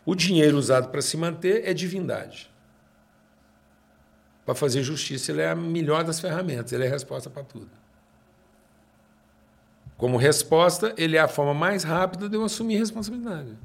O 0.06 0.16
dinheiro 0.16 0.58
usado 0.58 0.90
para 0.90 1.02
se 1.02 1.16
manter 1.16 1.64
é 1.66 1.74
divindade. 1.74 2.51
Para 4.46 4.56
fazer 4.56 4.84
justiça, 4.84 5.32
ele 5.32 5.42
é 5.42 5.50
a 5.50 5.56
melhor 5.56 6.04
das 6.04 6.20
ferramentas, 6.20 6.72
ele 6.72 6.84
é 6.84 6.88
a 6.88 6.90
resposta 6.90 7.30
para 7.30 7.44
tudo. 7.44 7.70
Como 9.98 10.18
resposta, 10.18 10.96
ele 10.98 11.16
é 11.16 11.20
a 11.20 11.28
forma 11.28 11.54
mais 11.54 11.84
rápida 11.84 12.28
de 12.28 12.36
eu 12.36 12.44
assumir 12.44 12.78
responsabilidade. 12.78 13.56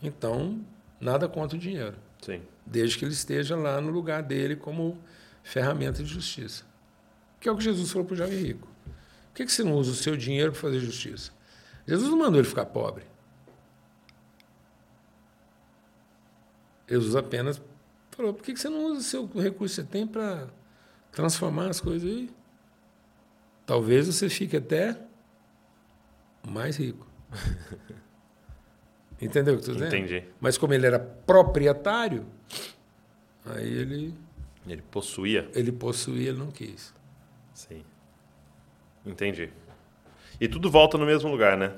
Então, 0.00 0.64
nada 1.00 1.28
contra 1.28 1.56
o 1.56 1.60
dinheiro. 1.60 1.96
Sim. 2.20 2.42
Desde 2.64 2.96
que 2.96 3.04
ele 3.04 3.12
esteja 3.12 3.56
lá 3.56 3.80
no 3.80 3.90
lugar 3.90 4.22
dele 4.22 4.54
como 4.54 4.96
ferramenta 5.42 6.04
de 6.04 6.08
justiça. 6.08 6.64
Que 7.40 7.48
é 7.48 7.52
o 7.52 7.56
que 7.56 7.64
Jesus 7.64 7.90
falou 7.90 8.06
para 8.06 8.14
o 8.14 8.16
jovem 8.16 8.38
rico. 8.38 8.68
Por 9.32 9.36
que, 9.36 9.44
que 9.44 9.52
você 9.52 9.64
não 9.64 9.74
usa 9.74 9.90
o 9.90 9.94
seu 9.94 10.16
dinheiro 10.16 10.52
para 10.52 10.60
fazer 10.60 10.78
justiça? 10.78 11.32
Jesus 11.86 12.08
não 12.08 12.18
mandou 12.18 12.38
ele 12.38 12.48
ficar 12.48 12.66
pobre. 12.66 13.04
Jesus 16.88 17.16
apenas 17.16 17.60
falou: 18.16 18.34
por 18.34 18.42
que, 18.42 18.56
você 18.56 18.68
não 18.68 18.84
usa 18.86 18.98
o 18.98 19.02
seu 19.02 19.26
recurso 19.26 19.76
que 19.76 19.82
você 19.82 19.84
tem 19.84 20.06
para 20.06 20.48
transformar 21.10 21.68
as 21.68 21.80
coisas 21.80 22.08
aí? 22.08 22.30
Talvez 23.66 24.06
você 24.06 24.28
fique 24.28 24.56
até 24.56 24.98
mais 26.46 26.76
rico. 26.76 27.06
Entendeu 29.20 29.54
o 29.54 29.56
que 29.56 29.62
estou 29.62 29.74
dizendo? 29.74 29.94
Entendi. 29.94 30.24
Mas 30.40 30.58
como 30.58 30.74
ele 30.74 30.84
era 30.84 30.98
proprietário, 30.98 32.26
aí 33.46 33.72
ele. 33.72 34.14
Ele 34.66 34.82
possuía. 34.82 35.48
Ele 35.54 35.72
possuía, 35.72 36.30
ele 36.30 36.38
não 36.38 36.50
quis. 36.50 36.92
Sim. 37.54 37.84
Entendi. 39.04 39.50
E 40.40 40.48
tudo 40.48 40.70
volta 40.70 40.98
no 40.98 41.06
mesmo 41.06 41.30
lugar, 41.30 41.56
né? 41.56 41.74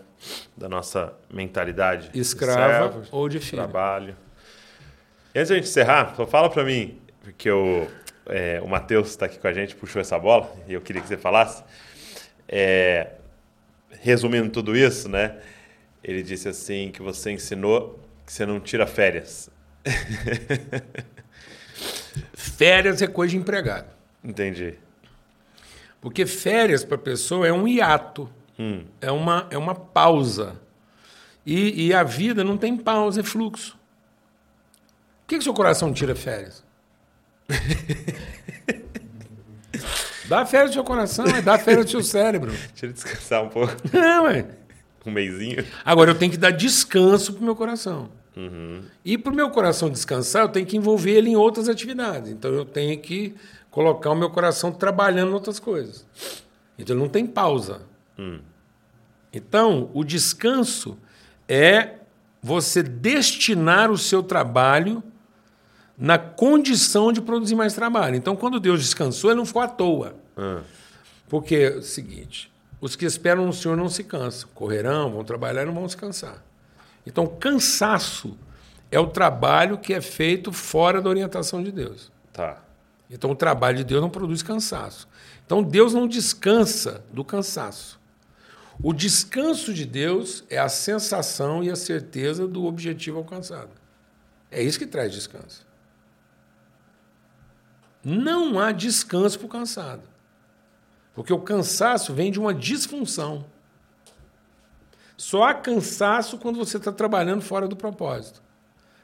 Da 0.57 0.69
nossa 0.69 1.15
mentalidade. 1.31 2.11
Escrava 2.15 2.93
servo, 2.93 3.09
ou 3.11 3.29
de 3.29 3.41
filho. 3.41 3.63
Trabalho. 3.63 4.17
Antes 5.35 5.49
de 5.49 5.55
a 5.55 5.57
gente 5.57 5.69
encerrar, 5.69 6.15
só 6.15 6.27
fala 6.27 6.49
para 6.49 6.63
mim, 6.63 6.99
porque 7.21 7.51
o, 7.51 7.89
é, 8.27 8.61
o 8.63 8.69
Matheus 8.69 9.09
está 9.09 9.27
aqui 9.27 9.39
com 9.39 9.49
a 9.49 9.53
gente, 9.53 9.75
puxou 9.75 10.01
essa 10.01 10.19
bola, 10.19 10.55
e 10.69 10.75
eu 10.75 10.81
queria 10.81 11.03
que 11.03 11.09
você 11.09 11.17
falasse. 11.17 11.65
É, 12.49 13.13
resumindo 14.01 14.51
tudo 14.51 14.77
isso, 14.77 15.09
né? 15.09 15.39
Ele 16.03 16.23
disse 16.23 16.49
assim 16.49 16.91
que 16.93 17.01
você 17.01 17.33
ensinou 17.33 17.99
que 18.25 18.33
você 18.33 18.47
não 18.47 18.61
tira 18.61 18.87
férias. 18.87 19.51
férias 22.35 23.03
é 23.03 23.07
coisa 23.07 23.33
de 23.33 23.39
empregado. 23.39 23.89
Entendi. 24.23 24.75
Porque 26.01 26.27
férias 26.27 26.85
para 26.85 26.97
a 26.97 27.01
pessoa 27.01 27.47
é 27.47 27.53
um 27.53 27.67
hiato, 27.67 28.31
hum. 28.59 28.85
é, 29.01 29.11
uma, 29.11 29.47
é 29.51 29.57
uma 29.57 29.75
pausa. 29.75 30.61
E, 31.47 31.87
e, 31.87 31.95
a 31.95 32.03
vida 32.03 32.45
não 32.45 32.57
tem 32.57 32.77
pausa, 32.77 33.21
é 33.21 33.23
fluxo. 33.23 33.79
Por 35.25 35.29
que, 35.29 35.39
que 35.39 35.45
seu 35.45 35.55
coração 35.55 35.93
tira 35.93 36.15
férias? 36.15 36.63
dá 40.29 40.45
férias 40.45 40.71
do 40.71 40.75
seu 40.75 40.85
coração, 40.85 41.25
é 41.27 41.41
dá 41.41 41.59
férias 41.59 41.87
do 41.87 41.91
seu 41.91 42.03
cérebro. 42.03 42.51
Deixa 42.51 42.87
ele 42.87 42.93
descansar 42.93 43.43
um 43.43 43.49
pouco. 43.49 43.73
É, 43.97 44.21
ué 44.21 44.47
um 45.07 45.11
mêsinho. 45.11 45.65
Agora, 45.85 46.11
eu 46.11 46.15
tenho 46.15 46.33
que 46.33 46.39
dar 46.39 46.51
descanso 46.51 47.35
para 47.35 47.43
o 47.43 47.45
meu 47.45 47.57
coração. 47.57 48.11
Uhum. 48.37 48.83
E 49.05 49.17
para 49.17 49.33
o 49.33 49.37
meu 49.37 49.51
coração 49.51 49.91
descansar, 49.91 50.43
eu 50.43 50.49
tenho 50.49 50.67
que 50.67 50.77
envolver 50.77 51.13
ele 51.13 51.31
em 51.31 51.37
outras 51.37 51.69
atividades. 51.69 52.31
Então, 52.31 52.53
eu 52.53 52.65
tenho 52.65 52.99
que 52.99 53.35
colocar 53.71 54.11
o 54.11 54.15
meu 54.15 54.31
coração 54.31 54.73
trabalhando 54.73 55.31
em 55.31 55.35
outras 55.35 55.59
coisas. 55.59 56.07
Então, 56.79 56.97
não 56.97 57.09
tem 57.09 57.27
pausa. 57.27 57.83
Hum. 58.19 58.41
Então, 59.33 59.91
o 59.93 60.05
descanso 60.05 60.99
é 61.49 61.97
você 62.43 62.83
destinar 62.83 63.91
o 63.91 63.99
seu 63.99 64.23
trabalho 64.23 65.03
na 65.97 66.19
condição 66.19 67.13
de 67.13 67.21
produzir 67.21 67.55
mais 67.55 67.75
trabalho. 67.75 68.17
Então, 68.17 68.35
quando 68.35 68.59
Deus 68.59 68.81
descansou, 68.81 69.31
ele 69.31 69.39
não 69.39 69.47
ficou 69.47 69.63
à 69.63 69.69
toa. 69.69 70.17
Hum. 70.37 70.61
Porque 71.29 71.55
é 71.57 71.77
o 71.77 71.83
seguinte: 71.83 72.51
os 72.81 72.97
que 72.97 73.05
esperam 73.05 73.47
no 73.47 73.53
Senhor 73.53 73.77
não 73.77 73.89
se 73.89 74.05
cansam. 74.05 74.49
Correrão, 74.55 75.13
vão 75.13 75.25
trabalhar 75.25 75.63
e 75.63 75.67
não 75.67 75.75
vão 75.75 75.89
se 75.89 75.97
cansar. 75.97 76.43
Então, 77.07 77.27
cansaço 77.27 78.37
é 78.91 78.99
o 78.99 79.07
trabalho 79.07 79.79
que 79.79 79.93
é 79.93 80.01
feito 80.01 80.53
fora 80.53 81.01
da 81.01 81.09
orientação 81.09 81.63
de 81.63 81.71
Deus. 81.71 82.11
Tá. 82.33 82.63
Então, 83.11 83.31
o 83.31 83.37
trabalho 83.37 83.77
de 83.79 83.85
Deus 83.85 84.01
não 84.01 84.11
produz 84.11 84.43
cansaço. 84.43 85.09
Então, 85.45 85.63
Deus 85.63 85.93
não 85.93 86.09
descansa 86.09 87.05
do 87.13 87.25
cansaço. 87.25 88.01
O 88.83 88.93
descanso 88.93 89.73
de 89.73 89.85
Deus 89.87 90.45
é 90.51 90.59
a 90.59 90.69
sensação 90.69 91.63
e 91.63 91.71
a 91.71 91.77
certeza 91.77 92.47
do 92.47 92.65
objetivo 92.65 93.19
alcançado. 93.19 93.71
É 94.51 94.63
isso 94.63 94.79
que 94.79 94.87
traz 94.87 95.13
descanso. 95.13 95.64
Não 98.05 98.59
há 98.59 98.73
descanso 98.73 99.39
para 99.39 99.47
o 99.47 99.51
cansado. 99.51 100.03
Porque 101.15 101.33
o 101.33 101.39
cansaço 101.39 102.13
vem 102.13 102.31
de 102.31 102.39
uma 102.39 102.53
disfunção. 102.53 103.45
Só 105.17 105.45
há 105.45 105.55
cansaço 105.55 106.39
quando 106.39 106.59
você 106.59 106.77
está 106.77 106.93
trabalhando 106.93 107.41
fora 107.41 107.69
do 107.69 107.77
propósito. 107.77 108.43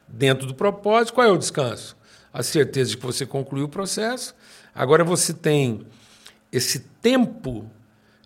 Dentro 0.09 0.47
do 0.47 0.55
propósito, 0.55 1.15
qual 1.15 1.27
é 1.27 1.31
o 1.31 1.39
descanso? 1.39 1.97
A 2.33 2.43
certeza 2.43 2.91
de 2.91 2.97
que 2.97 3.07
você 3.07 3.25
concluiu 3.25 3.67
o 3.67 3.69
processo. 3.69 4.35
Agora 4.75 5.05
você 5.05 5.33
tem 5.33 5.87
esse 6.53 6.81
tempo 7.01 7.71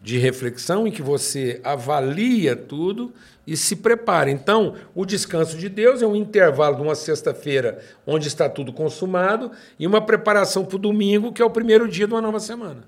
de 0.04 0.18
reflexão 0.18 0.86
em 0.86 0.90
que 0.90 1.00
você 1.00 1.62
avalia 1.64 2.54
tudo 2.54 3.10
e 3.46 3.56
se 3.56 3.76
prepara. 3.76 4.30
Então, 4.30 4.74
o 4.94 5.06
descanso 5.06 5.56
de 5.56 5.66
Deus 5.66 6.02
é 6.02 6.06
um 6.06 6.14
intervalo 6.14 6.76
de 6.76 6.82
uma 6.82 6.94
sexta-feira 6.94 7.82
onde 8.06 8.28
está 8.28 8.46
tudo 8.46 8.70
consumado 8.70 9.50
e 9.78 9.86
uma 9.86 10.02
preparação 10.02 10.62
para 10.62 10.76
o 10.76 10.78
domingo, 10.78 11.32
que 11.32 11.40
é 11.40 11.44
o 11.44 11.48
primeiro 11.48 11.88
dia 11.88 12.06
de 12.06 12.12
uma 12.12 12.20
nova 12.20 12.38
semana. 12.38 12.84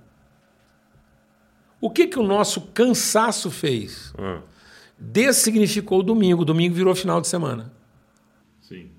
O 1.80 1.88
que, 1.88 2.06
que 2.06 2.18
o 2.18 2.22
nosso 2.22 2.60
cansaço 2.74 3.50
fez? 3.50 4.12
Hum. 4.18 4.42
Dessignificou 4.98 6.00
o 6.00 6.02
domingo. 6.02 6.42
O 6.42 6.44
domingo 6.44 6.74
virou 6.74 6.94
final 6.94 7.22
de 7.22 7.28
semana. 7.28 7.72
Sim. 8.60 8.90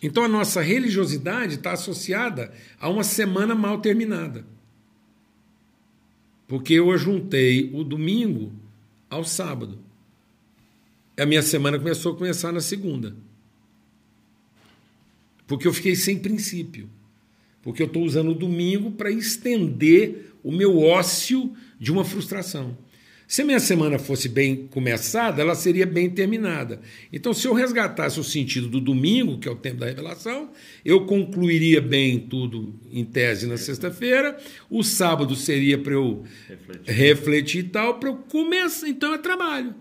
Então 0.00 0.22
a 0.22 0.28
nossa 0.28 0.60
religiosidade 0.60 1.54
está 1.54 1.72
associada 1.72 2.52
a 2.80 2.88
uma 2.88 3.02
semana 3.02 3.52
mal 3.52 3.78
terminada. 3.78 4.44
Porque 6.48 6.74
eu 6.74 6.96
juntei 6.96 7.70
o 7.74 7.84
domingo 7.84 8.50
ao 9.10 9.22
sábado. 9.22 9.78
A 11.14 11.26
minha 11.26 11.42
semana 11.42 11.78
começou 11.78 12.14
a 12.14 12.16
começar 12.16 12.50
na 12.50 12.60
segunda. 12.60 13.14
Porque 15.46 15.68
eu 15.68 15.72
fiquei 15.74 15.94
sem 15.94 16.18
princípio. 16.18 16.88
Porque 17.62 17.82
eu 17.82 17.86
estou 17.86 18.02
usando 18.02 18.30
o 18.30 18.34
domingo 18.34 18.90
para 18.92 19.10
estender 19.10 20.32
o 20.42 20.50
meu 20.50 20.78
ócio 20.78 21.54
de 21.78 21.92
uma 21.92 22.04
frustração. 22.04 22.76
Se 23.28 23.42
a 23.42 23.44
minha 23.44 23.60
semana 23.60 23.98
fosse 23.98 24.26
bem 24.26 24.66
começada, 24.68 25.42
ela 25.42 25.54
seria 25.54 25.84
bem 25.84 26.08
terminada. 26.08 26.80
Então, 27.12 27.34
se 27.34 27.46
eu 27.46 27.52
resgatasse 27.52 28.18
o 28.18 28.24
sentido 28.24 28.68
do 28.68 28.80
domingo, 28.80 29.38
que 29.38 29.46
é 29.46 29.50
o 29.50 29.54
tempo 29.54 29.76
da 29.76 29.86
revelação, 29.86 30.50
eu 30.82 31.04
concluiria 31.04 31.78
bem 31.78 32.18
tudo 32.18 32.74
em 32.90 33.04
tese 33.04 33.46
na 33.46 33.58
sexta-feira. 33.58 34.38
O 34.70 34.82
sábado 34.82 35.36
seria 35.36 35.76
para 35.76 35.92
eu 35.92 36.24
refletir. 36.48 36.94
refletir 36.94 37.58
e 37.58 37.68
tal, 37.68 38.00
para 38.00 38.08
eu 38.08 38.16
começar. 38.16 38.88
Então, 38.88 39.12
é 39.12 39.18
trabalho. 39.18 39.74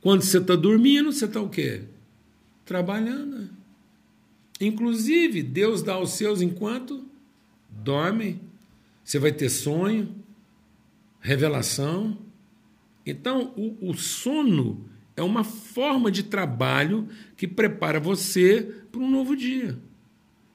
Quando 0.00 0.22
você 0.22 0.38
está 0.38 0.54
dormindo, 0.54 1.10
você 1.10 1.24
está 1.24 1.40
o 1.40 1.48
quê? 1.48 1.80
Trabalhando. 2.64 3.50
Inclusive, 4.60 5.42
Deus 5.42 5.82
dá 5.82 5.94
aos 5.94 6.12
seus 6.12 6.40
enquanto 6.40 7.04
dorme. 7.68 8.40
Você 9.02 9.18
vai 9.18 9.32
ter 9.32 9.48
sonho, 9.48 10.14
revelação. 11.18 12.29
Então, 13.04 13.52
o, 13.56 13.90
o 13.90 13.94
sono 13.94 14.84
é 15.16 15.22
uma 15.22 15.44
forma 15.44 16.10
de 16.10 16.22
trabalho 16.22 17.08
que 17.36 17.46
prepara 17.46 18.00
você 18.00 18.74
para 18.90 19.00
um 19.00 19.10
novo 19.10 19.36
dia. 19.36 19.78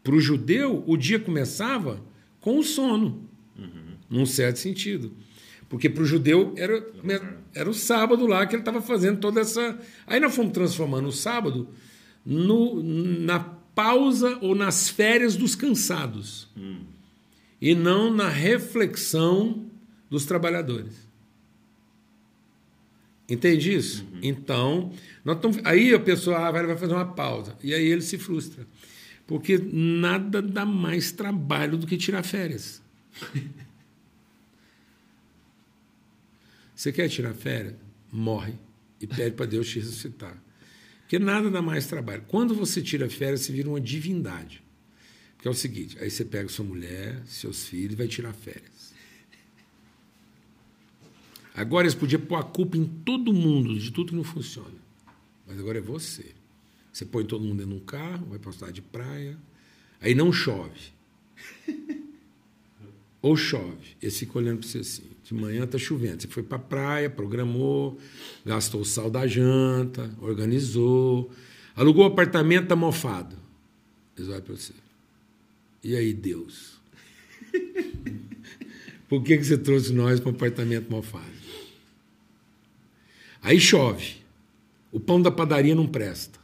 Para 0.04 0.16
o 0.16 0.20
judeu, 0.20 0.84
o 0.86 0.98
dia 0.98 1.20
começava 1.20 2.04
com 2.40 2.60
o 2.60 2.64
sono, 2.64 3.28
uhum. 3.58 3.96
num 4.10 4.26
certo 4.26 4.58
sentido. 4.58 5.12
Porque 5.68 5.90
para 5.90 6.04
o 6.04 6.06
judeu 6.06 6.54
era, 6.56 6.86
era 7.54 7.70
o 7.70 7.74
sábado 7.74 8.28
lá 8.28 8.46
que 8.46 8.56
ele 8.56 8.62
estava 8.62 8.82
fazendo 8.82 9.20
toda 9.20 9.42
essa. 9.42 9.80
Aí 10.06 10.20
nós 10.20 10.36
fomos 10.36 10.54
transformando 10.54 11.08
o 11.08 11.12
sábado 11.12 11.68
no, 12.24 12.84
na 12.84 13.40
pausa 13.40 14.38
ou 14.42 14.56
nas 14.56 14.90
férias 14.90 15.36
dos 15.36 15.56
cansados. 15.56 16.48
Hum. 16.56 16.82
E 17.60 17.74
não 17.74 18.14
na 18.14 18.30
reflexão 18.30 19.66
dos 20.10 20.26
trabalhadores. 20.26 21.05
Entende 23.28 23.74
isso? 23.74 24.04
Uhum. 24.04 24.20
Então, 24.22 24.94
nós 25.24 25.40
tamo, 25.40 25.60
aí 25.64 25.94
a 25.94 26.00
pessoa 26.00 26.38
ah, 26.38 26.52
vai 26.52 26.78
fazer 26.78 26.94
uma 26.94 27.14
pausa. 27.14 27.58
E 27.64 27.74
aí 27.74 27.86
ele 27.86 28.02
se 28.02 28.18
frustra. 28.18 28.68
Porque 29.26 29.58
nada 29.58 30.42
dá 30.42 30.66
mais 30.66 31.12
trabalho 31.12 31.78
do 31.78 31.88
que 31.88 31.98
tirar 31.98 32.24
férias. 32.24 32.82
Você 36.76 36.92
quer 36.92 37.08
tirar 37.10 37.34
férias? 37.34 37.76
Morre 38.12 38.54
e 39.00 39.08
pede 39.08 39.36
para 39.36 39.46
Deus 39.46 39.68
te 39.68 39.80
ressuscitar. 39.80 40.38
Porque 41.02 41.18
nada 41.18 41.50
dá 41.50 41.62
mais 41.62 41.88
trabalho. 41.88 42.24
Quando 42.28 42.54
você 42.54 42.82
tira 42.82 43.10
férias, 43.10 43.42
você 43.42 43.54
vira 43.54 43.70
uma 43.70 43.80
divindade. 43.80 44.62
Porque 45.36 45.48
é 45.48 45.52
o 45.52 45.54
seguinte: 45.54 45.98
aí 46.00 46.10
você 46.10 46.26
pega 46.26 46.50
sua 46.50 46.66
mulher, 46.66 47.22
seus 47.26 47.68
filhos 47.68 47.94
e 47.94 47.96
vai 47.96 48.08
tirar 48.08 48.34
férias. 48.34 48.75
Agora 51.56 51.86
eles 51.86 51.96
podiam 51.96 52.22
pôr 52.22 52.36
a 52.36 52.44
culpa 52.44 52.76
em 52.78 52.86
todo 52.86 53.32
mundo 53.32 53.80
de 53.80 53.92
tudo 53.92 54.10
que 54.10 54.16
não 54.16 54.24
funciona. 54.24 54.76
Mas 55.48 55.58
agora 55.58 55.78
é 55.78 55.82
você. 55.82 56.26
Você 56.92 57.06
põe 57.06 57.26
todo 57.26 57.44
mundo 57.44 57.58
dentro 57.58 57.72
de 57.72 57.82
um 57.82 57.86
carro, 57.86 58.26
vai 58.28 58.40
para 58.40 58.50
uma 58.50 58.54
cidade 58.54 58.74
de 58.74 58.82
praia, 58.82 59.38
aí 60.02 60.14
não 60.14 60.34
chove. 60.34 60.94
Ou 63.22 63.36
chove. 63.36 63.96
Eles 64.02 64.18
ficam 64.18 64.42
olhando 64.42 64.60
para 64.60 64.68
você 64.68 64.80
assim. 64.80 65.04
De 65.24 65.34
manhã 65.34 65.64
está 65.64 65.78
chovendo. 65.78 66.22
Você 66.22 66.28
foi 66.28 66.44
para 66.44 66.58
a 66.58 66.60
praia, 66.60 67.10
programou, 67.10 67.98
gastou 68.46 68.82
o 68.82 68.86
sal 68.86 69.10
da 69.10 69.26
janta, 69.26 70.14
organizou, 70.22 71.32
alugou 71.76 72.04
o 72.04 72.08
apartamento, 72.08 72.64
está 72.64 72.76
mofado. 72.76 73.36
Eles 74.18 74.30
olham 74.30 74.42
para 74.42 74.56
você. 74.56 74.74
E 75.84 75.96
aí, 75.96 76.14
Deus? 76.14 76.80
Por 79.08 79.24
que, 79.24 79.38
que 79.38 79.44
você 79.44 79.58
trouxe 79.58 79.94
nós 79.94 80.20
para 80.20 80.32
um 80.32 80.36
apartamento 80.36 80.90
mofado? 80.90 81.35
Aí 83.46 83.60
chove. 83.60 84.16
O 84.92 85.00
pão 85.00 85.22
da 85.22 85.30
padaria 85.30 85.76
não 85.76 85.86
presta. 85.86 86.40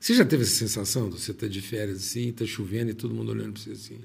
Você 0.00 0.14
já 0.14 0.24
teve 0.24 0.42
essa 0.42 0.54
sensação 0.54 1.10
de 1.10 1.20
você 1.20 1.32
estar 1.32 1.46
tá 1.46 1.52
de 1.52 1.60
férias 1.60 1.98
assim, 1.98 2.30
está 2.30 2.46
chovendo 2.46 2.92
e 2.92 2.94
todo 2.94 3.14
mundo 3.14 3.30
olhando 3.30 3.52
para 3.52 3.62
você 3.62 3.72
assim? 3.72 4.00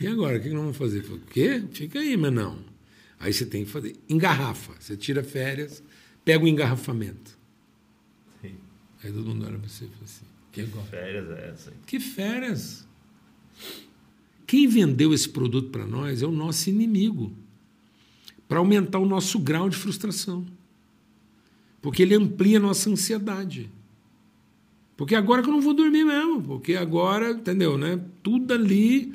E 0.00 0.08
agora, 0.08 0.38
o 0.38 0.40
que 0.40 0.48
nós 0.48 0.58
vamos 0.58 0.76
fazer? 0.76 1.02
Falei, 1.02 1.18
o 1.18 1.26
quê? 1.26 1.62
Fica 1.70 2.00
aí, 2.00 2.16
mas 2.16 2.32
não. 2.32 2.58
Aí 3.20 3.32
você 3.32 3.46
tem 3.46 3.64
que 3.64 3.70
fazer. 3.70 3.94
Engarrafa. 4.08 4.72
Você 4.80 4.96
tira 4.96 5.22
férias, 5.22 5.84
pega 6.24 6.44
o 6.44 6.48
engarrafamento. 6.48 7.38
Sim. 8.42 8.56
Aí 9.04 9.12
todo 9.12 9.28
mundo 9.28 9.46
olha 9.46 9.58
para 9.58 9.68
você 9.68 9.84
e 9.84 9.88
fala 9.88 10.04
assim: 10.04 10.24
que 10.50 10.60
agora? 10.62 10.86
férias 10.86 11.30
é 11.30 11.50
essa? 11.50 11.72
Que 11.86 12.00
férias? 12.00 12.88
Quem 14.48 14.66
vendeu 14.66 15.14
esse 15.14 15.28
produto 15.28 15.70
para 15.70 15.86
nós 15.86 16.22
é 16.22 16.26
o 16.26 16.32
nosso 16.32 16.68
inimigo 16.68 17.32
para 18.48 18.58
aumentar 18.58 18.98
o 18.98 19.06
nosso 19.06 19.38
grau 19.38 19.68
de 19.68 19.76
frustração. 19.76 20.44
Porque 21.80 22.02
ele 22.02 22.14
amplia 22.14 22.58
a 22.58 22.60
nossa 22.60 22.88
ansiedade. 22.90 23.70
Porque 24.96 25.14
agora 25.14 25.42
que 25.42 25.48
eu 25.48 25.52
não 25.52 25.60
vou 25.60 25.74
dormir 25.74 26.04
mesmo, 26.04 26.42
porque 26.42 26.76
agora, 26.76 27.30
entendeu, 27.30 27.76
né? 27.76 28.00
Tudo 28.22 28.54
ali 28.54 29.12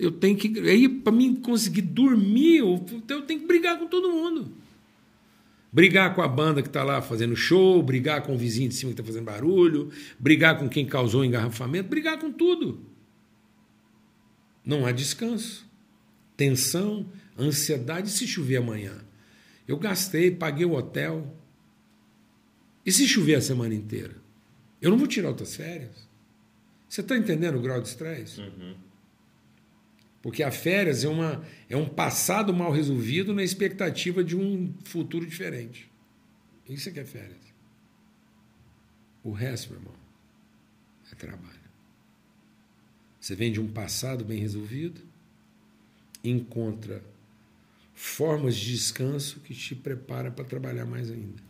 eu 0.00 0.10
tenho 0.10 0.34
que 0.34 0.58
aí 0.60 0.88
para 0.88 1.12
mim 1.12 1.34
conseguir 1.34 1.82
dormir, 1.82 2.56
eu, 2.56 2.82
eu 3.06 3.22
tenho 3.22 3.40
que 3.40 3.46
brigar 3.46 3.78
com 3.78 3.86
todo 3.86 4.10
mundo. 4.10 4.50
Brigar 5.70 6.14
com 6.14 6.22
a 6.22 6.26
banda 6.26 6.62
que 6.62 6.68
está 6.68 6.82
lá 6.82 7.02
fazendo 7.02 7.36
show, 7.36 7.82
brigar 7.82 8.22
com 8.22 8.34
o 8.34 8.38
vizinho 8.38 8.70
de 8.70 8.74
cima 8.74 8.92
que 8.92 9.00
está 9.00 9.04
fazendo 9.04 9.26
barulho, 9.26 9.90
brigar 10.18 10.58
com 10.58 10.70
quem 10.70 10.86
causou 10.86 11.22
engarrafamento, 11.22 11.90
brigar 11.90 12.18
com 12.18 12.32
tudo. 12.32 12.80
Não 14.64 14.86
há 14.86 14.90
descanso. 14.90 15.68
Tensão, 16.34 17.04
ansiedade. 17.40 18.10
se 18.10 18.26
chover 18.26 18.56
amanhã? 18.56 19.04
Eu 19.66 19.76
gastei, 19.78 20.30
paguei 20.30 20.64
o 20.64 20.72
hotel. 20.72 21.36
E 22.84 22.92
se 22.92 23.06
chover 23.06 23.36
a 23.36 23.40
semana 23.40 23.74
inteira? 23.74 24.16
Eu 24.80 24.90
não 24.90 24.98
vou 24.98 25.06
tirar 25.06 25.28
outras 25.28 25.54
férias. 25.54 26.08
Você 26.88 27.02
está 27.02 27.16
entendendo 27.16 27.56
o 27.56 27.62
grau 27.62 27.80
de 27.80 27.88
estresse? 27.88 28.40
Uhum. 28.40 28.74
Porque 30.22 30.42
a 30.42 30.50
férias 30.50 31.04
é, 31.04 31.08
uma, 31.08 31.44
é 31.68 31.76
um 31.76 31.88
passado 31.88 32.52
mal 32.52 32.72
resolvido 32.72 33.32
na 33.32 33.42
expectativa 33.42 34.22
de 34.22 34.36
um 34.36 34.74
futuro 34.84 35.24
diferente. 35.24 35.90
Isso 36.68 36.88
é 36.88 36.92
que 36.92 37.00
é 37.00 37.04
férias. 37.04 37.38
O 39.22 39.32
resto, 39.32 39.70
meu 39.70 39.80
irmão, 39.80 39.94
é 41.10 41.14
trabalho. 41.14 41.60
Você 43.20 43.34
vem 43.34 43.52
de 43.52 43.60
um 43.60 43.68
passado 43.68 44.24
bem 44.24 44.38
resolvido, 44.38 45.00
encontra 46.24 47.02
formas 48.00 48.56
de 48.56 48.72
descanso 48.72 49.40
que 49.40 49.54
te 49.54 49.74
prepara 49.74 50.30
para 50.30 50.42
trabalhar 50.42 50.86
mais 50.86 51.10
ainda. 51.10 51.42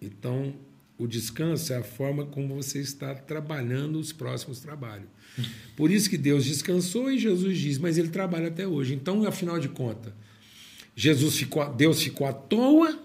Então, 0.00 0.54
o 0.96 1.06
descanso 1.06 1.74
é 1.74 1.76
a 1.76 1.82
forma 1.82 2.24
como 2.24 2.54
você 2.54 2.80
está 2.80 3.14
trabalhando 3.14 3.98
os 3.98 4.10
próximos 4.10 4.60
trabalhos. 4.60 5.08
Por 5.76 5.90
isso 5.90 6.08
que 6.08 6.16
Deus 6.16 6.46
descansou 6.46 7.12
e 7.12 7.18
Jesus 7.18 7.58
diz, 7.58 7.76
mas 7.76 7.98
ele 7.98 8.08
trabalha 8.08 8.48
até 8.48 8.66
hoje. 8.66 8.94
Então, 8.94 9.26
afinal 9.26 9.60
de 9.60 9.68
contas, 9.68 10.14
Jesus 10.96 11.36
ficou, 11.36 11.70
Deus 11.74 12.00
ficou 12.00 12.26
à 12.26 12.32
toa 12.32 12.98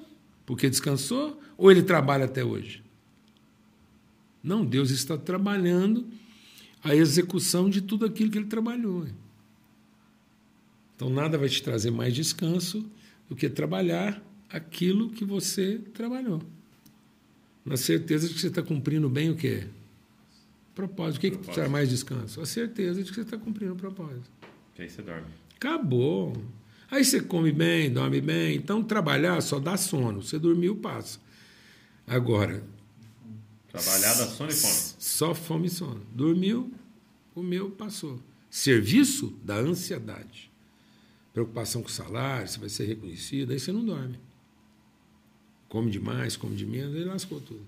porque 0.45 0.69
descansou 0.69 1.37
ou 1.57 1.69
ele 1.69 1.83
trabalha 1.83 2.23
até 2.23 2.45
hoje? 2.45 2.81
Não, 4.41 4.65
Deus 4.65 4.89
está 4.89 5.17
trabalhando 5.17 6.07
a 6.81 6.95
execução 6.95 7.69
de 7.69 7.81
tudo 7.81 8.05
aquilo 8.05 8.31
que 8.31 8.37
ele 8.37 8.47
trabalhou. 8.47 9.05
Então, 10.97 11.11
nada 11.11 11.37
vai 11.37 11.47
te 11.47 11.61
trazer 11.61 11.91
mais 11.91 12.13
descanso 12.13 12.83
do 13.29 13.35
que 13.35 13.47
trabalhar 13.47 14.19
aquilo 14.49 15.11
que 15.11 15.23
você 15.23 15.79
trabalhou. 15.93 16.41
Na 17.63 17.77
certeza 17.77 18.27
de 18.27 18.33
que 18.33 18.41
você 18.41 18.47
está 18.47 18.63
cumprindo 18.63 19.07
bem 19.07 19.29
o 19.29 19.35
quê? 19.35 19.67
Propósito. 20.73 21.17
O 21.17 21.21
que, 21.21 21.29
propósito. 21.29 21.49
que 21.51 21.55
traz 21.55 21.71
mais 21.71 21.89
descanso? 21.89 22.41
A 22.41 22.47
certeza 22.47 23.03
de 23.03 23.09
que 23.09 23.15
você 23.15 23.21
está 23.21 23.37
cumprindo 23.37 23.73
o 23.73 23.75
propósito. 23.75 24.27
E 24.75 24.81
aí 24.81 24.89
você 24.89 25.03
dorme. 25.03 25.27
Acabou. 25.55 26.33
Aí 26.89 27.05
você 27.05 27.21
come 27.21 27.51
bem, 27.51 27.93
dorme 27.93 28.19
bem. 28.19 28.55
Então, 28.55 28.83
trabalhar 28.83 29.39
só 29.41 29.59
dá 29.59 29.77
sono. 29.77 30.23
Você 30.23 30.39
dormiu, 30.39 30.77
passa. 30.77 31.19
Agora. 32.07 32.63
Trabalhar 33.67 34.15
dá 34.15 34.25
sono 34.25 34.49
e 34.49 34.55
fome. 34.55 34.95
Só 34.97 35.35
fome 35.35 35.67
e 35.67 35.69
sono. 35.69 36.01
Dormiu, 36.11 36.73
comeu, 37.35 37.69
passou. 37.69 38.19
Serviço 38.49 39.37
da 39.43 39.57
ansiedade 39.57 40.46
preocupação 41.37 41.83
com 41.83 41.87
o 41.87 41.91
salário, 41.91 42.47
se 42.47 42.59
vai 42.59 42.67
ser 42.67 42.85
reconhecido, 42.85 43.51
aí 43.51 43.59
você 43.59 43.71
não 43.71 43.85
dorme. 43.85 44.17
Come 45.69 45.91
demais, 45.91 46.35
come 46.35 46.55
de 46.55 46.65
menos, 46.65 46.95
aí 46.95 47.03
lascou 47.03 47.39
tudo. 47.39 47.63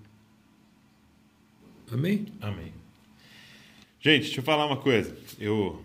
Amém? 1.92 2.26
Amém. 2.40 2.72
Gente, 4.00 4.22
deixa 4.22 4.40
eu 4.40 4.44
falar 4.44 4.66
uma 4.66 4.76
coisa. 4.76 5.16
Eu 5.38 5.84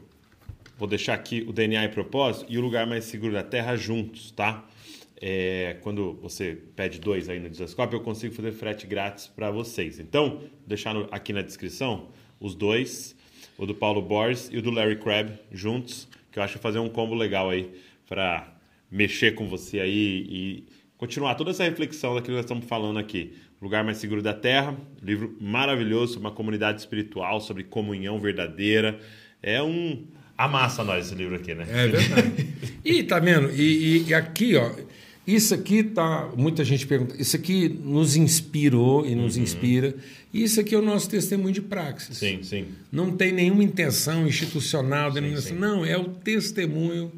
vou 0.80 0.88
deixar 0.88 1.14
aqui 1.14 1.46
o 1.48 1.54
DNA 1.54 1.86
e 1.86 1.90
propósito 1.90 2.48
e 2.50 2.58
o 2.58 2.62
lugar 2.62 2.88
mais 2.88 3.06
seguro 3.06 3.34
da 3.34 3.44
Terra 3.44 3.76
juntos, 3.76 4.32
tá? 4.32 4.68
É, 5.22 5.78
quando 5.82 6.14
você 6.14 6.58
pede 6.76 7.00
dois 7.00 7.30
aí 7.30 7.40
no 7.40 7.52
Desascope, 7.52 7.94
eu 7.94 8.02
consigo 8.02 8.34
fazer 8.34 8.52
frete 8.52 8.88
grátis 8.88 9.28
para 9.28 9.52
vocês. 9.52 10.00
Então, 10.00 10.40
vou 10.40 10.50
deixar 10.66 10.96
no, 10.96 11.08
aqui 11.12 11.32
na 11.32 11.44
descrição 11.44 12.08
os 12.40 12.56
dois, 12.56 13.16
o 13.60 13.66
do 13.68 13.76
Paulo 13.76 14.02
Borges 14.02 14.50
e 14.52 14.58
o 14.58 14.62
do 14.64 14.72
Larry 14.72 14.98
Crabb 14.98 15.38
juntos 15.52 16.08
que 16.36 16.40
eu 16.40 16.44
acho 16.44 16.56
que 16.56 16.60
fazer 16.60 16.80
um 16.80 16.90
combo 16.90 17.16
legal 17.16 17.50
aí 17.50 17.72
para 18.10 18.46
mexer 18.92 19.36
com 19.36 19.48
você 19.48 19.80
aí 19.80 20.28
e 20.30 20.68
continuar 20.98 21.36
toda 21.36 21.52
essa 21.52 21.64
reflexão 21.64 22.14
daquilo 22.14 22.34
que 22.34 22.36
nós 22.36 22.44
estamos 22.44 22.66
falando 22.66 23.00
aqui. 23.00 23.38
Lugar 23.62 23.86
Mais 23.86 24.00
Seguro 24.00 24.22
da 24.22 24.34
Terra, 24.34 24.76
livro 25.02 25.34
maravilhoso 25.40 26.20
uma 26.20 26.32
comunidade 26.32 26.82
espiritual, 26.82 27.40
sobre 27.40 27.64
comunhão 27.64 28.20
verdadeira. 28.20 29.00
É 29.42 29.64
um. 29.64 30.08
Amassa 30.38 30.84
nós 30.84 31.06
esse 31.06 31.16
livro 31.16 31.38
aqui, 31.38 31.56
né? 31.56 31.66
É 31.70 31.88
verdade. 31.88 32.54
e 32.84 33.02
tá 33.04 33.18
vendo? 33.18 33.50
E, 33.52 34.10
e, 34.10 34.14
aqui, 34.14 34.58
ó, 34.58 34.76
isso 35.28 35.54
aqui 35.54 35.84
tá. 35.84 36.30
Muita 36.36 36.64
gente 36.64 36.86
pergunta. 36.86 37.16
Isso 37.20 37.36
aqui 37.36 37.68
nos 37.68 38.16
inspirou 38.16 39.06
e 39.06 39.16
nos 39.16 39.36
uhum. 39.36 39.44
inspira. 39.44 39.96
E 40.34 40.44
isso 40.44 40.60
aqui 40.60 40.76
é 40.76 40.78
o 40.78 40.82
nosso 40.82 41.10
testemunho 41.10 41.54
de 41.54 41.62
praxis. 41.62 42.18
Sim, 42.18 42.44
sim. 42.44 42.68
Não 42.92 43.16
tem 43.16 43.32
nenhuma 43.32 43.64
intenção 43.64 44.28
institucional, 44.28 45.12
sim, 45.12 45.38
sim. 45.38 45.54
não, 45.54 45.86
é 45.86 45.98
o 45.98 46.10
testemunho 46.10 47.12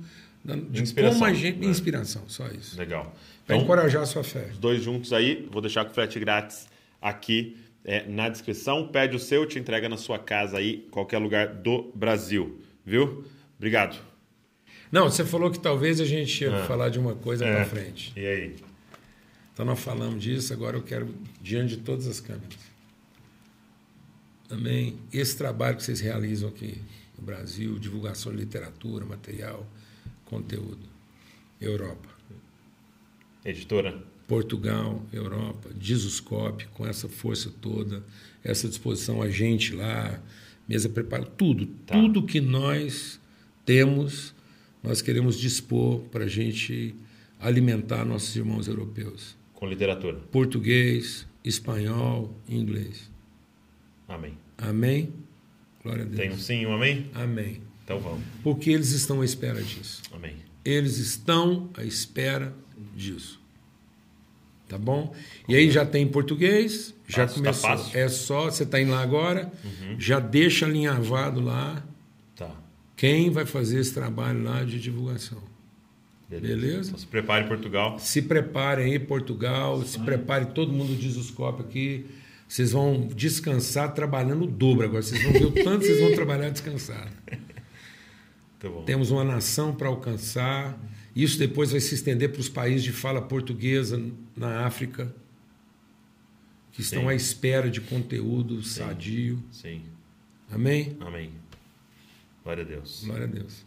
de 0.69 0.81
inspiração, 0.81 1.19
como 1.19 1.25
a 1.25 1.33
gente. 1.33 1.59
Né? 1.59 1.67
Inspiração, 1.67 2.23
só 2.27 2.47
isso. 2.47 2.77
Legal. 2.77 3.13
Para 3.45 3.55
então, 3.55 3.65
encorajar 3.65 4.03
a 4.03 4.05
sua 4.05 4.23
fé. 4.23 4.47
Os 4.51 4.57
dois 4.57 4.81
juntos 4.81 5.11
aí, 5.11 5.47
vou 5.51 5.61
deixar 5.61 5.83
com 5.83 5.93
frete 5.93 6.19
grátis 6.19 6.67
aqui 7.01 7.57
é, 7.83 8.05
na 8.07 8.29
descrição. 8.29 8.87
Pede 8.87 9.15
o 9.15 9.19
seu, 9.19 9.45
te 9.45 9.59
entrega 9.59 9.89
na 9.89 9.97
sua 9.97 10.19
casa 10.19 10.57
aí, 10.57 10.85
qualquer 10.91 11.17
lugar 11.17 11.47
do 11.47 11.91
Brasil. 11.95 12.61
Viu? 12.85 13.25
Obrigado. 13.57 13.97
Não, 14.91 15.09
você 15.09 15.25
falou 15.25 15.51
que 15.51 15.59
talvez 15.59 15.99
a 15.99 16.05
gente 16.05 16.43
ia 16.43 16.63
ah. 16.63 16.65
falar 16.65 16.89
de 16.89 16.99
uma 16.99 17.15
coisa 17.15 17.45
é. 17.45 17.55
para 17.55 17.65
frente. 17.65 18.13
E 18.15 18.25
aí? 18.25 18.55
Então 19.53 19.65
nós 19.65 19.79
falamos 19.79 20.21
disso, 20.23 20.53
agora 20.53 20.77
eu 20.77 20.83
quero 20.83 21.13
diante 21.41 21.75
de 21.75 21.83
todas 21.83 22.07
as 22.07 22.19
câmeras 22.19 22.67
também 24.47 24.97
esse 25.11 25.37
trabalho 25.37 25.77
que 25.77 25.83
vocês 25.83 25.99
realizam 25.99 26.49
aqui 26.49 26.81
no 27.17 27.23
Brasil, 27.23 27.77
divulgação 27.77 28.31
de 28.31 28.37
literatura, 28.39 29.05
material, 29.05 29.67
conteúdo. 30.25 30.79
Europa. 31.59 32.07
Editora? 33.43 33.97
Portugal, 34.27 35.01
Europa, 35.11 35.69
Disuscope, 35.75 36.67
com 36.73 36.85
essa 36.85 37.07
força 37.07 37.51
toda, 37.61 38.03
essa 38.43 38.67
disposição, 38.67 39.21
a 39.21 39.29
gente 39.29 39.73
lá, 39.73 40.21
mesa 40.67 40.89
preparada, 40.89 41.29
tudo, 41.37 41.65
Tá. 41.65 41.95
tudo 41.95 42.23
que 42.23 42.41
nós 42.41 43.19
temos, 43.65 44.35
nós 44.87 45.01
queremos 45.01 45.37
dispor 45.37 45.99
para 46.11 46.23
a 46.23 46.27
gente 46.27 46.95
alimentar 47.41 48.05
nossos 48.05 48.33
irmãos 48.37 48.69
europeus. 48.69 49.35
Com 49.53 49.67
literatura. 49.67 50.17
Português, 50.31 51.27
espanhol, 51.43 52.33
inglês. 52.47 53.11
Amém. 54.07 54.37
Amém? 54.57 55.13
Glória 55.83 56.03
a 56.03 56.05
Deus. 56.05 56.17
Tem 56.17 56.31
um 56.31 56.37
sim 56.37 56.65
um 56.65 56.73
amém? 56.73 57.11
Amém. 57.13 57.61
Então 57.83 57.99
vamos. 57.99 58.23
Porque 58.41 58.69
eles 58.71 58.91
estão 58.91 59.19
à 59.19 59.25
espera 59.25 59.61
disso. 59.61 60.01
Amém. 60.13 60.35
Eles 60.63 60.97
estão 60.99 61.69
à 61.73 61.83
espera 61.83 62.55
disso. 62.95 63.41
Tá 64.69 64.77
bom? 64.77 65.13
E 65.49 65.55
aí 65.55 65.69
já 65.69 65.85
tem 65.85 66.07
português, 66.07 66.93
já 67.07 67.27
Fácil, 67.27 67.43
tá 67.43 67.51
começou. 67.51 67.91
Uhum. 67.93 67.99
é 67.99 68.07
só, 68.07 68.45
você 68.45 68.63
está 68.63 68.79
indo 68.81 68.91
lá 68.91 69.01
agora, 69.01 69.51
já 69.97 70.19
deixa 70.19 70.65
alinhavado 70.65 71.41
lá 71.41 71.75
Tá. 71.75 71.96
Quem 72.97 73.29
vai 73.29 73.45
fazer 73.45 73.79
esse 73.79 73.93
trabalho 73.93 74.43
lá 74.43 74.63
de 74.65 74.77
divulgação. 74.79 75.41
Beleza. 76.29 76.55
Beleza? 76.55 76.87
Então 76.89 76.99
se 76.99 77.07
prepare, 77.07 77.47
Portugal. 77.47 77.97
Se 77.99 78.21
preparem 78.21 78.91
aí, 78.91 78.99
Portugal, 78.99 79.77
Uhum. 79.77 79.85
se 79.85 79.97
prepare 79.99 80.47
todo 80.47 80.73
mundo 80.73 80.93
de 80.93 81.09
Zuscope 81.09 81.61
aqui. 81.61 82.05
Vocês 82.49 82.71
vão 82.73 83.07
descansar 83.15 83.93
trabalhando 83.93 84.43
o 84.43 84.47
dobro 84.47 84.85
agora. 84.85 85.01
Vocês 85.01 85.23
vão 85.23 85.31
ver 85.31 85.45
o 85.45 85.51
tanto 85.51 85.79
que 85.81 85.85
vocês 85.87 86.01
vão 86.01 86.13
trabalhar 86.13 86.49
descansado. 86.49 87.09
Tá 88.59 88.67
bom. 88.67 88.81
Temos 88.85 89.11
uma 89.11 89.23
nação 89.23 89.75
para 89.75 89.87
alcançar. 89.87 90.75
Isso 91.15 91.37
depois 91.37 91.69
vai 91.69 91.79
se 91.79 91.93
estender 91.93 92.31
para 92.31 92.41
os 92.41 92.49
países 92.49 92.83
de 92.83 92.91
fala 92.91 93.21
portuguesa 93.21 94.03
na 94.35 94.65
África, 94.65 95.13
que 96.71 96.81
estão 96.81 97.03
Sim. 97.03 97.09
à 97.09 97.13
espera 97.13 97.69
de 97.69 97.79
conteúdo 97.79 98.63
sadio. 98.63 99.43
Sim. 99.51 99.83
Amém? 100.51 100.97
Amém. 100.99 101.29
Glória 102.47 102.63
a 102.63 102.65
Deus. 102.65 103.03
Glória 103.03 103.25
a 103.25 103.27
Deus. 103.27 103.65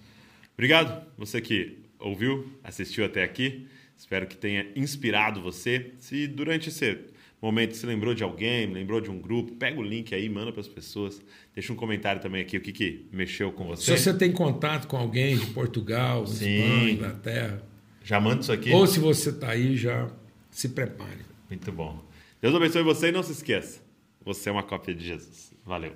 Obrigado, 0.54 1.04
você 1.18 1.38
que 1.38 1.76
ouviu, 1.98 2.50
assistiu 2.64 3.04
até 3.04 3.22
aqui. 3.22 3.66
Espero 3.94 4.26
que 4.26 4.34
tenha 4.38 4.66
inspirado 4.74 5.42
você. 5.42 5.92
Se 5.98 6.26
durante 6.26 6.70
esse 6.70 6.98
momento 7.42 7.76
se 7.76 7.84
lembrou 7.84 8.14
de 8.14 8.22
alguém, 8.22 8.72
lembrou 8.72 8.98
de 8.98 9.10
um 9.10 9.20
grupo, 9.20 9.52
pega 9.52 9.78
o 9.78 9.82
link 9.82 10.14
aí, 10.14 10.30
manda 10.30 10.50
para 10.50 10.62
as 10.62 10.68
pessoas. 10.68 11.20
Deixa 11.54 11.70
um 11.74 11.76
comentário 11.76 12.22
também 12.22 12.40
aqui 12.40 12.56
o 12.56 12.60
que, 12.62 12.72
que 12.72 13.04
mexeu 13.12 13.52
com 13.52 13.66
você. 13.66 13.94
Se 13.98 14.02
você 14.02 14.14
tem 14.14 14.32
contato 14.32 14.88
com 14.88 14.96
alguém 14.96 15.36
de 15.36 15.44
Portugal. 15.48 16.24
Espanha, 16.24 16.90
Inglaterra, 16.90 17.62
Já 18.02 18.18
manda 18.18 18.40
isso 18.40 18.50
aqui. 18.52 18.70
ou 18.70 18.86
se 18.86 18.98
você 18.98 19.28
está 19.28 19.50
aí, 19.50 19.76
já 19.76 20.10
se 20.50 20.70
prepare. 20.70 21.20
Muito 21.50 21.70
bom. 21.70 22.02
Deus 22.40 22.54
abençoe 22.54 22.82
você 22.82 23.08
e 23.08 23.12
não 23.12 23.22
se 23.22 23.32
esqueça. 23.32 23.82
Você 24.24 24.48
é 24.48 24.52
uma 24.52 24.62
cópia 24.62 24.94
de 24.94 25.04
Jesus. 25.06 25.52
Valeu. 25.66 25.92